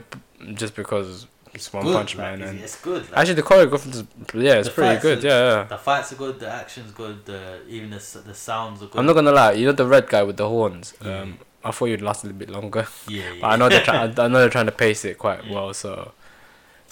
just 0.54 0.76
because 0.76 1.26
it's 1.56 1.72
One 1.72 1.84
Good, 1.84 1.94
Punch 1.96 2.16
like, 2.16 2.24
Man 2.38 2.40
it's, 2.42 2.50
and 2.50 2.60
it's 2.60 2.80
good. 2.82 3.02
Like, 3.10 3.18
actually 3.18 3.34
the 3.34 3.42
choreography 3.42 3.90
is 3.94 4.04
yeah, 4.34 4.54
it's 4.60 4.68
pretty 4.68 5.00
good. 5.00 5.24
are- 5.24 5.26
Yeah, 5.28 5.56
yeah. 5.56 5.62
the 5.64 5.78
fights 5.78 6.12
are 6.12 6.16
good. 6.16 6.38
The 6.40 6.48
action's 6.48 6.92
good. 6.92 7.24
The 7.26 7.60
even 7.68 7.90
the 7.90 8.22
the 8.24 8.34
sounds 8.34 8.82
are 8.82 8.86
good. 8.86 8.98
I'm 8.98 9.06
not 9.06 9.14
gonna 9.14 9.32
lie, 9.32 9.52
you 9.52 9.66
know 9.66 9.72
the 9.72 9.86
red 9.86 10.08
guy 10.08 10.22
with 10.22 10.36
the 10.36 10.48
horns. 10.48 10.94
Yeah. 11.04 11.20
Um, 11.20 11.38
I 11.64 11.72
thought 11.72 11.86
you'd 11.86 12.02
last 12.02 12.22
a 12.22 12.26
little 12.28 12.38
bit 12.38 12.50
longer. 12.50 12.86
yeah, 13.08 13.22
yeah. 13.32 13.32
But 13.40 13.46
I 13.48 13.56
know 13.56 13.68
they're 13.68 13.82
trying. 13.82 14.20
I 14.20 14.28
know 14.28 14.38
they're 14.38 14.48
trying 14.50 14.66
to 14.66 14.72
pace 14.72 15.04
it 15.04 15.18
quite 15.18 15.48
well. 15.50 15.74
So, 15.74 16.12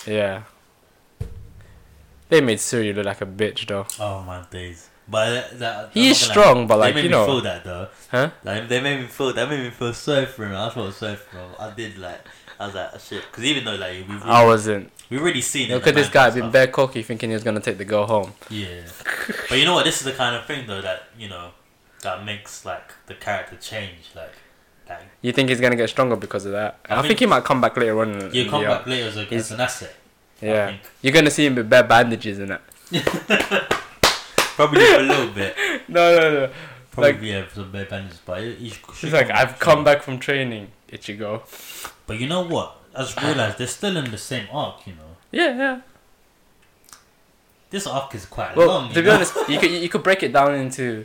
yeah. 0.06 0.42
They 2.28 2.40
made 2.40 2.58
Suiryu 2.58 2.94
look 2.96 3.06
like 3.06 3.20
a 3.20 3.26
bitch 3.26 3.66
though. 3.66 3.86
Oh 4.00 4.22
my 4.22 4.42
days. 4.50 4.88
But 5.06 5.30
that, 5.30 5.58
that, 5.58 5.90
He 5.92 6.06
I'm 6.06 6.10
is 6.12 6.28
not 6.28 6.34
gonna 6.34 6.40
lie, 6.46 6.52
strong, 6.54 6.66
but 6.66 6.78
like 6.78 6.94
they 6.94 7.02
made 7.02 7.10
you 7.10 7.16
me 7.18 7.24
feel 7.26 7.34
know, 7.34 7.40
that 7.42 7.64
though. 7.64 7.88
huh? 8.10 8.30
Like 8.42 8.68
they 8.68 8.80
made 8.80 9.00
me 9.02 9.06
feel. 9.06 9.32
That 9.34 9.48
made 9.50 9.62
me 9.62 9.70
feel 9.70 9.92
sorry 9.92 10.24
for 10.26 10.46
him. 10.46 10.54
I 10.56 10.70
felt 10.70 10.94
sorry 10.94 11.16
for 11.16 11.36
him. 11.36 11.50
I 11.58 11.70
did 11.70 11.98
like. 11.98 12.20
I 12.60 12.66
was 12.66 12.74
like, 12.74 12.90
oh, 12.94 12.98
shit. 12.98 13.22
Because 13.30 13.44
even 13.44 13.64
though 13.64 13.74
like 13.76 14.06
we 14.08 14.16
I 14.22 14.44
wasn't. 14.44 14.90
we 15.10 15.18
already 15.18 15.40
seen 15.40 15.70
it. 15.70 15.74
Look 15.74 15.86
at 15.86 15.94
this 15.94 16.08
guy 16.08 16.30
being 16.30 16.50
bare 16.50 16.66
cocky, 16.68 17.02
thinking 17.02 17.30
he 17.30 17.34
was 17.34 17.42
gonna 17.44 17.60
take 17.60 17.78
the 17.78 17.84
girl 17.84 18.06
home. 18.06 18.32
Yeah. 18.50 18.82
but 19.48 19.58
you 19.58 19.64
know 19.64 19.74
what? 19.74 19.84
This 19.84 19.98
is 19.98 20.04
the 20.04 20.12
kind 20.12 20.34
of 20.36 20.44
thing 20.46 20.66
though 20.66 20.80
that 20.82 21.04
you 21.18 21.28
know 21.28 21.50
that 22.02 22.24
makes 22.24 22.64
like 22.64 22.92
the 23.06 23.14
character 23.14 23.56
change. 23.56 24.10
Like, 24.14 24.32
like 24.88 25.00
You 25.22 25.32
think 25.32 25.48
he's 25.48 25.60
gonna 25.60 25.76
get 25.76 25.88
stronger 25.90 26.16
because 26.16 26.44
of 26.46 26.52
that? 26.52 26.78
I 26.88 26.94
I, 26.94 26.96
think, 26.98 27.08
think- 27.08 27.20
he 27.20 27.26
might 27.26 27.44
come 27.44 27.60
back 27.60 27.76
later 27.76 28.00
on. 28.00 28.32
you 28.34 28.48
come 28.48 28.62
back 28.64 28.86
later 28.86 29.08
as, 29.08 29.16
a, 29.16 29.20
as 29.22 29.28
He's- 29.30 29.50
an 29.50 29.60
asset. 29.60 29.94
Yeah, 30.42 30.76
you're 31.00 31.12
gonna 31.12 31.30
see 31.30 31.46
him 31.46 31.54
with 31.54 31.70
bare 31.70 31.84
bandages 31.84 32.38
in 32.38 32.50
it. 32.52 32.60
Probably 34.56 34.84
a 34.94 35.00
little 35.00 35.28
bit. 35.32 35.56
No, 35.88 36.18
no, 36.18 36.30
no. 36.46 36.50
Probably 36.92 37.12
Like- 37.12 37.22
yeah, 37.22 37.44
some 37.52 37.70
bad 37.72 37.88
bandages, 37.88 38.20
but 38.24 38.40
he, 38.40 38.54
he 38.54 38.68
should 38.70 38.94
He's 38.96 39.12
like, 39.12 39.30
I've 39.30 39.58
come 39.58 39.84
back 39.84 40.02
from 40.02 40.18
training. 40.18 40.68
Ichigo. 40.94 41.42
But 42.06 42.18
you 42.20 42.26
know 42.26 42.42
what? 42.54 42.76
I 42.94 43.00
just 43.02 43.20
realized 43.20 43.58
they're 43.58 43.66
still 43.66 43.96
in 43.96 44.10
the 44.10 44.18
same 44.18 44.46
arc. 44.52 44.86
You 44.86 44.94
know, 44.94 45.16
Yeah, 45.32 45.56
yeah. 45.56 45.80
this 47.70 47.86
arc 47.86 48.14
is 48.14 48.26
quite 48.26 48.56
Well, 48.56 48.68
long. 48.68 48.88
to 48.90 48.94
you 48.96 49.02
be 49.02 49.08
know? 49.08 49.14
honest, 49.16 49.34
you 49.48 49.58
could 49.58 49.70
you 49.70 49.88
could 49.88 50.02
break 50.02 50.22
it 50.22 50.32
down 50.32 50.54
into 50.54 51.04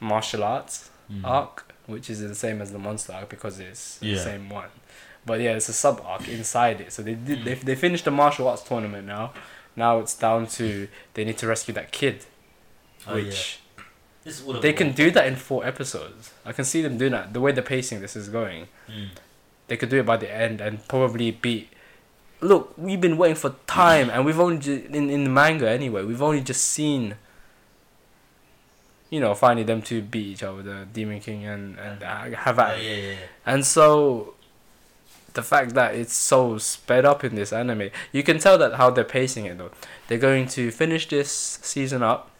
martial 0.00 0.42
arts 0.44 0.90
Mm. 1.10 1.24
arc, 1.24 1.72
which 1.86 2.10
is 2.10 2.20
the 2.20 2.34
same 2.34 2.60
as 2.60 2.70
the 2.72 2.78
monster 2.78 3.12
arc 3.14 3.28
because 3.30 3.58
it's 3.60 3.98
Yeah. 4.02 4.16
the 4.16 4.20
same 4.22 4.50
one. 4.50 4.68
But 5.24 5.40
yeah, 5.40 5.52
it's 5.58 5.68
a 5.70 5.72
sub 5.72 6.02
arc 6.04 6.28
inside 6.28 6.80
it. 6.82 6.92
So 6.92 7.02
they 7.02 7.14
did 7.14 7.44
they, 7.44 7.56
Mm. 7.56 7.62
they 7.62 7.74
finished 7.76 8.04
the 8.04 8.10
martial 8.10 8.46
arts 8.48 8.62
tournament 8.62 9.06
now. 9.06 9.32
Now 9.76 9.98
it's 10.00 10.14
down 10.14 10.46
to 10.58 10.88
they 11.14 11.24
need 11.24 11.38
to 11.38 11.46
rescue 11.46 11.72
that 11.74 11.92
kid, 11.92 12.24
Oh, 13.06 13.16
yeah. 13.16 13.24
which 13.24 13.60
This 14.24 14.42
they 14.60 14.72
can 14.74 14.92
do 14.92 15.10
that 15.12 15.26
in 15.26 15.36
four 15.36 15.64
episodes. 15.64 16.32
I 16.44 16.52
can 16.52 16.64
see 16.66 16.82
them 16.82 16.98
doing 16.98 17.12
that. 17.12 17.32
The 17.32 17.40
way 17.40 17.52
the 17.52 17.62
pacing 17.62 18.00
this 18.02 18.14
is 18.16 18.28
going, 18.28 18.68
Mm. 18.88 19.08
They 19.68 19.76
could 19.76 19.90
do 19.90 20.00
it 20.00 20.06
by 20.06 20.16
the 20.16 20.30
end 20.30 20.60
and 20.60 20.86
probably 20.88 21.30
beat. 21.30 21.68
Look, 22.40 22.74
we've 22.76 23.00
been 23.00 23.16
waiting 23.16 23.36
for 23.36 23.54
time, 23.66 24.10
and 24.10 24.24
we've 24.24 24.38
only 24.38 24.58
ju- 24.58 24.86
in 24.90 25.10
in 25.10 25.24
the 25.24 25.30
manga 25.30 25.68
anyway. 25.68 26.04
We've 26.04 26.22
only 26.22 26.40
just 26.40 26.64
seen. 26.64 27.16
You 29.10 29.20
know, 29.20 29.34
finally 29.34 29.64
them 29.64 29.80
two 29.80 30.02
beat 30.02 30.26
each 30.26 30.42
other, 30.42 30.62
the 30.62 30.86
Demon 30.92 31.20
King 31.20 31.46
and 31.46 31.78
and 31.78 32.02
uh, 32.02 32.36
have 32.36 32.58
Yeah, 32.58 32.76
yeah, 32.76 32.94
yeah. 32.94 33.14
And 33.46 33.64
so, 33.64 34.34
the 35.32 35.42
fact 35.42 35.74
that 35.74 35.94
it's 35.94 36.12
so 36.12 36.58
sped 36.58 37.06
up 37.06 37.24
in 37.24 37.34
this 37.34 37.52
anime, 37.52 37.88
you 38.12 38.22
can 38.22 38.38
tell 38.38 38.58
that 38.58 38.74
how 38.74 38.90
they're 38.90 39.04
pacing 39.04 39.46
it 39.46 39.56
though. 39.56 39.70
They're 40.06 40.18
going 40.18 40.46
to 40.48 40.70
finish 40.70 41.08
this 41.08 41.58
season 41.62 42.02
up. 42.02 42.30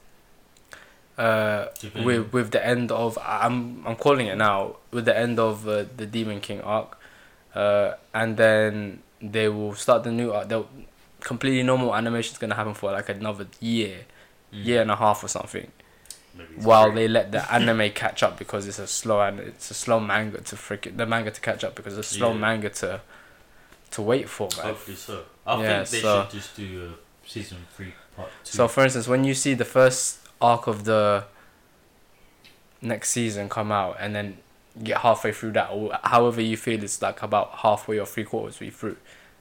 Uh, 1.16 1.66
with 2.04 2.32
with 2.32 2.52
the 2.52 2.64
end 2.64 2.92
of 2.92 3.18
I'm 3.20 3.84
I'm 3.84 3.96
calling 3.96 4.28
it 4.28 4.36
now 4.36 4.76
with 4.92 5.04
the 5.04 5.18
end 5.18 5.40
of 5.40 5.66
uh, 5.66 5.84
the 5.96 6.06
Demon 6.06 6.38
King 6.40 6.60
arc, 6.60 6.96
uh, 7.62 7.88
and 8.20 8.36
then 8.36 9.02
they 9.36 9.48
will 9.48 9.74
start 9.74 10.00
the 10.04 10.12
new 10.20 10.32
arc. 10.32 10.48
They'll 10.48 10.68
completely 11.20 11.62
normal 11.72 11.90
animation 12.00 12.32
is 12.34 12.38
gonna 12.38 12.54
happen 12.54 12.74
for 12.74 12.92
like 12.92 13.08
another 13.08 13.46
year, 13.60 13.96
Mm. 14.52 14.64
year 14.68 14.80
and 14.82 14.90
a 14.90 14.96
half 15.04 15.18
or 15.24 15.28
something, 15.28 15.70
while 16.68 16.86
three. 16.86 16.94
they 17.00 17.08
let 17.08 17.26
the 17.32 17.42
anime 17.52 17.90
catch 18.02 18.22
up 18.22 18.38
because 18.38 18.62
it's 18.68 18.78
a 18.78 18.86
slow 18.86 19.20
and 19.20 19.40
it's 19.40 19.70
a 19.70 19.74
slow 19.74 19.98
manga 20.00 20.40
to 20.40 20.54
freaking 20.56 20.96
the 20.96 21.04
manga 21.04 21.30
to 21.30 21.40
catch 21.48 21.62
up 21.64 21.74
because 21.74 21.98
it's 21.98 22.10
a 22.12 22.14
slow 22.18 22.32
Yeah. 22.32 22.38
manga 22.46 22.70
to 22.82 23.00
to 23.94 24.00
wait 24.02 24.26
for 24.28 24.48
man. 24.56 24.66
Hopefully 24.66 24.96
so. 24.96 25.24
I 25.46 25.60
Yeah, 25.62 25.66
think 25.84 25.88
they 25.94 26.00
so- 26.00 26.22
should 26.22 26.30
just 26.40 26.56
do 26.56 26.66
uh, 26.86 26.96
season 27.26 27.58
three 27.76 27.92
part 28.16 28.30
two. 28.44 28.56
So, 28.56 28.68
for 28.68 28.84
instance, 28.84 29.06
when 29.08 29.24
you 29.24 29.34
see 29.34 29.54
the 29.54 29.64
first 29.78 30.18
arc 30.40 30.66
of 30.66 30.84
the 30.84 31.24
next 32.80 33.10
season 33.10 33.48
come 33.48 33.72
out, 33.72 33.96
and 33.98 34.14
then 34.14 34.38
get 34.82 34.98
halfway 34.98 35.32
through 35.32 35.52
that, 35.52 35.70
or 35.70 35.98
however 36.04 36.40
you 36.40 36.56
feel 36.56 36.82
it's 36.82 37.00
like 37.02 37.22
about 37.22 37.50
halfway 37.58 37.98
or 37.98 38.06
three 38.06 38.24
quarters 38.24 38.60
way 38.60 38.70
through, 38.70 38.96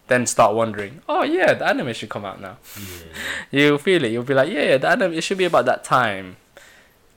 then 0.07 0.25
start 0.25 0.53
wondering, 0.55 1.01
oh 1.09 1.23
yeah, 1.23 1.53
the 1.53 1.67
anime 1.67 1.93
should 1.93 2.09
come 2.09 2.25
out 2.25 2.39
now. 2.41 2.57
yeah, 2.77 3.11
You'll 3.51 3.77
feel 3.77 4.03
it. 4.03 4.11
You'll 4.11 4.23
be 4.23 4.33
like, 4.33 4.49
yeah, 4.49 4.63
yeah, 4.63 4.77
the 4.77 4.87
anime. 4.89 5.13
It 5.13 5.21
should 5.23 5.37
be 5.37 5.45
about 5.45 5.65
that 5.65 5.83
time. 5.83 6.37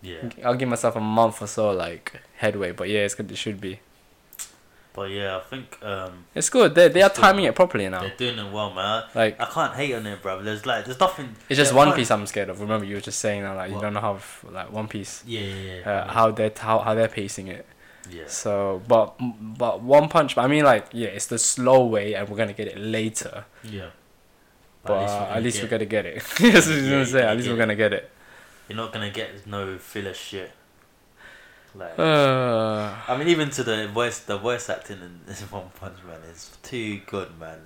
yeah. 0.02 0.28
I'll 0.44 0.54
give 0.56 0.68
myself 0.68 0.96
a 0.96 1.00
month 1.00 1.40
or 1.42 1.46
so 1.46 1.70
like 1.70 2.20
headway, 2.36 2.72
but 2.72 2.88
yeah, 2.88 3.00
it's 3.00 3.14
good. 3.14 3.30
It 3.30 3.36
should 3.36 3.60
be. 3.60 3.80
But 4.92 5.10
yeah, 5.10 5.36
I 5.36 5.40
think 5.40 5.78
um, 5.84 6.24
It's 6.34 6.50
good. 6.50 6.74
They 6.74 6.88
they 6.88 7.00
are 7.02 7.08
timing 7.10 7.44
it 7.44 7.54
properly 7.54 7.88
now. 7.88 8.00
they're 8.00 8.16
doing 8.16 8.38
it 8.44 8.52
well, 8.52 8.74
man. 8.74 9.04
Like 9.14 9.40
I 9.40 9.44
can't 9.44 9.72
hate 9.74 9.94
on 9.94 10.04
it, 10.04 10.20
bro. 10.20 10.42
There's 10.42 10.66
like, 10.66 10.84
there's 10.84 10.98
nothing. 10.98 11.36
it's 11.48 11.56
just 11.58 11.70
yeah, 11.70 11.76
One. 11.78 11.92
Piece. 11.94 12.10
I'm 12.10 12.26
scared 12.26 12.48
of. 12.48 12.60
Remember, 12.60 12.84
you 12.84 12.96
were 12.96 13.00
just 13.00 13.20
saying 13.20 13.42
that 13.42 13.54
like 13.54 13.70
you 13.70 13.80
don't 13.80 13.94
know 13.94 14.00
how 14.00 14.18
like 14.50 14.72
One 14.72 14.88
Piece. 14.88 15.22
Yeah, 15.24 15.40
yeah, 15.42 15.74
yeah. 15.84 15.90
Uh, 15.90 16.12
how 16.12 16.32
they 16.32 16.50
how 16.58 16.80
how 16.80 16.94
they're 16.94 17.06
pacing 17.06 17.46
it. 17.46 17.66
Yeah. 18.10 18.26
So, 18.26 18.82
but 18.86 19.14
but 19.18 19.82
One 19.82 20.08
Punch. 20.08 20.36
I 20.36 20.46
mean, 20.46 20.64
like, 20.64 20.86
yeah, 20.92 21.08
it's 21.08 21.26
the 21.26 21.38
slow 21.38 21.86
way, 21.86 22.14
and 22.14 22.28
we're 22.28 22.36
gonna 22.36 22.52
get 22.52 22.68
it 22.68 22.78
later. 22.78 23.44
Yeah. 23.64 23.90
But 24.82 24.92
we're 24.92 25.04
uh, 25.04 25.06
gonna 25.06 25.30
at 25.36 25.42
least 25.42 25.62
we're 25.62 25.68
gonna 25.68 25.84
get 25.84 26.06
it. 26.06 26.22
That's 26.38 26.66
what 26.66 26.76
I 26.76 26.80
was 26.80 26.88
gonna 26.88 27.06
say. 27.06 27.22
At 27.22 27.36
least 27.36 27.48
we're 27.48 27.56
gonna 27.56 27.76
get 27.76 27.92
it. 27.92 28.10
You're 28.68 28.76
not 28.76 28.92
gonna 28.92 29.10
get 29.10 29.46
no 29.46 29.78
filler 29.78 30.14
shit. 30.14 30.52
Like, 31.74 31.98
Uh, 31.98 32.92
I 33.06 33.16
mean, 33.16 33.28
even 33.28 33.48
to 33.50 33.62
the 33.62 33.88
voice, 33.88 34.18
the 34.20 34.36
voice 34.38 34.68
acting 34.68 34.98
in 35.00 35.20
this 35.26 35.40
One 35.52 35.70
Punch 35.78 35.98
Man 36.06 36.20
is 36.30 36.50
too 36.62 37.00
good, 37.06 37.28
man. 37.38 37.58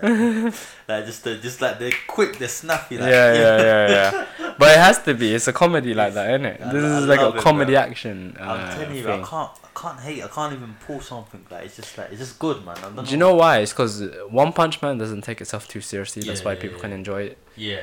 Like, 0.45 0.55
like 0.89 1.07
just 1.07 1.25
the, 1.25 1.37
just 1.39 1.61
like 1.63 1.79
they're 1.79 1.91
quick, 2.07 2.39
they're 2.39 2.49
snappy. 2.49 2.99
Like, 2.99 3.11
yeah, 3.11 3.33
yeah, 3.33 3.57
yeah, 3.63 3.89
yeah. 3.89 4.27
But 4.59 4.73
it 4.73 4.79
has 4.79 5.03
to 5.05 5.15
be. 5.15 5.35
It's 5.35 5.49
a 5.49 5.53
comedy 5.53 5.95
like 5.95 6.15
that, 6.15 6.29
isn't 6.31 6.45
it? 6.47 6.61
I- 6.61 6.73
This 6.73 6.85
I 6.85 6.99
is 6.99 7.07
like 7.07 7.21
a 7.21 7.29
it, 7.37 7.37
comedy 7.43 7.73
bro. 7.73 7.81
action. 7.81 8.37
Uh, 8.39 8.43
I'm 8.45 8.77
telling 8.79 8.97
you, 8.97 9.09
I 9.11 9.17
can't, 9.23 9.51
I 9.65 9.81
can't 9.81 10.01
hate. 10.01 10.23
I 10.23 10.29
can't 10.29 10.53
even 10.53 10.75
pull 10.87 11.01
something 11.01 11.45
like 11.51 11.65
it's 11.65 11.77
just 11.77 11.97
like 11.99 12.11
it's 12.11 12.21
just 12.21 12.39
good, 12.39 12.65
man. 12.65 12.77
I 12.79 12.83
don't 12.91 13.05
Do 13.07 13.11
you 13.11 13.17
know 13.17 13.35
why? 13.35 13.59
It's 13.59 13.73
because 13.73 14.03
One 14.29 14.53
Punch 14.53 14.81
Man 14.83 14.99
doesn't 14.99 15.23
take 15.23 15.41
itself 15.41 15.67
too 15.67 15.81
seriously. 15.81 16.23
That's 16.23 16.45
why 16.45 16.53
yeah, 16.53 16.61
people 16.61 16.77
yeah. 16.77 16.83
can 16.83 16.93
enjoy 16.93 17.23
it. 17.23 17.39
Yeah, 17.57 17.81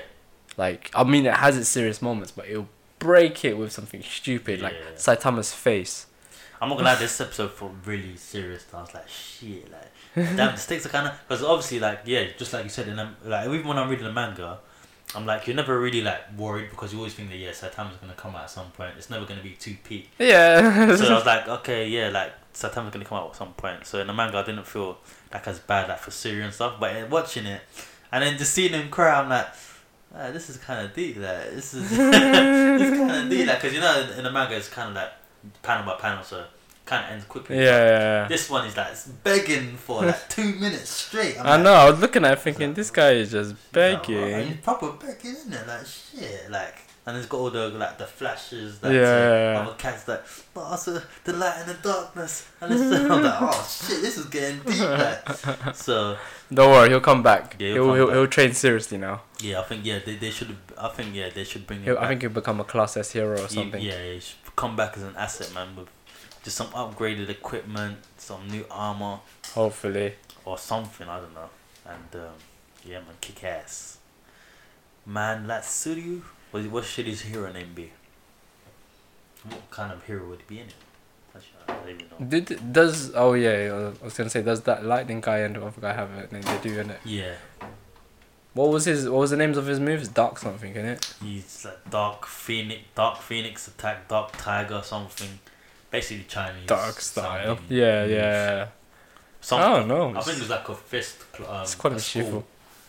Like, 0.58 0.92
I 0.94 1.04
mean, 1.04 1.26
it 1.26 1.34
has 1.36 1.58
its 1.58 1.68
serious 1.70 2.02
moments, 2.02 2.32
but 2.32 2.46
it'll 2.48 2.70
break 3.00 3.44
it 3.44 3.58
with 3.58 3.72
something 3.72 4.02
stupid, 4.04 4.62
like 4.62 4.74
Yeah. 4.74 4.96
Saitama's 4.96 5.52
face. 5.54 6.06
I'm 6.62 6.70
not 6.70 6.76
gonna 6.76 6.90
lie. 6.90 6.96
This 6.96 7.20
episode 7.20 7.52
felt 7.52 7.72
really 7.86 8.16
serious. 8.18 8.66
I 8.72 8.82
was 8.82 8.94
like, 8.94 9.10
shit, 9.10 9.72
like, 9.72 9.92
damn, 10.16 10.52
the 10.52 10.58
stakes 10.58 10.86
are 10.86 10.90
kind 10.90 11.08
of 11.08 11.20
because 11.28 11.44
obviously, 11.44 11.80
like, 11.80 12.02
yeah, 12.06 12.28
just 12.38 12.54
like 12.54 12.64
you 12.64 12.70
said, 12.70 12.88
like 13.26 13.48
even 13.48 13.68
when 13.68 13.80
I'm 13.80 13.90
reading 13.90 14.06
the 14.06 14.14
manga, 14.14 14.60
I'm 15.16 15.26
like, 15.26 15.48
you're 15.48 15.56
never 15.56 15.80
really 15.80 16.02
like 16.02 16.38
worried 16.38 16.70
because 16.70 16.94
you 16.94 17.00
always 17.00 17.16
think 17.16 17.30
that 17.30 17.38
yeah, 17.38 17.50
Saitama's 17.50 17.98
gonna 17.98 18.14
come 18.14 18.36
out 18.36 18.44
at 18.44 18.52
some 18.52 18.70
point. 18.72 18.94
It's 18.98 19.10
never 19.10 19.26
gonna 19.26 19.42
be 19.42 19.52
too 19.52 19.76
peak. 19.84 20.10
Yeah. 20.20 20.96
so 20.96 21.08
I 21.08 21.14
was 21.16 21.26
like, 21.26 21.48
okay, 21.48 21.88
yeah, 21.90 22.10
like 22.10 22.32
Saitama's 22.54 22.92
gonna 22.92 23.06
come 23.06 23.18
out 23.18 23.32
at 23.32 23.36
some 23.36 23.54
point. 23.54 23.86
So 23.88 24.00
in 24.00 24.08
the 24.08 24.14
manga, 24.14 24.38
I 24.38 24.44
didn't 24.44 24.68
feel 24.68 25.00
like 25.34 25.48
as 25.48 25.58
bad 25.60 25.90
like 25.90 26.00
for 26.00 26.12
Suiryu 26.12 26.44
and 26.44 26.54
stuff. 26.54 26.76
But 26.80 26.96
in 26.96 27.10
watching 27.10 27.48
it, 27.48 27.62
and 28.12 28.24
then 28.24 28.38
just 28.38 28.54
seeing 28.54 28.74
him 28.74 28.90
cry, 28.90 29.20
I'm 29.20 29.30
like, 29.30 29.48
ah, 30.16 30.30
this 30.32 30.50
is 30.50 30.58
kind 30.58 30.86
of 30.86 30.94
deep. 30.94 31.18
Like 31.18 31.56
this 31.56 31.74
is 31.74 31.90
this 31.90 32.00
kind 32.00 33.24
of 33.24 33.30
deep. 33.30 33.48
Like 33.48 33.62
because 33.62 33.74
you 33.74 33.82
know 33.82 34.02
in, 34.02 34.20
in 34.20 34.24
the 34.24 34.32
manga 34.32 34.56
it's 34.56 34.70
kind 34.70 34.90
of 34.90 34.96
like 34.96 35.12
panel 35.64 35.86
by 35.86 36.00
panel, 36.00 36.24
so 36.24 36.46
kind 36.86 37.06
of 37.06 37.12
ends 37.12 37.26
quickly. 37.26 37.58
Yeah, 37.58 37.64
yeah, 37.64 37.90
yeah. 38.24 38.28
This 38.28 38.50
one 38.50 38.66
is 38.68 38.76
like 38.76 38.94
begging 39.24 39.76
for 39.78 40.04
like 40.06 40.30
two 40.30 40.54
minutes 40.56 40.90
straight. 40.90 41.40
I'm 41.40 41.46
I 41.46 41.56
like, 41.56 41.64
know. 41.64 41.74
I 41.74 41.90
was 41.92 42.00
looking 42.00 42.26
at 42.26 42.34
it 42.34 42.40
thinking 42.42 42.74
this 42.74 42.92
guy 42.92 43.12
is 43.12 43.32
just 43.32 43.56
begging. 43.72 44.34
"Right, 44.34 44.46
He's 44.48 44.58
proper 44.58 44.92
begging, 44.92 45.32
isn't 45.32 45.54
it? 45.54 45.68
Like 45.68 45.86
shit, 45.86 46.50
like. 46.52 46.76
And 47.04 47.18
it's 47.18 47.26
got 47.26 47.38
all 47.40 47.50
the 47.50 47.70
like 47.70 47.98
the 47.98 48.06
flashes 48.06 48.80
that 48.82 48.94
Yeah, 48.94 49.00
yeah, 49.02 49.54
yeah. 49.54 49.60
other 49.62 49.74
cats 49.74 50.08
like, 50.08 50.22
but 50.54 50.62
also 50.62 51.02
the 51.24 51.34
light 51.34 51.56
and 51.58 51.70
the 51.72 51.74
darkness. 51.82 52.48
And 52.62 52.72
it's, 52.72 52.82
I'm 53.12 53.24
like, 53.24 53.42
oh 53.42 53.68
shit, 53.88 54.02
this 54.04 54.20
is 54.20 54.28
getting 54.28 54.60
deep. 54.60 54.80
Like. 54.80 55.76
So 55.76 56.16
Don't 56.54 56.70
worry, 56.70 56.90
he'll 56.90 57.00
come 57.02 57.24
back. 57.24 57.56
Yeah, 57.58 57.70
he'll 57.74 57.86
he'll 57.86 57.96
he'll, 57.96 58.06
back. 58.08 58.16
he'll 58.18 58.28
train 58.28 58.54
seriously 58.54 59.00
now. 59.00 59.24
yeah, 59.40 59.62
I 59.62 59.64
think 59.64 59.84
yeah 59.84 59.98
they, 60.06 60.16
they 60.18 60.30
should. 60.30 60.56
I 60.78 60.90
think 60.90 61.16
yeah 61.16 61.30
they 61.34 61.44
should 61.44 61.66
bring 61.66 61.82
him. 61.82 61.98
I 62.00 62.08
think 62.08 62.22
he'll 62.22 62.30
become 62.30 62.60
a 62.60 62.64
class 62.66 62.96
S 62.96 63.12
hero 63.14 63.34
or 63.42 63.48
something. 63.48 63.82
yeah, 63.82 64.00
he 64.14 64.20
should 64.20 64.41
come 64.56 64.76
back 64.76 64.98
as 64.98 65.04
an 65.04 65.16
asset 65.16 65.54
man 65.54 65.76
with 65.76 65.88
just 66.44 66.58
some 66.58 66.68
upgraded 66.68 67.30
equipment, 67.30 67.98
some 68.18 68.48
new 68.50 68.66
armor 68.72 69.20
Hopefully. 69.54 70.14
or 70.46 70.58
something. 70.58 71.08
I 71.08 71.20
don't 71.20 71.34
know. 71.34 71.50
And 71.86 72.22
um, 72.22 72.34
yeah, 72.86 73.00
man, 73.00 73.16
kick 73.20 73.44
ass. 73.44 73.98
Man, 75.06 75.48
let's 75.48 75.68
Suiryu. 75.86 76.22
What, 76.52 76.64
what 76.66 76.84
should 76.86 77.06
his 77.06 77.22
hero 77.22 77.52
name 77.52 77.74
be? 77.74 77.92
What 79.44 79.70
kind 79.72 79.92
of 79.92 80.04
hero 80.06 80.28
would 80.30 80.40
he 80.48 80.56
be 80.56 80.60
in 80.62 80.68
it? 80.68 80.74
I 81.68 81.74
don't 81.74 81.90
even 81.90 82.06
know. 82.10 82.26
Did 82.28 82.74
does 82.74 83.12
oh 83.16 83.34
yeah 83.34 83.94
I 84.02 84.04
was 84.04 84.16
gonna 84.18 84.30
say 84.30 84.42
does 84.42 84.62
that 84.62 84.84
lightning 84.86 85.22
guy 85.22 85.40
and 85.40 85.56
the 85.56 85.64
other 85.66 85.80
guy 85.80 85.94
have 85.94 86.12
it? 86.12 86.30
They 86.30 86.58
do 86.62 86.80
in 86.80 86.90
it. 86.90 87.00
Yeah, 87.06 87.36
What 88.54 88.70
was 88.70 88.86
his 88.86 89.08
what 89.10 89.20
was 89.20 89.30
the 89.32 89.38
names 89.38 89.58
of 89.58 89.66
his 89.66 89.80
moves? 89.80 90.08
Dark 90.10 90.38
something 90.38 90.76
in 90.76 90.86
it. 90.86 91.14
he's 91.24 91.64
like 91.66 91.90
Dark 91.90 92.26
Phoenix, 92.26 92.82
Dark 92.96 93.18
Phoenix 93.22 93.68
attack, 93.68 94.08
Dark 94.08 94.34
Tiger, 94.38 94.82
something. 94.84 95.40
Basically 95.90 96.26
Chinese. 96.28 96.68
Dark 96.68 97.00
style. 97.02 97.60
Yeah, 97.70 98.02
moves. 98.02 98.14
yeah. 98.14 98.68
Something. 99.42 99.68
I 99.72 99.78
don't 99.80 99.88
know. 99.88 100.10
I 100.20 100.22
think 100.22 100.38
it 100.38 100.42
was 100.42 100.50
like 100.50 100.70
a 100.70 100.76
fist. 100.76 101.18
Um, 101.40 101.62
It's 101.62 101.76
quite 101.76 101.94
a 101.94 101.96
a 101.96 102.00
school. 102.00 102.24
shifu. 102.24 102.44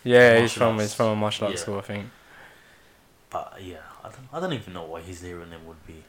Yeah, 0.04 0.40
he's 0.40 0.52
from 0.52 0.74
arts. 0.74 0.82
he's 0.82 0.94
from 0.94 1.06
a 1.06 1.16
martial 1.16 1.46
arts 1.46 1.58
Yeah. 1.60 1.62
school, 1.62 1.78
I 1.78 1.82
think. 1.82 2.06
But 3.30 3.58
yeah, 3.62 3.76
I 4.04 4.08
don't, 4.08 4.28
I 4.32 4.40
don't 4.40 4.52
even 4.52 4.72
know 4.74 4.84
what 4.84 5.02
his 5.02 5.22
hero 5.22 5.44
name 5.44 5.64
would 5.66 5.86
be. 5.86 6.02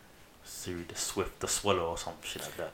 Siri 0.43 0.83
the 0.87 0.95
Swift, 0.95 1.39
the 1.39 1.47
Swallow, 1.47 1.91
or 1.91 1.97
some 1.97 2.13
shit 2.23 2.41
like 2.41 2.57
that. 2.57 2.71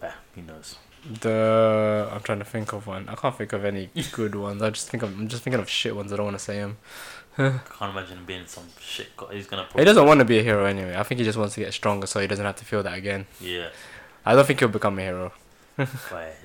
But 0.00 0.14
who 0.34 0.42
knows? 0.42 0.76
The 1.20 2.08
I'm 2.12 2.20
trying 2.20 2.38
to 2.38 2.44
think 2.44 2.72
of 2.72 2.86
one. 2.86 3.08
I 3.08 3.14
can't 3.14 3.36
think 3.36 3.52
of 3.52 3.64
any 3.64 3.90
good 4.12 4.34
ones. 4.34 4.62
I 4.62 4.70
just 4.70 4.88
think 4.88 5.02
of, 5.02 5.10
I'm 5.18 5.28
just 5.28 5.42
thinking 5.42 5.60
of 5.60 5.68
shit 5.68 5.94
ones. 5.96 6.12
I 6.12 6.16
don't 6.16 6.26
want 6.26 6.38
to 6.38 6.44
say 6.44 6.56
him. 6.56 6.76
Can't 7.36 7.62
imagine 7.80 8.18
him 8.18 8.24
being 8.26 8.46
some 8.46 8.64
shit. 8.78 9.16
co- 9.16 9.26
He's 9.28 9.46
gonna. 9.46 9.66
He 9.74 9.84
doesn't 9.84 10.06
want 10.06 10.20
to 10.20 10.24
be 10.24 10.38
a 10.38 10.42
hero 10.42 10.64
anyway. 10.66 10.94
I 10.96 11.02
think 11.02 11.18
he 11.18 11.24
just 11.24 11.38
wants 11.38 11.54
to 11.54 11.60
get 11.60 11.72
stronger 11.72 12.06
so 12.06 12.20
he 12.20 12.26
doesn't 12.26 12.44
have 12.44 12.56
to 12.56 12.64
feel 12.64 12.82
that 12.82 12.96
again. 12.96 13.26
Yeah, 13.40 13.68
I 14.26 14.34
don't 14.34 14.46
think 14.46 14.58
he'll 14.60 14.68
become 14.68 14.98
a 14.98 15.02
hero. 15.02 15.32
but 15.76 15.88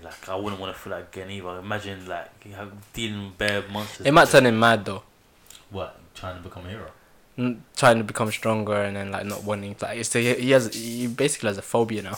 like 0.02 0.30
I 0.30 0.36
wouldn't 0.36 0.62
want 0.62 0.74
to 0.74 0.82
feel 0.82 0.92
that 0.92 1.10
again 1.12 1.30
either. 1.30 1.60
Imagine 1.60 2.08
like 2.08 2.30
dealing 2.94 3.26
with 3.26 3.38
bear 3.38 3.64
monsters. 3.70 4.06
It 4.08 4.12
might 4.14 4.30
turn 4.30 4.46
him 4.46 4.58
mad 4.60 4.86
though. 4.86 5.04
What 5.70 6.00
trying 6.16 6.38
to 6.38 6.42
become 6.42 6.66
a 6.66 6.70
hero? 6.70 6.90
N- 7.38 7.64
Trying 7.76 7.98
to 7.98 8.04
become 8.06 8.32
stronger 8.32 8.82
and 8.82 8.96
then 8.96 9.12
like 9.12 9.26
not 9.26 9.44
wanting 9.44 9.76
like 9.82 10.00
it's 10.00 10.14
he 10.14 10.52
has 10.52 10.74
he 10.74 11.06
basically 11.08 11.48
has 11.50 11.58
a 11.58 11.62
phobia 11.62 12.02
now. 12.02 12.18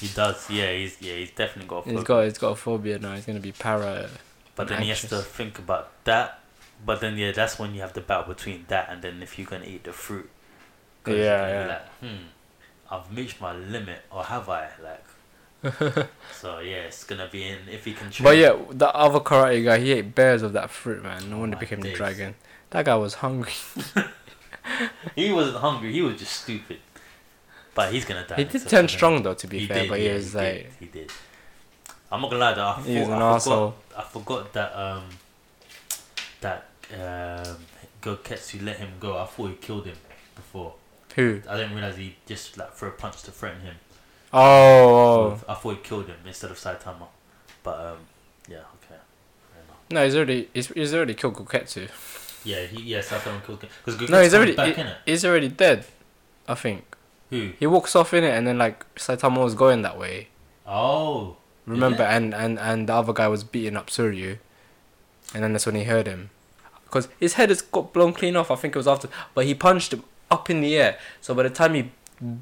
He 0.00 0.08
does. 0.08 0.50
Yeah, 0.50 0.72
he's 0.72 1.00
yeah 1.00 1.14
he's 1.14 1.30
definitely 1.30 1.68
got. 1.68 1.86
A 1.86 1.90
He's 1.90 1.92
phobia. 2.00 2.04
got 2.04 2.24
he's 2.24 2.38
got 2.38 2.48
a 2.52 2.56
phobia 2.56 2.98
now. 2.98 3.14
He's 3.14 3.26
gonna 3.26 3.40
be 3.40 3.52
para. 3.52 4.08
But 4.54 4.68
then 4.68 4.82
he 4.82 4.88
has 4.90 5.00
to 5.02 5.18
think 5.22 5.58
about 5.58 5.90
that. 6.04 6.40
But 6.84 7.00
then 7.00 7.16
yeah, 7.16 7.32
that's 7.32 7.58
when 7.58 7.74
you 7.74 7.80
have 7.80 7.92
the 7.92 8.00
battle 8.00 8.34
between 8.34 8.64
that 8.68 8.88
and 8.90 9.02
then 9.02 9.22
if 9.22 9.38
you're 9.38 9.46
gonna 9.46 9.64
eat 9.66 9.84
the 9.84 9.92
fruit. 9.92 10.28
'Cause 11.04 11.14
you're 11.14 11.24
Yeah, 11.24 11.46
be 11.46 11.52
yeah. 11.52 11.66
Like, 11.66 11.88
hmm, 12.00 12.24
I've 12.90 13.16
reached 13.16 13.40
my 13.40 13.52
limit, 13.54 14.02
or 14.10 14.24
have 14.24 14.48
I? 14.48 14.68
Like. 14.82 15.04
so 16.32 16.58
yeah, 16.58 16.78
it's 16.88 17.04
gonna 17.04 17.28
be 17.30 17.44
in 17.44 17.58
if 17.70 17.84
he 17.84 17.92
can. 17.92 18.10
Train. 18.10 18.24
But 18.24 18.36
yeah, 18.36 18.56
the 18.70 18.92
other 18.94 19.20
karate 19.20 19.64
guy 19.64 19.78
he 19.78 19.92
ate 19.92 20.14
bears 20.14 20.42
of 20.42 20.52
that 20.54 20.70
fruit 20.70 21.02
man. 21.02 21.30
No 21.30 21.36
Oh 21.36 21.40
wonder 21.40 21.56
he 21.56 21.60
became 21.60 21.80
the 21.80 21.88
days. 21.88 21.96
dragon. 21.96 22.34
That 22.70 22.84
guy 22.84 22.96
was 22.96 23.14
hungry. 23.14 23.52
he 25.14 25.32
wasn't 25.32 25.58
hungry. 25.58 25.92
He 25.92 26.02
was 26.02 26.18
just 26.18 26.32
stupid. 26.42 26.78
But 27.74 27.92
he's 27.92 28.04
gonna 28.04 28.26
die. 28.26 28.36
He 28.36 28.44
did 28.44 28.68
turn 28.68 28.88
strong 28.88 29.22
though, 29.22 29.34
to 29.34 29.46
be 29.46 29.60
He 29.60 29.66
fair. 29.66 29.80
did, 29.82 29.88
but 29.88 30.00
yeah, 30.00 30.08
he 30.08 30.14
was 30.14 30.32
he 30.32 30.38
like, 30.38 30.54
did, 30.54 30.66
he 30.80 30.86
did. 30.86 31.10
I'm 32.10 32.20
not 32.20 32.30
gonna 32.30 32.40
lie 32.40 32.54
though. 32.54 32.66
I, 32.68 32.74
thought, 32.74 32.86
was 32.86 33.08
an 33.08 33.12
I 33.22 33.38
forgot. 33.38 33.74
I 33.96 34.02
forgot 34.02 34.52
that 34.52 34.76
um 34.76 35.04
that 36.40 36.66
um 36.94 37.56
Goketsu 38.02 38.62
let 38.64 38.76
him 38.76 38.90
go. 39.00 39.16
I 39.16 39.24
thought 39.26 39.46
he 39.48 39.54
killed 39.56 39.86
him 39.86 39.96
before. 40.34 40.74
Who? 41.16 41.40
I 41.48 41.56
didn't 41.56 41.74
realize 41.74 41.96
he 41.96 42.16
just 42.26 42.56
like 42.58 42.72
threw 42.74 42.88
a 42.88 42.92
punch 42.92 43.22
to 43.22 43.30
threaten 43.30 43.60
him. 43.62 43.76
Oh, 44.32 45.38
I 45.48 45.54
thought 45.54 45.70
he 45.76 45.82
killed 45.82 46.06
him 46.06 46.16
instead 46.26 46.50
of 46.50 46.58
Saitama. 46.58 47.06
But 47.62 47.80
um 47.80 47.98
yeah 48.48 48.56
okay. 48.58 49.00
No, 49.90 50.04
he's 50.04 50.16
already 50.16 50.48
he's, 50.54 50.68
he's 50.68 50.94
already 50.94 51.14
killed 51.14 51.34
Goketsu. 51.34 51.88
Yeah, 52.44 52.64
he 52.64 52.82
yeah 52.82 53.00
Saitama 53.00 53.44
killed 53.46 53.62
him 53.62 53.70
because 53.84 54.10
No, 54.10 54.20
he's 54.22 54.34
already 54.34 54.54
back 54.54 54.74
he- 54.74 55.10
he's 55.10 55.24
already 55.24 55.48
dead. 55.48 55.84
I 56.48 56.54
think 56.54 56.91
Who? 57.32 57.52
he 57.58 57.66
walks 57.66 57.96
off 57.96 58.12
in 58.12 58.24
it, 58.24 58.34
and 58.36 58.46
then 58.46 58.58
like 58.58 58.94
Saitama 58.94 59.42
was 59.42 59.54
going 59.54 59.80
that 59.82 59.98
way. 59.98 60.28
Oh. 60.66 61.38
Remember, 61.64 62.02
it? 62.02 62.10
and, 62.10 62.34
and 62.34 62.58
and 62.58 62.88
the 62.88 62.92
other 62.92 63.14
guy 63.14 63.26
was 63.26 63.42
beating 63.42 63.74
up 63.74 63.88
Suiryu, 63.88 64.38
and 65.32 65.42
then 65.42 65.52
that's 65.52 65.64
when 65.64 65.76
he 65.76 65.84
heard 65.84 66.06
him, 66.06 66.28
because 66.84 67.08
his 67.18 67.34
head 67.34 67.48
has 67.48 67.62
got 67.62 67.94
blown 67.94 68.12
clean 68.12 68.36
off. 68.36 68.50
I 68.50 68.56
think 68.56 68.76
it 68.76 68.78
was 68.78 68.86
after, 68.86 69.08
but 69.32 69.46
he 69.46 69.54
punched 69.54 69.94
him 69.94 70.04
up 70.30 70.50
in 70.50 70.60
the 70.60 70.76
air. 70.76 70.98
So 71.22 71.34
by 71.34 71.44
the 71.44 71.50
time 71.50 71.72
he 71.72 71.90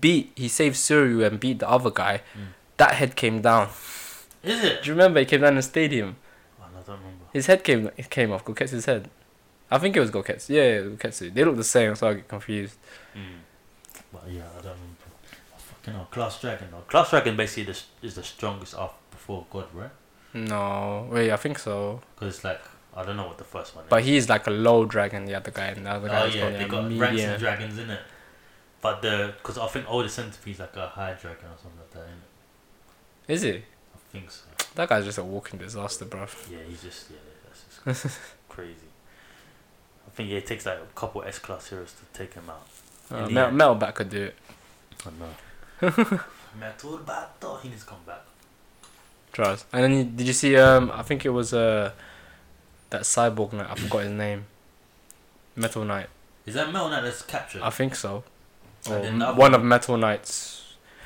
beat, 0.01 0.33
he 0.35 0.49
saved 0.49 0.75
Suiryu 0.75 1.25
and 1.25 1.39
beat 1.39 1.61
the 1.61 1.69
other 1.71 1.91
guy. 1.91 2.23
Mm. 2.35 2.47
That 2.79 2.95
head 2.95 3.15
came 3.15 3.43
down. 3.43 3.69
Is 4.43 4.65
it? 4.65 4.83
Do 4.83 4.89
you 4.89 4.95
remember? 4.95 5.21
He 5.21 5.27
came 5.27 5.43
down 5.43 5.51
in 5.51 5.57
the 5.57 5.63
stadium. 5.63 6.17
Oh, 6.61 6.65
no, 6.73 6.81
I 6.81 6.83
don't 6.83 6.99
remember. 6.99 7.25
His 7.33 7.47
head 7.47 7.63
came 7.63 7.91
it 7.97 8.11
came 8.11 8.33
off 8.33 8.45
Goketsu's 8.45 8.87
head. 8.87 9.09
I 9.71 9.79
think 9.79 9.97
it 9.97 10.01
was 10.01 10.11
Goketsu. 10.11 10.49
Yeah, 10.49 10.63
yeah, 10.63 10.81
Goketsu. 10.81 11.33
They 11.33 11.45
look 11.45 11.57
the 11.57 11.63
same, 11.63 11.95
so 11.95 12.09
I 12.09 12.15
get 12.15 12.27
confused. 12.29 12.77
Mm. 13.15 13.43
But 14.13 14.25
yeah, 14.29 14.43
I 14.43 14.63
don't 14.63 14.73
remember. 14.73 15.07
Oh, 15.55 15.59
fucking 15.59 15.95
hell, 15.95 16.09
Class 16.11 16.41
Dragon 16.41 16.69
though. 16.71 16.85
Class 16.89 17.11
Dragon 17.11 17.37
basically 17.37 17.73
the, 17.73 17.79
is 18.03 18.15
the 18.15 18.23
strongest 18.23 18.75
off 18.75 18.95
before 19.11 19.47
God, 19.51 19.67
right? 19.73 19.91
No, 20.33 21.09
wait, 21.11 21.31
I 21.33 21.37
think 21.37 21.59
so. 21.59 22.01
Because 22.15 22.45
like 22.45 22.61
I 22.97 23.05
don't 23.05 23.17
know 23.17 23.27
what 23.27 23.39
the 23.39 23.45
first 23.45 23.75
one 23.75 23.85
is. 23.85 23.91
But 23.91 24.03
he's 24.03 24.29
like 24.29 24.47
a 24.47 24.51
low 24.51 24.85
dragon. 24.85 25.25
The 25.25 25.35
other 25.35 25.51
guy, 25.51 25.67
and 25.67 25.87
the 25.87 25.91
other 25.91 26.09
guy 26.09 26.23
oh 26.23 26.27
is 26.27 26.35
yeah, 26.35 26.51
they 26.51 26.65
got 26.67 26.83
ranks 26.85 26.99
medium. 26.99 27.31
and 27.31 27.41
dragons 27.41 27.79
in 27.79 27.91
it. 27.91 28.01
But 28.81 29.03
the 29.03 29.35
because 29.37 29.59
I 29.59 29.67
think 29.69 29.91
all 29.91 30.03
the 30.03 30.09
centipedes 30.09 30.59
like 30.59 30.75
a 30.77 30.89
high 30.89 31.15
dragon 31.21 31.47
or 31.47 31.59
something 31.61 31.79
like 31.79 31.91
that. 31.93 32.07
Innit? 32.07 33.33
Is 33.33 33.45
it? 33.45 33.65
I 33.95 33.99
think 34.13 34.31
so. 34.31 34.45
That 34.75 34.89
guy's 34.89 35.05
just 35.05 35.19
a 35.19 35.25
walking 35.25 35.59
disaster, 35.59 36.05
bro. 36.05 36.27
Yeah, 36.51 36.59
he's 36.69 36.83
just 36.83 37.11
yeah, 37.11 37.17
that's 37.85 38.03
just 38.03 38.19
crazy. 38.49 38.75
I 40.07 40.11
think 40.11 40.31
yeah, 40.31 40.39
it 40.39 40.47
takes 40.47 40.67
like 40.67 40.79
a 40.79 40.95
couple 40.95 41.23
S 41.23 41.39
class 41.39 41.69
heroes 41.69 41.93
to 41.93 42.19
take 42.19 42.35
him 42.35 42.49
out. 42.49 42.67
Uh, 43.13 43.17
In 43.17 43.25
the 43.25 43.31
Metal. 43.31 43.53
Metal 43.53 43.75
Bat 43.77 43.95
could 43.95 44.11
do 44.11 44.23
it. 44.25 44.35
I 45.07 45.11
know. 45.19 46.21
Metal 46.61 46.99
Battle, 46.99 47.57
he 47.63 47.69
needs 47.69 47.83
to 47.83 47.89
come 47.89 47.99
back. 48.07 48.21
Trust. 49.33 49.67
And 49.73 49.85
then 49.85 49.93
you, 49.93 50.05
did 50.05 50.27
you 50.27 50.33
see? 50.33 50.57
Um, 50.57 50.91
I 50.93 51.03
think 51.03 51.25
it 51.25 51.31
was 51.31 51.55
uh, 51.55 51.93
that 52.91 53.03
cyborg 53.03 53.53
knight. 53.53 53.69
I 53.71 53.75
forgot 53.77 53.99
his 54.03 54.13
name. 54.13 54.47
Metal 55.57 55.85
Knight. 55.85 56.07
Is 56.47 56.55
that 56.55 56.73
Metal 56.73 56.89
Knight 56.89 57.03
that's 57.03 57.23
captured? 57.23 57.63
I 57.63 57.71
think 57.71 57.95
so. 57.95 58.25
And 58.87 58.95
Or 58.95 58.99
then 59.03 59.13
m- 59.15 59.19
the 59.21 59.27
other 59.29 59.39
one 59.39 59.53
one- 59.53 59.61
of 59.61 59.65
Metal 59.67 59.97
Knight's. 59.97 60.57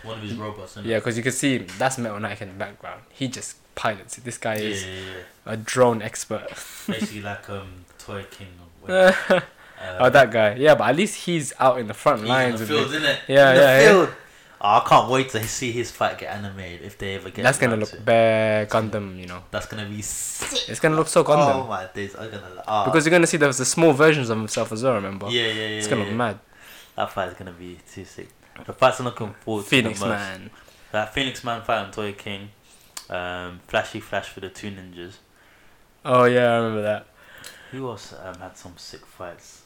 One 0.02 0.18
of 0.18 0.22
his 0.22 0.34
robots. 0.34 0.72
Isn't 0.72 0.84
Yeah, 0.86 0.98
because 0.98 1.16
you 1.16 1.22
can 1.22 1.32
see 1.32 1.58
that's 1.58 1.96
Metal 1.98 2.20
Knight 2.20 2.40
in 2.42 2.48
the 2.48 2.54
background. 2.54 3.02
He 3.10 3.26
just 3.28 3.56
pilots 3.74 4.18
it. 4.18 4.24
This 4.24 4.36
guy 4.38 4.56
yeah, 4.56 4.60
yeah, 4.62 4.68
is 4.68 4.84
yeah, 4.86 4.92
yeah. 4.92 5.52
a 5.52 5.56
drone 5.56 6.02
expert. 6.02 6.48
Basically 6.86 7.22
like 7.22 7.48
um 7.50 7.84
Toy 7.98 8.24
King 8.30 8.48
or 8.60 8.86
whatever. 8.86 9.44
Uh, 9.84 9.96
oh, 10.00 10.10
that 10.10 10.30
guy. 10.30 10.54
Yeah, 10.54 10.74
but 10.74 10.88
at 10.88 10.96
least 10.96 11.26
he's 11.26 11.52
out 11.58 11.78
in 11.78 11.86
the 11.86 11.94
front 11.94 12.20
he's 12.20 12.28
lines. 12.28 12.60
in 12.60 12.66
the 12.66 12.74
field, 12.74 12.86
isn't 12.86 13.04
it? 13.04 13.18
Yeah, 13.28 13.50
in 13.50 13.56
yeah, 13.56 13.80
yeah. 13.80 14.14
Oh, 14.66 14.78
I 14.78 14.88
can't 14.88 15.10
wait 15.10 15.28
to 15.30 15.46
see 15.46 15.72
his 15.72 15.90
fight 15.90 16.16
get 16.18 16.34
animated 16.34 16.86
if 16.86 16.96
they 16.96 17.16
ever 17.16 17.28
get. 17.28 17.42
That's 17.42 17.58
gonna 17.58 17.76
look 17.76 17.90
to 17.90 18.00
bare 18.00 18.64
Gundam, 18.64 19.20
you 19.20 19.26
know. 19.26 19.44
That's 19.50 19.66
gonna 19.66 19.84
be 19.84 20.00
sick. 20.00 20.70
It's 20.70 20.80
gonna 20.80 20.96
look 20.96 21.08
so 21.08 21.22
Gundam. 21.22 21.54
Oh 21.54 21.66
my 21.66 21.86
days, 21.92 22.16
I'm 22.16 22.30
gonna. 22.30 22.64
Oh. 22.66 22.86
because 22.86 23.04
you're 23.04 23.10
gonna 23.10 23.26
see 23.26 23.36
there's 23.36 23.58
the 23.58 23.66
small 23.66 23.92
versions 23.92 24.30
of 24.30 24.38
himself 24.38 24.72
as 24.72 24.82
well. 24.82 24.94
Remember? 24.94 25.28
yeah, 25.28 25.48
yeah, 25.48 25.52
yeah. 25.52 25.66
It's 25.76 25.86
gonna 25.86 26.02
yeah. 26.02 26.08
look 26.08 26.16
mad. 26.16 26.38
That 26.96 27.12
fight 27.12 27.28
is 27.28 27.34
gonna 27.34 27.52
be 27.52 27.78
too 27.92 28.06
sick. 28.06 28.28
The 28.64 28.72
fights 28.72 29.00
I'm 29.00 29.04
looking 29.04 29.34
forward 29.40 29.66
Phoenix 29.66 29.98
to 29.98 30.04
the 30.06 30.10
most. 30.12 30.18
Man. 30.18 30.50
That 30.92 31.12
Phoenix 31.12 31.44
Man 31.44 31.60
fight 31.60 31.84
on 31.84 31.90
Toy 31.90 32.12
King. 32.12 32.48
Um, 33.10 33.60
Flashy 33.68 34.00
Flash 34.00 34.28
for 34.30 34.40
the 34.40 34.48
two 34.48 34.70
ninjas. 34.70 35.16
Oh 36.06 36.24
yeah, 36.24 36.52
I 36.52 36.56
remember 36.56 36.82
that. 36.82 37.06
Who 37.70 37.86
else 37.88 38.14
um, 38.14 38.38
had 38.38 38.56
some 38.56 38.78
sick 38.78 39.04
fights? 39.04 39.63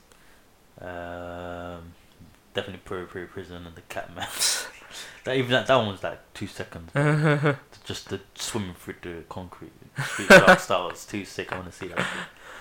Um, 0.81 1.93
definitely 2.55 2.81
Puri 2.85 3.07
Puri 3.07 3.27
Prison 3.27 3.67
and 3.67 3.75
the 3.75 3.83
Catman. 3.83 4.27
That 5.25 5.37
even 5.37 5.51
that, 5.51 5.67
that 5.67 5.77
one 5.77 5.89
was 5.89 6.03
like 6.03 6.19
two 6.33 6.47
seconds. 6.47 6.91
Just 7.85 8.09
the 8.09 8.21
swimming 8.35 8.73
through 8.75 8.95
the 9.03 9.23
concrete. 9.29 9.73
Street 10.03 10.29
style 10.59 10.89
was 10.89 11.05
too 11.05 11.25
sick. 11.27 11.53
I 11.53 11.57
want 11.57 11.71
to 11.71 11.77
see 11.77 11.89
that. 11.89 12.07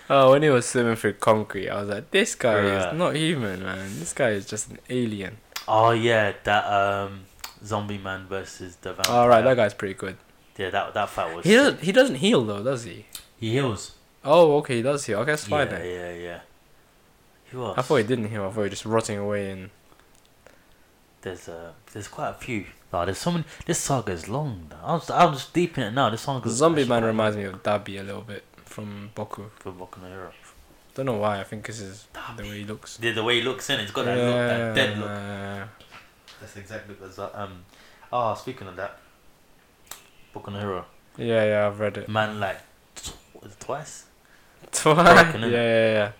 Oh, 0.09 0.32
when 0.32 0.41
he 0.43 0.49
was 0.49 0.65
swimming 0.65 0.95
through 0.97 1.13
concrete, 1.13 1.70
I 1.70 1.80
was 1.80 1.89
like, 1.89 2.11
this 2.11 2.36
guy 2.36 2.55
Bruh. 2.55 2.91
is 2.93 2.97
not 2.97 3.15
human, 3.15 3.63
man. 3.63 3.99
This 3.99 4.11
guy 4.11 4.32
is 4.32 4.45
just 4.45 4.70
an 4.72 4.80
alien. 4.89 5.38
Oh 5.68 5.91
yeah, 5.91 6.34
that 6.43 6.65
um, 6.65 7.22
zombie 7.63 7.97
man 7.99 8.28
versus 8.28 8.76
the 8.78 8.93
vampire. 8.93 9.15
All 9.15 9.30
right, 9.30 9.41
that 9.43 9.55
guy's 9.55 9.74
pretty 9.74 9.93
good. 9.93 10.18
Yeah, 10.57 10.70
that 10.72 10.93
that 10.93 11.09
fight 11.09 11.34
was. 11.34 11.45
He 11.45 11.51
sick. 11.51 11.59
doesn't. 11.59 11.84
He 11.84 11.91
doesn't 11.93 12.15
heal 12.15 12.43
though, 12.43 12.63
does 12.63 12.84
he? 12.84 13.05
He 13.39 13.51
heals. 13.51 13.95
Oh, 14.26 14.57
okay, 14.57 14.78
he 14.78 14.82
does 14.82 15.05
heal. 15.05 15.20
Okay, 15.20 15.32
that's 15.32 15.47
Yeah, 15.47 15.57
fine 15.57 15.70
then. 15.70 15.86
yeah, 15.86 16.13
yeah. 16.13 16.39
He 17.50 17.58
was. 17.58 17.76
I 17.78 17.82
thought 17.82 17.98
he 17.98 18.04
didn't 18.04 18.30
heal. 18.30 18.43
I 18.43 18.48
thought 18.48 18.56
he 18.56 18.62
was 18.62 18.72
just 18.72 18.86
rotting 18.86 19.18
away 19.18 19.50
in. 19.52 19.72
There's 21.22 21.48
uh, 21.50 21.72
there's 21.93 22.08
quite 22.08 22.30
a 22.30 22.34
few. 22.34 22.66
Oh, 22.93 23.06
there's 23.06 23.18
so 23.18 23.32
many. 23.32 23.43
This 23.66 23.80
saga 23.80 24.12
is 24.12 24.30
long. 24.30 24.72
I'm 24.84 25.00
just, 25.00 25.12
I'm 25.12 25.34
just 25.34 25.54
deep 25.54 25.78
in 25.78 25.84
it 25.84 25.91
now. 25.91 26.10
This 26.10 26.22
saga. 26.22 26.50
Zombie 26.50 26.86
Man 26.86 27.04
reminds 27.04 27.38
me 27.38 27.43
of 27.43 27.64
Dabi 27.64 28.00
a 28.00 28.04
little 28.04 28.22
bit 28.22 28.43
from 28.66 29.12
Boku. 29.16 29.50
For 29.60 29.72
Boku 29.72 30.02
no 30.02 30.08
Hero. 30.08 30.32
Don't 30.95 31.06
know 31.06 31.18
why. 31.18 31.39
I 31.39 31.43
think 31.43 31.66
this 31.68 31.80
is 31.80 32.08
the 32.36 32.43
way 32.43 32.60
he 32.60 32.64
looks. 32.64 32.98
The, 32.98 33.12
the 33.12 33.24
way 33.24 33.36
he 33.39 33.41
looks 33.43 33.70
in, 33.70 33.80
it's 33.80 33.91
got 33.91 34.06
that 34.06 34.18
look, 34.18 34.34
that 34.34 34.76
dead 34.76 34.98
look. 34.98 35.10
Yeah. 35.10 35.68
That's 36.39 36.56
exactly 36.58 36.95
what 36.95 37.36
um. 37.36 37.66
Oh, 38.12 38.34
speaking 38.36 38.68
of 38.68 38.76
that, 38.78 39.00
Boku 40.34 40.52
no 40.52 40.60
Hero. 40.60 40.86
Yeah, 41.18 41.43
yeah, 41.45 41.68
I've 41.68 41.80
read 41.80 41.98
it. 41.98 42.08
Man, 42.08 42.39
like, 42.39 42.60
tw- 42.95 43.16
twice? 43.60 44.06
Twice. 44.72 44.95
Broken, 44.95 45.41
yeah, 45.41 45.50
yeah, 45.50 45.91
yeah. 45.93 46.12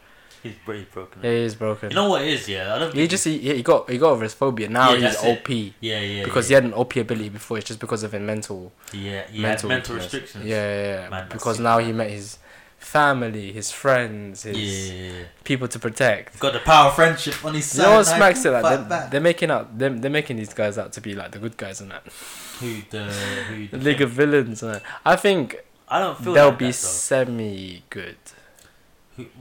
He's 0.48 0.56
pretty 0.66 0.88
broken. 0.92 1.22
Yeah, 1.24 1.32
he's 1.32 1.56
broken. 1.56 1.90
You 1.92 1.96
know 1.96 2.10
what 2.10 2.22
it 2.24 2.30
is, 2.30 2.48
yeah? 2.50 2.74
I 2.76 2.80
don't. 2.80 2.94
he 2.94 3.08
just 3.08 3.24
he, 3.26 3.38
he 3.40 3.64
got 3.64 3.90
he 3.90 3.98
got 3.98 4.12
over 4.12 4.24
his 4.24 4.34
phobia. 4.34 4.70
Now 4.70 4.90
Yeah, 4.92 4.96
he's 4.96 5.04
that's 5.22 5.24
it. 5.24 5.40
OP 5.40 5.50
Yeah, 5.80 6.00
yeah. 6.00 6.24
because 6.26 6.50
yeah. 6.50 6.60
he 6.60 6.64
had 6.64 6.72
an 6.72 6.74
OP 6.74 6.96
ability 6.96 7.30
before. 7.30 7.58
It's 7.58 7.68
just 7.68 7.80
because 7.80 8.04
of 8.04 8.12
his 8.12 8.22
mental 8.22 8.72
Yeah, 8.94 9.24
yeah. 9.32 9.42
mental, 9.42 9.70
Mental, 9.70 9.96
restrictions. 9.96 10.46
Yeah, 10.46 10.56
yeah, 10.56 11.02
yeah. 11.04 11.10
Man, 11.10 11.28
because 11.30 11.60
now 11.60 11.78
he 11.80 11.92
met 11.92 12.10
his 12.12 12.40
family, 12.78 13.52
his 13.52 13.72
friends, 13.72 14.44
his 14.44 14.92
Yeah. 14.92 15.12
people 15.44 15.68
to 15.68 15.80
protect. 15.80 16.40
Got 16.40 16.54
the 16.54 16.60
power 16.60 16.88
of 16.90 16.96
friendship 16.96 17.44
on 17.44 17.54
his 17.56 17.74
You 17.76 17.82
side. 17.82 17.90
know 17.90 17.98
what 17.98 18.06
like, 18.08 18.16
smacks 18.18 18.46
it? 18.46 18.52
Like 18.52 18.88
they're, 18.90 19.08
they're 19.12 19.22
making 19.22 19.52
out 19.52 19.78
they're, 19.78 19.90
they're 19.90 20.12
making 20.12 20.38
these 20.38 20.54
guys 20.54 20.78
out 20.78 20.94
to 20.94 21.02
be 21.02 21.14
like 21.16 21.32
the 21.32 21.40
good 21.40 21.58
guys 21.58 21.82
and 21.82 21.92
that. 21.92 22.04
Who 22.60 22.82
the 22.90 23.04
who 23.04 23.68
The 23.72 23.78
League 23.78 24.02
of 24.02 24.12
Villains 24.12 24.64
and 24.64 24.76
that. 24.76 24.84
I 25.06 25.16
think 25.16 25.58
I 25.90 26.00
don't 26.00 26.18
feel 26.18 26.34
they'll 26.34 26.50
like 26.50 26.60
be 26.60 26.72
semi 26.72 27.84
good, 27.90 28.18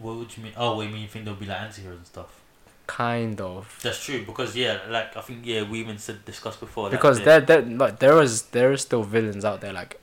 what 0.01 0.16
would 0.16 0.37
you 0.37 0.43
mean? 0.45 0.53
Oh, 0.57 0.77
wait, 0.79 0.87
you 0.87 0.93
mean 0.93 1.03
you 1.03 1.09
think 1.09 1.24
they'll 1.24 1.35
be 1.35 1.47
like 1.47 1.61
anti-heroes 1.61 1.99
and 1.99 2.07
stuff? 2.07 2.41
kind 2.89 3.41
of. 3.41 3.81
That's 3.83 4.01
true 4.05 4.24
because 4.24 4.55
yeah, 4.55 4.79
like 4.89 5.16
I 5.16 5.20
think 5.20 5.41
yeah, 5.45 5.62
we 5.64 5.81
even 5.81 5.99
said 5.99 6.24
discussed 6.24 6.61
before. 6.61 6.85
like, 6.85 6.93
Because 6.93 7.18
the- 7.18 7.24
there 7.24 7.41
there 7.41 7.62
like 7.62 7.99
there 7.99 8.22
is 8.22 8.43
there 8.57 8.72
is 8.72 8.83
still 8.83 9.03
villains 9.03 9.45
out 9.45 9.61
there 9.61 9.72
like 9.72 10.01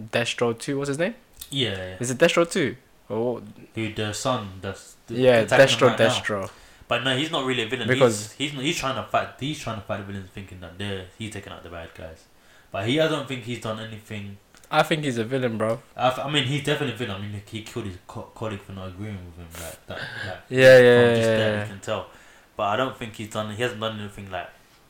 Destro 0.00 0.58
two. 0.58 0.78
What's 0.78 0.88
his 0.88 0.98
name? 0.98 1.14
yeah, 1.50 1.70
yeah. 1.76 1.96
Is 2.00 2.10
it 2.10 2.18
Destro 2.18 2.50
two? 2.50 2.76
Or 3.10 3.42
Who 3.74 3.92
the 3.92 4.12
son 4.14 4.48
that's 4.62 4.96
the- 5.06 5.14
yeah, 5.16 5.44
Destro 5.44 5.88
right 5.88 5.98
now. 5.98 6.08
Destro. 6.08 6.50
But 6.88 7.04
no, 7.04 7.14
he's 7.16 7.30
not 7.30 7.44
really 7.44 7.62
a 7.64 7.68
villain. 7.68 7.86
Because- 7.88 8.32
he's, 8.32 8.52
he's 8.52 8.60
he's 8.60 8.78
trying 8.78 8.96
to 8.96 9.02
fight. 9.10 9.28
He's 9.38 9.58
trying 9.60 9.76
to 9.80 9.86
fight 9.86 9.98
the 9.98 10.04
villains, 10.04 10.30
thinking 10.30 10.60
that 10.60 10.78
they're 10.78 11.06
he's 11.18 11.32
taking 11.32 11.52
out 11.52 11.62
the 11.62 11.68
bad 11.68 11.90
guys. 11.94 12.24
But 12.72 12.86
he, 12.86 13.00
I 13.00 13.08
don't 13.08 13.28
think 13.28 13.44
he's 13.44 13.60
done 13.60 13.78
anything. 13.80 14.38
I 14.70 14.82
think 14.82 15.04
he's 15.04 15.16
a 15.18 15.24
villain, 15.24 15.56
bro. 15.56 15.80
I, 15.96 16.10
I 16.10 16.30
mean, 16.30 16.44
he's 16.44 16.62
definitely 16.64 16.94
a 16.94 16.98
villain. 16.98 17.16
I 17.22 17.26
mean, 17.26 17.42
he 17.46 17.62
killed 17.62 17.86
his 17.86 17.96
co- 18.06 18.30
colleague 18.34 18.60
for 18.60 18.72
not 18.72 18.88
agreeing 18.88 19.16
with 19.24 19.36
him. 19.36 19.48
Like 19.64 19.86
that. 19.86 19.98
Like, 19.98 20.38
Yeah, 20.50 20.78
yeah, 20.78 21.00
from 21.06 21.14
just 21.16 21.28
yeah, 21.28 21.36
there, 21.36 21.54
yeah. 21.54 21.62
you 21.62 21.68
can 21.70 21.80
tell. 21.80 22.06
But 22.56 22.62
I 22.64 22.76
don't 22.76 22.96
think 22.96 23.14
he's 23.14 23.30
done. 23.30 23.54
He 23.54 23.62
hasn't 23.62 23.80
done 23.80 23.98
anything 23.98 24.30
like 24.30 24.48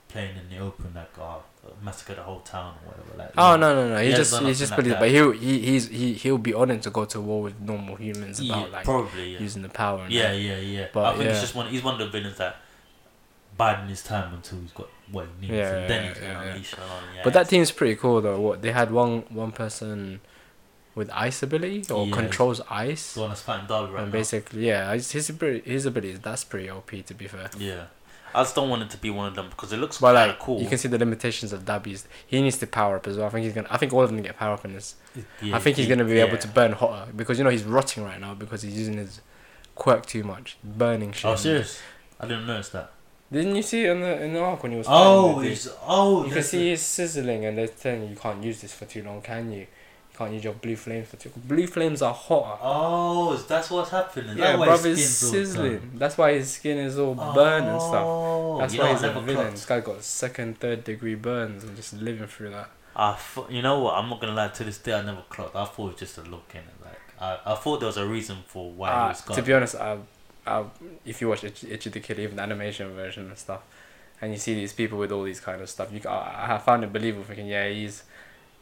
playing 0.09 0.37
in 0.37 0.49
the 0.49 0.59
open, 0.65 0.93
like 0.95 1.11
uh, 1.19 1.23
oh, 1.23 1.43
massacre 1.83 2.15
the 2.15 2.23
whole 2.23 2.41
town 2.41 2.75
or 2.85 2.89
whatever. 2.93 3.19
Like 3.19 3.31
Oh 3.37 3.57
know. 3.57 3.75
no 3.75 3.89
no 3.89 3.95
no! 3.95 4.01
He 4.03 4.09
He 4.09 4.15
just 4.17 4.37
he's 4.41 4.59
just 4.59 4.75
believe, 4.75 4.93
like 4.93 5.01
but 5.01 5.11
he 5.11 5.33
he 5.39 5.61
he's 5.61 5.89
he 5.89 6.15
he'll 6.15 6.39
be 6.39 6.55
honored 6.55 6.83
to 6.83 6.91
go 6.91 7.05
to 7.05 7.21
war 7.21 7.43
with 7.43 7.61
normal 7.61 7.97
humans 7.97 8.41
Yeah, 8.41 8.57
about 8.57 8.73
like 8.73 8.85
probably 8.85 9.35
yeah. 9.35 9.39
using 9.41 9.63
the 9.63 9.69
power. 9.69 10.03
And 10.05 10.13
Yeah, 10.13 10.33
that. 10.33 10.39
yeah, 10.41 10.57
yeah. 10.59 10.87
But, 10.93 11.05
I 11.05 11.13
think 11.13 11.25
yeah. 11.25 11.33
he's 11.33 11.41
just 11.43 11.55
one. 11.55 11.69
He's 11.69 11.85
one 11.85 12.01
of 12.01 12.01
the 12.01 12.09
villains 12.19 12.39
that 12.39 12.57
biding 13.57 13.89
his 13.89 14.03
time 14.03 14.33
until 14.35 14.61
he's 14.61 14.73
got 14.73 14.89
what 15.13 15.27
he 15.41 15.47
needs, 15.47 15.59
Yeah, 15.59 15.75
and 15.77 15.91
then 15.91 16.03
yeah, 16.05 16.09
he's 16.11 16.19
gonna 16.21 16.33
yeah, 16.33 16.43
unleash 16.53 16.73
it 16.73 16.79
on. 16.79 17.03
Yeah, 17.17 17.21
But 17.25 17.33
that 17.35 17.49
team's 17.49 17.71
pretty 17.71 17.97
cool 17.97 18.21
though. 18.21 18.41
What 18.41 18.63
they 18.63 18.73
had 18.73 18.91
one 18.91 19.23
one 19.31 19.53
person 19.53 20.21
with 20.95 21.11
ice 21.13 21.43
ability 21.43 21.85
or 21.91 22.07
Yeah. 22.07 22.15
controls 22.15 22.61
ice, 22.71 23.15
the 23.15 23.21
one 23.21 23.29
that's 23.31 23.43
fighting 23.43 23.67
Dabi 23.67 23.93
right 23.93 24.03
and 24.03 24.13
now. 24.13 24.19
basically 24.19 24.67
yeah, 24.67 24.93
his 24.95 25.13
his 25.13 25.31
ability 25.31 26.11
his 26.11 26.21
that's 26.21 26.45
pretty 26.45 26.69
OP 26.71 26.91
to 27.03 27.15
be 27.15 27.27
fair. 27.29 27.49
Yeah, 27.57 27.85
I 28.35 28.43
just 28.43 28.55
don't 28.55 28.69
want 28.69 28.83
it 28.83 28.91
to 28.91 28.99
be 28.99 29.09
one 29.11 29.27
of 29.29 29.35
them 29.35 29.49
because 29.49 29.73
it 29.73 29.77
looks 29.79 29.99
But 29.99 30.15
like 30.15 30.39
cool. 30.41 30.61
you 30.61 30.69
can 30.69 30.77
see 30.77 30.89
the 30.89 30.99
limitations 30.99 31.53
of 31.53 31.65
Dabi's. 31.65 32.07
He 32.27 32.43
needs 32.43 32.59
to 32.59 32.67
power 32.67 32.97
up 32.97 33.07
as 33.07 33.17
well. 33.17 33.27
I 33.27 33.31
think 33.31 33.45
he's 33.45 33.55
gonna. 33.55 33.69
I 33.71 33.77
think 33.79 33.93
all 33.93 34.03
of 34.03 34.11
them 34.11 34.21
get 34.23 34.37
power 34.37 34.55
up 34.55 34.65
in 34.65 34.75
this. 34.75 34.97
Yeah, 35.41 35.57
I 35.57 35.61
think 35.61 35.77
he's 35.77 35.87
he- 35.87 35.89
gonna 35.89 36.05
be 36.05 36.15
yeah. 36.17 36.25
able 36.25 36.39
to 36.39 36.49
burn 36.49 36.73
hotter 36.73 37.13
because 37.13 37.39
you 37.39 37.45
know 37.45 37.51
he's 37.51 37.65
rotting 37.65 38.05
right 38.05 38.21
now 38.21 38.35
because 38.35 38.63
he's 38.63 38.77
using 38.77 38.97
his 38.99 39.21
quirk 39.77 40.05
too 40.07 40.25
much, 40.25 40.57
burning 40.65 41.13
shit. 41.13 41.25
Oh, 41.27 41.37
serious? 41.37 41.81
I 42.21 42.27
didn't 42.27 42.47
notice 42.49 42.71
that. 42.71 42.91
Didn't 43.31 43.57
you 43.57 43.63
see 43.63 43.85
it 43.85 43.91
in 43.91 44.01
the 44.01 44.23
in 44.23 44.33
the 44.33 44.41
arc 44.41 44.63
when 44.63 44.73
he 44.73 44.79
was? 44.79 44.87
Oh, 44.89 45.39
he's 45.41 45.69
oh. 45.87 46.25
you 46.27 46.33
can 46.33 46.43
see 46.43 46.71
he's 46.71 46.81
sizzling, 46.83 47.45
and 47.45 47.59
they're 47.59 47.67
telling 47.69 48.09
you 48.09 48.17
can't 48.17 48.43
use 48.43 48.61
this 48.63 48.73
for 48.73 48.87
too 48.87 49.03
long, 49.03 49.21
can 49.21 49.53
you? 49.53 49.61
You 49.61 50.17
can't 50.17 50.33
use 50.33 50.45
your 50.45 50.55
blue 50.55 50.77
flames 50.77 51.09
for 51.09 51.17
too. 51.17 51.31
Blue 51.37 51.67
flames 51.67 52.01
are 52.03 52.15
hotter. 52.15 52.59
Oh, 52.63 53.37
that's 53.37 53.71
what's 53.71 53.91
happening. 53.91 54.39
yeah, 54.39 54.57
bruv, 54.57 54.83
his 54.85 55.23
all 55.23 55.31
sizzling. 55.31 55.91
That's 55.95 56.17
why 56.17 56.33
his 56.33 56.51
skin 56.53 56.79
is 56.79 56.99
all 56.99 57.15
burned 57.15 57.67
and 57.69 57.81
stuff. 57.81 58.05
Oh, 58.07 58.59
That's 58.61 58.77
why 58.77 58.93
he's 58.93 59.03
a 59.03 59.07
never 59.09 59.21
villain. 59.21 59.37
clocked. 59.37 59.51
This 59.57 59.67
guy 59.67 59.81
got 59.81 60.03
second, 60.03 60.59
third 60.59 60.85
degree 60.85 61.15
burns 61.15 61.65
and 61.65 61.77
just 61.77 61.93
living 61.93 62.27
through 62.27 62.51
that. 62.51 62.71
I 62.97 63.17
th- 63.35 63.47
you 63.51 63.63
know 63.63 63.79
what? 63.81 63.95
I'm 63.95 64.09
not 64.09 64.21
gonna 64.21 64.33
lie. 64.35 64.49
To 64.49 64.65
this 64.65 64.79
day, 64.79 64.95
I 64.95 65.03
never 65.03 65.23
clocked. 65.29 65.55
I 65.55 65.67
thought 65.67 65.85
it 65.89 65.91
was 65.93 66.01
just 66.01 66.19
a 66.19 66.23
look 66.23 66.51
in 66.53 66.61
it. 66.61 66.75
Like 66.85 66.99
I, 67.21 67.53
I 67.53 67.55
thought 67.55 67.79
there 67.81 67.87
was 67.87 67.97
a 67.99 68.07
reason 68.07 68.39
for 68.47 68.73
why 68.73 68.89
he 68.91 68.95
Uh, 68.97 69.09
was 69.11 69.21
gone. 69.21 69.37
to 69.37 69.43
be 69.43 69.53
honest, 69.53 69.75
I, 69.77 69.99
I, 70.49 70.65
if 71.05 71.21
you 71.21 71.29
watch 71.29 71.43
the 71.43 71.51
Kid, 71.51 72.19
even 72.19 72.37
the 72.37 72.43
animation 72.43 72.91
version 72.95 73.29
and 73.29 73.39
stuff, 73.39 73.63
and 74.21 74.33
you 74.33 74.39
see 74.39 74.55
these 74.55 74.73
people 74.73 74.99
with 74.99 75.13
all 75.13 75.23
these 75.25 75.41
kind 75.41 75.61
of 75.63 75.69
stuff, 75.71 75.93
you 75.93 76.01
I, 76.09 76.55
I 76.55 76.59
found 76.59 76.85
it 76.85 76.93
believable. 76.93 77.25
Thinking, 77.25 77.47
yeah, 77.47 77.69
he's 77.69 78.03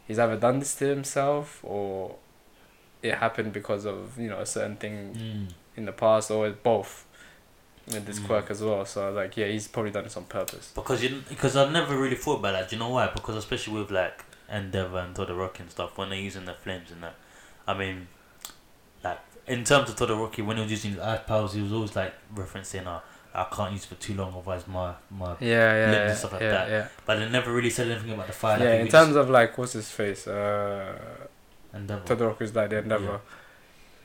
he's 0.07 0.19
either 0.19 0.37
done 0.37 0.59
this 0.59 0.75
to 0.77 0.87
himself 0.87 1.61
or 1.63 2.17
it 3.03 3.15
happened 3.15 3.53
because 3.53 3.85
of 3.87 4.19
you 4.19 4.29
know 4.29 4.39
a 4.41 4.47
certain 4.47 4.77
thing 4.77 5.15
Mm. 5.15 5.53
in 5.77 5.85
the 5.87 5.93
past, 5.93 6.31
or 6.31 6.51
both 6.51 7.05
with 7.87 8.05
this 8.07 8.19
Mm. 8.19 8.27
quirk 8.27 8.51
as 8.51 8.63
well. 8.63 8.85
So 8.85 9.05
I 9.05 9.07
was 9.09 9.17
like, 9.17 9.37
yeah, 9.37 9.47
he's 9.47 9.69
probably 9.69 9.93
done 9.93 10.05
this 10.05 10.17
on 10.17 10.25
purpose. 10.25 10.73
Because 10.75 11.03
you 11.03 11.23
because 11.29 11.57
I've 11.57 11.73
never 11.73 11.97
really 11.97 12.17
thought 12.17 12.41
about 12.41 12.53
that. 12.53 12.69
Do 12.69 12.77
you 12.77 12.81
know 12.81 12.89
why? 12.91 13.09
Because 13.15 13.37
especially 13.37 13.79
with 13.81 13.91
like 13.91 14.25
Endeavor 14.51 14.99
and 14.99 15.15
Todoroki 15.15 15.61
and 15.61 15.71
stuff, 15.71 15.97
when 15.99 16.11
they're 16.11 16.19
using 16.19 16.45
the 16.47 16.55
flames 16.55 16.91
and 16.91 17.03
that, 17.03 17.15
I 17.67 17.75
mean, 17.75 18.09
in 19.47 19.65
terms 19.65 19.91
of 19.91 19.97
Todoroki, 19.97 20.45
when 20.45 20.57
he 20.57 20.63
was 20.63 20.71
using 20.73 20.93
his 20.93 21.01
ice 21.01 21.21
powers, 21.27 21.53
he 21.53 21.63
was 21.63 21.73
always 21.73 21.95
like 21.97 22.13
referencing, 22.35 22.85
"Oh, 22.87 23.03
I 23.35 23.45
can't 23.55 23.73
use 23.73 23.85
it 23.85 23.89
for 23.89 23.95
too 23.97 24.15
long, 24.15 24.29
otherwise 24.33 24.67
my 24.67 24.95
my." 25.11 25.37
Yeah, 25.41 25.47
yeah, 25.87 25.91
Limbs 25.93 26.11
and 26.11 26.19
stuff 26.19 26.33
like 26.33 26.43
yeah, 26.43 26.51
that. 26.51 26.69
yeah. 26.71 26.89
But 27.05 27.19
they 27.19 27.29
never 27.29 27.53
really 27.53 27.71
said 27.71 27.89
anything 27.91 28.13
about 28.13 28.27
the 28.27 28.33
fire. 28.33 28.59
yeah, 28.63 28.75
in 28.75 28.89
terms 28.89 29.15
of 29.17 29.31
like 29.31 29.57
what's 29.59 29.73
his 29.75 29.91
face, 29.91 30.27
uh, 30.27 30.97
just- 31.73 31.75
Endeavor. 31.75 32.05
Todoroki's 32.17 32.55
like 32.55 32.71
the 32.71 32.79
Endeavor. 32.79 33.21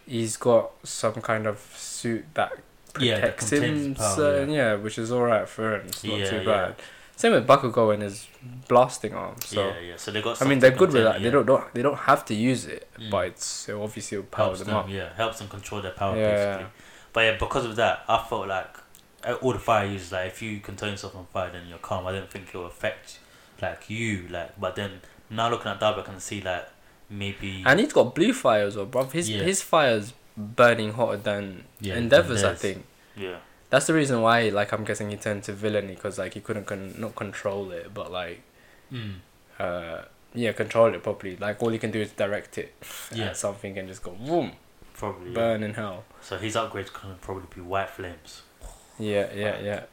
He's 0.06 0.36
got 0.38 0.72
some 0.84 1.14
kind 1.22 1.48
of 1.48 1.60
suit 1.78 2.26
that 2.34 2.52
Yeah, 3.00 3.16
that 3.22 3.22
protects 3.38 3.50
contains 3.50 3.86
him, 3.86 3.96
power, 3.96 4.16
certain, 4.16 4.50
yeah. 4.50 4.76
which 4.76 4.98
is 4.98 5.12
alright 5.12 5.48
for 5.48 5.76
him. 5.76 5.88
It's 5.88 6.04
not 6.04 6.18
Yeah, 6.20 6.30
too 6.30 6.36
yeah. 6.38 6.44
bad. 6.44 6.76
Same 7.22 7.34
with 7.34 7.46
Bakugo 7.48 7.94
and 7.94 8.02
his 8.04 8.28
blasting 8.68 9.14
arm. 9.14 9.36
So 9.46 9.68
yeah, 9.68 9.80
yeah. 9.90 9.96
So 9.98 10.12
they 10.12 10.22
got. 10.28 10.42
I 10.42 10.46
mean, 10.50 10.60
they're 10.60 10.72
good 10.82 10.92
with 10.92 11.04
that. 11.04 11.18
it, 11.18 11.24
They 11.24 11.30
don't, 11.30 11.46
don't 11.46 11.66
they 11.76 11.84
don't 11.88 11.98
have 12.12 12.22
to 12.26 12.34
use 12.34 12.66
it, 12.76 12.88
Mm. 13.00 13.12
but 13.12 13.24
it's 13.32 13.70
it 13.70 13.76
obviously 13.76 14.18
will 14.18 14.26
power 14.26 14.46
helps 14.48 14.60
them, 14.60 14.68
them, 14.70 14.78
up. 14.78 14.90
yeah, 14.90 15.14
helps 15.16 15.38
them 15.40 15.48
control 15.48 15.82
their 15.86 15.92
power 16.02 16.16
Yeah. 16.18 16.32
basically. 16.32 16.72
But 17.14 17.22
yeah, 17.28 17.36
because 17.46 17.66
of 17.66 17.76
that, 17.76 17.96
I 18.08 18.18
felt 18.30 18.48
like 18.48 18.74
uh, 19.24 19.34
all 19.44 19.54
the 19.54 19.60
fire 19.60 19.86
users, 19.86 20.12
like 20.12 20.28
if 20.34 20.42
you 20.42 20.60
can 20.62 20.76
turn 20.76 20.90
yourself 20.92 21.16
on 21.16 21.26
fire, 21.34 21.52
then 21.52 21.68
you're 21.70 21.78
calm. 21.90 22.08
I 22.08 22.12
didn't 22.14 22.32
think 22.32 22.46
it 22.54 22.58
will 22.58 22.66
affect 22.76 23.20
like 23.62 23.88
you, 23.90 24.28
like. 24.30 24.60
But 24.60 24.76
then 24.76 24.92
now 25.30 25.48
looking 25.52 25.72
at 25.72 25.80
Dabi, 25.80 26.00
I 26.00 26.04
can 26.04 26.20
see 26.20 26.42
like 26.42 26.68
maybe 27.10 27.64
And 27.68 27.80
he's 27.80 27.94
got 27.94 28.16
blue 28.16 28.34
fire 28.34 28.66
as 28.66 28.76
well, 28.78 28.86
bro. 28.88 29.04
His 29.06 29.30
Yeah. 29.30 29.44
his 29.44 29.62
fire's 29.62 30.14
burning 30.38 30.94
hotter 30.94 31.18
than 31.18 31.66
yeah, 31.80 31.96
Endeavor's. 31.98 32.44
I 32.44 32.56
think 32.56 32.86
Yeah, 33.16 33.38
that's 33.72 33.88
the 33.88 33.94
reason 33.96 34.22
why, 34.22 34.50
like, 34.50 34.72
I'm 34.74 34.84
guessing 34.84 35.10
he 35.10 35.18
turned 35.18 35.44
to 35.46 35.54
villainy 35.54 35.96
because 35.96 36.20
like 36.20 36.36
he 36.36 36.42
couldn't 36.42 36.66
con- 36.66 36.94
not 37.00 37.16
control 37.16 37.72
it, 37.72 37.92
but 37.94 38.12
like 38.12 38.42
mm. 38.94 39.16
uh 39.58 40.02
yeah 40.36 40.52
control 40.52 40.94
it 40.94 41.02
properly. 41.02 41.38
Like 41.38 41.64
all 41.64 41.74
you 41.74 41.80
can 41.80 41.90
do 41.90 42.00
is 42.02 42.12
direct 42.12 42.58
it 42.60 42.74
Yeah. 43.12 43.30
at 43.30 43.38
something 43.38 43.78
and 43.80 43.88
just 43.88 44.04
go 44.04 44.12
boom, 44.12 44.52
probably. 44.94 45.30
Yeah. 45.30 45.36
burn 45.36 45.64
in 45.64 45.74
hell. 45.74 46.04
So 46.22 46.38
his 46.38 46.56
upgrades 46.56 46.94
can 46.94 47.16
probably 47.22 47.48
be 47.56 47.62
white 47.62 47.90
flames. 47.90 48.44
Yeah, 49.00 49.28
yeah, 49.34 49.60
yeah. 49.62 49.84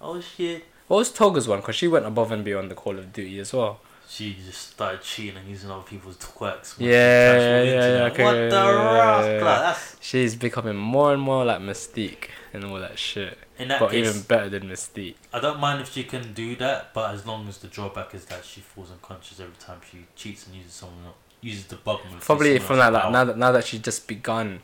Oh 0.00 0.20
shit! 0.20 0.64
What 0.88 0.98
was 0.98 1.12
Toga's 1.12 1.46
one? 1.46 1.60
Because 1.60 1.76
she 1.76 1.88
went 1.88 2.04
above 2.06 2.32
and 2.32 2.44
beyond 2.44 2.70
the 2.70 2.74
Call 2.74 2.98
of 2.98 3.12
Duty 3.12 3.38
as 3.38 3.52
well. 3.52 3.80
She 4.08 4.36
just 4.46 4.72
started 4.72 5.02
cheating 5.02 5.36
and 5.36 5.48
using 5.48 5.70
other 5.70 5.82
people's 5.82 6.16
quirks. 6.16 6.76
Yeah, 6.78 6.88
yeah, 6.88 7.62
yeah, 7.62 8.04
okay, 8.04 8.24
What 8.24 8.36
yeah, 8.36 8.48
the 8.48 8.56
yeah, 8.56 9.40
yeah. 9.40 9.78
She's 10.00 10.36
becoming 10.36 10.76
more 10.76 11.12
and 11.12 11.20
more 11.20 11.44
like 11.44 11.60
Mystique 11.60 12.28
and 12.52 12.64
all 12.64 12.78
that 12.78 12.98
shit. 12.98 13.36
That 13.58 13.80
But 13.80 13.90
case, 13.90 14.06
even 14.06 14.22
better 14.22 14.48
than 14.48 14.64
Mystique. 14.64 15.16
I 15.32 15.40
don't 15.40 15.58
mind 15.58 15.80
if 15.80 15.92
she 15.92 16.04
can 16.04 16.32
do 16.34 16.54
that, 16.56 16.94
but 16.94 17.14
as 17.14 17.26
long 17.26 17.48
as 17.48 17.58
the 17.58 17.68
drawback 17.68 18.14
is 18.14 18.26
that 18.26 18.44
she 18.44 18.60
falls 18.60 18.90
unconscious 18.92 19.40
every 19.40 19.56
time 19.58 19.80
she 19.90 20.06
cheats 20.14 20.46
and 20.46 20.54
uses 20.54 20.72
someone 20.72 21.12
uses 21.40 21.66
the 21.66 21.76
bug 21.76 22.00
move. 22.10 22.20
Probably 22.20 22.58
from 22.58 22.78
that, 22.78 22.92
like, 22.92 23.10
now 23.10 23.24
that 23.24 23.38
now 23.38 23.52
that 23.52 23.64
she's 23.64 23.80
just 23.80 24.06
begun, 24.06 24.60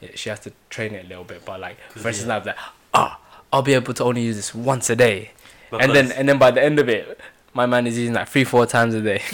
it, 0.00 0.18
she 0.18 0.28
has 0.28 0.40
to 0.40 0.52
train 0.70 0.94
it 0.94 1.06
a 1.06 1.08
little 1.08 1.24
bit. 1.24 1.44
But 1.44 1.60
like 1.60 1.78
for 1.90 2.08
instance, 2.08 2.20
yeah. 2.20 2.26
now 2.26 2.40
that 2.40 2.58
ah, 2.94 3.20
I'll 3.52 3.62
be 3.62 3.74
able 3.74 3.94
to 3.94 4.04
only 4.04 4.22
use 4.22 4.36
this 4.36 4.54
once 4.54 4.90
a 4.90 4.96
day, 4.96 5.32
and 5.72 5.92
then 5.92 6.12
and 6.12 6.28
then 6.28 6.38
by 6.38 6.50
the 6.50 6.62
end 6.62 6.78
of 6.78 6.88
it, 6.88 7.18
my 7.56 7.66
man 7.66 7.86
is 7.86 7.98
using 7.98 8.14
like 8.14 8.28
three, 8.28 8.44
four 8.44 8.66
times 8.66 8.94
a 8.94 9.00
day. 9.00 9.18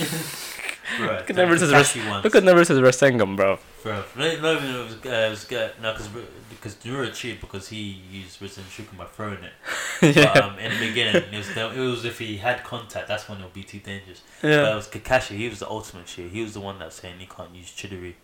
Bruh, 0.97 1.19
Look 1.19 1.31
at 1.31 1.37
the 1.37 1.43
Naruto's 1.43 1.73
Kakashi. 1.73 2.23
Look 2.25 2.35
at 2.35 2.43
Naruto's 2.43 2.79
Rasengan, 2.79 3.35
bro. 3.35 3.59
Bro, 3.83 4.05
no, 4.17 4.37
no, 4.41 4.61
no, 4.61 4.83
it 4.83 4.85
was, 4.85 4.95
uh, 5.07 5.27
it 5.27 5.31
was 5.31 5.45
good. 5.45 5.73
No, 5.81 5.93
because 5.93 6.09
because 6.51 6.85
Nuro 6.85 7.11
cheated 7.11 7.41
because 7.41 7.69
he 7.69 8.03
used 8.11 8.41
Rasen 8.41 8.63
Shuriken 8.65 8.99
by 8.99 9.07
throwing 9.07 9.43
it. 9.43 9.53
But, 10.01 10.15
yeah, 10.17 10.33
um, 10.33 10.59
in 10.59 10.71
the 10.71 10.87
beginning, 10.87 11.23
it 11.33 11.37
was, 11.37 11.49
it 11.57 11.79
was 11.79 12.05
if 12.05 12.19
he 12.19 12.37
had 12.37 12.63
contact, 12.63 13.09
that's 13.09 13.29
when 13.29 13.41
it 13.41 13.45
would 13.45 13.55
be 13.55 13.65
too 13.65 13.81
dangerous. 13.81 14.21
Yeah. 14.43 14.63
But 14.63 14.73
it 14.73 14.77
was 14.77 14.89
Kakashi, 14.89 15.37
he 15.37 15.49
was 15.49 15.61
the 15.61 15.69
ultimate 15.69 16.09
shit. 16.09 16.31
He 16.31 16.43
was 16.43 16.55
the 16.55 16.61
one 16.61 16.79
that 16.79 16.87
was 16.87 16.95
saying 16.95 17.19
he 17.19 17.27
can't 17.27 17.55
use 17.55 17.71
Chidori. 17.71 18.15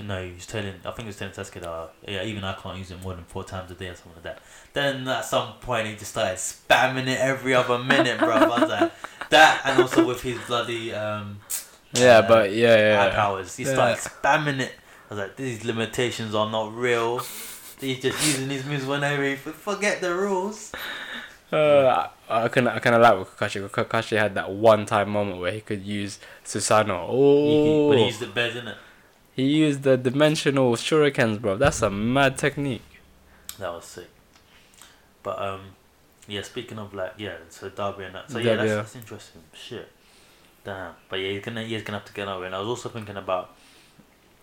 No, 0.00 0.22
he 0.24 0.32
was 0.32 0.46
telling, 0.46 0.74
I 0.84 0.90
think 0.92 1.00
he 1.00 1.06
was 1.06 1.16
telling 1.16 1.34
Sasuke 1.34 1.60
that, 1.62 1.92
yeah, 2.06 2.22
even 2.22 2.44
I 2.44 2.52
can't 2.54 2.78
use 2.78 2.90
it 2.92 3.02
more 3.02 3.14
than 3.14 3.24
four 3.24 3.42
times 3.44 3.70
a 3.70 3.74
day 3.74 3.88
or 3.88 3.94
something 3.96 4.12
like 4.14 4.22
that. 4.22 4.38
Then 4.72 5.06
at 5.08 5.24
some 5.24 5.54
point, 5.54 5.88
he 5.88 5.94
just 5.96 6.12
started 6.12 6.36
spamming 6.36 7.08
it 7.08 7.18
every 7.18 7.54
other 7.54 7.78
minute, 7.78 8.18
bro. 8.18 8.30
I 8.30 8.46
was 8.60 8.70
like, 8.70 8.92
that, 9.30 9.62
and 9.64 9.80
also 9.82 10.06
with 10.06 10.22
his 10.22 10.38
bloody, 10.46 10.94
um, 10.94 11.40
Yeah, 11.92 12.18
uh, 12.18 12.28
but 12.28 12.52
yeah, 12.52 12.96
high 12.96 13.08
yeah. 13.08 13.14
powers. 13.14 13.56
He 13.56 13.64
Yeah. 13.64 13.72
started 13.94 13.98
spamming 13.98 14.60
it. 14.60 14.72
I 15.10 15.14
was 15.14 15.18
like, 15.18 15.36
these 15.36 15.64
limitations 15.64 16.34
are 16.36 16.48
not 16.48 16.72
real. 16.74 17.18
He's 17.80 18.00
just 18.00 18.24
using 18.26 18.48
his 18.48 18.64
moves 18.64 18.86
whenever 18.86 19.24
he 19.24 19.34
forget 19.36 20.00
the 20.00 20.14
rules. 20.14 20.70
Uh, 21.52 22.06
I, 22.28 22.44
I 22.44 22.48
can 22.48 22.68
I 22.68 22.78
kind 22.78 22.94
of 22.94 23.02
like 23.02 23.18
with 23.18 23.36
Kakashi. 23.36 23.68
Kakashi 23.68 24.16
had 24.16 24.34
that 24.36 24.50
one 24.52 24.86
time 24.86 25.10
moment 25.10 25.40
where 25.40 25.50
he 25.50 25.60
could 25.60 25.82
use 25.82 26.20
Susanoo. 26.44 27.08
He, 27.08 27.82
Oh, 27.82 27.88
but 27.88 27.98
he 27.98 28.04
used 28.06 28.22
it 28.22 28.32
better, 28.32 28.54
didn't 28.54 28.68
it? 28.68 28.76
He 29.40 29.56
used 29.66 29.82
the 29.82 29.96
dimensional 29.96 30.72
shurikens, 30.74 31.40
bro. 31.40 31.56
That's 31.56 31.82
a 31.82 31.90
mad 31.90 32.36
technique. 32.38 32.82
That 33.58 33.72
was 33.72 33.84
sick. 33.84 34.08
But 35.22 35.40
um, 35.40 35.60
yeah. 36.28 36.42
Speaking 36.42 36.78
of 36.78 36.94
like 36.94 37.14
yeah, 37.18 37.36
so 37.48 37.68
Dabi 37.70 38.06
and 38.06 38.14
that. 38.14 38.30
So 38.30 38.38
yeah, 38.38 38.52
Dabi, 38.52 38.56
that's, 38.56 38.68
yeah. 38.68 38.74
that's 38.76 38.96
interesting. 38.96 39.42
Shit. 39.52 39.88
Damn. 40.64 40.94
But 41.08 41.16
yeah, 41.20 41.30
he's 41.32 41.42
gonna 41.44 41.62
he's 41.64 41.82
gonna 41.82 41.98
have 41.98 42.06
to 42.08 42.12
get 42.12 42.28
over. 42.28 42.44
it. 42.44 42.46
And 42.46 42.54
I 42.54 42.58
was 42.60 42.68
also 42.68 42.88
thinking 42.88 43.16
about 43.16 43.54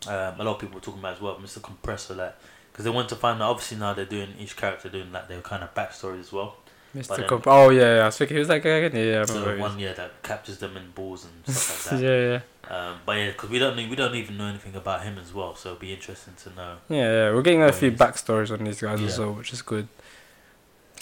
um, 0.08 0.40
a 0.40 0.44
lot 0.44 0.56
of 0.56 0.60
people 0.60 0.76
were 0.76 0.82
talking 0.82 1.00
about 1.00 1.16
as 1.16 1.22
well, 1.22 1.36
Mr. 1.38 1.62
Compressor, 1.62 2.16
like 2.16 2.36
because 2.72 2.86
they 2.86 2.92
want 2.92 3.10
to 3.10 3.16
find 3.16 3.42
out. 3.42 3.50
Obviously 3.52 3.78
now 3.78 3.94
they're 3.94 4.06
doing 4.06 4.30
each 4.40 4.56
character 4.56 4.90
doing 4.90 5.12
like 5.12 5.28
their 5.28 5.42
kind 5.42 5.64
of 5.64 5.74
backstories 5.74 6.20
as 6.22 6.32
well. 6.32 6.58
Mr. 6.96 7.28
Comp- 7.28 7.48
oh 7.48 7.70
yeah, 7.70 7.96
yeah, 7.98 8.02
I 8.04 8.06
was 8.06 8.18
thinking 8.18 8.36
he 8.38 8.40
was 8.40 8.50
like, 8.50 8.64
yeah, 8.64 8.78
yeah, 8.88 8.90
yeah, 9.00 9.22
I 9.22 9.26
So 9.26 9.34
remember. 9.34 9.56
he 9.56 9.62
one 9.62 9.80
year 9.80 9.94
that 9.94 10.24
captures 10.24 10.58
them 10.60 10.78
in 10.78 10.92
balls 10.92 11.26
and 11.26 11.56
stuff 11.56 11.92
like 11.92 12.02
that. 12.02 12.06
yeah, 12.08 12.32
yeah, 12.34 12.40
Um, 12.70 13.00
but 13.06 13.14
yeah, 13.18 13.28
because 13.32 13.50
we 13.50 13.60
don't 13.60 13.76
we 13.78 13.96
don't 13.96 14.16
even 14.16 14.38
know 14.38 14.46
anything 14.48 14.76
about 14.76 15.04
him 15.04 15.18
as 15.18 15.34
well, 15.34 15.56
so 15.56 15.70
it'll 15.70 15.80
be 15.80 15.94
interesting 15.94 16.34
to 16.44 16.50
know. 16.56 16.76
yeah, 16.90 16.98
yeah. 16.98 17.32
We're 17.34 17.42
getting 17.42 17.64
a 17.64 17.72
few 17.72 17.92
backstories 17.92 18.52
on 18.52 18.64
these 18.66 18.82
guys 18.82 19.00
Yeah. 19.00 19.08
as 19.08 19.20
well, 19.20 19.34
which 19.34 19.54
is 19.54 19.62
good. 19.62 19.88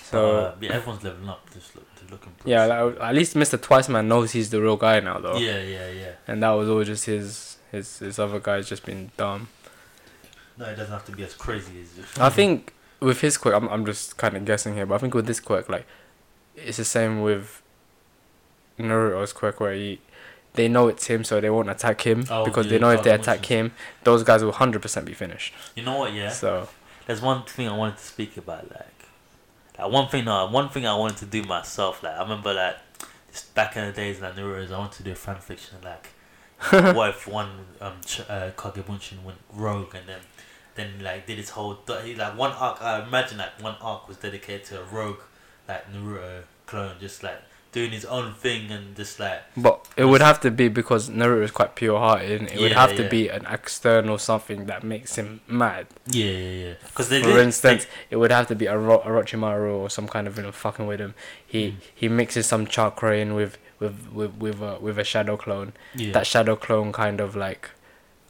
So 0.04 0.36
uh, 0.38 0.56
yeah, 0.62 0.74
everyone's 0.74 1.04
leveling 1.04 1.30
up. 1.30 1.50
Just 1.52 1.76
look, 1.76 1.88
looking. 2.12 2.34
yeah, 2.46 2.66
like, 2.66 3.00
at 3.02 3.16
least 3.16 3.36
Mr. 3.36 3.60
Twice 3.60 3.90
Man 3.90 4.08
knows 4.08 4.32
he's 4.34 4.52
the 4.52 4.62
real 4.62 4.78
guy 4.78 5.00
now, 5.00 5.20
though. 5.20 5.38
yeah, 5.38 5.60
yeah, 5.62 5.90
yeah. 5.90 6.12
And 6.28 6.44
that 6.44 6.52
was 6.52 6.70
all 6.70 6.84
just 6.84 7.06
his 7.06 7.58
his 7.72 8.00
his 8.00 8.20
other 8.20 8.40
guys 8.40 8.70
just 8.70 8.86
being 8.86 9.12
dumb. 9.18 9.48
No, 10.58 10.66
it 10.66 10.76
doesn't 10.76 10.94
have 10.94 11.06
to 11.06 11.12
be 11.12 11.24
as 11.24 11.34
crazy 11.34 11.82
as. 11.82 12.20
I 12.20 12.30
think 12.30 12.74
with 13.00 13.22
his 13.22 13.38
quirk, 13.38 13.56
I'm 13.56 13.68
I'm 13.70 13.86
just 13.86 14.18
kind 14.18 14.38
of 14.38 14.46
guessing 14.46 14.76
here, 14.76 14.86
but 14.86 14.96
I 14.96 14.98
think 15.00 15.16
with 15.16 15.26
this 15.26 15.40
quirk, 15.40 15.68
like, 15.70 15.88
it's 16.56 16.78
the 16.78 16.86
same 16.86 17.22
with 17.24 17.64
Naruto's 18.80 19.34
quirk 19.34 19.60
where 19.60 19.74
he, 19.74 20.00
they 20.56 20.68
know 20.68 20.88
it's 20.88 21.06
him, 21.08 21.24
so 21.24 21.40
they 21.42 21.50
won't 21.50 21.70
attack 21.70 22.02
him 22.02 22.26
Oh, 22.30 22.46
because 22.46 22.66
yeah, 22.66 22.72
they 22.74 22.80
know 22.80 22.90
if 22.92 23.04
they 23.04 23.12
attack 23.12 23.46
him, 23.46 23.72
those 24.04 24.24
guys 24.24 24.44
will 24.44 24.52
hundred 24.52 24.82
percent 24.82 25.06
be 25.06 25.14
finished. 25.14 25.54
You 25.76 25.84
know 25.84 25.98
what? 26.00 26.14
Yeah. 26.14 26.30
So 26.30 26.68
There's 27.06 27.22
one 27.22 27.44
thing 27.44 27.68
I 27.68 27.76
wanted 27.78 27.98
to 27.98 28.04
speak 28.04 28.36
about, 28.38 28.70
like, 28.72 28.88
like 29.80 29.92
one 29.92 30.08
thing. 30.08 30.26
No, 30.26 30.48
one 30.48 30.70
thing 30.70 30.86
I 30.88 30.96
wanted 30.96 31.18
to 31.18 31.26
do 31.26 31.44
myself. 31.44 32.02
Like, 32.04 32.16
I 32.16 32.22
remember, 32.22 32.54
like, 32.54 32.78
just 33.32 33.54
back 33.54 33.76
in 33.78 33.86
the 33.86 33.92
days, 33.92 34.22
like 34.22 34.36
Naruto's, 34.36 34.72
I 34.72 34.78
wanted 34.80 34.98
to 34.98 35.04
do 35.04 35.12
a 35.12 35.16
fan 35.16 35.36
fiction, 35.38 35.78
like, 35.84 36.08
what 36.96 37.10
if 37.10 37.28
one 37.28 37.50
um 37.82 37.96
Ch- 38.06 38.22
uh, 38.30 38.50
Kagebunshin 38.56 39.22
went 39.24 39.38
rogue 39.54 39.94
and 39.94 40.08
then 40.08 40.20
then 40.76 40.90
like 41.04 41.28
did 41.28 41.38
his 41.38 41.50
whole 41.50 41.78
like 41.88 42.38
one 42.38 42.52
arc. 42.52 42.82
I 42.82 43.04
imagine 43.06 43.38
like 43.40 43.62
one 43.62 43.76
arc 43.82 44.08
was 44.08 44.18
dedicated 44.18 44.64
to 44.68 44.82
a 44.82 44.84
rogue, 44.86 45.20
like 45.68 45.92
Naruto 45.92 46.44
clone, 46.66 46.96
just 47.00 47.24
like 47.24 47.42
doing 47.76 47.92
his 47.92 48.06
own 48.18 48.34
thing 48.44 48.72
and 48.76 48.96
just 48.96 49.20
like 49.20 49.42
But 49.66 49.76
it 49.98 50.06
would 50.06 50.22
have 50.30 50.40
to 50.46 50.50
be 50.60 50.68
because 50.70 51.04
Naruto 51.20 51.44
is 51.44 51.52
quite 51.60 51.76
pure 51.76 52.00
hearted. 52.00 52.40
It 52.54 52.60
would 52.62 52.72
Yeah, 52.72 52.80
have 52.88 52.96
to 53.02 53.04
be 53.16 53.22
an 53.38 53.46
external 53.58 54.18
something 54.18 54.60
that 54.72 54.82
makes 54.94 55.12
him 55.20 55.42
mad. 55.64 55.84
yeah, 56.08 56.26
yeah, 56.32 56.66
yeah. 56.66 56.74
Because 56.90 57.08
they 57.10 57.22
For 57.22 57.34
did, 57.36 57.44
instance, 57.50 57.82
it 58.10 58.16
would 58.22 58.32
have 58.32 58.48
to 58.48 58.56
be 58.56 58.66
a 58.76 58.78
Ro- 58.88 59.04
Orochimaru 59.10 59.74
or 59.82 59.90
some 59.98 60.08
kind 60.08 60.26
of 60.28 60.34
villain 60.38 60.54
fucking 60.66 60.88
with 60.92 61.00
him. 61.06 61.14
He 61.54 61.62
Mm. 61.68 61.76
he 62.02 62.08
mixes 62.22 62.46
some 62.54 62.64
chakra 62.76 63.12
in 63.24 63.30
with 63.40 63.54
with 63.82 63.98
with 64.18 64.34
with 64.46 64.60
a, 64.62 64.74
with 64.86 64.98
a 64.98 65.04
shadow 65.14 65.36
clone. 65.44 65.70
yeah. 65.96 66.14
That 66.16 66.26
shadow 66.34 66.56
clone 66.66 66.90
kind 67.04 67.20
of 67.26 67.36
like 67.36 67.64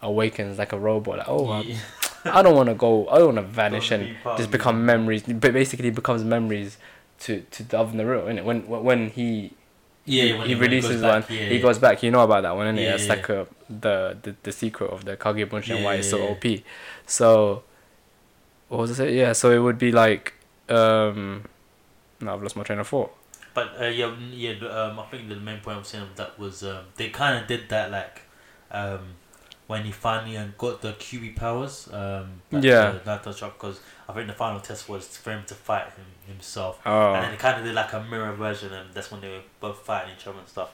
awakens 0.02 0.58
like 0.58 0.74
a 0.74 0.80
robot. 0.80 1.18
Like, 1.20 1.30
oh, 1.30 1.62
yeah. 1.62 1.78
I, 2.40 2.42
don't 2.42 2.56
want 2.56 2.70
to 2.70 2.76
go. 2.86 3.08
I 3.10 3.18
don't 3.20 3.36
want 3.36 3.48
to 3.48 3.54
vanish 3.64 3.92
and 3.92 4.04
just 4.40 4.50
become 4.52 4.78
memories. 4.86 5.22
But 5.24 5.54
basically, 5.54 5.92
becomes 5.92 6.24
memories 6.24 6.78
to 7.20 7.42
to 7.42 7.64
the 7.64 7.80
other 7.80 7.94
Naruto. 7.98 8.26
innit? 8.28 8.44
When 8.44 8.68
when 8.68 9.10
he 9.10 9.54
yeah, 10.06 10.38
when 10.38 10.48
he, 10.48 10.54
goes 10.54 10.62
releases 10.62 11.02
back, 11.02 11.28
one. 11.30 11.38
yeah, 11.38 11.46
he 11.46 11.56
yeah. 11.56 11.62
goes 11.62 11.80
back. 11.80 12.04
You 12.04 12.12
know 12.12 12.24
about 12.24 12.44
that 12.44 12.56
one, 12.56 12.68
innit? 12.76 12.84
Yeah, 12.84 12.94
It's 12.96 13.08
yeah, 13.08 13.14
like 13.14 13.30
a, 13.30 13.48
the, 13.70 14.18
the 14.22 14.36
the 14.44 14.52
secret 14.52 14.92
of 14.92 15.06
the 15.06 15.18
Kage 15.18 15.50
Bunshin 15.50 15.84
why 15.84 15.96
it's 15.96 16.10
so 16.10 16.28
OP. 16.28 16.44
So, 17.08 17.64
what 18.70 18.82
was 18.82 19.00
it? 19.00 19.14
Yeah. 19.14 19.34
So 19.34 19.52
it 19.52 19.60
would 19.60 19.80
be 19.80 19.92
like, 19.92 20.34
um, 20.70 21.46
no, 22.22 22.34
I've 22.34 22.44
lost 22.44 22.56
my 22.56 22.64
train 22.64 22.80
of 22.80 22.88
thought. 22.88 23.16
But 23.56 23.74
uh, 23.82 23.86
yeah, 23.86 24.14
yeah. 24.32 24.52
Um, 24.68 25.00
I 25.00 25.06
think 25.06 25.30
the 25.30 25.38
main 25.38 25.60
point 25.60 25.78
I'm 25.78 25.84
saying 25.84 26.04
of 26.04 26.16
that 26.18 26.38
was 26.38 26.64
um, 26.64 26.86
they 26.98 27.10
kind 27.10 27.42
of 27.42 27.48
did 27.48 27.70
that 27.70 27.90
like 27.90 28.22
um, 28.70 29.16
when 29.68 29.84
he 29.84 29.92
finally 29.92 30.38
uh, 30.38 30.46
got 30.58 30.82
the 30.82 30.94
Kyuubi 30.94 31.36
powers. 31.36 31.90
Um, 31.92 32.42
Yeah. 32.52 32.92
to 32.92 33.00
Naruto 33.06 33.36
Shock 33.36 33.54
because 33.60 33.80
I 34.08 34.14
think 34.14 34.28
the 34.28 34.34
final 34.34 34.60
test 34.60 34.88
was 34.88 35.06
for 35.18 35.32
him 35.32 35.44
to 35.48 35.56
fight 35.56 35.86
him 35.98 36.06
himself, 36.28 36.80
Oh, 36.86 37.14
and 37.14 37.24
then 37.24 37.32
they 37.32 37.38
kind 37.38 37.58
of 37.60 37.64
did 37.66 37.74
like 37.76 37.94
a 37.94 38.04
mirror 38.04 38.34
version, 38.34 38.74
and 38.74 38.94
that's 38.94 39.12
when 39.12 39.22
they 39.22 39.30
were 39.30 39.42
both 39.60 39.80
fighting 39.80 40.14
each 40.18 40.28
other 40.28 40.40
and 40.40 40.48
stuff. 40.48 40.74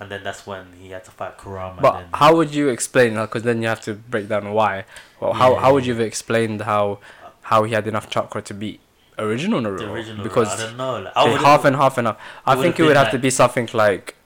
And 0.00 0.10
then 0.10 0.24
that's 0.24 0.44
when 0.44 0.66
he 0.80 0.90
had 0.90 1.04
to 1.04 1.12
fight 1.12 1.38
Kurama. 1.38 1.80
but 1.80 1.92
then, 1.98 2.08
how 2.12 2.34
would 2.36 2.52
you 2.52 2.68
explain 2.68 3.14
that? 3.14 3.26
Because 3.28 3.44
then 3.44 3.62
you 3.62 3.68
have 3.68 3.80
to 3.82 3.94
break 3.94 4.28
down 4.28 4.52
why. 4.52 4.84
Well, 5.20 5.32
how 5.32 5.52
Yeah, 5.54 5.60
how 5.60 5.72
would 5.74 5.86
you 5.86 5.94
have 5.94 6.02
explained 6.02 6.62
how 6.62 6.98
how 7.42 7.62
he 7.62 7.72
had 7.74 7.86
enough 7.86 8.10
chakra 8.10 8.42
to 8.42 8.54
beat 8.54 8.80
original 9.18 9.60
Naruto? 9.60 9.78
the 9.78 9.92
original 9.92 10.24
because 10.24 10.48
I 10.60 10.66
don't 10.66 10.76
know. 10.76 10.98
Like, 11.00 11.16
I 11.16 11.28
half 11.38 11.64
and 11.64 11.76
half 11.76 11.96
and 11.98 12.08
half. 12.08 12.18
I 12.44 12.56
think 12.56 12.80
it 12.80 12.82
would 12.82 12.96
have 12.96 13.12
to 13.12 13.18
be 13.18 13.30
something 13.30 13.68
like 13.72 14.16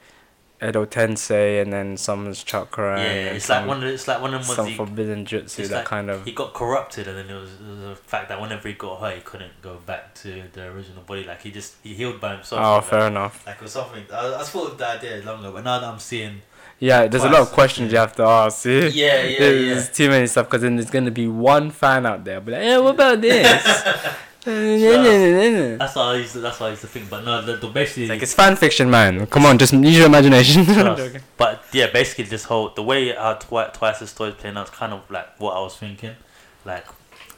Edo 0.61 0.85
Tensei 0.87 1.63
and 1.63 1.73
then 1.73 1.97
someone's 1.97 2.43
chakra. 2.43 2.99
yeah, 2.99 3.07
and 3.07 3.37
it's 3.37 3.47
some, 3.47 3.67
like 3.67 3.69
one. 3.69 3.85
Of, 3.85 3.93
it's 3.93 4.09
like 4.09 4.21
one 4.21 4.35
of 4.35 4.47
them 4.47 4.57
some. 4.57 4.67
He, 4.67 4.75
forbidden 4.75 5.25
jutsu 5.25 5.69
that 5.69 5.77
like 5.77 5.85
kind 5.85 6.11
of. 6.11 6.25
he 6.25 6.33
got 6.33 6.53
corrupted, 6.53 7.07
and 7.07 7.17
then 7.17 7.37
it 7.37 7.41
was, 7.41 7.51
it 7.53 7.67
was 7.67 7.79
the 7.81 7.95
fact 7.95 8.29
that 8.29 8.41
whenever 8.41 8.67
he 8.67 8.75
got 8.75 9.01
hurt, 9.01 9.15
he 9.15 9.21
couldn't 9.21 9.63
go 9.63 9.77
back 9.87 10.15
to 10.17 10.43
the 10.53 10.67
original 10.67 11.03
body. 11.03 11.25
Like 11.25 11.43
he 11.43 11.53
just 11.53 11.77
he 11.83 11.95
healed 11.95 12.21
by 12.21 12.35
himself. 12.35 12.61
Oh, 12.61 12.77
like, 12.77 12.85
fair 12.85 13.07
enough. 13.07 13.47
Like 13.47 13.63
or 13.63 13.69
something. 13.69 14.05
I, 14.13 14.35
I 14.35 14.43
thought 14.43 14.73
of 14.73 14.79
the 14.79 14.89
idea 14.89 15.23
longer, 15.25 15.53
but 15.53 15.63
now 15.63 15.79
that 15.79 15.89
I'm 15.89 16.01
seeing. 16.01 16.43
Yeah, 16.81 17.09
there's 17.09 17.25
a 17.25 17.29
lot 17.29 17.41
of 17.41 17.51
questions 17.51 17.91
you 17.91 17.99
have 17.99 18.15
to 18.17 18.23
ask. 18.23 18.59
See? 18.59 18.89
Yeah, 18.89 19.25
yeah, 19.25 19.39
there's 19.39 19.87
yeah. 19.87 19.93
too 19.93 20.09
many 20.11 20.29
stuff 20.29 20.47
because 20.47 20.63
then 20.63 20.77
there's 20.77 20.91
gonna 20.91 21.11
be 21.11 21.27
one 21.27 21.71
fan 21.71 22.07
out 22.07 22.25
there, 22.25 22.41
but 22.41 22.55
like, 22.55 22.63
yeah, 22.63 22.79
what 22.79 22.95
about 22.95 23.21
this? 23.21 24.15
like 24.49 25.79
That's 25.79 25.95
what 25.97 26.03
I 26.03 26.17
used. 26.17 26.33
To, 26.33 26.41
that's 26.41 26.61
what 26.61 26.67
I 26.67 26.71
used 26.71 26.83
to 26.83 26.89
think. 26.89 27.11
But 27.11 27.25
no, 27.25 27.43
the, 27.43 27.57
the 27.57 27.69
basically. 27.69 28.17
it's 28.17 28.35
fan 28.35 28.57
fiction, 28.57 28.91
man. 28.91 29.27
Come 29.27 29.47
on, 29.47 29.59
just 29.59 29.73
use 29.73 29.97
your 29.97 30.07
imagination. 30.07 30.61
I'm 30.69 30.75
Trust. 30.75 31.03
joking. 31.03 31.21
But 31.37 31.65
yeah, 31.73 31.91
basically 31.91 32.25
this 32.25 32.45
whole 32.45 32.71
the 32.71 32.83
way 32.83 33.15
how 33.15 33.35
twi- 33.35 33.71
Twice's 33.73 34.11
story 34.11 34.31
is 34.31 34.37
playing 34.37 34.57
out 34.57 34.69
is 34.69 34.75
kind 34.75 34.93
of 34.93 35.11
like 35.11 35.39
what 35.39 35.53
I 35.57 35.61
was 35.61 35.77
thinking, 35.77 36.17
like, 36.65 36.87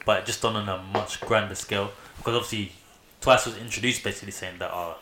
but 0.05 0.25
just 0.25 0.41
done 0.41 0.55
on 0.55 0.67
a 0.67 0.81
much 0.81 1.19
grander 1.21 1.55
scale 1.55 1.91
because 2.17 2.35
obviously 2.35 2.73
Twice 3.19 3.45
was 3.45 3.57
introduced 3.57 4.03
basically 4.03 4.31
saying 4.31 4.55
that 4.59 4.71
uh, 4.71 4.93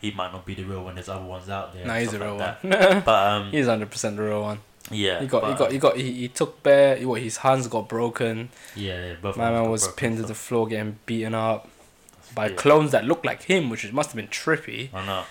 he 0.00 0.10
might 0.10 0.32
not 0.32 0.44
be 0.44 0.54
the 0.54 0.64
real 0.64 0.84
one. 0.84 0.94
There's 0.96 1.08
other 1.08 1.24
ones 1.24 1.48
out 1.48 1.72
there. 1.72 1.86
No, 1.86 1.94
he's 1.94 2.08
a 2.08 2.16
stuff 2.16 2.22
real 2.22 2.36
like 2.36 2.62
one. 2.62 3.02
But 3.04 3.26
um, 3.32 3.50
he's 3.50 3.66
hundred 3.66 3.90
percent 3.90 4.16
the 4.16 4.22
real 4.22 4.42
one. 4.42 4.58
Yeah, 4.92 5.20
He 5.20 5.26
got, 5.26 5.48
he 5.48 5.54
got, 5.54 5.72
he 5.72 5.78
got, 5.78 5.96
he, 5.96 6.12
he 6.12 6.28
took 6.28 6.62
bare. 6.62 6.96
What 7.06 7.20
his 7.20 7.38
hands 7.38 7.66
got 7.68 7.88
broken. 7.88 8.50
yeah, 8.76 9.06
yeah 9.06 9.14
both. 9.20 9.36
My 9.36 9.50
man 9.50 9.70
was 9.70 9.88
pinned 9.88 10.18
to 10.18 10.22
the 10.24 10.34
floor, 10.34 10.66
getting 10.66 10.98
beaten 11.06 11.34
up 11.34 11.68
by 12.34 12.48
Yeah. 12.48 12.54
clones 12.56 12.90
that 12.92 13.04
looked 13.04 13.24
like 13.26 13.42
him, 13.42 13.70
which 13.70 13.90
must 13.92 14.10
have 14.10 14.16
been 14.16 14.28
trippy. 14.28 14.88
I 14.94 15.04
know. 15.06 15.24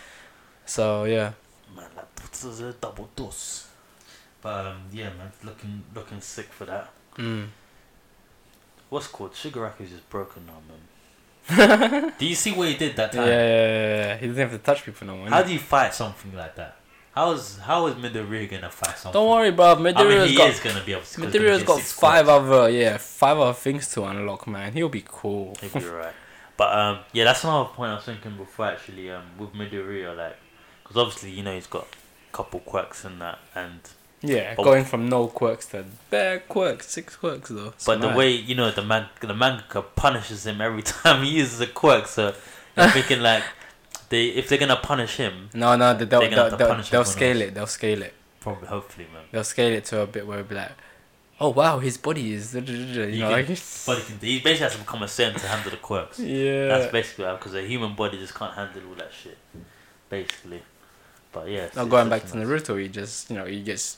So 0.66 1.04
yeah, 1.06 1.34
Man, 1.76 1.86
that 1.96 2.16
puts 2.16 2.46
us 2.46 2.60
a 2.60 2.74
double 2.74 3.10
dose. 3.16 3.68
But 4.42 4.66
um, 4.68 4.82
yeah, 4.92 5.10
man, 5.18 5.32
looking 5.44 5.84
looking 5.96 6.22
sick 6.22 6.48
for 6.52 6.66
that. 6.66 6.90
mm. 7.18 7.48
what's 8.90 9.08
called 9.08 9.34
Shigaraki's 9.34 9.92
just 9.92 10.10
broken 10.10 10.46
now, 10.48 10.60
man. 10.68 12.14
do 12.20 12.26
you 12.26 12.36
see 12.36 12.52
what 12.52 12.68
he 12.68 12.76
did 12.78 12.96
that 12.96 13.12
time? 13.12 13.28
yeah, 13.28 13.34
yeah, 13.34 13.68
yeah. 13.68 14.08
yeah. 14.08 14.18
He 14.18 14.28
doesn't 14.28 14.42
have 14.42 14.52
to 14.52 14.58
touch 14.60 14.86
people 14.86 15.08
no 15.08 15.18
more. 15.18 15.28
How 15.30 15.42
do 15.44 15.52
you 15.52 15.60
fight 15.60 15.94
something 15.94 16.34
like 16.36 16.56
that? 16.56 16.78
How 17.14 17.32
is 17.32 17.58
how 17.60 17.88
is 17.88 17.96
Midoriya 17.96 18.50
gonna 18.50 18.70
fight 18.70 18.98
something? 18.98 19.12
Don't 19.20 19.30
worry, 19.30 19.52
bro. 19.52 19.74
I 19.74 19.76
mean, 19.76 19.94
got 19.94 20.50
is 20.50 20.60
gonna 20.62 20.82
be 20.86 20.94
able 20.94 21.02
to. 21.04 21.22
'cause 21.22 21.34
he's 21.34 21.42
Midoriya's 21.42 21.64
got 21.64 21.82
five 21.82 22.26
quirks. 22.26 22.52
other 22.52 22.70
yeah 22.70 22.98
five 22.98 23.38
other 23.38 23.54
things 23.54 23.90
to 23.94 24.04
unlock, 24.06 24.48
man. 24.48 24.74
He'll 24.74 24.88
be 24.90 25.04
cool. 25.06 25.56
He'll 25.60 25.70
be 25.82 25.86
right. 25.88 26.14
But 26.58 26.78
um, 26.78 27.00
yeah, 27.12 27.26
that's 27.26 27.44
another 27.44 27.70
point 27.70 27.92
I 27.92 27.96
was 27.96 28.04
thinking 28.06 28.38
before 28.38 28.68
actually. 28.68 29.12
Um, 29.12 29.24
with 29.38 29.54
Midoriya, 29.54 30.16
like, 30.16 30.38
because 30.84 30.96
obviously 30.98 31.32
you 31.32 31.44
know 31.44 31.54
he's 31.54 31.68
got 31.68 31.88
a 32.32 32.36
couple 32.36 32.60
quirks 32.62 33.04
and 33.04 33.20
that, 33.22 33.40
and 33.56 33.80
Yeah, 34.22 34.56
going 34.56 34.86
from 34.86 35.10
no 35.10 35.28
quirks 35.28 35.66
to 35.68 35.84
bare 36.12 36.40
quirks, 36.40 36.90
six 36.92 37.16
quirks 37.18 37.50
though. 37.50 37.70
It's 37.70 37.86
but 37.86 38.00
the 38.00 38.10
way 38.10 38.32
you 38.32 38.56
know 38.56 38.72
the 38.72 38.84
man 38.84 39.08
the 39.20 39.34
mangaka 39.34 39.84
punishes 39.96 40.46
him 40.46 40.62
every 40.62 40.82
time 40.94 41.24
he 41.26 41.32
uses 41.32 41.60
a 41.60 41.68
quirk, 41.68 42.08
so 42.08 42.34
I'm 42.78 42.92
thinking 42.92 43.22
like 43.22 43.44
they 44.12 44.28
if 44.28 44.48
they're 44.48 44.60
gonna 44.66 44.76
punish 44.92 45.16
him, 45.18 45.50
no, 45.54 45.76
no, 45.76 45.94
they- 45.96 46.06
they'll 46.06 46.22
they'll, 46.22 46.30
they'll, 46.30 46.58
they'll, 46.58 46.82
they'll 46.92 47.06
scale 47.18 47.42
it. 47.42 47.56
They'll 47.56 47.66
scale 47.80 48.02
it. 48.04 48.14
probably 48.40 48.68
hopefully 48.68 49.08
man. 49.14 49.24
They'll 49.32 49.44
scale 49.56 49.74
it 49.80 49.86
to 49.86 50.02
a 50.02 50.08
bit 50.16 50.28
where 50.28 50.40
it'll 50.40 50.50
be 50.50 50.56
like, 50.56 50.74
oh 51.40 51.50
wow, 51.50 51.80
his 51.80 51.98
body 51.98 52.34
is 52.34 52.54
you 52.56 52.62
know 52.62 53.30
can- 53.30 53.30
like 53.30 53.46
he, 53.48 53.56
can, 53.56 54.20
he 54.22 54.40
basically 54.40 54.58
has 54.68 54.74
to 54.74 54.80
become 54.86 55.02
a 55.04 55.08
Saiyan 55.16 55.34
to 55.42 55.48
handle 55.48 55.72
the 55.72 55.78
quirks. 55.78 56.20
yeah. 56.40 56.68
That's 56.68 56.92
basically 56.92 57.26
because 57.38 57.54
a 57.56 57.62
human 57.74 57.96
body 57.96 58.18
just 58.20 58.36
can't 58.36 58.54
handle 58.54 58.84
all 58.90 58.96
that 58.96 59.12
shit, 59.22 59.38
basically. 60.10 60.62
But 61.34 61.50
yeah. 61.50 61.70
Now 61.76 61.86
going 61.86 62.10
back 62.10 62.26
to. 62.28 62.34
Naruto, 62.38 62.80
he 62.82 62.88
just 62.90 63.30
you 63.30 63.38
know 63.38 63.46
he 63.46 63.62
gets 63.62 63.98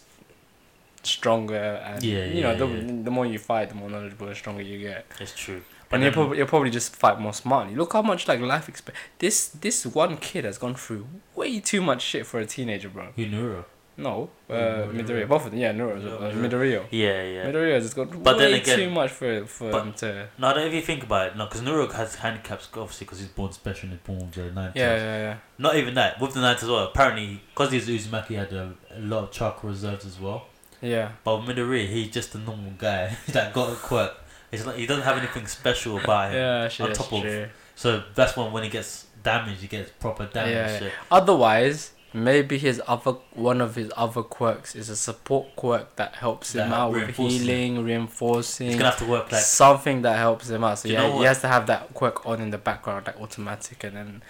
stronger 1.04 1.82
and 1.86 2.02
Yeah, 2.04 2.26
you 2.26 2.42
know 2.42 2.52
yeah, 2.52 2.58
the, 2.58 2.68
yeah. 2.68 3.04
the 3.04 3.12
more 3.12 3.26
you 3.26 3.40
fight, 3.40 3.70
the 3.70 3.76
more 3.76 3.90
knowledgeable 3.90 4.28
and 4.28 4.36
stronger 4.38 4.62
you 4.62 4.80
get. 4.80 5.06
It's 5.20 5.36
true. 5.36 5.62
And 5.94 6.02
you'll 6.04 6.12
then- 6.12 6.14
probably 6.14 6.38
you'll 6.38 6.48
probably 6.48 6.70
just 6.70 6.96
fight 6.96 7.20
more 7.20 7.34
smartly. 7.34 7.76
Look 7.76 7.94
how 7.94 8.02
much 8.02 8.28
like 8.28 8.40
life 8.40 8.68
expect. 8.70 8.98
This 9.20 9.48
this 9.50 9.86
one 9.86 10.18
kid 10.18 10.44
has 10.46 10.58
gone 10.58 10.76
through 10.76 11.08
way 11.36 11.60
too 11.60 11.82
much 11.82 12.02
shit 12.02 12.26
for 12.26 12.40
a 12.40 12.46
teenager, 12.46 12.90
bro. 12.90 13.08
Who 13.16 13.26
Nuro? 13.28 13.66
No, 13.96 14.32
uh, 14.50 14.54
Midoriya. 14.92 15.28
Both 15.28 15.46
of 15.46 15.52
them, 15.52 15.60
yeah, 15.60 15.72
Yeah, 15.72 15.84
uh, 15.84 16.32
Midoriya. 16.34 16.84
Yeah, 16.90 17.22
yeah. 17.22 17.46
Midoriya 17.46 17.74
has 17.76 17.94
got 17.94 18.10
But 18.24 18.40
then 18.40 18.52
way 18.54 18.60
again- 18.60 18.80
too 18.80 18.90
much 18.90 19.12
for 19.12 19.46
for 19.46 19.70
but- 19.72 19.84
him 19.84 19.94
to. 19.94 20.30
No, 20.40 20.52
don't- 20.52 20.66
if 20.66 20.74
you 20.74 20.82
think 20.82 21.04
about 21.04 21.28
it, 21.28 21.38
no, 21.38 21.46
because 21.46 21.62
Nuro 21.62 21.88
has 21.92 22.16
handicaps, 22.16 22.70
obviously, 22.74 23.06
because 23.06 23.20
he's 23.20 23.28
born 23.28 23.52
special 23.52 23.90
and 23.90 24.00
he's 24.00 24.08
born 24.08 24.18
with 24.22 24.32
the 24.34 24.52
nine 24.52 24.72
Yeah, 24.74 24.96
yeah, 24.96 25.18
yeah. 25.26 25.36
Not 25.60 25.76
even 25.76 25.94
that. 25.94 26.20
With 26.20 26.34
the 26.34 26.42
nine 26.42 26.56
as 26.56 26.64
well, 26.66 26.86
apparently, 26.86 27.42
because 27.54 27.72
he's 27.72 27.88
Uzumaki 27.88 28.36
had 28.36 28.52
a, 28.52 28.74
a 28.96 29.00
lot 29.00 29.26
of 29.26 29.32
chakra 29.32 29.70
reserves 29.70 30.08
as 30.08 30.20
well. 30.20 30.48
Yeah. 30.82 31.10
But 31.24 31.46
with 31.46 31.56
Midoriya, 31.56 31.88
he's 31.88 32.10
just 32.10 32.34
a 32.34 32.40
normal 32.40 32.72
guy 32.80 33.16
that 33.28 33.54
got 33.54 33.74
a 33.74 33.76
quirk. 33.76 34.14
It's 34.54 34.66
not, 34.66 34.76
he 34.76 34.86
doesn't 34.86 35.04
have 35.04 35.18
anything 35.18 35.48
special 35.48 35.98
about 35.98 36.32
him. 36.32 36.38
Yeah, 36.38 36.68
shit, 36.70 36.88
on 36.88 36.94
top 36.94 37.12
of- 37.14 37.22
true. 37.22 37.48
So 37.76 38.04
that's 38.16 38.38
when 38.38 38.52
when 38.52 38.64
he 38.64 38.70
gets 38.70 39.08
damaged, 39.24 39.62
he 39.62 39.68
gets 39.68 39.90
proper 40.00 40.26
damage. 40.28 40.82
Yeah. 40.82 40.90
Otherwise, 41.12 41.92
maybe 42.14 42.58
his 42.60 42.80
other 42.88 43.14
one 43.34 43.62
of 43.62 43.74
his 43.76 43.92
other 43.98 44.22
quirks 44.22 44.76
is 44.76 44.90
a 44.90 44.96
support 44.96 45.56
quirk 45.56 45.96
that 45.96 46.14
helps 46.16 46.54
him 46.54 46.70
That 46.70 46.76
out 46.80 46.92
with 46.92 47.10
him. 47.16 47.28
healing, 47.30 47.76
He's 47.78 47.86
reinforcing, 47.86 48.72
gonna 48.74 48.86
have 48.92 48.98
to 49.00 49.06
work 49.06 49.32
like 49.32 49.42
something 49.42 50.04
that 50.04 50.18
helps 50.18 50.50
him 50.50 50.64
out. 50.64 50.80
So 50.80 50.90
yeah, 50.90 51.08
know 51.08 51.18
he 51.20 51.26
has 51.26 51.42
to 51.42 51.48
have 51.48 51.66
that 51.68 51.94
quirk 51.96 52.26
on 52.28 52.40
in 52.42 52.52
the 52.52 52.58
background, 52.60 53.08
like 53.08 53.20
automatic, 53.20 53.84
and 53.84 53.96
then. 53.98 54.24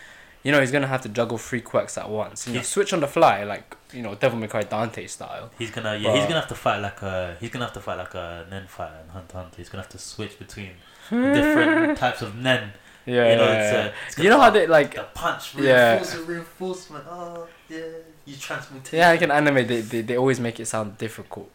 You 0.45 0.51
know 0.51 0.59
he's 0.59 0.71
gonna 0.71 0.87
have 0.87 1.01
to 1.03 1.09
juggle 1.09 1.37
three 1.37 1.61
quirks 1.61 1.97
at 1.97 2.09
once. 2.09 2.45
You 2.47 2.55
know, 2.55 2.61
switch 2.63 2.91
on 2.91 2.99
the 2.99 3.07
fly, 3.07 3.45
like 3.45 3.77
you 3.93 4.01
know, 4.01 4.15
Devil 4.15 4.39
May 4.39 4.47
Cry 4.47 4.63
Dante 4.63 5.05
style. 5.07 5.51
he's 5.57 5.71
gonna 5.71 5.95
yeah 5.97 6.13
he's 6.15 6.23
gonna 6.23 6.39
have 6.39 6.47
to 6.49 6.55
fight 6.55 6.79
like 6.79 7.01
a 7.01 7.37
he's 7.39 7.49
gonna 7.49 7.65
have 7.65 7.73
to 7.73 7.79
fight 7.81 7.97
like 7.97 8.13
a 8.15 8.45
Nen 8.49 8.67
fighter 8.67 8.97
in 9.03 9.09
Hunter 9.09 9.37
Hunter. 9.37 9.57
He's 9.57 9.69
gonna 9.69 9.83
have 9.83 9.91
to 9.91 9.97
switch 9.99 10.37
between 10.39 10.71
different 11.09 11.97
types 11.97 12.21
of 12.21 12.35
Nen. 12.35 12.71
Yeah, 13.05 13.31
you 13.31 13.35
know, 13.35 13.43
yeah, 13.45 13.59
it's, 13.61 13.73
uh, 13.75 13.93
it's 14.07 14.17
you 14.19 14.29
know 14.29 14.39
how 14.39 14.49
they 14.49 14.65
like 14.65 14.95
the 14.95 15.03
punch 15.13 15.55
Yeah. 15.55 15.91
reinforcement 15.95 16.27
reinforcement. 16.29 17.05
Oh 17.09 17.47
yeah, 17.69 17.79
you 18.25 18.35
transmutation. 18.37 18.97
Yeah, 18.99 19.09
like 19.09 19.21
in 19.21 19.31
anime, 19.31 19.67
they, 19.67 19.81
they, 19.81 20.01
they 20.01 20.15
always 20.17 20.39
make 20.39 20.59
it 20.59 20.67
sound 20.67 20.97
difficult 20.97 21.49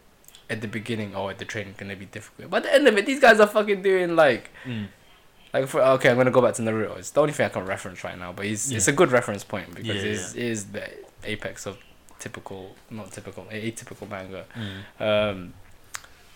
at 0.49 0.61
the 0.61 0.67
beginning. 0.67 1.15
Oh, 1.15 1.31
the 1.33 1.45
training 1.45 1.73
gonna 1.77 1.95
be 1.95 2.05
difficult. 2.05 2.51
But 2.51 2.57
at 2.57 2.63
the 2.63 2.73
end 2.75 2.87
of 2.87 2.97
it, 2.97 3.05
these 3.07 3.19
guys 3.19 3.39
are 3.39 3.47
fucking 3.47 3.81
doing 3.81 4.15
like, 4.15 4.51
Mm. 4.65 4.89
like 5.51 5.67
for 5.67 5.81
okay, 5.81 6.11
I'm 6.11 6.17
gonna 6.17 6.29
go 6.29 6.41
back 6.41 6.53
to 6.55 6.61
Naruto. 6.61 6.97
It's 6.99 7.09
the 7.09 7.21
only 7.21 7.33
thing 7.33 7.47
I 7.47 7.49
can 7.49 7.65
reference 7.65 8.03
right 8.03 8.17
now, 8.17 8.31
but 8.31 8.45
he's 8.45 8.71
it's 8.71 8.87
a 8.87 8.91
good 8.93 9.11
reference 9.11 9.43
point 9.43 9.73
because 9.73 10.03
Yeah, 10.03 10.11
it's 10.11 10.35
is 10.35 10.65
the 10.67 10.87
apex 11.23 11.65
of 11.65 11.79
typical, 12.19 12.75
not 12.89 13.11
typical, 13.11 13.45
atypical 13.45 14.09
manga. 14.09 14.45
Mm. 14.55 15.01
Um, 15.31 15.53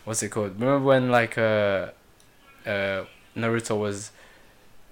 what's 0.06 0.24
it 0.24 0.30
called? 0.30 0.54
Remember 0.60 0.80
when 0.86 1.10
like 1.12 1.38
uh, 1.38 1.90
uh, 2.66 3.06
Naruto 3.36 3.78
was 3.80 4.12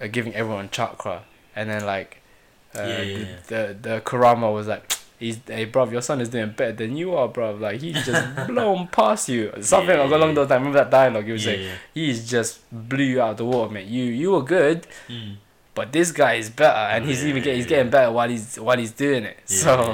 uh, 0.01 0.07
giving 0.07 0.33
everyone 0.35 0.69
chakra, 0.69 1.23
and 1.55 1.69
then 1.69 1.85
like, 1.85 2.17
uh, 2.77 2.81
Yeah, 2.81 3.01
yeah, 3.01 3.17
the, 3.17 3.19
yeah. 3.19 3.67
the 3.67 3.77
the 3.81 4.01
Kurama 4.01 4.51
was 4.51 4.67
like, 4.67 4.91
"He's 5.19 5.39
hey, 5.47 5.65
bruv, 5.67 5.91
your 5.91 6.01
son 6.01 6.21
is 6.21 6.29
doing 6.29 6.51
better 6.51 6.73
than 6.73 6.97
you 6.97 7.15
are, 7.15 7.27
bruv. 7.29 7.59
Like 7.59 7.81
he's 7.81 8.05
just 8.05 8.47
blown 8.47 8.87
past 8.87 9.29
you." 9.29 9.51
Something 9.61 9.97
Yeah, 9.97 10.05
along 10.07 10.33
those 10.33 10.49
lines. 10.49 10.59
Remember 10.61 10.79
that 10.79 10.89
dialogue? 10.91 11.25
He 11.25 11.31
was 11.33 11.45
like. 11.45 11.59
"He's 11.93 12.29
just 12.29 12.59
blew 12.71 13.03
you 13.05 13.21
out 13.21 13.31
of 13.31 13.37
the 13.37 13.45
water, 13.45 13.71
mate. 13.73 13.87
You 13.87 14.03
you 14.05 14.31
were 14.31 14.43
good." 14.43 14.87
Mm. 15.07 15.35
But 15.73 15.93
this 15.93 16.11
guy 16.11 16.33
is 16.33 16.49
better, 16.49 16.75
and 16.93 17.05
he's 17.05 17.23
Yeah, 17.23 17.29
even 17.29 17.43
get, 17.43 17.55
he's 17.55 17.63
yeah, 17.63 17.69
getting 17.69 17.91
better 17.91 18.11
while 18.11 18.27
he's 18.27 18.57
while 18.59 18.77
he's 18.77 18.91
doing 18.91 19.23
it. 19.23 19.37
Yeah, 19.47 19.57
so. 19.57 19.93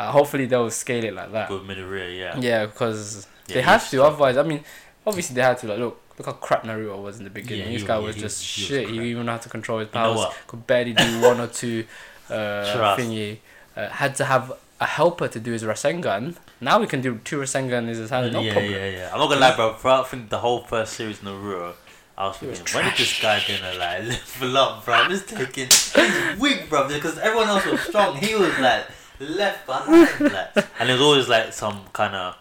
Uh, 0.00 0.10
hopefully 0.12 0.46
they'll 0.46 0.70
scale 0.70 1.04
it 1.04 1.14
like 1.14 1.30
that. 1.32 1.48
Good 1.48 1.62
Midoriya, 1.62 2.18
yeah. 2.18 2.38
Yeah, 2.38 2.66
because 2.66 3.26
Yeah, 3.48 3.54
they 3.56 3.62
have 3.62 3.88
to. 3.90 4.02
Otherwise, 4.04 4.36
I 4.36 4.42
mean, 4.42 4.64
obviously 5.06 5.34
they 5.34 5.42
had 5.42 5.58
to. 5.58 5.66
Like, 5.68 5.78
look, 5.78 6.00
look 6.18 6.26
how 6.26 6.32
crap 6.32 6.62
Naruto 6.64 7.02
was 7.02 7.18
in 7.18 7.24
the 7.24 7.30
beginning. 7.30 7.66
Yeah, 7.66 7.72
this 7.72 7.82
he 7.82 7.86
guy 7.86 7.98
was- 7.98 8.16
yeah, 8.16 8.20
he 8.20 8.20
just 8.28 8.38
was- 8.40 8.68
he 8.68 8.74
was 8.78 8.86
shit. 8.88 9.02
He 9.02 9.10
even 9.10 9.26
had 9.28 9.42
to 9.42 9.48
control 9.48 9.78
his 9.80 9.88
You 9.92 10.00
know 10.00 10.14
powers. 10.14 10.34
Could 10.46 10.66
barely 10.66 10.92
do 10.94 11.20
one 11.30 11.38
or 11.40 11.46
two 11.48 11.84
uh, 12.30 12.96
thingy. 12.98 13.38
Uh, 13.76 13.88
had 13.88 14.14
to 14.16 14.24
have 14.24 14.52
a 14.80 14.86
helper 14.86 15.28
to 15.28 15.38
do 15.40 15.52
his 15.52 15.62
Rasengan. 15.62 16.36
Now 16.60 16.80
we 16.80 16.86
can 16.86 17.00
do 17.02 17.20
two 17.24 17.38
Rasengan 17.38 17.78
in 17.82 17.88
his 17.88 18.10
hand. 18.10 18.32
No 18.32 18.40
yeah, 18.40 18.52
problem. 18.52 18.72
yeah, 18.72 18.88
yeah. 18.98 19.10
I'm 19.12 19.18
not 19.18 19.28
gonna 19.28 19.40
lie, 19.40 19.56
bro. 19.56 19.74
Throughout, 19.74 20.06
I 20.06 20.08
think 20.08 20.28
the 20.30 20.38
whole 20.38 20.62
first 20.62 20.94
series 20.94 21.18
Naruto, 21.18 21.74
I 22.16 22.28
was 22.28 22.38
He 22.38 22.46
was 22.46 22.58
thinking, 22.60 22.74
when 22.80 22.92
is 22.92 22.98
this 22.98 23.20
guy 23.20 23.42
gonna 23.46 23.74
like 23.78 24.02
level 24.40 24.56
up, 24.56 24.84
bro? 24.84 25.04
He's 25.08 25.24
taking, 25.24 25.68
he's 25.68 26.38
weak, 26.40 26.68
bro, 26.70 26.88
because 26.88 27.18
everyone 27.18 27.48
else 27.48 27.66
was 27.66 27.80
strong. 27.80 28.16
He 28.16 28.34
was 28.34 28.58
like 28.58 28.86
left 29.26 29.66
behind, 29.66 30.20
like, 30.32 30.56
and 30.80 30.88
it 30.90 30.92
was 30.92 31.02
always 31.02 31.28
like 31.28 31.52
some 31.52 31.80
kind 31.92 32.14
of, 32.14 32.36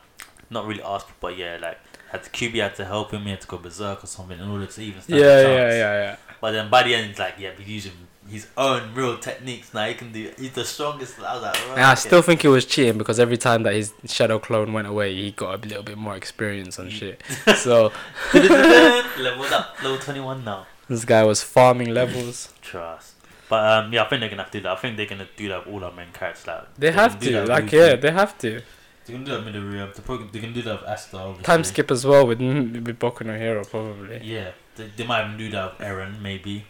not 0.50 0.66
really 0.66 0.82
asked, 0.84 1.08
but 1.20 1.38
yeah, 1.38 1.58
like 1.62 1.78
had 2.12 2.24
to 2.24 2.30
Kyuubi 2.32 2.60
had 2.62 2.76
to 2.76 2.86
help 2.86 3.12
him. 3.12 3.24
He 3.24 3.30
had 3.32 3.42
to 3.42 3.48
go 3.48 3.58
berserk 3.58 4.04
or 4.04 4.08
something 4.08 4.40
in 4.40 4.48
order 4.50 4.66
to 4.66 4.82
even 4.82 5.02
stand 5.02 5.20
Yeah, 5.20 5.26
a 5.28 5.42
yeah, 5.42 5.44
chance. 5.44 5.74
yeah, 5.76 5.94
yeah. 6.02 6.16
But 6.42 6.52
then 6.52 6.70
by 6.70 6.84
the 6.84 6.96
end, 6.96 7.12
it's 7.12 7.20
like, 7.20 7.36
yeah, 7.38 7.52
he's 7.58 7.68
using 7.86 7.92
his 8.30 8.48
own 8.58 8.94
real 8.96 9.18
techniques 9.18 9.74
now. 9.74 9.86
He 9.88 9.94
can 9.94 10.12
do. 10.12 10.32
He's 10.38 10.52
the 10.54 10.64
strongest. 10.66 11.20
I 11.20 11.34
was 11.36 11.44
like, 11.44 11.70
right, 11.70 11.80
I 11.80 11.94
still 11.96 12.22
think 12.22 12.44
it 12.46 12.48
was 12.48 12.66
cheating 12.66 12.98
because 12.98 13.20
every 13.20 13.38
time 13.38 13.64
that 13.64 13.74
his 13.74 13.94
shadow 14.06 14.40
clone 14.40 14.72
went 14.74 14.88
away, 14.88 15.14
he 15.16 15.32
got 15.32 15.64
a 15.64 15.68
little 15.68 15.84
bit 15.84 15.98
more 15.98 16.16
experience 16.16 16.80
and 16.80 16.92
shit. 16.92 17.22
so 17.58 17.92
leveled 18.34 19.52
up, 19.54 19.82
level 19.84 19.98
twenty 20.00 20.20
one 20.20 20.44
now. 20.44 20.66
this 20.88 21.06
guy 21.06 21.24
was 21.24 21.44
farming 21.44 21.94
levels. 21.94 22.54
Trust. 22.62 23.14
But 23.50 23.86
um, 23.86 23.92
yeah, 23.94 24.04
I 24.04 24.08
think 24.08 24.20
they're 24.22 24.30
gonna 24.30 24.44
have 24.44 24.52
to 24.52 24.60
do 24.60 24.64
that. 24.64 24.72
I 24.72 24.76
think 24.76 24.96
they're 24.96 25.06
gonna 25.08 25.28
do 25.36 25.48
that 25.50 25.66
with 25.66 25.74
all 25.74 25.84
our 25.84 25.92
main 25.92 26.12
characters. 26.14 26.46
Like 26.48 26.76
They 26.78 26.92
can 26.92 27.00
have 27.00 27.20
to, 27.20 27.46
like, 27.46 27.64
with- 27.66 27.74
yeah, 27.74 27.96
they 27.96 28.12
have 28.12 28.38
to. 28.40 28.62
They 29.06 29.14
can 29.14 29.24
do 29.24 29.32
that 29.32 29.44
with 29.44 29.56
Midoriya. 29.56 29.94
They 29.96 30.04
probably 30.04 30.28
they 30.32 30.40
can 30.40 30.54
do 30.54 30.62
that 30.62 30.82
with 30.82 30.90
Asta. 30.90 31.18
Obviously. 31.18 31.44
Time 31.44 31.64
skip 31.64 31.90
as 31.90 32.06
well 32.06 32.28
with 32.28 32.40
with 32.40 33.00
Boku 33.00 33.26
no 33.26 33.36
Hero 33.36 33.64
probably. 33.66 34.20
Yeah, 34.24 34.52
they, 34.76 34.92
they 34.96 35.06
might 35.06 35.26
even 35.26 35.38
do 35.38 35.50
that 35.50 35.80
with 35.80 35.88
Eren 35.88 36.22
maybe. 36.22 36.66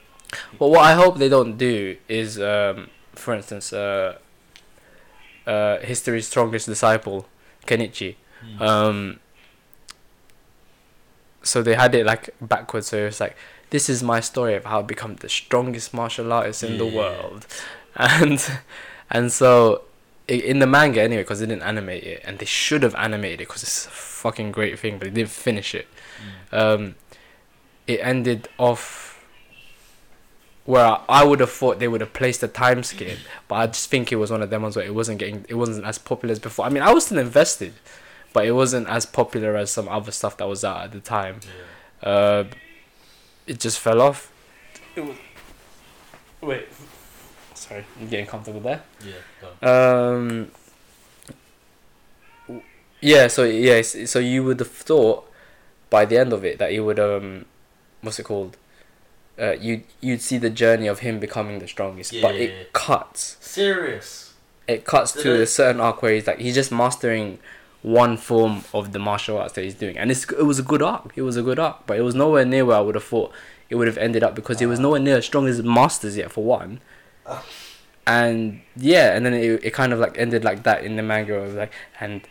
But 0.58 0.68
what 0.70 0.86
I 0.86 0.94
hope 0.94 1.18
they 1.18 1.28
don't 1.28 1.58
do 1.58 1.98
is, 2.08 2.40
um, 2.40 2.90
for 3.14 3.34
instance, 3.34 3.74
uh, 3.74 4.18
uh, 5.46 5.80
history's 5.80 6.28
strongest 6.28 6.68
disciple, 6.68 7.28
Kenichi. 7.68 8.16
Hmm. 8.42 8.62
Um, 8.62 9.20
so 11.42 11.62
they 11.62 11.74
had 11.76 11.94
it 11.96 12.06
like 12.06 12.30
backwards. 12.40 12.88
So 12.88 12.98
it's 13.08 13.20
like, 13.20 13.36
this 13.70 13.90
is 13.90 14.02
my 14.04 14.20
story 14.20 14.56
of 14.56 14.66
how 14.66 14.80
I 14.80 14.82
become 14.82 15.16
the 15.16 15.30
strongest 15.30 15.94
martial 15.94 16.32
artist 16.34 16.64
in 16.64 16.78
the 16.78 16.86
world, 16.86 17.46
and 17.96 18.44
and 19.10 19.32
so 19.32 19.84
in 20.28 20.60
the 20.60 20.68
manga 20.68 21.02
anyway, 21.02 21.24
because 21.24 21.40
they 21.40 21.46
didn't 21.46 21.64
animate 21.64 22.04
it, 22.04 22.22
and 22.24 22.40
they 22.40 22.46
should 22.46 22.84
have 22.84 22.96
animated 22.96 23.42
it 23.42 23.48
because 23.48 23.64
it's 23.64 23.86
a 23.86 23.90
fucking 23.90 24.52
great 24.52 24.78
thing, 24.78 24.98
but 24.98 25.06
they 25.06 25.14
didn't 25.14 25.32
finish 25.32 25.74
it. 25.74 25.88
Mm. 26.52 26.58
Um, 26.58 26.96
it 27.88 28.00
ended 28.02 28.48
off 28.60 29.10
where 30.66 30.86
I, 30.86 31.04
I 31.10 31.24
would 31.24 31.40
have 31.40 31.50
thought 31.50 31.80
they 31.80 31.88
would 31.88 32.02
have 32.02 32.14
placed 32.14 32.44
a 32.44 32.48
time 32.48 32.84
skip, 32.84 33.18
but 33.48 33.56
I 33.56 33.68
just 33.68 33.90
think 33.90 34.12
it 34.12 34.18
was 34.18 34.30
one 34.30 34.44
of 34.44 34.52
them 34.52 34.62
ones 34.62 34.76
where 34.76 34.86
it 34.86 34.94
wasn't 34.94 35.18
getting, 35.18 35.46
it 35.50 35.56
wasn't 35.56 35.86
as 35.86 35.98
popular 35.98 36.32
as 36.32 36.40
before. 36.40 36.66
I 36.66 36.70
mean, 36.70 36.84
I 36.84 36.94
was 36.94 37.08
still 37.08 37.18
invested, 37.18 37.74
but 38.32 38.46
it 38.46 38.52
wasn't 38.52 38.88
as 38.88 39.08
popular 39.08 39.56
as 39.56 39.72
some 39.72 39.90
other 39.90 40.12
stuff 40.12 40.38
that 40.38 40.48
was 40.48 40.64
out 40.64 40.84
at 40.84 40.92
the 40.92 41.00
time. 41.00 41.40
Yeah. 42.04 42.10
Uh, 42.10 42.44
it 43.50 43.60
just 43.60 43.80
fell 43.80 44.02
off. 44.02 44.32
It 44.96 45.02
was. 45.02 45.18
Wait. 46.42 46.68
Sorry, 47.56 47.84
I'm 48.00 48.08
getting 48.08 48.26
comfortable 48.26 48.62
there. 48.62 48.82
Yeah. 49.06 49.22
Go. 49.42 50.18
Um. 50.18 50.52
Yeah. 53.02 53.28
So 53.28 53.44
yes. 53.44 53.96
So 54.10 54.20
you 54.20 54.44
would 54.44 54.60
have 54.60 54.72
thought 54.72 55.30
by 55.90 56.06
the 56.06 56.18
end 56.18 56.34
of 56.34 56.46
it 56.46 56.60
that 56.60 56.72
it 56.72 56.80
would 56.82 57.00
um 57.00 57.46
what's 58.02 58.20
it 58.20 58.24
called? 58.24 58.58
Uh, 59.40 59.52
you 59.54 59.84
you'd 60.02 60.22
see 60.22 60.38
the 60.38 60.50
journey 60.50 60.88
of 60.88 61.00
him 61.00 61.20
becoming 61.20 61.60
the 61.60 61.68
strongest, 61.68 62.12
but 62.22 62.36
Yeah. 62.36 62.42
it 62.42 62.74
cuts. 62.74 63.38
Serious. 63.40 64.34
It 64.68 64.86
cuts 64.86 65.14
Did 65.14 65.24
to 65.24 65.34
it? 65.36 65.42
a 65.42 65.48
certain 65.48 65.82
arc 65.82 66.02
where 66.02 66.14
he's 66.14 66.28
like 66.28 66.40
he's 66.40 66.56
just 66.56 66.72
mastering 66.72 67.40
one 67.82 68.18
form 68.18 68.64
of 68.74 68.92
the 68.92 69.00
martial 69.00 69.38
arts 69.38 69.54
that 69.54 69.64
he's 69.64 69.76
doing, 69.76 69.98
and 69.98 70.12
it's 70.12 70.26
it 70.32 70.46
was 70.46 70.60
a 70.60 70.64
good 70.64 70.82
arc. 70.82 71.12
It 71.16 71.22
was 71.22 71.38
a 71.38 71.42
good 71.44 71.60
arc, 71.60 71.86
but 71.88 71.98
it 71.98 72.02
was 72.02 72.16
nowhere 72.16 72.46
near 72.46 72.66
where 72.66 72.78
I 72.78 72.82
would 72.82 72.96
have 72.96 73.04
thought 73.04 73.32
it 73.70 73.76
would 73.76 73.88
have 73.88 73.98
ended 73.98 74.24
up 74.24 74.36
because 74.36 74.62
it 74.62 74.66
was 74.66 74.80
nowhere 74.80 75.00
near 75.00 75.18
as 75.18 75.26
strong 75.26 75.48
as 75.48 75.62
Masters 75.64 76.18
yet 76.18 76.32
for 76.32 76.44
one. 76.44 76.82
And 78.08 78.62
yeah, 78.76 79.16
and 79.16 79.26
then 79.26 79.34
it, 79.34 79.64
it 79.64 79.72
kind 79.74 79.94
of 79.94 80.00
like 80.00 80.18
ended 80.18 80.44
like 80.44 80.64
that 80.64 80.84
in 80.84 80.96
the 80.96 81.04
manga 81.04 81.40
like 81.48 81.72
and 82.00 82.22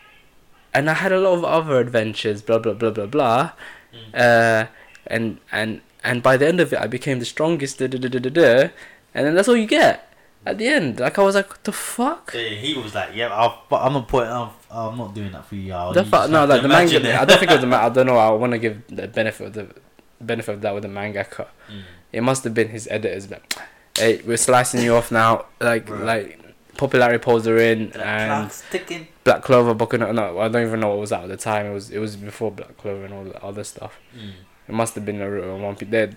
and 0.74 0.90
I 0.90 0.94
had 0.94 1.12
a 1.12 1.20
lot 1.20 1.34
of 1.34 1.44
other 1.44 1.78
adventures, 1.78 2.42
blah 2.42 2.58
blah 2.58 2.74
blah 2.74 2.90
blah 2.90 3.06
blah, 3.06 3.52
Mm. 3.90 4.14
uh, 4.20 4.66
and 5.06 5.38
and 5.50 5.80
and 6.04 6.22
by 6.22 6.36
the 6.36 6.46
end 6.46 6.60
of 6.60 6.72
it, 6.74 6.78
I 6.78 6.86
became 6.86 7.20
the 7.20 7.24
strongest, 7.24 7.78
da, 7.78 7.86
da, 7.86 7.96
da, 7.96 8.08
da, 8.08 8.18
da, 8.18 8.28
da, 8.28 8.68
and 9.14 9.26
then 9.26 9.34
that's 9.34 9.48
all 9.48 9.56
you 9.56 9.66
get 9.66 10.12
at 10.44 10.58
the 10.58 10.66
end. 10.68 11.00
Like 11.00 11.18
I 11.18 11.22
was 11.22 11.34
like, 11.34 11.48
what 11.48 11.64
the 11.64 11.72
fuck? 11.72 12.32
Yeah, 12.34 12.50
he 12.50 12.74
was 12.74 12.94
like, 12.94 13.14
"Yeah, 13.14 13.28
I'll, 13.32 13.62
but 13.70 13.80
I'm 13.80 13.94
not 13.94 14.06
putting. 14.08 14.50
I'm, 14.70 14.92
I'm 14.92 14.98
not 14.98 15.14
doing 15.14 15.32
that 15.32 15.46
for 15.46 15.54
you. 15.54 15.72
I'll 15.72 15.92
The 15.92 16.26
no, 16.28 16.44
like 16.44 16.62
the 16.62 16.68
manga. 16.68 16.96
it." 16.96 17.04
I 17.06 17.24
don't 17.24 17.38
think 17.38 17.50
it 17.50 17.54
was 17.54 17.60
the. 17.62 17.66
Ma- 17.66 17.84
I 17.86 17.88
don't 17.88 18.06
know. 18.06 18.16
I 18.16 18.30
want 18.30 18.52
to 18.52 18.58
give 18.58 18.82
the 18.88 19.08
benefit 19.08 19.46
of 19.48 19.52
the 19.54 19.74
benefit 20.20 20.52
of 20.54 20.60
that 20.62 20.74
with 20.74 20.82
the 20.82 20.88
mangaka. 20.88 21.46
Mm. 21.70 21.82
It 22.12 22.22
must 22.22 22.44
have 22.44 22.54
been 22.54 22.68
his 22.68 22.88
editors. 22.90 23.30
Like, 23.30 23.54
hey, 23.96 24.20
we're 24.26 24.36
slicing 24.36 24.82
you 24.82 24.94
off 24.96 25.10
now. 25.12 25.46
Like 25.60 25.88
Right. 25.88 26.02
like 26.02 26.40
popularity 26.76 27.18
polls 27.18 27.46
are 27.46 27.58
in 27.58 27.90
The 27.90 28.06
and 28.06 28.50
ticking. 28.70 29.08
Black 29.24 29.42
Clover 29.42 29.74
Boku 29.74 29.98
no, 30.14 30.38
I 30.38 30.48
don't 30.48 30.66
even 30.66 30.80
know 30.80 30.88
what 30.90 30.98
was 30.98 31.12
out 31.12 31.24
at 31.24 31.28
the 31.28 31.36
time. 31.36 31.66
It 31.66 31.72
was 31.74 31.90
it 31.90 31.98
was 31.98 32.16
before 32.16 32.50
Black 32.50 32.76
Clover 32.78 33.04
and 33.04 33.14
all 33.14 33.24
the 33.24 33.42
other 33.44 33.64
stuff. 33.64 33.98
Mm. 34.16 34.32
It 34.68 34.74
must 34.74 34.94
have 34.96 35.06
been 35.06 35.20
and 35.20 35.62
One. 35.62 35.76
They're 35.80 36.10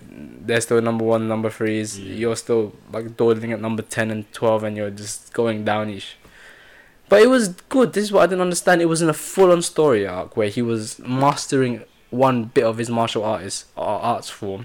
they're 0.46 0.60
still 0.60 0.80
number 0.82 1.04
one, 1.04 1.26
number 1.26 1.48
threes. 1.48 1.98
Yeah. 1.98 2.14
You're 2.14 2.36
still 2.36 2.74
like 2.92 3.16
dawdling 3.16 3.52
at 3.52 3.60
number 3.60 3.82
ten 3.82 4.10
and 4.10 4.30
twelve, 4.32 4.62
and 4.62 4.76
you're 4.76 4.90
just 4.90 5.32
going 5.32 5.64
downish. 5.64 6.14
But 7.12 7.20
it 7.20 7.28
was 7.28 7.48
good. 7.68 7.92
This 7.92 8.04
is 8.04 8.10
what 8.10 8.22
I 8.22 8.26
didn't 8.26 8.40
understand. 8.40 8.80
It 8.80 8.86
was 8.86 9.02
in 9.02 9.10
a 9.10 9.12
full-on 9.12 9.60
story 9.60 10.06
arc 10.06 10.34
where 10.34 10.48
he 10.48 10.62
was 10.62 10.98
mastering 11.00 11.84
one 12.08 12.44
bit 12.44 12.64
of 12.64 12.78
his 12.78 12.88
martial 12.88 13.22
artist 13.22 13.66
arts 13.76 14.30
form, 14.30 14.64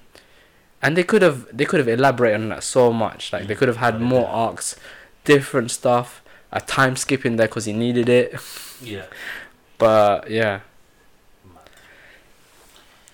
and 0.82 0.96
they 0.96 1.04
could 1.04 1.22
have 1.22 1.46
they 1.52 1.66
could 1.66 1.80
have 1.80 1.90
elaborated 1.90 2.40
on 2.40 2.48
that 2.48 2.64
so 2.64 2.94
much. 2.94 3.34
Like 3.34 3.48
they 3.48 3.56
could 3.56 3.68
have 3.68 3.84
had 3.88 4.00
more 4.00 4.26
arcs, 4.30 4.78
different 5.26 5.72
stuff, 5.72 6.24
a 6.50 6.62
time 6.62 6.96
skip 6.96 7.26
in 7.26 7.36
there 7.36 7.50
because 7.50 7.66
he 7.66 7.74
needed 7.74 8.08
it. 8.08 8.40
Yeah. 8.82 9.08
But 9.78 10.32
yeah, 10.32 10.62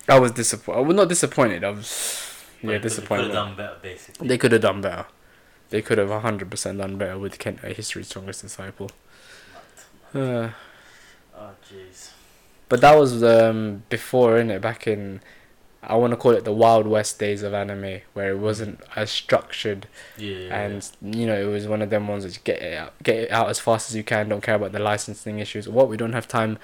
I 0.08 0.20
was 0.20 0.30
disappointed. 0.30 0.78
I 0.78 0.82
was 0.82 0.94
not 0.94 1.08
disappointed. 1.08 1.64
I 1.64 1.70
was 1.70 1.90
yeah 2.62 2.78
they 2.78 2.88
could 2.88 3.18
have 3.18 3.32
done 3.32 3.56
better, 3.56 3.78
basically. 3.82 4.28
They 4.28 4.38
could 4.38 4.52
have 4.52 4.62
done 4.62 4.80
better. 4.80 5.06
They 5.70 5.82
could 5.82 5.98
have 5.98 6.10
hundred 6.22 6.52
percent 6.52 6.78
done 6.78 6.98
better 6.98 7.18
with 7.18 7.40
Kent, 7.40 7.64
a 7.64 7.70
history's 7.70 8.06
strongest 8.06 8.42
disciple. 8.42 8.92
Uh, 10.14 10.50
Oh, 11.36 11.50
jeez. 11.68 12.10
but 12.68 12.80
that 12.80 12.94
was 12.96 13.22
um 13.24 13.82
before, 13.88 14.34
innit? 14.34 14.60
Back 14.60 14.86
in, 14.86 15.20
I 15.82 15.96
want 15.96 16.12
to 16.12 16.16
call 16.16 16.32
it 16.32 16.44
the 16.44 16.52
Wild 16.52 16.86
West 16.86 17.18
days 17.18 17.42
of 17.42 17.52
anime, 17.52 18.00
where 18.12 18.30
it 18.30 18.38
wasn't 18.38 18.80
as 18.94 19.10
structured, 19.10 19.86
Yeah. 20.16 20.54
and 20.64 20.88
you 21.02 21.26
know 21.26 21.34
it 21.40 21.46
was 21.52 21.66
one 21.66 21.82
of 21.82 21.90
them 21.90 22.06
ones 22.08 22.22
that 22.24 22.42
get 22.44 22.62
it 22.62 22.74
out, 22.78 22.94
get 23.02 23.16
it 23.16 23.30
out 23.32 23.50
as 23.50 23.58
fast 23.58 23.90
as 23.90 23.96
you 23.96 24.04
can. 24.04 24.28
Don't 24.28 24.40
care 24.42 24.54
about 24.54 24.72
the 24.72 24.78
licensing 24.78 25.40
issues. 25.40 25.68
What 25.68 25.88
we 25.88 25.96
don't 25.96 26.12
have 26.12 26.28
time 26.28 26.58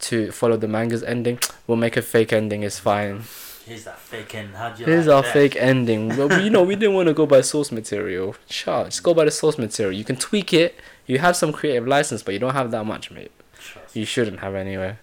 to 0.00 0.30
follow 0.32 0.56
the 0.56 0.68
manga's 0.68 1.02
ending. 1.02 1.38
We'll 1.66 1.76
make 1.76 1.96
a 1.96 2.02
fake 2.02 2.32
ending. 2.32 2.62
It's 2.62 2.78
fine. 2.78 3.22
Yeah. 3.64 3.68
Here's 3.70 3.84
that 3.84 3.98
fake 3.98 4.34
end. 4.34 4.54
How'd 4.54 4.78
you 4.78 4.86
Here's 4.86 5.06
like 5.06 5.16
our 5.16 5.22
that? 5.22 5.32
fake 5.32 5.56
ending. 5.56 6.08
We, 6.16 6.42
you 6.44 6.50
know, 6.50 6.62
we 6.62 6.74
didn't 6.76 6.94
want 6.98 7.08
to 7.08 7.14
go 7.14 7.26
by 7.26 7.40
source 7.40 7.70
material. 7.72 8.34
Sure, 8.48 8.84
just 8.84 9.02
go 9.02 9.14
by 9.14 9.24
the 9.24 9.30
source 9.30 9.58
material. 9.58 9.96
You 9.96 10.04
can 10.04 10.16
tweak 10.16 10.52
it. 10.52 10.78
You 11.06 11.18
have 11.18 11.36
some 11.36 11.52
creative 11.52 11.86
license, 11.86 12.22
but 12.22 12.32
you 12.34 12.40
don't 12.40 12.54
have 12.54 12.70
that 12.70 12.84
much, 12.84 13.10
mate. 13.10 13.32
Trust 13.58 13.96
You 13.96 14.04
shouldn't 14.04 14.40
have 14.40 14.54
anyway. 14.54 14.96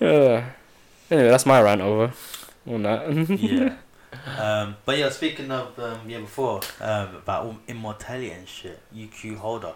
Uh, 0.00 0.42
anyway, 1.10 1.30
that's 1.30 1.46
my 1.46 1.60
rant 1.62 1.80
over. 1.80 2.12
On 2.66 2.82
that. 2.82 3.30
yeah. 3.40 3.76
Um, 4.38 4.76
but 4.84 4.96
yeah, 4.98 5.10
speaking 5.10 5.50
of 5.50 5.78
um, 5.78 6.00
yeah 6.08 6.18
before 6.20 6.60
um, 6.80 7.16
about 7.16 7.54
immortality 7.68 8.30
and 8.30 8.48
shit, 8.48 8.80
UQ 8.94 9.36
holder. 9.36 9.74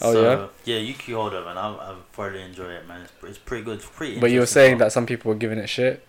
Oh, 0.00 0.12
so, 0.12 0.50
yeah. 0.64 0.80
Yeah, 0.80 0.92
UQ 0.92 1.14
holder, 1.14 1.44
man. 1.44 1.58
I 1.58 1.68
I 1.68 1.94
thoroughly 2.12 2.42
enjoy 2.42 2.70
it, 2.70 2.88
man. 2.88 3.02
It's, 3.02 3.12
it's 3.22 3.38
pretty 3.38 3.62
good. 3.62 3.78
It's 3.78 3.86
pretty. 3.86 4.18
but 4.18 4.30
you 4.30 4.40
were 4.40 4.46
saying 4.46 4.78
that 4.78 4.90
some 4.90 5.06
people 5.06 5.28
were 5.28 5.36
giving 5.36 5.58
it 5.58 5.68
shit. 5.68 6.04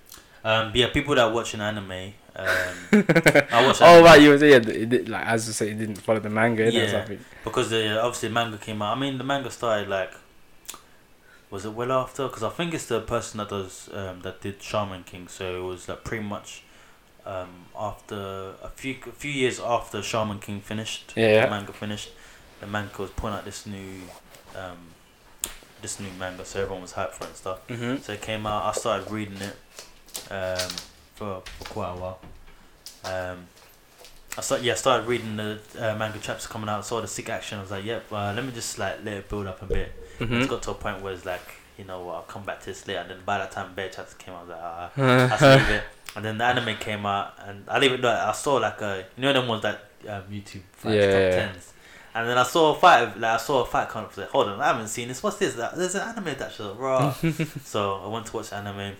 Um, 0.45 0.71
yeah, 0.75 0.89
people 0.91 1.15
that 1.15 1.33
watch 1.33 1.55
an 1.55 1.61
anime. 1.61 2.13
Um, 2.35 2.45
I 2.93 3.65
watch. 3.65 3.79
oh 3.81 4.03
right, 4.03 4.21
you 4.21 4.29
were 4.29 4.37
saying 4.37 4.51
yeah, 4.63 4.73
it 4.75 4.89
did, 4.89 5.09
like 5.09 5.25
as 5.25 5.47
you 5.47 5.53
say, 5.53 5.71
it 5.71 5.79
didn't 5.79 5.95
follow 5.95 6.19
the 6.19 6.29
manga. 6.29 6.71
Yeah. 6.71 7.07
because 7.43 7.71
the 7.71 7.99
obviously 7.99 8.29
manga 8.29 8.59
came 8.59 8.79
out. 8.83 8.95
I 8.95 8.99
mean, 8.99 9.17
the 9.17 9.23
manga 9.23 9.49
started 9.49 9.89
like. 9.89 10.13
Was 11.49 11.65
it 11.65 11.71
well 11.71 11.91
after? 11.91 12.27
Because 12.27 12.43
I 12.43 12.49
think 12.49 12.73
it's 12.75 12.85
the 12.85 13.01
person 13.01 13.39
that 13.39 13.49
does 13.49 13.89
um, 13.91 14.21
that 14.21 14.41
did 14.41 14.61
Shaman 14.61 15.03
King. 15.03 15.27
So 15.27 15.63
it 15.63 15.63
was 15.63 15.89
like 15.89 16.03
pretty 16.03 16.23
much 16.23 16.63
um, 17.25 17.49
after 17.75 18.53
a 18.61 18.69
few 18.75 18.95
a 19.07 19.11
few 19.13 19.31
years 19.31 19.59
after 19.59 20.03
Shaman 20.03 20.39
King 20.39 20.61
finished. 20.61 21.13
Yeah. 21.15 21.45
The 21.45 21.51
manga 21.51 21.73
finished. 21.73 22.11
The 22.59 22.67
manga 22.67 23.01
was 23.01 23.09
putting 23.11 23.35
out 23.37 23.45
this 23.45 23.65
new, 23.65 24.01
um, 24.55 24.77
this 25.81 25.99
new 25.99 26.11
manga. 26.19 26.45
So 26.45 26.61
everyone 26.61 26.83
was 26.83 26.93
hyped 26.93 27.11
for 27.13 27.23
it 27.23 27.27
and 27.29 27.35
stuff. 27.35 27.67
Mhm. 27.67 28.01
So 28.01 28.13
it 28.13 28.21
came 28.21 28.45
out. 28.45 28.63
I 28.65 28.71
started 28.73 29.09
reading 29.09 29.37
it 29.41 29.55
um, 30.31 30.69
for 31.15 31.41
for 31.59 31.65
quite 31.69 31.91
a 31.91 31.95
while. 31.95 32.19
Um, 33.03 33.45
I 34.37 34.41
start, 34.41 34.63
yeah, 34.63 34.73
I 34.73 34.75
started 34.75 35.07
reading 35.07 35.37
the 35.37 35.59
uh, 35.79 35.95
manga 35.95 36.19
chapters 36.19 36.47
coming 36.47 36.67
out. 36.67 36.85
Saw 36.85 36.99
the 37.01 37.07
sick 37.07 37.29
action. 37.29 37.57
I 37.59 37.61
was 37.61 37.71
like, 37.71 37.85
yep. 37.85 38.05
Uh, 38.11 38.33
let 38.35 38.43
me 38.45 38.51
just 38.51 38.77
like 38.77 39.03
let 39.03 39.13
it 39.17 39.29
build 39.29 39.47
up 39.47 39.61
a 39.61 39.65
bit. 39.65 39.93
It's 40.19 40.29
Mhm. 40.29 40.49
got 40.49 40.61
to 40.63 40.71
a 40.71 40.73
point 40.73 41.01
where 41.01 41.13
it's 41.13 41.25
like, 41.25 41.41
you 41.77 41.85
know 41.85 42.01
what, 42.01 42.15
I'll 42.15 42.21
come 42.23 42.43
back 42.43 42.59
to 42.61 42.65
this 42.67 42.85
later. 42.87 42.99
And 43.01 43.09
then 43.11 43.17
by 43.25 43.37
that 43.37 43.51
time, 43.51 43.73
bear 43.75 43.87
chapters 43.89 44.13
came 44.15 44.33
out. 44.33 44.39
I 44.39 44.41
was 44.41 44.49
like, 44.49 44.59
ah, 44.61 45.37
I'll 45.45 45.57
leave 45.57 45.69
it. 45.69 45.83
And 46.17 46.25
then 46.25 46.37
the 46.37 46.43
anime 46.45 46.75
came 46.77 47.05
out, 47.05 47.33
and 47.45 47.63
I 47.69 47.77
it. 47.83 48.01
Like, 48.01 48.17
I 48.17 48.31
saw 48.33 48.55
like 48.55 48.81
a, 48.81 49.05
you 49.17 49.21
know, 49.23 49.33
them 49.33 49.47
ones 49.47 49.61
that 49.63 49.89
um, 50.07 50.23
YouTube 50.31 50.61
fights, 50.73 50.95
Yeah, 50.95 51.11
top 51.11 51.21
yeah. 51.21 51.35
tens. 51.51 51.73
And 52.13 52.29
then 52.29 52.37
I 52.37 52.43
saw 52.43 52.73
a 52.75 52.79
fight. 52.79 53.17
Like 53.19 53.31
I 53.33 53.37
saw 53.37 53.61
a 53.61 53.65
fight. 53.65 53.89
Kind 53.89 54.05
of 54.05 54.17
like, 54.17 54.29
hold 54.29 54.47
on, 54.49 54.59
I 54.61 54.67
haven't 54.67 54.87
seen 54.89 55.07
this. 55.09 55.21
What's 55.23 55.37
this? 55.37 55.53
That- 55.55 55.75
There's 55.77 55.95
an 55.95 56.01
anime 56.09 56.37
that 56.37 56.51
show, 56.53 56.73
raw. 56.73 57.13
so 57.63 58.01
I 58.03 58.07
went 58.07 58.25
to 58.27 58.35
watch 58.37 58.51
anime. 58.53 58.95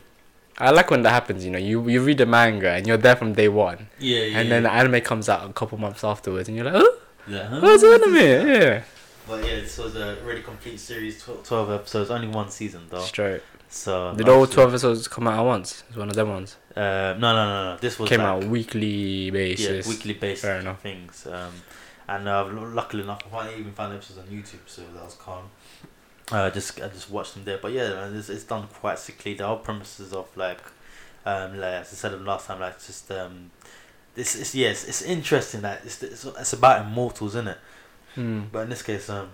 I 0.57 0.71
like 0.71 0.89
when 0.89 1.01
that 1.03 1.09
happens. 1.11 1.43
You 1.45 1.51
know, 1.51 1.59
you 1.59 1.87
you 1.89 2.01
read 2.01 2.17
the 2.19 2.25
manga 2.25 2.71
and 2.71 2.87
you're 2.87 2.97
there 2.97 3.15
from 3.15 3.33
day 3.33 3.49
one, 3.49 3.87
Yeah, 3.99 4.19
yeah. 4.21 4.39
and 4.39 4.51
then 4.51 4.63
the 4.63 4.71
anime 4.71 5.01
comes 5.01 5.27
out 5.29 5.49
a 5.49 5.53
couple 5.53 5.77
months 5.77 6.03
afterwards, 6.03 6.47
and 6.47 6.55
you're 6.57 6.65
like, 6.65 6.75
oh, 6.83 6.97
yeah. 7.27 7.47
huh? 7.47 7.59
what's 7.61 7.83
anime? 7.83 8.15
Yeah, 8.15 8.83
But 9.27 9.43
yeah, 9.43 9.55
this 9.61 9.77
was 9.77 9.95
a 9.95 10.17
really 10.23 10.41
complete 10.41 10.79
series, 10.79 11.21
tw- 11.23 11.43
twelve 11.43 11.71
episodes, 11.71 12.09
only 12.09 12.27
one 12.27 12.49
season 12.49 12.83
though. 12.89 12.99
straight. 13.01 13.41
So 13.67 14.13
Did 14.15 14.29
all 14.29 14.47
twelve 14.47 14.69
episodes 14.69 15.07
come 15.09 15.27
out 15.27 15.39
at 15.39 15.41
once? 15.45 15.83
It's 15.89 15.97
one 15.97 16.07
of 16.09 16.15
them 16.15 16.29
ones. 16.29 16.55
Uh, 16.75 17.15
no, 17.19 17.33
no, 17.33 17.45
no, 17.45 17.71
no. 17.73 17.77
This 17.81 17.99
was 17.99 18.07
Came 18.09 18.19
like, 18.19 18.27
out 18.29 18.43
weekly 18.45 19.31
basis. 19.31 19.85
yeah, 19.85 19.91
weekly 19.91 20.13
basis. 20.13 20.41
Fair 20.45 20.59
enough. 20.59 20.81
things. 20.81 21.27
Um, 21.27 21.51
and 22.07 22.27
uh, 22.29 22.45
luckily 22.79 23.03
enough, 23.03 23.21
I 23.25 23.29
finally 23.29 23.59
even 23.59 23.73
found 23.73 23.93
episodes 23.93 24.19
on 24.19 24.25
YouTube, 24.27 24.59
so 24.67 24.83
that 24.93 25.03
was 25.03 25.15
calm. 25.15 25.49
Uh, 26.31 26.49
just 26.49 26.81
I 26.81 26.87
just 26.87 27.11
watched 27.11 27.35
them 27.35 27.45
there, 27.45 27.59
but 27.59 27.71
yeah, 27.71 28.09
it's, 28.09 28.29
it's 28.29 28.43
done 28.43 28.67
quite 28.67 28.97
sickly. 28.97 29.35
The 29.35 29.45
whole 29.45 29.57
premises 29.57 30.11
of 30.11 30.35
like, 30.35 30.61
um, 31.25 31.59
like 31.59 31.81
as 31.81 31.93
I 31.93 31.95
said 31.95 32.21
last 32.21 32.47
time, 32.47 32.59
like 32.59 32.83
just 32.83 33.11
um, 33.11 33.51
this 34.15 34.35
is 34.35 34.55
yes, 34.55 34.87
it's 34.87 35.03
interesting 35.03 35.61
that 35.61 35.81
it's, 35.85 36.01
it's 36.01 36.25
it's 36.25 36.53
about 36.53 36.87
immortals, 36.87 37.35
isn't 37.35 37.49
it? 37.49 37.57
Hmm. 38.15 38.41
But 38.51 38.61
in 38.61 38.69
this 38.69 38.81
case, 38.81 39.07
um, 39.09 39.29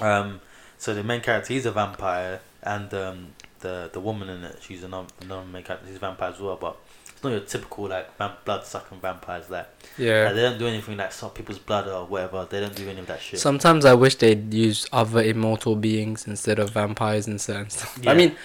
um, 0.00 0.40
so 0.76 0.92
the 0.92 1.02
main 1.02 1.22
character 1.22 1.54
he's 1.54 1.64
a 1.64 1.72
vampire, 1.72 2.40
and 2.62 2.92
um, 2.92 3.28
the 3.60 3.88
the 3.90 4.00
woman 4.00 4.28
in 4.28 4.44
it, 4.44 4.58
she's 4.60 4.82
a 4.82 4.88
non 4.88 5.06
non 5.26 5.50
main 5.50 5.62
character, 5.62 5.86
she's 5.86 5.96
a 5.96 6.00
vampire 6.00 6.30
as 6.30 6.40
well. 6.40 6.56
But 6.56 6.76
not 7.24 7.30
your 7.30 7.40
typical 7.40 7.88
like 7.88 8.16
vamp- 8.18 8.44
blood 8.44 8.64
sucking 8.64 9.00
vampires. 9.00 9.50
Like 9.50 9.66
Yeah. 9.98 10.24
like, 10.26 10.34
they 10.34 10.42
don't 10.42 10.58
do 10.58 10.66
anything 10.66 10.96
like 10.96 11.12
suck 11.12 11.34
people's 11.34 11.58
blood 11.58 11.88
or 11.88 12.04
whatever. 12.06 12.46
They 12.48 12.60
don't 12.60 12.74
do 12.74 12.88
any 12.88 13.00
of 13.00 13.06
that 13.06 13.20
shit. 13.20 13.40
Sometimes 13.40 13.84
I 13.84 13.94
wish 13.94 14.16
they'd 14.16 14.52
use 14.52 14.86
other 14.92 15.22
immortal 15.22 15.76
beings 15.76 16.26
instead 16.26 16.58
of 16.58 16.70
vampires 16.70 17.26
and 17.26 17.40
certain 17.40 17.70
stuff. 17.70 17.98
I 18.06 18.14
mean, 18.14 18.36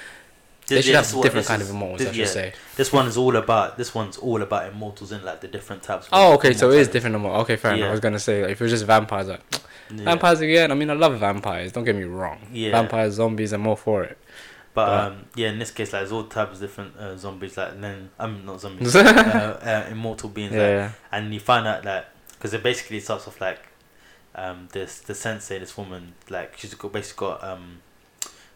they 0.68 0.76
This- 0.76 0.86
should 0.86 0.92
yeah, 0.94 1.02
have 1.02 1.14
one- 1.14 1.24
different 1.24 1.48
kind 1.48 1.62
is- 1.62 1.70
of 1.70 1.76
immortals. 1.76 2.00
this- 2.00 2.08
I 2.10 2.12
should 2.12 2.20
yeah, 2.20 2.26
say. 2.28 2.54
This 2.76 2.94
one 2.94 3.08
is 3.08 3.18
all 3.18 3.36
about. 3.36 3.78
This 3.78 3.94
one's 3.96 4.18
all 4.18 4.42
about 4.42 4.72
immortals 4.72 5.12
in 5.12 5.24
like 5.26 5.42
the 5.42 5.48
different 5.48 5.82
types. 5.84 6.08
Oh, 6.12 6.34
okay. 6.36 6.54
So 6.54 6.70
it 6.72 6.80
is 6.80 6.88
different. 6.88 7.16
Immortal. 7.16 7.42
Okay, 7.42 7.56
fair 7.56 7.74
enough. 7.74 7.90
I 7.90 7.92
was 7.92 8.00
gonna 8.00 8.20
say 8.20 8.44
like, 8.44 8.52
if 8.52 8.62
it 8.62 8.64
was 8.64 8.72
just 8.72 8.86
vampires, 8.86 9.28
like 9.28 9.42
Yeah. 9.92 10.04
vampires 10.04 10.42
again. 10.42 10.72
I 10.72 10.76
mean, 10.76 10.92
I 10.92 10.94
love 10.94 11.18
vampires. 11.20 11.72
Don't 11.72 11.84
get 11.86 11.96
me 11.96 12.04
wrong. 12.04 12.38
Yeah. 12.54 12.72
Vampires, 12.72 13.16
zombies, 13.16 13.52
I'm 13.54 13.66
all 13.66 13.76
for 13.76 14.04
it. 14.04 14.18
But 14.80 14.86
But- 14.86 15.12
um, 15.12 15.26
yeah, 15.36 15.50
in 15.50 15.60
this 15.60 15.72
case, 15.72 15.92
like 15.94 16.02
there's 16.02 16.12
all 16.12 16.24
types 16.24 16.54
of 16.54 16.60
different 16.62 16.98
uh, 16.98 17.16
zombies. 17.18 17.58
Like 17.58 17.72
and 17.74 17.84
then 17.84 18.10
I'm 18.18 18.46
not 18.46 18.62
zombies, 18.62 18.96
uh, 18.96 19.00
uh, 19.00 19.92
immortal 19.92 20.30
beings. 20.30 20.54
Yeah. 20.54 20.60
like, 20.62 20.70
yeah. 20.72 20.92
and 21.12 21.34
you 21.34 21.40
find 21.40 21.68
out 21.68 21.84
that 21.84 22.14
because 22.32 22.54
it 22.54 22.64
basically 22.64 23.00
starts 23.00 23.28
off 23.28 23.42
like 23.42 23.60
um 24.36 24.68
this 24.72 25.00
the 25.00 25.16
sensei 25.16 25.58
this 25.58 25.76
woman 25.76 26.14
like 26.30 26.56
she's 26.56 26.74
got 26.76 26.94
basically 26.94 27.28
got 27.28 27.44
um 27.44 27.80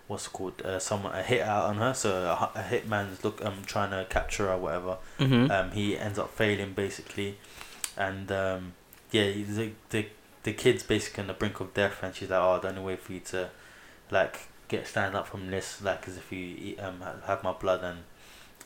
what's 0.08 0.28
called 0.28 0.62
uh, 0.62 0.78
someone 0.80 1.14
a 1.14 1.24
hit 1.24 1.42
out 1.42 1.66
on 1.66 1.78
her. 1.78 1.94
So 1.94 2.10
a, 2.12 2.60
a 2.60 2.64
hitman's 2.64 3.24
look 3.24 3.44
um 3.44 3.64
trying 3.66 3.92
to 3.92 4.06
capture 4.10 4.48
her, 4.48 4.58
whatever. 4.58 4.98
Mm-hmm. 5.20 5.52
Um, 5.52 5.72
he 5.72 5.98
ends 5.98 6.20
up 6.20 6.30
failing 6.34 6.74
basically, 6.74 7.38
and 7.98 8.32
um, 8.32 8.74
yeah, 9.12 9.32
the 9.32 9.72
the 9.90 10.06
the 10.44 10.54
kid's 10.54 10.84
basically 10.84 11.22
on 11.22 11.28
the 11.28 11.34
brink 11.34 11.60
of 11.60 11.74
death, 11.74 12.04
and 12.04 12.14
she's 12.14 12.30
like, 12.30 12.42
"Oh, 12.42 12.60
the 12.60 12.70
only 12.70 12.82
way 12.82 12.96
for 12.98 13.14
you 13.14 13.22
to, 13.22 13.50
like, 14.12 14.48
get 14.78 14.88
stand 14.88 15.16
up 15.16 15.28
from 15.28 15.50
this, 15.50 15.82
like, 15.82 16.08
is 16.08 16.18
if 16.18 16.32
you 16.32 16.40
eat, 16.40 16.80
um 16.80 17.02
have 17.26 17.44
my 17.44 17.54
blood 17.54 17.82
and, 17.84 18.00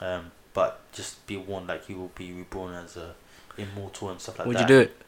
um, 0.02 0.32
but 0.54 0.80
just 0.92 1.26
be 1.28 1.38
warned, 1.38 1.68
like, 1.68 1.88
you 1.90 1.98
will 1.98 2.12
be 2.16 2.32
reborn 2.32 2.74
as 2.74 2.98
a 2.98 3.16
immortal 3.58 4.10
and 4.10 4.20
stuff 4.20 4.40
like 4.40 4.48
Would 4.48 4.58
that." 4.58 4.64
Would 4.64 4.70
you 4.70 4.76
do 4.76 4.82
it? 4.82 5.02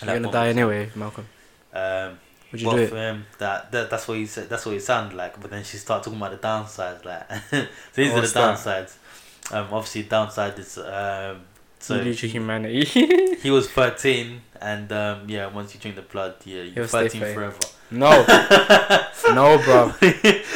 And 0.00 0.10
You're 0.10 0.20
gonna 0.20 0.32
die 0.32 0.48
anyway, 0.48 0.90
Malcolm. 0.94 1.26
Um, 1.72 2.18
Would 2.52 2.60
you 2.60 2.70
do 2.70 2.76
it? 2.78 2.92
him, 2.92 3.26
that, 3.38 3.70
that 3.72 3.90
that's 3.90 4.08
what 4.08 4.16
he 4.18 4.26
said. 4.26 4.48
That's 4.48 4.64
what 4.66 4.72
he 4.72 4.80
sounded 4.80 5.16
like. 5.16 5.40
But 5.40 5.50
then 5.50 5.64
she 5.64 5.76
started 5.76 6.04
talking 6.04 6.18
about 6.18 6.32
the 6.40 6.46
downsides. 6.46 7.04
Like, 7.04 7.28
these 7.94 8.12
What's 8.12 8.34
are 8.36 8.40
the 8.40 8.40
downsides. 8.40 8.96
Um, 9.52 9.66
obviously, 9.72 10.04
downside 10.04 10.58
is 10.58 10.78
um, 10.78 11.42
so 11.80 11.96
you 11.96 12.02
lose 12.02 12.22
your 12.22 12.30
humanity. 12.30 12.84
he 13.42 13.50
was 13.50 13.68
13 13.70 14.42
and 14.60 14.92
um 14.92 15.28
yeah 15.28 15.46
once 15.46 15.74
you 15.74 15.80
drink 15.80 15.96
the 15.96 16.02
blood 16.02 16.34
yeah 16.44 16.62
you're 16.62 16.84
He'll 16.84 16.86
13 16.86 17.20
forever 17.34 17.58
no, 17.90 18.10
no, 19.34 19.58
bro, 19.64 19.92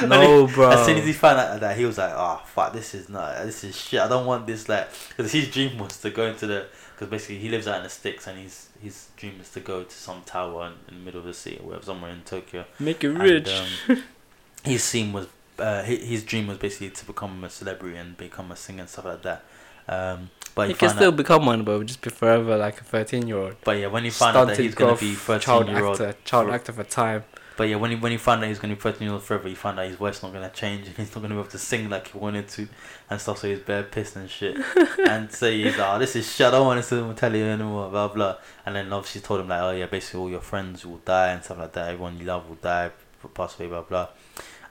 no, 0.06 0.46
bro. 0.46 0.70
as 0.70 0.86
soon 0.86 0.98
as 0.98 1.04
he 1.06 1.12
found 1.12 1.38
out 1.38 1.60
that 1.60 1.76
he 1.76 1.84
was 1.84 1.98
like 1.98 2.12
oh 2.14 2.40
fuck 2.46 2.72
this 2.72 2.94
is 2.94 3.08
not 3.08 3.44
this 3.44 3.64
is 3.64 3.76
shit. 3.76 4.00
I 4.00 4.08
don't 4.08 4.26
want 4.26 4.46
this 4.46 4.68
like 4.68 4.88
because 5.08 5.32
his 5.32 5.50
dream 5.50 5.78
was 5.78 5.96
to 6.02 6.10
go 6.10 6.26
into 6.26 6.46
the 6.46 6.66
because 6.94 7.08
basically 7.08 7.38
he 7.38 7.48
lives 7.48 7.66
out 7.66 7.78
in 7.78 7.82
the 7.84 7.88
sticks 7.88 8.26
and 8.26 8.38
his 8.38 8.68
his 8.82 9.08
dream 9.16 9.34
is 9.40 9.50
to 9.50 9.60
go 9.60 9.82
to 9.84 9.94
some 9.94 10.22
tower 10.26 10.66
in, 10.66 10.72
in 10.94 10.98
the 11.00 11.04
middle 11.04 11.20
of 11.20 11.26
the 11.26 11.34
city 11.34 11.60
or 11.64 11.80
somewhere 11.82 12.10
in 12.12 12.20
tokyo. 12.22 12.64
Make 12.78 13.02
you 13.02 13.10
And, 13.10 13.22
rich. 13.22 13.48
um, 13.88 14.02
his 14.64 14.82
scene 14.84 15.12
was 15.12 15.26
uh, 15.58 15.82
his, 15.82 16.02
his 16.08 16.22
dream 16.24 16.46
was 16.48 16.58
basically 16.58 16.90
to 16.90 17.04
become 17.04 17.42
a 17.44 17.50
celebrity 17.50 17.96
and 17.96 18.16
become 18.16 18.50
a 18.50 18.56
singer 18.56 18.80
and 18.80 18.88
stuff 18.88 19.04
like 19.06 19.22
that. 19.22 19.44
Um 19.88 20.30
but 20.54 20.68
he 20.68 20.74
can 20.74 20.90
still 20.90 21.08
out, 21.08 21.16
become 21.16 21.46
one, 21.46 21.64
but 21.64 21.72
it 21.72 21.78
would 21.78 21.88
just 21.88 22.00
be 22.00 22.10
forever 22.10 22.56
like 22.56 22.80
a 22.80 22.84
thirteen-year-old. 22.84 23.56
but 23.64 23.78
yeah 23.78 23.86
when 23.86 24.04
he 24.04 24.10
found 24.10 24.36
out 24.36 24.48
that 24.48 24.58
he's 24.58 24.74
gonna 24.74 24.96
be 24.96 25.14
13 25.14 25.40
child 25.40 25.68
year 25.68 25.84
old 25.84 26.00
actor, 26.00 26.18
child 26.24 26.46
for- 26.48 26.54
actor 26.54 26.72
for 26.72 26.84
time. 26.84 27.24
But 27.56 27.68
yeah, 27.68 27.76
when 27.76 27.92
he 27.92 27.96
when 27.96 28.10
he 28.10 28.18
found 28.18 28.42
out 28.42 28.48
he's 28.48 28.58
gonna 28.58 28.74
be 28.74 28.80
thirteen-year-old 28.80 29.22
forever, 29.22 29.48
he 29.48 29.54
found 29.54 29.78
out 29.78 29.86
his 29.86 29.94
voice 29.94 30.20
not 30.24 30.32
gonna 30.32 30.50
change 30.50 30.88
and 30.88 30.96
he's 30.96 31.14
not 31.14 31.22
gonna 31.22 31.34
be 31.34 31.40
able 31.40 31.50
to 31.50 31.58
sing 31.58 31.88
like 31.88 32.08
he 32.08 32.18
wanted 32.18 32.48
to 32.48 32.66
and 33.08 33.20
stuff. 33.20 33.38
So 33.38 33.48
he's 33.48 33.60
bare 33.60 33.84
pissed 33.84 34.16
and 34.16 34.28
shit. 34.28 34.56
and 35.08 35.30
so 35.30 35.48
he's 35.48 35.76
like, 35.78 35.88
oh, 35.88 35.98
this 36.00 36.16
is 36.16 36.28
shit. 36.32 36.48
I 36.48 36.50
don't 36.50 36.66
want 36.66 36.84
to 36.84 37.14
tell 37.14 37.34
you 37.34 37.44
anymore. 37.44 37.90
Blah 37.90 38.08
blah. 38.08 38.36
And 38.66 38.74
then 38.74 38.92
obviously 38.92 39.20
told 39.20 39.38
him 39.40 39.48
like, 39.48 39.60
oh 39.60 39.70
yeah, 39.70 39.86
basically 39.86 40.20
all 40.20 40.30
your 40.30 40.40
friends 40.40 40.84
will 40.84 40.98
die 40.98 41.30
and 41.30 41.44
stuff 41.44 41.58
like 41.58 41.72
that. 41.74 41.90
Everyone 41.90 42.18
you 42.18 42.24
love 42.24 42.48
will 42.48 42.56
die, 42.56 42.90
pass 43.34 43.56
away. 43.60 43.68
Blah 43.68 43.82
blah. 43.82 44.08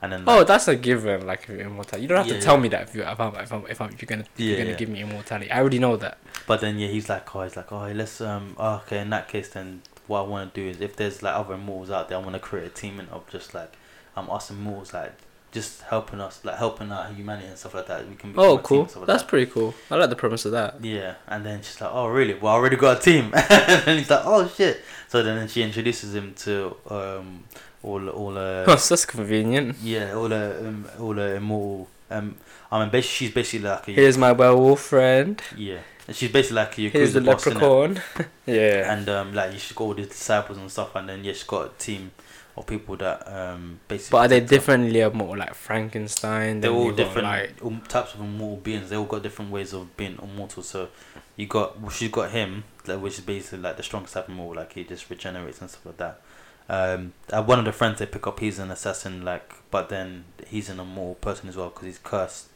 And 0.04 0.12
then 0.12 0.24
Oh, 0.26 0.44
that's 0.44 0.68
a 0.68 0.76
given. 0.76 1.26
Like 1.26 1.44
if 1.44 1.48
you're 1.48 1.60
immortal, 1.60 1.98
you 1.98 2.06
don't 2.08 2.18
have 2.18 2.26
Yeah, 2.26 2.34
to 2.34 2.40
tell 2.42 2.56
yeah. 2.56 2.60
me 2.62 2.68
that 2.68 2.82
if 2.88 2.94
you 2.94 3.02
if 3.02 3.18
I'm 3.20 3.34
if, 3.36 3.52
I'm, 3.52 3.66
if, 3.68 3.80
I'm, 3.80 3.90
if 3.90 4.02
you're 4.02 4.06
gonna 4.06 4.22
if 4.22 4.28
Yeah, 4.36 4.56
you're 4.56 4.64
gonna 4.64 4.76
give 4.76 4.88
me 4.90 5.00
immortality. 5.00 5.50
I 5.50 5.60
already 5.60 5.78
know 5.78 5.96
that. 5.96 6.18
but 6.46 6.60
then 6.60 6.78
yeah, 6.78 6.88
he's 6.88 7.08
like, 7.08 7.34
oh, 7.34 7.42
he's 7.42 7.56
like, 7.56 7.72
oh, 7.72 7.90
let's 7.92 8.20
um, 8.20 8.54
oh, 8.58 8.82
okay. 8.86 8.98
In 9.00 9.10
that 9.10 9.28
case, 9.28 9.48
then 9.48 9.82
what 10.06 10.20
I 10.20 10.22
want 10.28 10.52
to 10.54 10.60
do 10.60 10.68
is 10.68 10.80
if 10.80 10.96
there's 10.96 11.22
like 11.22 11.34
other 11.34 11.54
immortals 11.54 11.90
out 11.90 12.08
there, 12.08 12.18
I 12.18 12.20
want 12.20 12.34
to 12.34 12.40
create 12.40 12.66
a 12.66 12.70
team 12.70 13.00
of 13.10 13.28
just 13.30 13.54
like 13.54 13.72
um 14.16 14.28
us 14.30 14.50
immortals 14.50 14.92
like. 14.94 15.14
Just 15.52 15.82
helping 15.82 16.20
us, 16.20 16.40
like 16.44 16.56
helping 16.58 16.90
out 16.90 17.14
humanity 17.14 17.46
and 17.46 17.56
stuff 17.56 17.74
like 17.74 17.86
that. 17.86 18.08
We 18.08 18.16
can. 18.16 18.34
Oh, 18.36 18.58
cool. 18.58 18.86
and 18.86 18.96
like 18.96 19.06
That's 19.06 19.22
that. 19.22 19.28
pretty 19.28 19.48
cool. 19.48 19.72
I 19.88 19.94
like 19.94 20.10
the 20.10 20.16
premise 20.16 20.44
of 20.46 20.50
that. 20.50 20.84
Yeah, 20.84 21.14
and 21.28 21.46
then 21.46 21.62
she's 21.62 21.80
like, 21.80 21.90
"Oh, 21.92 22.08
really? 22.08 22.34
Well, 22.34 22.52
I 22.52 22.56
already 22.56 22.74
got 22.74 22.98
a 22.98 23.00
team." 23.00 23.30
and 23.50 23.96
he's 24.00 24.10
like, 24.10 24.22
"Oh 24.24 24.48
shit!" 24.48 24.80
So 25.06 25.22
then 25.22 25.46
she 25.46 25.62
introduces 25.62 26.12
him 26.12 26.34
to 26.38 26.74
um 26.90 27.44
all 27.84 28.08
all 28.08 28.36
uh 28.38 28.64
Oh, 28.66 28.76
that's 28.88 29.04
convenient. 29.06 29.76
yeah 29.82 30.14
all 30.14 30.28
the 30.28 30.44
um, 30.68 30.86
all 31.00 31.14
the 31.14 31.36
immortal 31.36 31.88
um 32.10 32.34
I 32.72 32.80
mean 32.80 32.90
basically 32.90 33.26
she's 33.26 33.34
basically 33.34 33.68
like 33.68 33.88
a 33.88 33.92
Here's 33.92 34.18
my 34.18 34.32
werewolf 34.32 34.80
friend. 34.80 35.40
yeah 35.56 35.78
and 36.06 36.14
she's 36.16 36.30
basically 36.32 36.56
like 36.56 36.78
a 36.78 36.88
Here's 36.88 37.12
the 37.14 37.20
boss, 37.20 37.46
leprechaun. 37.46 38.00
yeah. 38.46 38.92
and 38.94 39.08
um 39.08 39.34
like 39.34 39.52
you 39.52 39.58
she's 39.58 39.72
got 39.76 39.84
all 39.84 39.94
these 39.94 40.08
disciples 40.08 40.58
and 40.58 40.70
stuff 40.70 40.94
and 40.96 41.08
then 41.08 41.24
yeah 41.24 41.32
she's 41.32 41.44
got 41.44 41.66
a 41.66 41.70
team 41.78 42.10
of 42.56 42.66
people 42.66 42.94
that 42.96 43.18
um 43.26 43.80
basically 43.88 44.16
But 44.16 44.24
are 44.26 44.28
they 44.28 44.40
differently 44.40 45.00
immortal, 45.00 45.36
like 45.38 45.54
Frankenstein? 45.54 46.60
They're 46.60 46.70
all 46.70 46.84
you 46.84 46.90
got, 46.92 46.96
different 46.96 47.26
Like, 47.28 47.54
um, 47.64 47.80
types 47.88 48.14
of 48.14 48.20
immortal 48.20 48.58
beings. 48.58 48.90
They 48.90 48.96
all 48.96 49.06
got 49.06 49.22
different 49.24 49.50
ways 49.50 49.72
of 49.72 49.96
being 49.96 50.16
immortal. 50.22 50.62
So 50.62 50.88
you 51.36 51.46
got 51.48 51.80
well, 51.80 51.90
she's 51.90 52.12
got 52.12 52.30
him, 52.30 52.62
like, 52.86 53.00
which 53.00 53.14
is 53.18 53.24
basically 53.24 53.58
like 53.58 53.76
the 53.76 53.82
strongest 53.82 54.14
type 54.14 54.28
of 54.28 54.34
immortal. 54.34 54.62
Like 54.62 54.72
he 54.74 54.84
just 54.84 55.10
regenerates 55.10 55.60
and 55.60 55.68
stuff 55.68 55.84
like 55.86 55.96
that. 55.96 56.20
Um, 56.68 57.12
uh, 57.30 57.42
one 57.42 57.58
of 57.58 57.64
the 57.64 57.72
friends 57.72 57.98
they 57.98 58.06
pick 58.06 58.26
up, 58.26 58.40
he's 58.40 58.58
an 58.58 58.70
assassin. 58.70 59.24
Like, 59.24 59.52
but 59.70 59.88
then 59.88 60.24
he's 60.46 60.68
an 60.68 60.80
immortal 60.80 61.16
person 61.16 61.48
as 61.48 61.56
well 61.56 61.68
because 61.70 61.84
he's 61.86 61.98
cursed. 61.98 62.48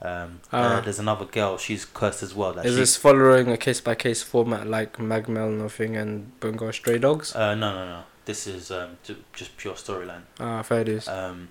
Um, 0.00 0.40
uh, 0.52 0.78
Ah. 0.78 0.80
there's 0.80 1.00
another 1.00 1.24
girl. 1.24 1.58
She's 1.58 1.84
cursed 1.84 2.22
as 2.22 2.34
well. 2.34 2.52
Like 2.54 2.66
is 2.66 2.74
she- 2.74 2.80
this 2.80 2.96
following 2.96 3.50
a 3.50 3.56
case 3.56 3.80
by 3.80 3.94
case 3.96 4.22
format 4.22 4.66
like 4.66 4.96
Magmell 4.98 5.50
Nothing 5.58 5.96
and 5.96 6.38
Bungo 6.38 6.70
Stray 6.70 6.98
Dogs? 6.98 7.34
Uh, 7.34 7.54
no, 7.56 7.72
no, 7.74 7.84
no. 7.88 8.02
This 8.24 8.46
is 8.46 8.70
um, 8.70 8.98
ju- 9.02 9.24
just 9.32 9.56
pure 9.56 9.74
storyline. 9.74 10.22
Ah, 10.38 10.62
fair 10.62 10.84
dues. 10.84 11.08
Um, 11.08 11.48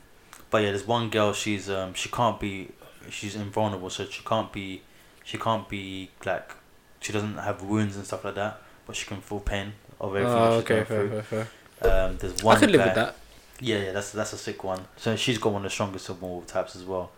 but 0.50 0.60
yeah, 0.64 0.70
there's 0.70 0.88
one 0.88 1.10
girl. 1.10 1.34
She's 1.34 1.70
um, 1.70 1.94
she 1.94 2.08
can't 2.08 2.40
be, 2.40 2.70
she's 3.10 3.36
invulnerable, 3.36 3.90
so 3.90 4.06
she 4.06 4.24
can't 4.24 4.54
be, 4.54 4.82
she 5.26 5.38
can't 5.38 5.68
be 5.68 6.12
like, 6.26 6.52
she 7.02 7.12
doesn't 7.12 7.38
have 7.40 7.64
wounds 7.64 7.98
and 7.98 8.06
stuff 8.06 8.24
like 8.24 8.36
that, 8.36 8.62
but 8.86 8.96
she 8.96 9.06
can 9.08 9.20
feel 9.22 9.40
pain 9.42 9.74
of 10.00 10.16
everything. 10.16 10.38
Oh, 10.38 10.52
okay, 10.60 10.84
fair, 10.84 10.86
through. 10.86 11.10
fair, 11.10 11.24
fair. 11.24 11.48
Um, 11.82 12.18
there's 12.18 12.42
one. 12.44 12.58
I 12.58 12.60
could 12.60 12.72
live 12.72 12.86
with 12.86 12.96
that. 12.96 13.16
Yeah, 13.60 13.78
yeah, 13.78 13.92
that's 13.92 14.12
that's 14.12 14.34
a 14.34 14.38
sick 14.38 14.64
one. 14.64 14.82
So 14.98 15.16
she's 15.16 15.38
got 15.38 15.54
one 15.54 15.62
of 15.62 15.64
the 15.64 15.70
strongest 15.70 16.10
of 16.10 16.24
all 16.24 16.42
types 16.42 16.76
as 16.76 16.84
well. 16.84 17.12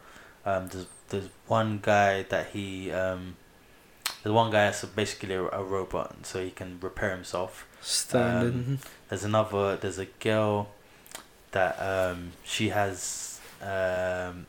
Um, 0.46 0.68
there's 0.70 0.86
there's 1.10 1.30
one 1.48 1.80
guy 1.82 2.24
that 2.24 2.48
he 2.48 2.92
um, 2.92 3.36
there's 4.24 4.34
one 4.34 4.52
guy 4.52 4.66
that's 4.66 4.84
basically 4.86 5.36
a, 5.36 5.44
a 5.44 5.64
robot, 5.64 6.16
so 6.24 6.44
he 6.44 6.52
can 6.52 6.80
repair 6.82 7.12
himself. 7.12 7.68
Standing. 7.82 8.80
There's 9.10 9.24
another. 9.24 9.76
There's 9.78 10.00
a 10.00 10.06
girl 10.06 10.70
that 11.52 11.76
um 11.82 12.34
she 12.44 12.70
has 12.70 13.40
um 13.62 14.46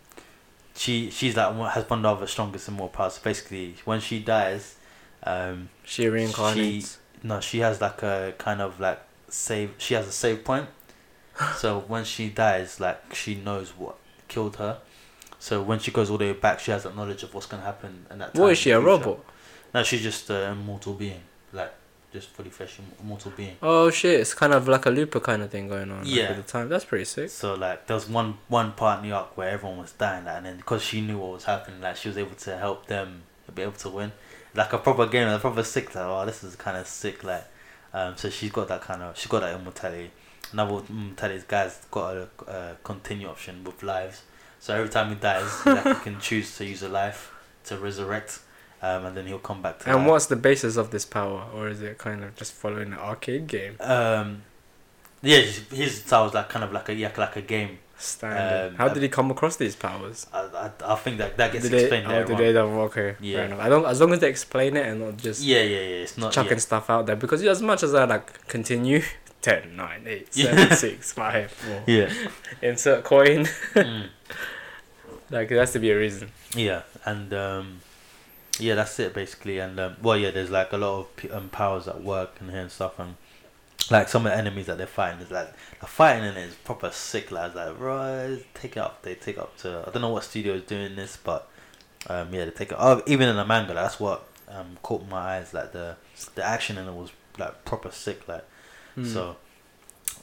she 0.75 1.11
she's 1.11 1.37
like 1.37 1.55
has 1.71 1.89
one 1.89 2.05
of 2.05 2.21
the 2.21 2.27
strongest 2.27 2.69
and 2.69 2.77
more 2.77 2.89
powers. 2.89 3.15
So 3.15 3.21
basically, 3.23 3.77
when 3.85 4.01
she 4.01 4.19
dies, 4.21 4.77
um 5.25 5.69
she 5.85 6.05
reincarnates. 6.05 6.97
no 7.23 7.41
she 7.41 7.59
has 7.61 7.81
like 7.81 8.03
a 8.03 8.35
kind 8.39 8.61
of 8.61 8.81
like 8.81 9.01
save. 9.33 9.73
She 9.79 9.95
has 9.95 10.07
a 10.07 10.13
save 10.13 10.45
point. 10.45 10.69
so 11.57 11.81
when 11.81 12.05
she 12.05 12.29
dies, 12.29 12.81
like 12.81 13.15
she 13.15 13.35
knows 13.35 13.71
what 13.71 13.97
killed 14.29 14.57
her. 14.57 14.79
So 15.39 15.63
when 15.63 15.79
she 15.79 15.91
goes 15.91 16.11
all 16.11 16.19
the 16.19 16.27
way 16.27 16.33
back, 16.33 16.61
she 16.61 16.71
has 16.71 16.83
that 16.83 16.95
knowledge 16.95 17.23
of 17.23 17.33
what's 17.35 17.47
gonna 17.47 17.63
happen. 17.63 18.07
And 18.11 18.21
that. 18.21 18.35
what 18.35 18.47
time 18.47 18.51
is 18.51 18.59
she, 18.59 18.71
a 18.71 18.81
robot? 18.81 19.25
No, 19.73 19.83
she's 19.83 20.03
just 20.03 20.29
an 20.31 20.53
immortal 20.53 20.95
being, 20.95 21.21
like 21.53 21.73
just 22.13 22.29
fully 22.31 22.51
fresh 22.51 22.79
immortal 23.01 23.33
being. 23.37 23.57
Oh 23.63 23.89
shit, 23.91 24.21
it's 24.21 24.35
kind 24.35 24.53
of 24.53 24.67
like 24.69 24.85
a 24.87 24.91
looper 24.91 25.21
kind 25.21 25.43
of 25.43 25.51
thing 25.51 25.69
going 25.69 25.91
on. 25.91 26.01
like, 26.01 26.09
Yeah. 26.09 26.25
at 26.25 26.37
the 26.37 26.43
time. 26.43 26.69
That's 26.69 26.85
pretty 26.85 27.05
sick. 27.05 27.31
So 27.31 27.55
like 27.55 27.87
there 27.87 27.95
was 27.95 28.09
one 28.09 28.39
one 28.49 28.73
part 28.73 29.03
in 29.03 29.09
the 29.09 29.17
arc 29.17 29.37
where 29.37 29.49
everyone 29.49 29.79
was 29.79 29.93
dying, 29.93 30.25
like, 30.25 30.37
and 30.39 30.47
then 30.47 30.57
because 30.59 30.83
she 30.83 31.01
knew 31.01 31.19
what 31.19 31.33
was 31.33 31.45
happening, 31.45 31.81
like 31.81 31.97
she 31.97 32.09
was 32.09 32.19
able 32.19 32.35
to 32.37 32.57
help 32.59 32.87
them 32.87 33.23
be 33.55 33.63
able 33.63 33.73
to 33.73 33.89
win, 33.89 34.13
like 34.55 34.73
a 34.73 34.79
proper 34.79 35.07
game, 35.07 35.29
a 35.29 35.39
proper 35.39 35.63
sick. 35.63 35.95
Like 35.95 36.05
oh, 36.05 36.27
this 36.27 36.45
is 36.45 36.55
kind 36.57 36.77
of 36.77 36.87
sick. 36.87 37.25
Like, 37.25 37.45
um, 37.93 38.17
so 38.17 38.31
she's 38.31 38.51
got 38.51 38.69
that 38.69 38.83
kind 38.83 39.03
of 39.03 39.19
she's 39.19 39.29
got 39.29 39.41
that 39.41 39.55
immortality. 39.59 40.11
Another 40.53 40.83
immortality 40.89 41.39
is 41.39 41.45
guys 41.45 41.87
got 41.91 42.17
a, 42.17 42.29
a 42.47 42.77
continue 42.83 43.29
option 43.29 43.63
with 43.65 43.83
lives. 43.83 44.23
So 44.59 44.75
every 44.75 44.91
time 44.91 45.09
he 45.09 45.15
dies, 45.15 45.65
like, 45.65 45.85
he 45.85 45.95
can 46.03 46.21
choose 46.21 46.57
to 46.59 46.67
use 46.67 46.83
a 46.83 46.89
life 46.89 47.33
to 47.65 47.79
resurrect, 47.79 48.41
um, 48.83 49.07
and 49.07 49.17
then 49.17 49.27
he'll 49.27 49.39
come 49.39 49.63
back 49.63 49.79
to. 49.81 49.89
And 49.89 49.99
life. 50.01 50.09
what's 50.09 50.27
the 50.27 50.37
basis 50.37 50.77
of 50.77 50.91
this 50.91 51.05
power, 51.05 51.47
or 51.55 51.69
is 51.69 51.81
it 51.81 51.99
kind 51.99 52.23
of 52.23 52.37
just 52.37 52.53
following 52.53 52.93
an 52.93 52.99
arcade 52.99 53.47
game? 53.47 53.77
Um, 53.81 54.43
yeah, 55.23 55.41
his 55.41 56.03
style 56.05 56.25
was 56.25 56.35
like 56.35 56.49
kind 56.49 56.65
of 56.65 56.73
like 56.73 56.89
a 56.89 56.95
yeah, 56.95 57.13
like 57.17 57.37
a 57.37 57.43
game. 57.43 57.79
Standard. 58.01 58.69
Um, 58.71 58.75
How 58.77 58.89
did 58.89 59.03
he 59.03 59.09
come 59.09 59.31
across 59.31 59.57
these 59.57 59.77
powers? 59.77 60.27
I, 60.33 60.41
I, 60.55 60.71
I 60.93 60.95
think 60.97 61.19
that 61.19 61.37
that 61.37 61.53
gets 61.53 61.65
Did 61.65 61.73
they, 61.73 61.81
explained 61.83 62.07
oh, 62.07 62.11
later 62.11 62.35
did 62.35 62.57
on. 62.57 62.75
they 62.75 62.81
okay, 62.81 63.17
Yeah. 63.21 63.57
I 63.61 63.69
don't, 63.69 63.85
as 63.85 64.01
long 64.01 64.13
as 64.13 64.21
they 64.21 64.29
explain 64.31 64.77
it 64.77 64.87
and 64.87 65.01
not 65.01 65.17
just 65.19 65.43
Yeah, 65.43 65.63
yeah, 65.63 65.77
yeah. 65.81 66.03
It's 66.05 66.17
not. 66.17 66.33
chucking 66.33 66.53
Yeah. 66.53 66.59
stuff 66.59 66.89
out 66.89 67.07
there. 67.07 67.17
Because 67.17 67.43
as 67.45 67.61
much 67.63 67.83
as 67.83 67.95
I 67.95 68.05
like 68.05 68.47
continue, 68.49 69.03
10, 69.43 69.77
9, 69.77 70.03
8, 70.07 70.29
Yeah. 70.33 70.57
7, 70.57 70.77
6, 70.77 71.13
5, 71.13 71.51
4, 71.51 71.83
Yeah. 71.87 72.13
insert 72.63 73.05
coin. 73.05 73.47
Mm. 73.75 74.09
Like, 75.31 75.49
there 75.49 75.59
has 75.61 75.73
to 75.73 75.79
be 75.79 75.91
a 75.91 75.97
reason. 75.99 76.31
Yeah, 76.57 76.83
and 77.05 77.33
um, 77.33 77.81
yeah, 78.59 78.75
that's 78.75 78.99
it 78.99 79.15
basically. 79.15 79.59
And 79.61 79.79
um, 79.79 79.97
well, 80.03 80.17
yeah, 80.17 80.31
there's 80.33 80.51
like 80.51 80.73
a 80.73 80.77
lot 80.77 80.99
of 81.01 81.17
p- 81.17 81.31
um, 81.31 81.49
powers 81.51 81.87
at 81.87 82.03
work 82.03 82.33
and 82.41 82.51
here 82.51 82.63
and 82.63 82.71
stuff, 82.73 82.99
and 82.99 83.15
like 83.91 84.09
some 84.09 84.27
of 84.27 84.33
the 84.33 84.39
enemies 84.39 84.67
that 84.67 84.79
they're 84.79 84.87
fighting 84.87 85.21
is 85.21 85.31
like 85.31 85.53
the 85.81 85.87
fighting 85.87 86.25
in 86.25 86.37
it 86.37 86.49
is 86.49 86.55
proper 86.55 86.91
sick. 86.91 87.31
Like, 87.31 87.49
it's 87.49 87.57
like 87.57 87.79
right, 87.79 88.45
take 88.55 88.77
it 88.77 88.81
up. 88.81 89.03
They 89.03 89.15
take 89.15 89.37
it 89.37 89.41
up 89.41 89.57
to 89.59 89.85
I 89.87 89.91
don't 89.91 90.03
know 90.03 90.11
what 90.11 90.25
studio 90.25 90.55
is 90.55 90.63
doing 90.63 90.97
this, 90.97 91.17
but 91.17 91.49
um, 92.09 92.33
yeah, 92.35 92.45
they 92.45 92.51
take 92.51 92.73
it. 92.73 92.79
Oh, 92.79 93.03
even 93.07 93.29
in 93.29 93.37
the 93.37 93.45
manga, 93.45 93.75
like, 93.75 93.85
that's 93.85 94.01
what 94.01 94.27
um 94.49 94.79
caught 94.83 95.09
my 95.09 95.37
eyes. 95.37 95.55
Like 95.55 95.73
the 95.73 95.97
the 96.35 96.45
action 96.45 96.79
in 96.79 96.89
it 96.89 96.95
was 96.95 97.11
like 97.39 97.65
proper 97.65 97.91
sick. 97.91 98.27
Like. 98.29 98.45
Hmm. 98.95 99.05
So, 99.05 99.37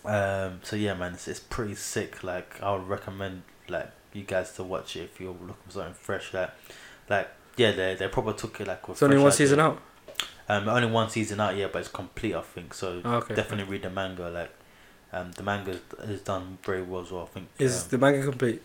um, 0.03 0.59
so 0.63 0.75
yeah, 0.75 0.93
man, 0.93 1.13
it's, 1.13 1.27
it's 1.27 1.39
pretty 1.39 1.75
sick. 1.75 2.21
Like, 2.23 2.61
I 2.61 2.73
would 2.73 2.87
recommend 2.87 3.43
like 3.69 3.89
you 4.13 4.23
guys 4.23 4.51
to 4.53 4.63
watch 4.63 4.95
it 4.95 5.03
if 5.03 5.21
you're 5.21 5.31
looking 5.31 5.55
for 5.67 5.71
something 5.71 5.93
fresh. 5.93 6.33
Like, 6.33 6.51
like 7.09 7.29
yeah, 7.55 7.71
they 7.71 7.95
they 7.95 8.07
probably 8.07 8.33
took 8.33 8.59
it 8.59 8.67
like 8.67 8.87
with 8.87 8.97
It's 8.97 9.03
only 9.03 9.17
one 9.17 9.31
season 9.31 9.59
out. 9.59 9.81
Um, 10.49 10.69
only 10.69 10.89
one 10.89 11.09
season 11.09 11.39
out, 11.39 11.55
yet, 11.57 11.73
but 11.73 11.79
it's 11.79 11.89
complete. 11.89 12.33
I 12.33 12.41
think 12.41 12.73
so. 12.73 13.01
Oh, 13.03 13.15
okay. 13.15 13.35
Definitely 13.35 13.71
read 13.71 13.83
the 13.83 13.89
manga. 13.89 14.29
Like, 14.29 14.51
um, 15.11 15.31
the 15.33 15.43
manga 15.43 15.79
is, 16.03 16.21
done 16.21 16.57
very 16.63 16.81
well 16.81 17.01
as 17.01 17.11
well. 17.11 17.23
I 17.23 17.33
think. 17.33 17.49
Is 17.59 17.83
um, 17.83 17.89
the 17.89 17.97
manga 17.97 18.23
complete? 18.23 18.61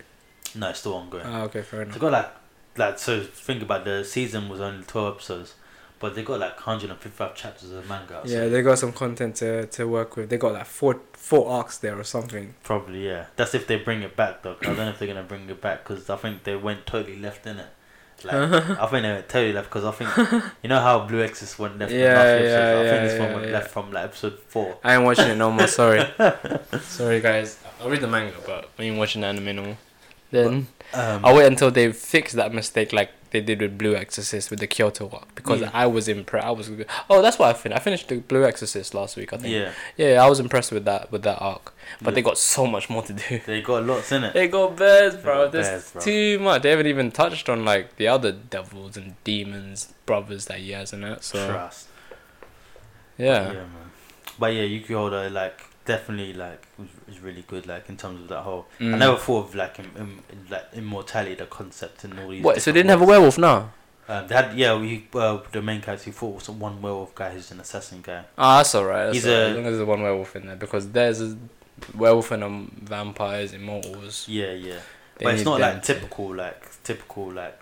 no, 0.54 0.68
it's 0.68 0.80
still 0.80 0.94
ongoing. 0.94 1.24
Ah, 1.26 1.42
okay, 1.42 1.62
fair 1.62 1.82
enough. 1.82 1.94
They 1.94 2.00
got 2.00 2.12
like, 2.12 2.30
like 2.76 2.98
so. 2.98 3.22
Think 3.22 3.62
about 3.62 3.84
the 3.84 4.04
season 4.04 4.48
was 4.48 4.60
only 4.60 4.84
twelve 4.84 5.16
episodes, 5.16 5.54
but 5.98 6.14
they 6.14 6.22
got 6.22 6.38
like 6.38 6.56
hundred 6.58 6.90
and 6.90 6.98
fifty-five 7.00 7.34
chapters 7.34 7.72
of 7.72 7.88
manga. 7.88 8.22
so 8.24 8.32
Yeah, 8.32 8.48
they 8.48 8.62
got 8.62 8.78
some 8.78 8.92
content 8.92 9.36
to, 9.36 9.66
to 9.66 9.88
work 9.88 10.16
with. 10.16 10.30
They 10.30 10.38
got 10.38 10.52
like 10.52 10.66
four 10.66 11.00
four 11.14 11.50
arcs 11.50 11.78
there 11.78 11.98
or 11.98 12.04
something. 12.04 12.54
Probably, 12.62 13.06
yeah. 13.06 13.26
That's 13.34 13.54
if 13.54 13.66
they 13.66 13.76
bring 13.76 14.02
it 14.02 14.14
back, 14.14 14.42
though. 14.42 14.56
I 14.60 14.66
don't 14.66 14.76
know 14.76 14.90
if 14.90 15.00
they're 15.00 15.08
gonna 15.08 15.24
bring 15.24 15.48
it 15.50 15.60
back 15.60 15.82
because 15.82 16.08
I 16.08 16.16
think 16.16 16.44
they 16.44 16.54
went 16.54 16.86
totally 16.86 17.18
left 17.18 17.44
in 17.46 17.58
it. 17.58 17.66
Like, 18.24 18.34
I 18.34 18.86
think 18.86 19.02
they 19.02 19.12
went 19.12 19.28
totally 19.28 19.52
left 19.52 19.68
because 19.70 19.84
I 19.84 19.90
think 19.90 20.44
you 20.62 20.68
know 20.68 20.80
how 20.80 21.06
Blue 21.06 21.22
Exorcist 21.22 21.58
went 21.58 21.78
left. 21.78 21.92
Yeah, 21.92 22.14
last 22.14 22.42
yeah, 22.42 22.70
I 22.70 22.82
think 22.82 22.86
yeah, 22.86 23.02
this 23.04 23.18
one 23.18 23.28
yeah, 23.28 23.34
went 23.34 23.46
yeah. 23.46 23.52
left 23.52 23.70
from 23.70 23.92
like 23.92 24.04
episode 24.04 24.38
four. 24.48 24.78
I 24.84 24.94
ain't 24.94 25.04
watching 25.04 25.28
it 25.28 25.36
no 25.36 25.50
more. 25.50 25.66
Sorry, 25.66 26.04
sorry 26.82 27.20
guys. 27.20 27.58
I'll 27.80 27.90
read 27.90 28.00
the 28.00 28.08
manga, 28.08 28.34
but 28.46 28.70
I 28.78 28.82
ain't 28.82 28.98
watching 28.98 29.22
the 29.22 29.28
anime 29.28 29.56
no 29.56 29.62
more. 29.64 29.78
Then 30.32 30.66
Um, 30.94 31.24
I'll 31.24 31.36
wait 31.36 31.46
until 31.46 31.70
they 31.70 31.90
fix 31.92 32.32
that 32.32 32.52
mistake, 32.52 32.92
like 32.92 33.10
they 33.30 33.40
did 33.40 33.62
with 33.62 33.78
Blue 33.78 33.94
Exorcist 33.96 34.50
with 34.50 34.58
the 34.60 34.66
Kyoto 34.66 35.08
arc, 35.10 35.34
because 35.34 35.60
Yeah. 35.62 35.70
I 35.72 35.86
was 35.86 36.06
impressed. 36.08 36.46
I 36.46 36.50
was 36.50 36.70
oh, 37.08 37.22
that's 37.22 37.38
why 37.38 37.48
I 37.50 37.54
finished. 37.54 37.80
I 37.80 37.82
finished 37.82 38.08
the 38.08 38.16
Blue 38.18 38.44
Exorcist 38.44 38.92
last 38.94 39.16
week. 39.16 39.32
I 39.32 39.36
think. 39.38 39.54
yeah, 39.54 39.72
Yeah, 39.96 40.22
I 40.24 40.28
was 40.28 40.38
impressed 40.40 40.70
with 40.72 40.84
that 40.84 41.10
with 41.12 41.22
that 41.22 41.38
arc, 41.40 41.72
but 42.02 42.10
Yeah. 42.10 42.14
they 42.16 42.22
got 42.22 42.36
so 42.36 42.66
much 42.66 42.90
more 42.90 43.02
to 43.04 43.12
do. 43.14 43.40
they 43.46 43.62
got 43.62 43.84
lots 43.86 44.12
in 44.12 44.24
it. 44.24 44.34
They 44.34 44.48
got 44.48 44.76
bears, 44.76 45.14
bro. 45.16 45.44
got 45.44 45.52
There's 45.52 45.66
bears, 45.68 45.90
bro. 45.92 46.02
too 46.02 46.38
much. 46.40 46.62
They 46.62 46.70
haven't 46.70 46.88
even 46.88 47.10
touched 47.10 47.48
on 47.48 47.64
like 47.64 47.96
the 47.96 48.08
other 48.08 48.32
devils 48.32 48.96
and 48.98 49.14
demons 49.24 49.94
brothers 50.04 50.46
that 50.46 50.58
he 50.58 50.72
has 50.72 50.92
in 50.92 51.04
it. 51.04 51.24
So 51.24 51.46
Trust. 51.48 51.88
yeah, 53.18 53.46
yeah, 53.48 53.52
man. 53.52 53.90
But 54.38 54.54
yeah, 54.54 54.62
Yuki 54.62 54.94
like 54.94 55.60
definitely 55.84 56.32
like 56.34 56.62
was, 56.78 56.88
was 57.06 57.20
really 57.20 57.44
good. 57.46 57.66
Like 57.66 57.88
in 57.88 57.96
terms 57.96 58.20
of 58.22 58.28
that 58.28 58.40
whole. 58.42 58.66
I 58.80 58.84
Mm. 58.84 58.98
never 58.98 59.16
thought 59.16 59.46
of 59.48 59.54
like 59.54 59.78
im, 59.78 59.90
im, 59.96 60.22
like 60.50 60.66
immortality, 60.74 61.34
the 61.34 61.46
concept, 61.46 62.04
and 62.04 62.18
all 62.20 62.28
these. 62.28 62.42
What? 62.42 62.60
So 62.62 62.70
they 62.72 62.78
didn't 62.80 62.90
have 62.90 63.02
a 63.02 63.06
werewolf 63.06 63.38
now? 63.38 63.72
Um, 64.08 64.26
they 64.26 64.34
had 64.34 64.56
yeah, 64.58 64.74
we 64.76 65.06
uh, 65.14 65.38
the 65.52 65.62
main 65.62 65.80
character. 65.80 66.06
He 66.06 66.10
fought 66.10 66.42
some 66.42 66.58
one 66.58 66.82
werewolf 66.82 67.14
guy 67.14 67.30
who's 67.32 67.50
an 67.52 67.60
assassin 67.60 68.00
guy. 68.02 68.24
Ah, 68.36 68.58
that's 68.58 68.74
alright. 68.74 69.06
That's 69.06 69.14
He's 69.18 69.26
alright. 69.26 69.42
a- 69.42 69.48
as 69.50 69.56
long 69.56 69.66
as 69.66 69.76
there's 69.76 69.88
one 69.88 70.02
werewolf 70.02 70.36
in 70.36 70.46
there, 70.46 70.56
because 70.56 70.88
there's 70.90 71.20
a 71.20 71.36
werewolf 71.94 72.30
and 72.32 72.42
um, 72.44 72.72
vampires, 72.82 73.52
immortals. 73.52 74.26
Yeah, 74.28 74.52
yeah. 74.52 74.78
They 75.18 75.24
but 75.26 75.34
it's 75.34 75.44
not 75.44 75.60
like 75.60 75.82
to- 75.82 75.94
typical, 75.94 76.34
like 76.34 76.82
typical, 76.82 77.30
like 77.30 77.58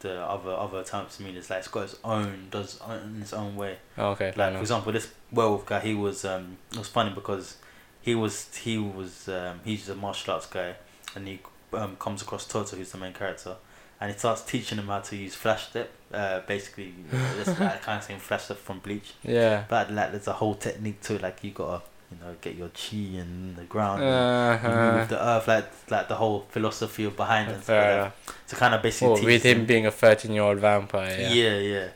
the 0.00 0.20
other 0.20 0.52
other 0.52 0.82
types. 0.82 1.20
I 1.20 1.24
mean, 1.24 1.36
it's 1.36 1.50
like 1.50 1.60
it's 1.60 1.68
got 1.68 1.84
its 1.84 1.96
own, 2.04 2.48
does 2.50 2.80
in 3.04 3.22
its 3.22 3.32
own 3.32 3.56
way. 3.56 3.78
Oh, 3.98 4.10
okay, 4.10 4.32
Like 4.36 4.54
for 4.54 4.60
example, 4.60 4.92
this 4.92 5.08
werewolf 5.32 5.66
guy, 5.66 5.80
he 5.80 5.94
was 5.94 6.24
um, 6.24 6.56
it 6.72 6.78
was 6.78 6.88
funny 6.88 7.10
because 7.10 7.56
he 8.02 8.14
was 8.14 8.54
he 8.56 8.78
was 8.78 9.28
um, 9.28 9.60
he's 9.64 9.88
a 9.88 9.94
martial 9.94 10.34
arts 10.34 10.46
guy, 10.46 10.74
and 11.14 11.26
he 11.26 11.40
um, 11.72 11.96
comes 11.96 12.22
across 12.22 12.46
Toto, 12.46 12.76
who's 12.76 12.92
the 12.92 12.98
main 12.98 13.12
character, 13.12 13.56
and 14.00 14.12
he 14.12 14.18
starts 14.18 14.42
teaching 14.42 14.78
him 14.78 14.86
how 14.86 15.00
to 15.00 15.16
use 15.16 15.34
flash 15.34 15.68
step. 15.68 15.90
Uh, 16.12 16.40
basically, 16.46 16.94
that's 17.10 17.58
like 17.60 17.82
kind 17.82 17.98
of 17.98 18.04
same 18.04 18.18
flash 18.18 18.44
step 18.44 18.58
from 18.58 18.78
Bleach. 18.78 19.14
Yeah. 19.22 19.64
But 19.68 19.92
like, 19.92 20.12
there's 20.12 20.28
a 20.28 20.34
whole 20.34 20.54
technique 20.54 21.00
to 21.02 21.16
it. 21.16 21.22
Like 21.22 21.42
you 21.42 21.50
gotta, 21.50 21.82
you 22.10 22.18
know, 22.24 22.34
get 22.40 22.54
your 22.54 22.68
chi 22.68 22.96
in 22.96 23.54
the 23.56 23.64
ground. 23.64 24.02
Uh-huh. 24.02 24.92
move 24.98 25.08
the 25.08 25.24
earth, 25.28 25.48
like 25.48 25.66
like 25.90 26.08
the 26.08 26.14
whole 26.14 26.46
philosophy 26.50 27.06
behind 27.08 27.50
it. 27.50 27.54
and 27.54 27.62
stuff 27.62 27.66
Fair 27.76 27.80
like 27.80 27.88
that. 27.88 28.30
enough. 28.30 28.46
To 28.48 28.56
kind 28.56 28.74
of 28.74 28.82
basically 28.82 29.08
Well, 29.08 29.16
teach 29.16 29.26
with 29.26 29.42
him 29.44 29.66
being 29.66 29.86
a 29.86 29.90
thirteen-year-old 29.90 30.58
vampire. 30.58 31.16
yeah. 31.18 31.28
Yeah. 31.32 31.58
yeah, 31.58 31.88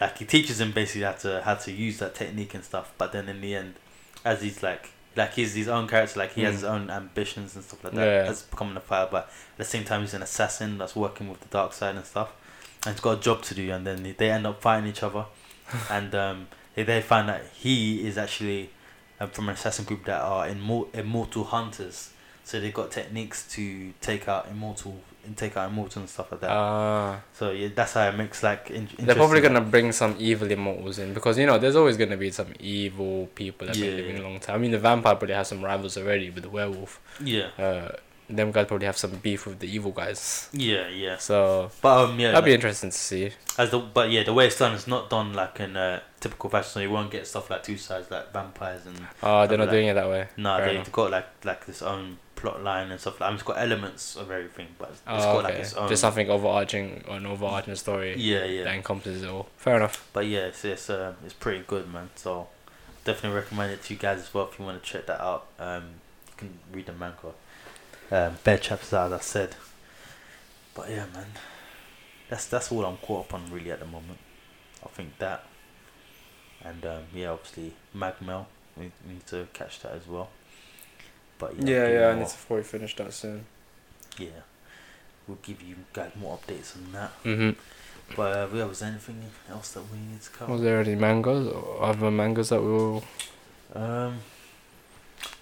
Like 0.00 0.18
he 0.18 0.24
teaches 0.24 0.60
him 0.60 0.72
basically 0.72 1.02
how 1.02 1.12
to 1.12 1.42
how 1.42 1.54
to 1.54 1.70
use 1.72 1.98
that 1.98 2.14
technique 2.14 2.54
and 2.54 2.64
stuff. 2.64 2.92
But 2.98 3.12
then 3.12 3.28
in 3.28 3.40
the 3.40 3.54
end, 3.54 3.74
as 4.24 4.42
he's 4.42 4.62
like 4.62 4.90
like 5.16 5.34
he's 5.34 5.54
his 5.54 5.68
own 5.68 5.86
character, 5.86 6.18
like 6.18 6.32
he 6.32 6.42
has 6.42 6.54
Mm. 6.54 6.56
his 6.56 6.64
own 6.64 6.90
ambitions 6.90 7.54
and 7.54 7.64
stuff 7.64 7.84
like 7.84 7.92
that. 7.94 8.04
Yeah. 8.04 8.22
That's 8.24 8.42
becoming 8.42 8.76
a 8.76 8.80
fighter, 8.80 9.08
but 9.12 9.24
at 9.52 9.58
the 9.58 9.64
same 9.64 9.84
time 9.84 10.00
he's 10.00 10.14
an 10.14 10.22
assassin 10.22 10.78
that's 10.78 10.96
working 10.96 11.28
with 11.28 11.40
the 11.40 11.48
dark 11.48 11.72
side 11.72 11.94
and 11.94 12.04
stuff. 12.04 12.32
And 12.84 12.94
he's 12.94 13.00
got 13.00 13.18
a 13.18 13.20
job 13.20 13.42
to 13.42 13.54
do, 13.54 13.70
and 13.70 13.86
then 13.86 14.14
they 14.18 14.30
end 14.30 14.46
up 14.46 14.60
fighting 14.60 14.90
each 14.90 15.02
other, 15.04 15.24
and 15.90 16.12
um, 16.16 16.48
they, 16.74 16.82
they 16.82 17.00
find 17.00 17.28
that 17.28 17.46
he 17.54 18.06
is 18.06 18.18
actually 18.18 18.70
um, 19.24 19.30
from 19.30 19.48
an 19.48 19.54
assassin 19.54 19.84
group 19.84 20.04
that 20.04 20.20
are 20.22 20.46
immor- 20.48 20.88
immortal 20.94 21.44
hunters. 21.44 22.10
So 22.44 22.60
they've 22.60 22.74
got 22.74 22.90
techniques 22.90 23.46
to 23.54 23.92
take 24.02 24.28
out 24.28 24.46
immortal 24.50 25.00
and 25.24 25.34
take 25.34 25.56
out 25.56 25.70
immortal 25.70 26.00
and 26.02 26.10
stuff 26.10 26.30
like 26.30 26.42
that. 26.42 26.50
Ah. 26.50 27.20
So 27.32 27.50
yeah, 27.52 27.68
that's 27.74 27.94
how 27.94 28.06
it 28.08 28.16
makes 28.16 28.42
like. 28.42 28.70
In- 28.70 28.88
They're 28.98 29.14
probably 29.14 29.40
gonna 29.40 29.62
bring 29.62 29.92
some 29.92 30.14
evil 30.18 30.50
immortals 30.50 30.98
in 30.98 31.14
because 31.14 31.38
you 31.38 31.46
know 31.46 31.56
there's 31.58 31.76
always 31.76 31.96
gonna 31.96 32.18
be 32.18 32.30
some 32.30 32.48
evil 32.60 33.28
people 33.34 33.66
that 33.66 33.76
Yeah, 33.76 33.86
been 33.86 33.96
living 33.96 34.16
yeah. 34.16 34.22
a 34.22 34.24
long 34.28 34.40
time. 34.40 34.56
I 34.56 34.58
mean 34.58 34.72
the 34.72 34.78
vampire 34.78 35.14
probably 35.14 35.34
has 35.34 35.48
some 35.48 35.62
rivals 35.64 35.96
already 35.96 36.28
with 36.28 36.42
the 36.42 36.50
werewolf. 36.50 37.00
Yeah, 37.22 37.48
Uh, 37.58 37.92
them 38.28 38.50
guys 38.52 38.66
probably 38.66 38.86
have 38.86 38.96
some 38.96 39.10
beef 39.16 39.46
with 39.46 39.58
the 39.58 39.68
evil 39.68 39.90
guys. 39.92 40.48
yeah, 40.52 40.88
yeah. 40.88 41.18
So 41.18 41.70
But 41.82 42.04
um, 42.10 42.18
yeah, 42.20 42.30
that'd 42.32 42.44
be 42.44 42.54
interesting 42.54 42.90
to 42.90 42.96
see. 42.96 43.30
as 43.58 43.70
the 43.70 43.78
but 43.78 44.10
yeah, 44.10 44.22
the 44.22 44.32
way 44.32 44.46
it's 44.46 44.58
done 44.58 44.72
is 44.74 44.86
not 44.86 45.10
done 45.10 45.32
like 45.34 45.60
in 45.60 45.76
a 45.76 46.02
typical 46.20 46.48
fashion. 46.50 46.70
So 46.70 46.80
you 46.80 46.90
won't 46.90 47.10
get 47.10 47.26
stuff 47.26 47.50
like 47.50 47.62
two 47.62 47.76
sides 47.76 48.10
like 48.10 48.32
vampires 48.32 48.86
and 48.86 48.98
Oh, 49.22 49.46
they're 49.46 49.58
not 49.58 49.70
doing 49.70 49.88
it 49.88 49.94
that 49.94 50.08
way. 50.08 50.28
no, 50.36 50.56
Fair 50.56 50.66
they've 50.66 50.74
enough. 50.76 50.92
got 50.92 51.10
like 51.10 51.26
like 51.44 51.66
this 51.66 51.82
own 51.82 52.18
plot 52.36 52.62
line 52.62 52.90
and 52.90 53.00
stuff. 53.00 53.20
Like, 53.20 53.28
I 53.28 53.30
mean, 53.30 53.34
it's 53.34 53.42
got 53.44 53.58
elements 53.58 54.16
of 54.16 54.30
everything, 54.30 54.68
but 54.78 54.90
it's 54.90 55.02
Oh, 55.06 55.16
got 55.18 55.36
okay. 55.36 55.42
like 55.44 55.54
its 55.62 55.74
own. 55.74 55.88
Just 55.88 56.00
something 56.00 56.28
overarching 56.30 57.04
or 57.08 57.16
an 57.18 57.26
overarching 57.26 57.74
story 57.76 58.14
yeah, 58.16 58.44
yeah. 58.44 58.64
that 58.64 58.74
encompasses 58.74 59.22
it 59.22 59.28
all. 59.28 59.48
Fair 59.56 59.76
enough. 59.76 60.08
But 60.12 60.26
yeah, 60.26 60.46
it's 60.46 60.64
it's, 60.64 60.88
uh, 60.90 61.12
it's 61.24 61.34
pretty 61.34 61.62
good, 61.66 61.92
man. 61.92 62.08
So 62.16 62.48
definitely 63.04 63.38
recommend 63.38 63.72
it 63.72 63.82
to 63.84 63.92
you 63.94 64.00
guys 64.00 64.20
as 64.20 64.32
well 64.32 64.48
if 64.50 64.58
you 64.58 64.64
want 64.64 64.82
to 64.82 64.90
check 64.90 65.06
that 65.06 65.20
out. 65.20 65.46
Um, 65.58 65.84
you 66.28 66.32
can 66.36 66.58
read 66.72 66.86
the 66.86 66.92
manga. 66.92 67.32
Um, 68.14 68.36
bare 68.44 68.58
chapters 68.58 68.92
as 68.92 69.12
I 69.12 69.18
said. 69.18 69.56
But 70.74 70.88
yeah, 70.90 71.06
man, 71.14 71.26
that's 72.28 72.46
that's 72.46 72.70
all 72.70 72.84
I'm 72.84 72.96
caught 72.98 73.26
up 73.26 73.34
on 73.34 73.50
really 73.50 73.70
at 73.72 73.80
the 73.80 73.86
moment. 73.86 74.18
I 74.84 74.88
think 74.88 75.18
that, 75.18 75.44
and 76.64 76.84
um, 76.86 77.02
yeah, 77.14 77.30
obviously 77.30 77.72
Magmell, 77.96 78.46
we, 78.76 78.92
we 79.06 79.14
need 79.14 79.26
to 79.28 79.48
catch 79.52 79.80
that 79.80 79.92
as 79.92 80.06
well. 80.06 80.28
But 81.38 81.56
yeah, 81.60 81.88
Yeah, 81.88 81.88
yeah. 82.00 82.08
I 82.10 82.18
need 82.18 82.28
to 82.28 82.36
probably 82.46 82.64
finish 82.64 82.94
that 82.96 83.12
soon. 83.12 83.46
yeah, 84.18 84.42
we'll 85.26 85.38
give 85.42 85.60
you 85.62 85.76
guys 85.92 86.12
more 86.20 86.38
updates 86.38 86.76
on 86.76 86.92
that. 86.92 87.10
Mhm. 87.24 87.56
But 88.16 88.36
uh, 88.36 88.48
yeah, 88.54 88.64
was 88.64 88.80
there 88.80 88.90
anything 88.90 89.22
else 89.50 89.72
that 89.72 89.82
we 89.90 89.98
need 89.98 90.20
to 90.22 90.30
cover? 90.30 90.52
Was 90.52 90.60
there 90.62 90.80
any 90.80 90.94
mangas 90.94 91.48
or 91.48 91.82
other 91.82 92.10
mangas 92.10 92.50
that 92.50 92.60
we 92.62 92.68
will? 92.70 93.04
Um, 93.74 94.18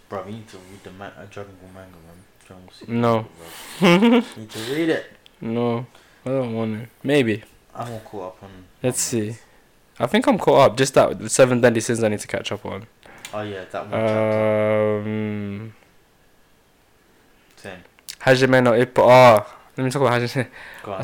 bro, 0.09 0.23
we 0.23 0.33
need 0.33 0.49
to 0.49 0.57
read 0.71 0.83
the 0.85 0.91
ma- 0.93 1.07
uh, 1.19 1.27
Dragon 1.31 1.55
Ball 1.61 1.71
manga, 1.75 1.97
man. 2.07 2.23
Dragon 2.47 2.65
Ball 2.67 2.75
Super. 2.75 2.93
No. 2.93 3.27
need 4.37 4.51
to 4.51 4.59
read 4.75 4.89
it. 4.89 5.07
No, 5.41 5.87
I 6.25 6.29
don't 6.29 6.55
want 6.55 6.83
to. 6.83 6.89
Maybe. 7.03 7.43
I'm 7.75 7.91
all 7.93 8.01
caught 8.01 8.27
up 8.29 8.43
on. 8.43 8.51
Let's 8.83 9.01
see. 9.01 9.37
I 9.99 10.07
think 10.07 10.27
I'm 10.27 10.39
caught 10.39 10.71
up. 10.71 10.77
Just 10.77 10.95
that 10.95 11.19
the 11.19 11.29
seven 11.29 11.61
deadly 11.61 11.81
sins 11.81 12.03
I 12.03 12.09
need 12.09 12.21
to 12.21 12.27
catch 12.29 12.53
up 12.53 12.65
on. 12.67 12.87
Oh 13.35 13.43
yeah, 13.43 13.65
that 13.71 13.89
one. 13.89 15.07
Um, 15.07 15.75
Same. 17.57 17.79
Hajime 18.21 18.63
no 18.63 18.73
Ippo. 18.73 18.99
Oh, 18.99 19.47
let 19.77 19.85
me 19.85 19.91
talk 19.91 20.03
about 20.03 20.21
Hajime. 20.21 20.49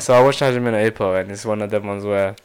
So 0.01 0.13
I 0.13 0.21
watched 0.21 0.39
Hajime 0.41 0.63
no 0.63 0.91
Ippo, 0.91 1.19
and 1.19 1.31
it's 1.31 1.45
one 1.45 1.61
of 1.61 1.69
them 1.71 1.87
ones 1.87 2.03
where. 2.05 2.35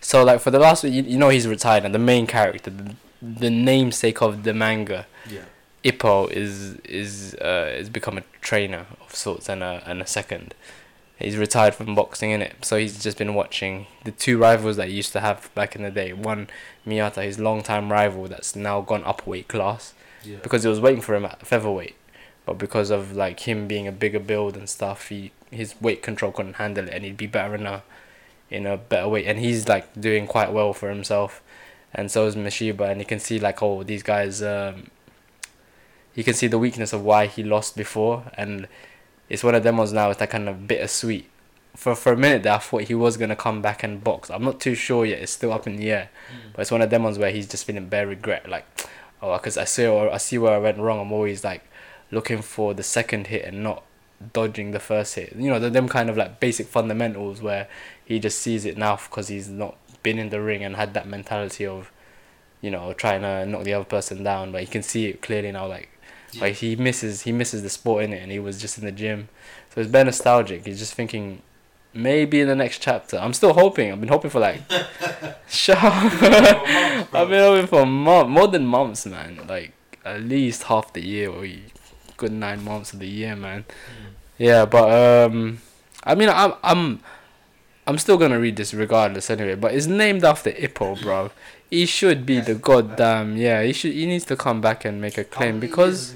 So 0.00 0.24
like 0.24 0.40
for 0.40 0.50
the 0.50 0.58
last, 0.58 0.84
you, 0.84 1.02
you 1.02 1.16
know 1.16 1.28
he's 1.28 1.46
retired, 1.46 1.84
and 1.84 1.94
the 1.94 1.98
main 1.98 2.26
character, 2.26 2.70
the, 2.70 2.94
the 3.22 3.50
namesake 3.50 4.20
of 4.20 4.42
the 4.42 4.52
manga, 4.52 5.06
Yeah. 5.30 5.42
Ippo 5.84 6.30
is 6.30 6.76
is 6.84 7.34
uh 7.40 7.70
is 7.76 7.88
become 7.88 8.16
a 8.18 8.22
trainer 8.40 8.86
of 9.00 9.14
sorts 9.14 9.48
and 9.48 9.62
a 9.62 9.82
and 9.86 10.00
a 10.00 10.06
second. 10.06 10.54
He's 11.18 11.36
retired 11.36 11.74
from 11.74 11.94
boxing 11.94 12.30
in 12.30 12.42
it, 12.42 12.64
so 12.64 12.76
he's 12.76 13.00
just 13.02 13.16
been 13.16 13.34
watching 13.34 13.86
the 14.04 14.10
two 14.10 14.38
rivals 14.38 14.76
that 14.76 14.88
he 14.88 14.94
used 14.94 15.12
to 15.12 15.20
have 15.20 15.54
back 15.54 15.76
in 15.76 15.82
the 15.82 15.90
day. 15.90 16.12
One 16.12 16.48
Miyata, 16.86 17.22
his 17.22 17.38
longtime 17.38 17.92
rival, 17.92 18.26
that's 18.26 18.56
now 18.56 18.80
gone 18.80 19.04
up 19.04 19.24
weight 19.26 19.46
class 19.46 19.94
Yeah. 20.24 20.38
because 20.42 20.64
he 20.64 20.68
was 20.68 20.80
waiting 20.80 21.00
for 21.00 21.14
him 21.14 21.24
at 21.24 21.46
featherweight, 21.46 21.94
but 22.44 22.58
because 22.58 22.90
of 22.90 23.14
like 23.14 23.40
him 23.40 23.68
being 23.68 23.86
a 23.86 23.92
bigger 23.92 24.18
build 24.18 24.56
and 24.56 24.68
stuff, 24.68 25.08
he 25.08 25.30
his 25.50 25.74
weight 25.80 26.02
control 26.02 26.32
couldn't 26.32 26.54
handle 26.54 26.88
it, 26.88 26.94
and 26.94 27.04
he'd 27.04 27.16
be 27.16 27.26
better 27.28 27.54
in 27.54 27.66
a 27.66 27.82
in 28.50 28.66
a 28.66 28.76
better 28.76 29.08
weight. 29.08 29.26
And 29.26 29.38
he's 29.38 29.68
like 29.68 29.86
doing 30.00 30.26
quite 30.26 30.52
well 30.52 30.72
for 30.72 30.88
himself, 30.88 31.40
and 31.94 32.10
so 32.10 32.26
is 32.26 32.34
Mashiba, 32.36 32.90
and 32.90 33.00
you 33.00 33.06
can 33.06 33.20
see 33.20 33.38
like 33.38 33.62
oh 33.62 33.82
these 33.84 34.02
guys. 34.02 34.42
Um, 34.42 34.88
you 36.14 36.24
can 36.24 36.34
see 36.34 36.46
the 36.46 36.58
weakness 36.58 36.92
of 36.92 37.02
why 37.02 37.26
he 37.26 37.42
lost 37.42 37.76
before, 37.76 38.24
and 38.34 38.68
it's 39.28 39.42
one 39.42 39.54
of 39.54 39.62
them 39.62 39.76
ones 39.76 39.92
now. 39.92 40.10
It's 40.10 40.20
like 40.20 40.30
kind 40.30 40.48
of 40.48 40.66
bittersweet. 40.66 41.28
For 41.74 41.94
for 41.94 42.12
a 42.12 42.16
minute 42.16 42.42
there, 42.42 42.52
I 42.52 42.58
thought 42.58 42.82
he 42.82 42.94
was 42.94 43.16
gonna 43.16 43.36
come 43.36 43.62
back 43.62 43.82
and 43.82 44.02
box. 44.04 44.30
I'm 44.30 44.44
not 44.44 44.60
too 44.60 44.74
sure 44.74 45.06
yet. 45.06 45.20
It's 45.20 45.32
still 45.32 45.52
up 45.52 45.66
in 45.66 45.76
the 45.76 45.90
air. 45.90 46.10
Mm. 46.30 46.52
But 46.52 46.62
it's 46.62 46.70
one 46.70 46.82
of 46.82 46.90
them 46.90 47.04
ones 47.04 47.18
where 47.18 47.30
he's 47.30 47.48
just 47.48 47.64
feeling 47.64 47.88
bare 47.88 48.06
regret, 48.06 48.48
like, 48.48 48.66
oh, 49.22 49.32
because 49.38 49.56
I 49.56 49.64
see 49.64 49.86
or 49.86 50.12
I 50.12 50.18
see 50.18 50.38
where 50.38 50.54
I 50.54 50.58
went 50.58 50.78
wrong. 50.78 51.00
I'm 51.00 51.12
always 51.12 51.44
like 51.44 51.64
looking 52.10 52.42
for 52.42 52.74
the 52.74 52.82
second 52.82 53.28
hit 53.28 53.44
and 53.44 53.62
not 53.62 53.82
dodging 54.32 54.72
the 54.72 54.80
first 54.80 55.14
hit. 55.14 55.34
You 55.34 55.50
know, 55.50 55.58
the, 55.58 55.70
them 55.70 55.88
kind 55.88 56.10
of 56.10 56.16
like 56.16 56.40
basic 56.40 56.66
fundamentals 56.66 57.40
where 57.40 57.68
he 58.04 58.18
just 58.18 58.38
sees 58.38 58.64
it 58.64 58.76
now 58.76 58.96
because 58.96 59.28
he's 59.28 59.48
not 59.48 59.76
been 60.02 60.18
in 60.18 60.28
the 60.30 60.40
ring 60.40 60.62
and 60.62 60.76
had 60.76 60.94
that 60.94 61.08
mentality 61.08 61.66
of, 61.66 61.90
you 62.60 62.70
know, 62.70 62.92
trying 62.92 63.22
to 63.22 63.46
knock 63.46 63.64
the 63.64 63.72
other 63.72 63.84
person 63.84 64.22
down. 64.22 64.52
But 64.52 64.60
he 64.60 64.66
can 64.66 64.82
see 64.82 65.06
it 65.06 65.22
clearly 65.22 65.50
now. 65.52 65.66
Like, 65.66 65.88
Yeah. 66.32 66.42
like 66.44 66.54
he 66.56 66.76
misses 66.76 67.22
he 67.22 67.32
misses 67.32 67.62
the 67.62 67.68
sport 67.70 68.04
in 68.04 68.12
it, 68.12 68.22
and 68.22 68.30
he 68.32 68.38
was 68.38 68.60
just 68.60 68.78
in 68.78 68.84
the 68.84 68.92
gym. 68.92 69.28
So 69.74 69.80
it's 69.80 69.90
been 69.90 70.06
nostalgic. 70.06 70.66
He's 70.66 70.78
just 70.78 70.94
thinking. 70.94 71.42
Maybe 71.94 72.40
in 72.40 72.48
the 72.48 72.56
next 72.56 72.78
chapter. 72.80 73.18
I'm 73.18 73.34
still 73.34 73.52
hoping. 73.52 73.92
I've 73.92 74.00
been 74.00 74.08
hoping 74.08 74.30
for 74.30 74.40
like. 74.40 74.62
Shut 75.46 75.76
up. 75.76 75.94
I've 77.14 77.28
been 77.28 77.38
hoping 77.40 77.66
for 77.66 77.84
month, 77.84 78.30
more 78.30 78.48
than 78.48 78.64
months, 78.64 79.04
man. 79.04 79.40
Like 79.46 79.72
at 80.02 80.22
least 80.22 80.62
half 80.64 80.92
the 80.94 81.02
year 81.04 81.28
or 81.30 81.46
good 82.16 82.32
nine 82.32 82.64
months 82.64 82.94
of 82.94 82.98
the 82.98 83.06
year, 83.06 83.36
man. 83.36 83.66
Yeah, 84.38 84.64
but 84.64 84.90
um, 85.30 85.58
I 86.04 86.14
mean, 86.14 86.30
I'm 86.30 86.54
I'm 86.62 87.00
I'm 87.86 87.98
still 87.98 88.16
gonna 88.16 88.40
read 88.40 88.56
this 88.56 88.72
regardless 88.72 89.28
anyway. 89.28 89.54
But 89.56 89.74
it's 89.74 89.86
named 89.86 90.24
after 90.24 90.50
Ippo, 90.50 91.00
bro. 91.02 91.30
He 91.72 91.86
should 91.86 92.26
be 92.26 92.38
the 92.40 92.54
goddamn 92.54 93.36
yeah. 93.38 93.62
He 93.62 93.72
should 93.72 93.94
he 93.94 94.04
needs 94.04 94.26
to 94.26 94.36
come 94.36 94.60
back 94.60 94.84
and 94.84 95.00
make 95.00 95.16
a 95.16 95.24
claim 95.24 95.58
because 95.58 96.12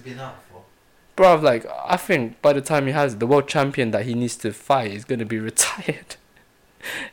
bro, 1.17 1.37
like 1.37 1.65
I 1.95 1.97
think 1.97 2.41
by 2.43 2.53
the 2.53 2.61
time 2.61 2.87
he 2.87 2.93
has 2.93 3.15
it, 3.15 3.21
the 3.21 3.27
world 3.27 3.49
champion 3.49 3.91
that 3.93 4.05
he 4.05 4.13
needs 4.15 4.37
to 4.45 4.53
fight 4.53 4.91
is 4.93 5.05
gonna 5.07 5.25
be 5.25 5.39
retired. 5.51 6.17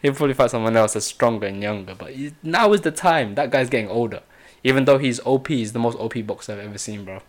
He'll 0.01 0.13
probably 0.13 0.33
fight 0.35 0.51
someone 0.51 0.75
else 0.75 0.93
that's 0.93 1.05
stronger 1.05 1.47
and 1.47 1.63
younger. 1.63 1.95
But 1.95 2.11
he, 2.11 2.33
now 2.43 2.73
is 2.73 2.81
the 2.81 2.91
time. 2.91 3.35
That 3.35 3.49
guy's 3.49 3.69
getting 3.69 3.89
older. 3.89 4.21
Even 4.63 4.85
though 4.85 4.97
he's 4.97 5.19
OP, 5.25 5.47
he's 5.47 5.71
the 5.71 5.79
most 5.79 5.97
OP 5.97 6.15
boxer 6.27 6.53
I've 6.53 6.59
ever 6.59 6.77
seen, 6.77 7.05
bro. 7.05 7.21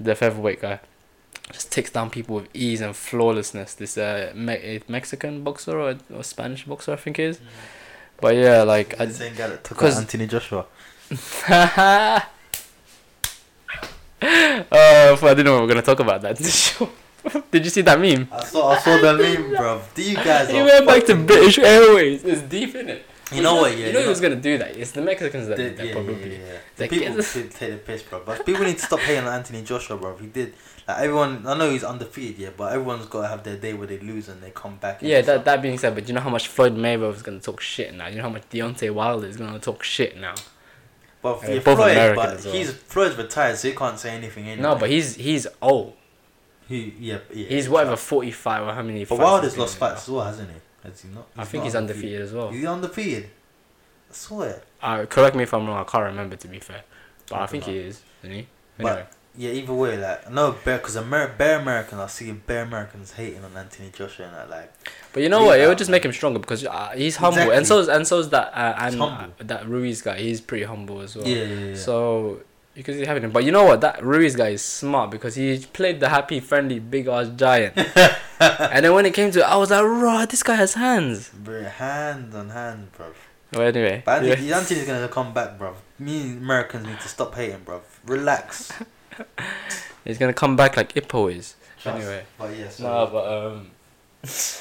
The 0.00 0.14
featherweight 0.14 0.62
guy 0.62 0.80
just 1.52 1.70
takes 1.70 1.90
down 1.90 2.08
people 2.10 2.36
with 2.36 2.48
ease 2.54 2.80
and 2.80 2.96
flawlessness. 2.96 3.74
This 3.74 3.98
uh 3.98 4.32
Me- 4.34 4.54
eh, 4.54 4.78
Mexican 4.88 5.44
boxer 5.44 5.78
or, 5.78 5.96
or 6.14 6.24
Spanish 6.24 6.64
boxer, 6.64 6.92
I 6.94 6.96
think 6.96 7.18
it 7.18 7.24
is. 7.24 7.40
But 8.20 8.34
yeah, 8.34 8.62
like 8.62 9.00
I, 9.00 9.06
the 9.06 9.14
same 9.14 9.34
guy 9.34 9.48
that 9.48 9.64
took 9.64 9.76
out 9.78 9.80
because- 9.80 9.98
Anthony 9.98 10.26
Joshua. 10.26 10.66
uh, 11.48 12.20
I 14.20 15.10
didn't 15.20 15.44
know 15.44 15.54
we 15.54 15.60
were 15.62 15.66
gonna 15.66 15.82
talk 15.82 16.00
about 16.00 16.20
that. 16.22 16.36
Did 17.50 17.64
you 17.64 17.70
see 17.70 17.82
that 17.82 18.00
meme? 18.00 18.28
I 18.32 18.44
saw 18.44 18.70
I 18.70 18.78
saw 18.78 18.96
the 19.00 19.14
meme, 19.16 19.50
bro. 19.54 19.80
Do 19.94 20.02
you 20.02 20.16
guys? 20.16 20.50
He 20.50 20.60
went 20.60 20.86
back 20.86 21.04
to 21.06 21.14
British 21.14 21.58
Airways. 21.58 22.24
It's 22.24 22.42
deep 22.42 22.74
in 22.74 22.88
it. 22.88 23.06
You 23.32 23.42
know 23.42 23.56
what? 23.56 23.76
Yeah, 23.76 23.88
you 23.88 23.92
know 23.92 24.08
was 24.08 24.20
gonna 24.20 24.36
do 24.36 24.58
that. 24.58 24.76
It's 24.76 24.92
the 24.92 25.02
Mexicans 25.02 25.48
that 25.48 25.56
did 25.56 25.76
that 25.76 25.86
yeah, 25.86 25.92
probably. 25.92 26.36
yeah, 26.36 26.38
yeah, 26.46 26.58
The 26.76 26.88
people 26.88 27.14
did 27.16 27.50
take 27.50 27.70
the 27.72 27.76
piss, 27.78 28.02
bro. 28.02 28.22
But 28.24 28.46
people 28.46 28.64
need 28.64 28.78
to 28.78 28.84
stop 28.86 29.00
hating 29.00 29.24
on 29.24 29.32
Anthony 29.34 29.62
Joshua, 29.62 29.96
bro. 29.96 30.16
He 30.16 30.26
did. 30.26 30.54
Like 30.86 30.98
everyone, 31.00 31.46
I 31.46 31.54
know 31.54 31.70
he's 31.70 31.84
undefeated, 31.84 32.38
yeah, 32.38 32.48
but 32.56 32.72
everyone's 32.72 33.04
got 33.06 33.22
to 33.22 33.28
have 33.28 33.44
their 33.44 33.56
day 33.56 33.74
where 33.74 33.86
they 33.86 33.98
lose 33.98 34.28
and 34.30 34.42
they 34.42 34.50
come 34.50 34.76
back. 34.76 35.02
Yeah, 35.02 35.20
that 35.20 35.44
that 35.44 35.60
being 35.60 35.76
said, 35.76 35.94
but 35.94 36.08
you 36.08 36.14
know 36.14 36.20
how 36.22 36.30
much 36.30 36.48
Floyd 36.48 36.74
Mayweather 36.74 37.14
is 37.14 37.22
gonna 37.22 37.40
talk 37.40 37.60
shit 37.60 37.94
now. 37.94 38.06
You 38.08 38.16
know 38.16 38.22
how 38.22 38.30
much 38.30 38.48
Deontay 38.48 38.92
Wilder 38.94 39.26
is 39.26 39.36
gonna 39.36 39.58
talk 39.58 39.82
shit 39.82 40.16
now. 40.18 40.34
But 41.20 41.44
uh, 41.44 41.48
Yeah, 41.48 41.54
yeah, 41.54 41.60
Floyd, 41.60 41.78
American 41.78 42.16
but 42.16 42.44
well. 42.44 42.54
he's 42.54 42.72
Floyd's 42.72 43.16
retired, 43.16 43.58
so 43.58 43.68
he 43.68 43.74
can't 43.74 43.98
say 43.98 44.10
anything 44.10 44.46
anyway. 44.48 44.62
No, 44.62 44.76
but 44.76 44.88
he's 44.88 45.16
he's 45.16 45.46
old. 45.60 45.94
he, 46.68 46.94
yeah, 46.98 47.18
yeah, 47.34 47.46
He's 47.48 47.68
whatever 47.68 47.96
forty 47.96 48.30
five 48.30 48.66
or 48.66 48.72
how 48.72 48.82
many. 48.82 49.04
But 49.04 49.18
Wilder's 49.18 49.58
lost 49.58 49.76
fights 49.76 50.04
as 50.04 50.08
well, 50.08 50.24
hasn't 50.24 50.48
he? 50.50 50.56
Has 50.90 51.00
he 51.02 51.08
not? 51.08 51.26
now. 51.36 51.42
I 51.42 51.44
think 51.44 51.62
not 51.62 51.64
he's 51.66 51.74
undefeated 51.74 52.22
as 52.22 52.32
well. 52.32 52.50
He's 52.50 52.64
undefeated. 52.64 53.24
I 54.10 54.14
swear. 54.14 54.62
Uh, 54.82 55.04
correct 55.06 55.36
me 55.36 55.42
if 55.42 55.52
I'm 55.54 55.66
wrong. 55.66 55.78
I 55.78 55.84
can't 55.84 56.04
remember 56.04 56.36
to 56.36 56.48
be 56.48 56.58
fair, 56.60 56.82
but 57.28 57.40
I 57.40 57.46
think 57.46 57.64
Something 57.64 57.80
he 57.82 57.86
is, 57.88 58.02
isn't 58.22 58.34
he? 58.36 58.46
But- 58.78 59.12
Yeah, 59.36 59.50
either 59.50 59.72
way, 59.72 59.96
like 59.98 60.30
no 60.32 60.50
bear, 60.64 60.78
because 60.78 60.96
Amer- 60.96 61.34
bare 61.38 61.60
Americans, 61.60 62.00
I 62.00 62.06
see 62.08 62.32
bear 62.32 62.62
Americans 62.64 63.12
hating 63.12 63.44
on 63.44 63.56
Anthony 63.56 63.90
Joshua 63.94 64.26
and 64.26 64.34
that, 64.34 64.50
like. 64.50 64.72
but 65.12 65.22
you 65.22 65.28
know 65.28 65.44
what? 65.44 65.60
It 65.60 65.68
would 65.68 65.78
just 65.78 65.90
make 65.90 66.04
him 66.04 66.12
stronger 66.12 66.40
because 66.40 66.64
uh, 66.66 66.90
he's 66.96 67.14
humble, 67.16 67.36
Exactly. 67.38 67.56
and 67.56 67.66
so's 67.66 67.88
and 67.88 68.04
so's 68.06 68.30
that 68.30 68.48
uh, 68.52 68.74
and 68.80 68.94
He's 68.94 69.00
uh, 69.02 69.28
that 69.40 69.68
Ruiz 69.68 70.02
guy. 70.02 70.18
He's 70.18 70.40
pretty 70.40 70.64
humble 70.64 71.00
as 71.02 71.14
well. 71.14 71.28
yeah, 71.28 71.44
yeah, 71.44 71.64
yeah. 71.66 71.74
So 71.76 72.40
you 72.78 72.84
can 72.84 72.94
see 72.94 73.04
having 73.04 73.24
him. 73.24 73.32
But 73.32 73.44
you 73.44 73.50
know 73.50 73.64
what? 73.64 73.80
That 73.80 74.02
Ruiz 74.02 74.36
guy 74.36 74.50
is 74.50 74.62
smart 74.62 75.10
because 75.10 75.34
he 75.34 75.58
played 75.58 75.98
the 75.98 76.08
happy, 76.08 76.38
friendly, 76.38 76.78
big 76.78 77.08
ass 77.08 77.28
giant. 77.36 77.76
and 78.40 78.84
then 78.84 78.94
when 78.94 79.04
it 79.04 79.12
came 79.12 79.32
to 79.32 79.40
it, 79.40 79.44
I 79.44 79.56
was 79.56 79.70
like, 79.70 79.82
raw, 79.82 80.24
this 80.26 80.44
guy 80.44 80.54
has 80.54 80.74
hands. 80.74 81.30
Bro, 81.30 81.64
hand 81.64 82.32
on 82.34 82.50
hand, 82.50 82.92
bro. 82.92 83.06
Well, 83.52 83.66
anyway. 83.66 84.02
But 84.06 84.24
yeah. 84.24 84.30
Anthony, 84.30 84.52
Anthony's 84.52 84.86
gonna 84.86 85.08
come 85.08 85.34
back, 85.34 85.58
bro. 85.58 85.74
Me 85.98 86.32
Americans 86.32 86.86
need 86.86 87.00
to 87.00 87.08
stop 87.08 87.34
hating, 87.34 87.64
bro. 87.64 87.82
Relax. 88.06 88.72
He's 90.04 90.18
going 90.18 90.32
to 90.32 90.38
come 90.38 90.56
back 90.56 90.76
like 90.76 90.94
Ippo 90.94 91.34
is. 91.34 91.56
Trust. 91.82 91.98
Anyway. 91.98 92.24
But 92.38 92.56
yeah, 92.56 92.68
so 92.68 92.84
No, 92.84 93.06
but, 93.12 93.46
um. 93.46 93.70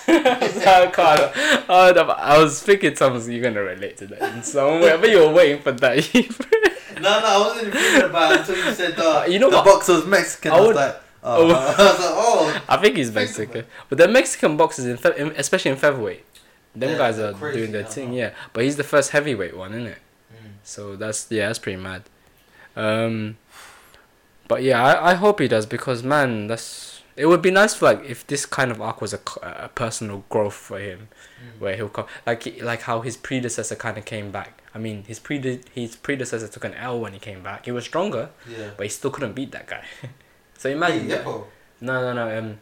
I. 0.08 1.64
Oh, 1.70 1.94
I 2.18 2.38
was 2.38 2.62
thinking, 2.62 2.94
Thomas, 2.94 3.28
you're 3.28 3.44
gonna 3.44 3.62
relate 3.62 3.98
to 3.98 4.08
that 4.08 4.36
in 4.36 4.44
some 4.44 4.82
way. 4.82 4.98
But 5.00 5.10
you 5.10 5.20
were 5.20 5.34
waiting 5.34 5.62
for 5.62 5.72
that. 5.72 5.98
no, 6.96 7.02
no, 7.02 7.26
I 7.26 7.38
wasn't 7.40 7.74
thinking 7.74 8.10
about 8.10 8.32
it 8.34 8.40
until 8.42 8.56
you 8.58 8.74
said 8.74 9.00
uh, 9.00 9.26
You 9.30 9.40
know 9.40 9.50
the 9.50 9.58
what? 9.58 9.66
boxer 9.66 9.94
was 9.94 10.06
Mexican. 10.06 10.52
I 10.52 10.56
I, 10.56 10.60
was 10.60 10.76
like, 10.76 11.02
oh. 11.24 11.50
I 11.50 11.50
was 11.50 12.00
like, 12.00 12.14
oh. 12.14 12.64
I 12.70 12.78
think 12.78 12.98
he's 12.98 13.12
Mexican, 13.12 13.66
but 13.90 13.98
the 13.98 14.08
Mexican 14.08 14.58
boxers, 14.58 14.86
in, 14.86 14.98
fe- 14.98 15.34
especially 15.38 15.72
in 15.72 15.78
featherweight, 15.78 16.24
them 16.76 16.92
Yeah, 16.92 16.98
guys 16.98 17.36
crazy, 17.38 17.60
doing 17.60 17.72
their 17.72 17.84
thing. 17.84 18.14
Yeah, 18.14 18.32
but 18.54 18.64
he's 18.64 18.78
the 18.78 18.84
first 18.84 19.12
heavyweight 19.12 19.56
one, 19.56 19.74
isn't 19.74 19.88
it? 19.88 20.00
Mm. 20.34 20.50
So 20.64 20.96
that's 20.96 21.28
yeah, 21.32 21.48
that's 21.48 21.60
pretty 21.60 21.82
mad. 21.82 22.04
Um, 22.76 23.38
but 24.48 24.64
yeah, 24.64 24.84
I, 24.84 25.12
I 25.12 25.14
hope 25.16 25.40
he 25.40 25.48
does 25.48 25.66
because 25.66 26.04
man, 26.04 26.48
that's 26.48 26.97
it 27.18 27.26
would 27.26 27.42
be 27.42 27.52
nice 27.52 27.74
for 27.74 27.86
like 27.86 28.04
if 28.06 28.26
this 28.28 28.46
kind 28.46 28.70
of 28.72 28.82
arc 28.82 29.02
was 29.02 29.14
a, 29.14 29.20
a 29.42 29.70
personal 29.70 30.24
growth 30.30 30.54
for 30.54 30.80
him, 30.80 31.08
Mm. 31.38 31.60
where 31.62 31.76
he'll 31.76 31.90
come 31.90 32.06
like 32.26 32.62
like 32.64 32.82
how 32.84 33.02
his 33.02 33.16
predecessor 33.18 33.76
kind 33.76 33.98
of 33.98 34.06
came 34.06 34.32
back. 34.32 34.62
I 34.74 34.80
mean, 34.80 35.04
his 35.04 35.20
prede- 35.20 35.66
his 35.74 35.96
predecessor 35.96 36.48
took 36.48 36.64
an 36.66 36.74
L 36.76 37.00
when 37.00 37.14
he 37.14 37.20
came 37.20 37.42
back. 37.44 37.66
He 37.66 37.72
was 37.72 37.86
stronger, 37.86 38.30
Yeah. 38.50 38.72
but 38.78 38.84
he 38.86 38.90
still 38.90 39.12
couldn't 39.12 39.34
beat 39.34 39.52
that 39.52 39.68
guy. 39.68 39.84
so 40.58 40.70
imagine. 40.70 41.10
Hey, 41.10 41.24
No, 41.82 41.94
no, 42.02 42.14
no. 42.14 42.38
Um, 42.38 42.58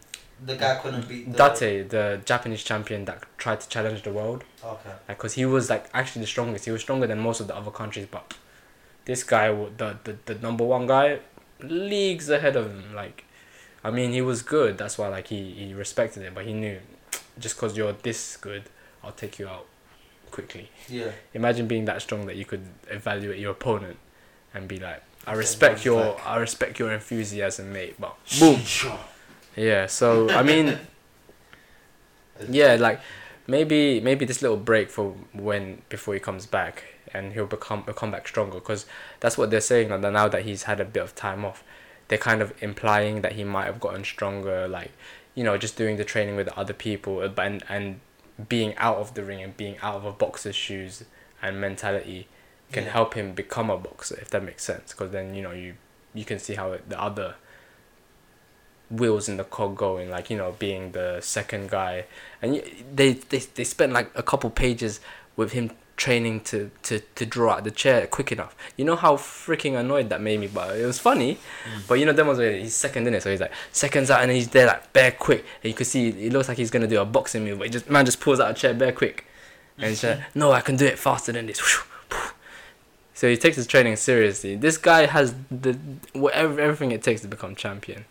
the 0.45 0.56
guy 0.57 0.76
couldn't 0.82 1.07
beat 1.07 1.32
the. 1.32 1.49
Date, 1.60 1.90
the 1.90 2.22
Japanese 2.26 2.64
champion 2.64 3.06
that 3.06 3.23
tried 3.38 3.61
to 3.61 3.69
challenge 3.69 4.03
the 4.03 4.11
world, 4.11 4.44
Okay. 4.64 4.90
like, 5.07 5.18
cause 5.18 5.34
he 5.34 5.45
was 5.45 5.69
like 5.69 5.86
actually 5.94 6.22
the 6.22 6.27
strongest. 6.27 6.65
He 6.65 6.72
was 6.72 6.82
stronger 6.82 7.07
than 7.07 7.19
most 7.19 7.40
of 7.40 7.48
the 7.48 7.56
other 7.56 7.72
countries, 7.72 8.07
but 8.11 8.34
this 9.06 9.23
guy, 9.23 9.48
the 9.77 9.98
the, 10.03 10.18
the 10.26 10.36
number 10.36 10.65
one 10.65 10.86
guy, 10.88 11.19
leagues 11.61 12.30
ahead 12.30 12.56
of 12.56 12.65
him. 12.72 12.94
Like, 12.95 13.23
I 13.86 13.91
mean, 13.91 14.12
he 14.12 14.22
was 14.22 14.41
good. 14.41 14.80
That's 14.80 14.98
why 14.98 15.07
like 15.10 15.28
he 15.28 15.52
he 15.52 15.74
respected 15.76 16.24
it, 16.24 16.34
but 16.34 16.45
he 16.45 16.53
knew, 16.53 16.80
just 17.40 17.56
cause 17.56 17.78
you're 17.78 17.94
this 17.94 18.36
good, 18.38 18.64
I'll 19.03 19.12
take 19.12 19.38
you 19.38 19.48
out 19.48 19.68
quickly. 20.32 20.72
Yeah. 20.90 21.12
Imagine 21.36 21.68
being 21.68 21.86
that 21.86 22.02
strong 22.02 22.26
that 22.26 22.36
you 22.36 22.45
could 22.45 22.66
evaluate 22.90 23.40
your 23.40 23.52
opponent, 23.52 23.98
and 24.56 24.68
be 24.68 24.80
like, 24.80 25.03
I 25.28 25.34
respect 25.34 25.86
your. 25.86 26.20
I 26.26 26.38
respect 26.38 26.80
your 26.80 26.91
enthusiasm, 26.91 27.72
mate. 27.72 27.95
But 27.99 28.16
boom. 28.40 28.60
Yeah. 29.56 29.86
So 29.86 30.30
I 30.32 30.44
mean. 30.44 30.80
Yeah, 32.49 32.76
like 32.76 32.99
maybe 33.48 34.02
maybe 34.02 34.26
this 34.26 34.41
little 34.41 34.57
break 34.57 34.90
for 34.90 35.16
when 35.32 35.84
before 35.88 36.14
he 36.14 36.20
comes 36.20 36.45
back 36.45 36.84
and 37.14 37.32
he'll 37.32 37.45
become 37.45 37.84
he'll 37.86 37.94
come 37.94 38.12
back 38.12 38.28
stronger 38.28 38.60
because 38.60 38.86
that's 39.22 39.38
what 39.38 39.52
they're 39.52 39.62
saying 39.62 39.88
that 39.88 40.12
now 40.12 40.28
that 40.28 40.44
he's 40.44 40.64
had 40.64 40.82
a 40.82 40.86
bit 40.86 41.02
of 41.02 41.16
time 41.16 41.45
off 41.45 41.64
they're 42.07 42.18
kind 42.18 42.41
of 42.41 42.53
implying 42.61 43.22
that 43.22 43.34
he 43.34 43.44
might 43.44 43.65
have 43.65 43.80
gotten 43.80 44.03
stronger 44.03 44.68
like 44.68 44.91
you 45.34 45.44
know 45.44 45.57
just 45.57 45.76
doing 45.77 45.98
the 45.98 46.03
training 46.03 46.36
with 46.36 46.48
other 46.49 46.73
people 46.73 47.19
uh, 47.19 47.27
but 47.27 47.45
and, 47.48 47.64
and 47.69 47.99
being 48.49 48.76
out 48.77 48.98
of 48.98 49.14
the 49.14 49.23
ring 49.23 49.41
and 49.41 49.56
being 49.57 49.77
out 49.82 49.95
of 49.95 50.06
a 50.06 50.11
boxer's 50.11 50.56
shoes 50.56 51.03
and 51.41 51.60
mentality 51.60 52.27
can 52.72 52.84
Yeah. 52.86 52.91
help 52.91 53.14
him 53.14 53.34
become 53.34 53.69
a 53.69 53.77
boxer 53.77 54.18
if 54.22 54.30
that 54.32 54.44
makes 54.44 54.64
sense 54.64 54.91
because 54.91 55.11
then 55.11 55.34
you 55.36 55.41
know 55.41 55.52
you 55.52 55.76
you 56.14 56.26
can 56.26 56.40
see 56.40 56.56
how 56.56 56.72
it, 56.73 56.90
the 56.90 56.99
other 57.02 57.36
wheels 58.90 59.27
in 59.27 59.38
the 59.38 59.44
cog 59.44 59.76
going 59.76 60.10
like 60.10 60.30
you 60.30 60.38
know 60.38 60.56
being 60.60 60.91
the 60.91 61.19
second 61.22 61.69
guy 61.69 62.06
and 62.41 62.61
they 62.94 63.14
they, 63.14 63.40
they 63.40 63.64
spent 63.64 63.91
like 63.91 64.11
a 64.15 64.22
couple 64.23 64.49
pages 64.49 64.99
with 65.36 65.53
him 65.53 65.72
training 65.98 66.42
to, 66.42 66.72
to, 66.84 67.00
to 67.00 67.26
draw 67.26 67.54
out 67.54 67.64
the 67.64 67.72
chair 67.72 68.06
quick 68.08 68.32
enough. 68.32 68.56
You 68.76 68.86
know 68.86 68.96
how 68.96 69.16
freaking 69.16 69.80
annoyed 69.80 70.10
that 70.10 70.22
made 70.22 70.40
me, 70.40 70.48
but 70.48 70.78
it 70.78 70.86
was 70.86 71.00
funny. 71.00 71.36
Mm. 71.36 71.88
But 71.88 71.96
you 71.96 72.06
know, 72.06 72.24
ones 72.24 72.40
where 72.40 72.58
he's 72.58 72.76
second 72.76 73.08
in 73.08 73.14
it, 73.14 73.24
so 73.24 73.32
he's 73.32 73.40
like 73.40 73.54
seconds 73.72 74.12
out 74.12 74.22
and 74.22 74.32
he's 74.32 74.50
there 74.50 74.68
like 74.68 74.92
bare 74.94 75.12
quick, 75.12 75.46
and 75.64 75.70
you 75.72 75.76
can 75.76 75.86
see 75.86 76.10
it 76.10 76.34
looks 76.34 76.48
like 76.48 76.58
he's 76.58 76.72
gonna 76.72 76.88
do 76.88 77.00
a 77.00 77.06
boxing 77.06 77.44
move, 77.44 77.60
but 77.60 77.68
he 77.68 77.72
just 77.72 77.90
man 77.90 78.06
just 78.06 78.20
pulls 78.20 78.40
out 78.40 78.52
a 78.52 78.54
chair 78.54 78.74
bare 78.74 78.92
quick, 78.92 79.26
and 79.78 79.88
he's 79.88 80.04
like, 80.04 80.20
no, 80.36 80.52
I 80.52 80.62
can 80.62 80.76
do 80.76 80.86
it 80.86 81.00
faster 81.00 81.32
than 81.32 81.46
this. 81.46 81.62
So 83.16 83.30
he 83.30 83.38
takes 83.38 83.56
his 83.56 83.66
training 83.66 83.96
seriously. 83.96 84.58
This 84.58 84.78
guy 84.78 85.06
has 85.06 85.34
the 85.50 85.80
whatever 86.12 86.60
everything 86.60 86.92
it 86.92 87.02
takes 87.02 87.22
to 87.22 87.30
become 87.30 87.56
champion. 87.56 88.04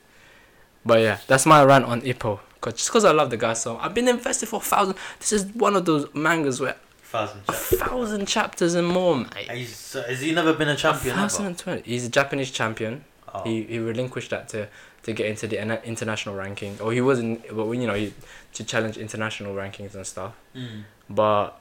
But 0.85 1.01
yeah, 1.01 1.19
that's 1.27 1.45
my 1.45 1.63
rant 1.63 1.85
on 1.85 2.01
Ippo. 2.01 2.41
Cause 2.63 2.73
just 2.73 2.89
because 2.89 3.05
I 3.05 3.13
love 3.13 3.29
the 3.29 3.37
guy 3.37 3.53
so 3.53 3.77
I've 3.77 3.93
been 3.93 4.09
invested 4.09 4.49
for 4.49 4.57
a 4.57 4.65
thousand. 4.65 4.97
This 5.19 5.33
is 5.33 5.45
one 5.45 5.77
of 5.77 5.85
those 5.85 6.13
mangas 6.15 6.59
where 6.59 6.77
Thousand. 7.15 7.43
a 7.47 7.53
thousand 7.53 8.27
chapters 8.27 8.75
and 8.75 8.89
more, 8.89 9.17
mate. 9.19 9.49
He's, 9.53 9.93
has 9.93 10.21
he 10.21 10.33
never 10.33 10.53
been 10.53 10.69
a 10.69 10.73
A 10.73 10.77
champion 10.77 11.15
thousand 11.15 11.43
ever? 11.43 11.49
and 11.51 11.59
twenty. 11.59 11.83
He's 11.89 12.05
a 12.05 12.09
Japanese 12.09 12.51
champion. 12.51 13.05
Oh. 13.33 13.43
He 13.45 13.63
he 13.63 13.79
relinquished 13.79 14.31
that 14.31 14.49
to 14.49 14.67
to 15.05 15.13
get 15.13 15.27
into 15.27 15.47
the 15.47 15.59
international 15.87 16.35
ranking, 16.35 16.77
or 16.81 16.93
he 16.93 17.01
wasn't, 17.01 17.47
but 17.55 17.71
you 17.71 17.87
know, 17.87 17.95
he, 17.95 18.13
to 18.55 18.65
challenge 18.65 18.97
international 18.97 19.55
rankings 19.55 19.95
and 19.95 20.05
stuff. 20.05 20.33
Mm. 20.57 20.83
But 21.09 21.61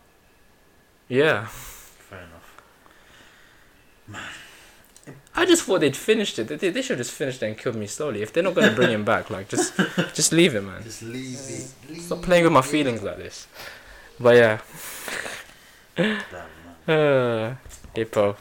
yeah, 1.08 1.46
Fair 1.46 2.20
enough. 2.20 2.62
Man, 4.08 4.22
I 5.36 5.46
just 5.46 5.64
thought 5.66 5.82
they'd 5.82 5.96
finished 5.96 6.40
it. 6.40 6.48
They, 6.48 6.70
they 6.70 6.82
should 6.82 6.98
just 6.98 7.12
finished 7.12 7.44
it 7.44 7.48
and 7.48 7.58
killed 7.58 7.76
me 7.76 7.86
slowly. 7.86 8.24
If 8.24 8.34
they're 8.34 8.42
not 8.44 8.56
gonna 8.56 8.72
bring 8.74 8.90
him 8.90 9.06
back, 9.06 9.30
like 9.30 9.50
just 9.50 9.76
just 10.16 10.32
leave 10.32 10.56
it, 10.56 10.62
man. 10.62 10.82
Just 10.82 11.04
leave 11.04 11.38
it. 11.92 12.02
Stop 12.02 12.24
playing 12.24 12.44
with 12.46 12.54
my 12.54 12.62
feelings 12.64 13.04
like 13.04 13.18
this. 13.18 13.46
But 14.20 14.36
yeah. 14.38 14.62
Uh, 15.98 17.56
hippo. 17.96 18.36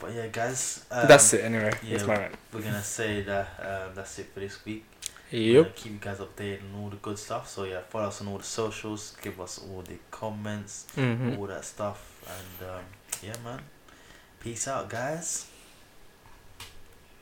But 0.00 0.14
yeah, 0.14 0.26
guys. 0.28 0.86
Um, 0.90 1.08
That's 1.08 1.32
it 1.34 1.44
anyway. 1.44 1.72
yeah, 1.82 1.94
It's 1.96 2.06
my 2.06 2.16
rant. 2.16 2.34
We're 2.52 2.62
gonna 2.62 2.82
say 2.82 3.22
that 3.22 3.48
um, 3.60 3.94
that's 3.94 4.18
it 4.18 4.30
for 4.32 4.40
this 4.40 4.64
week. 4.64 4.84
Yep. 5.30 5.76
keep 5.76 5.92
you 5.92 5.98
guys 6.00 6.18
updated 6.18 6.62
on 6.74 6.80
all 6.82 6.88
the 6.88 6.96
good 6.96 7.18
stuff. 7.18 7.48
So 7.48 7.64
yeah, 7.64 7.80
follow 7.88 8.08
us 8.08 8.20
on 8.20 8.28
all 8.28 8.38
the 8.38 8.44
socials. 8.44 9.16
Give 9.22 9.40
us 9.40 9.58
all 9.58 9.82
the 9.82 9.98
comments, 10.10 10.86
hmm 10.94 11.36
all 11.38 11.46
that 11.46 11.64
stuff, 11.64 12.24
and 12.26 12.68
um, 12.70 12.84
yeah, 13.22 13.34
man. 13.44 13.60
Peace 14.40 14.66
out, 14.66 14.88
guys. 14.88 15.46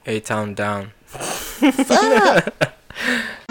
A 0.06 0.20
town 0.20 0.54
down. 0.54 0.92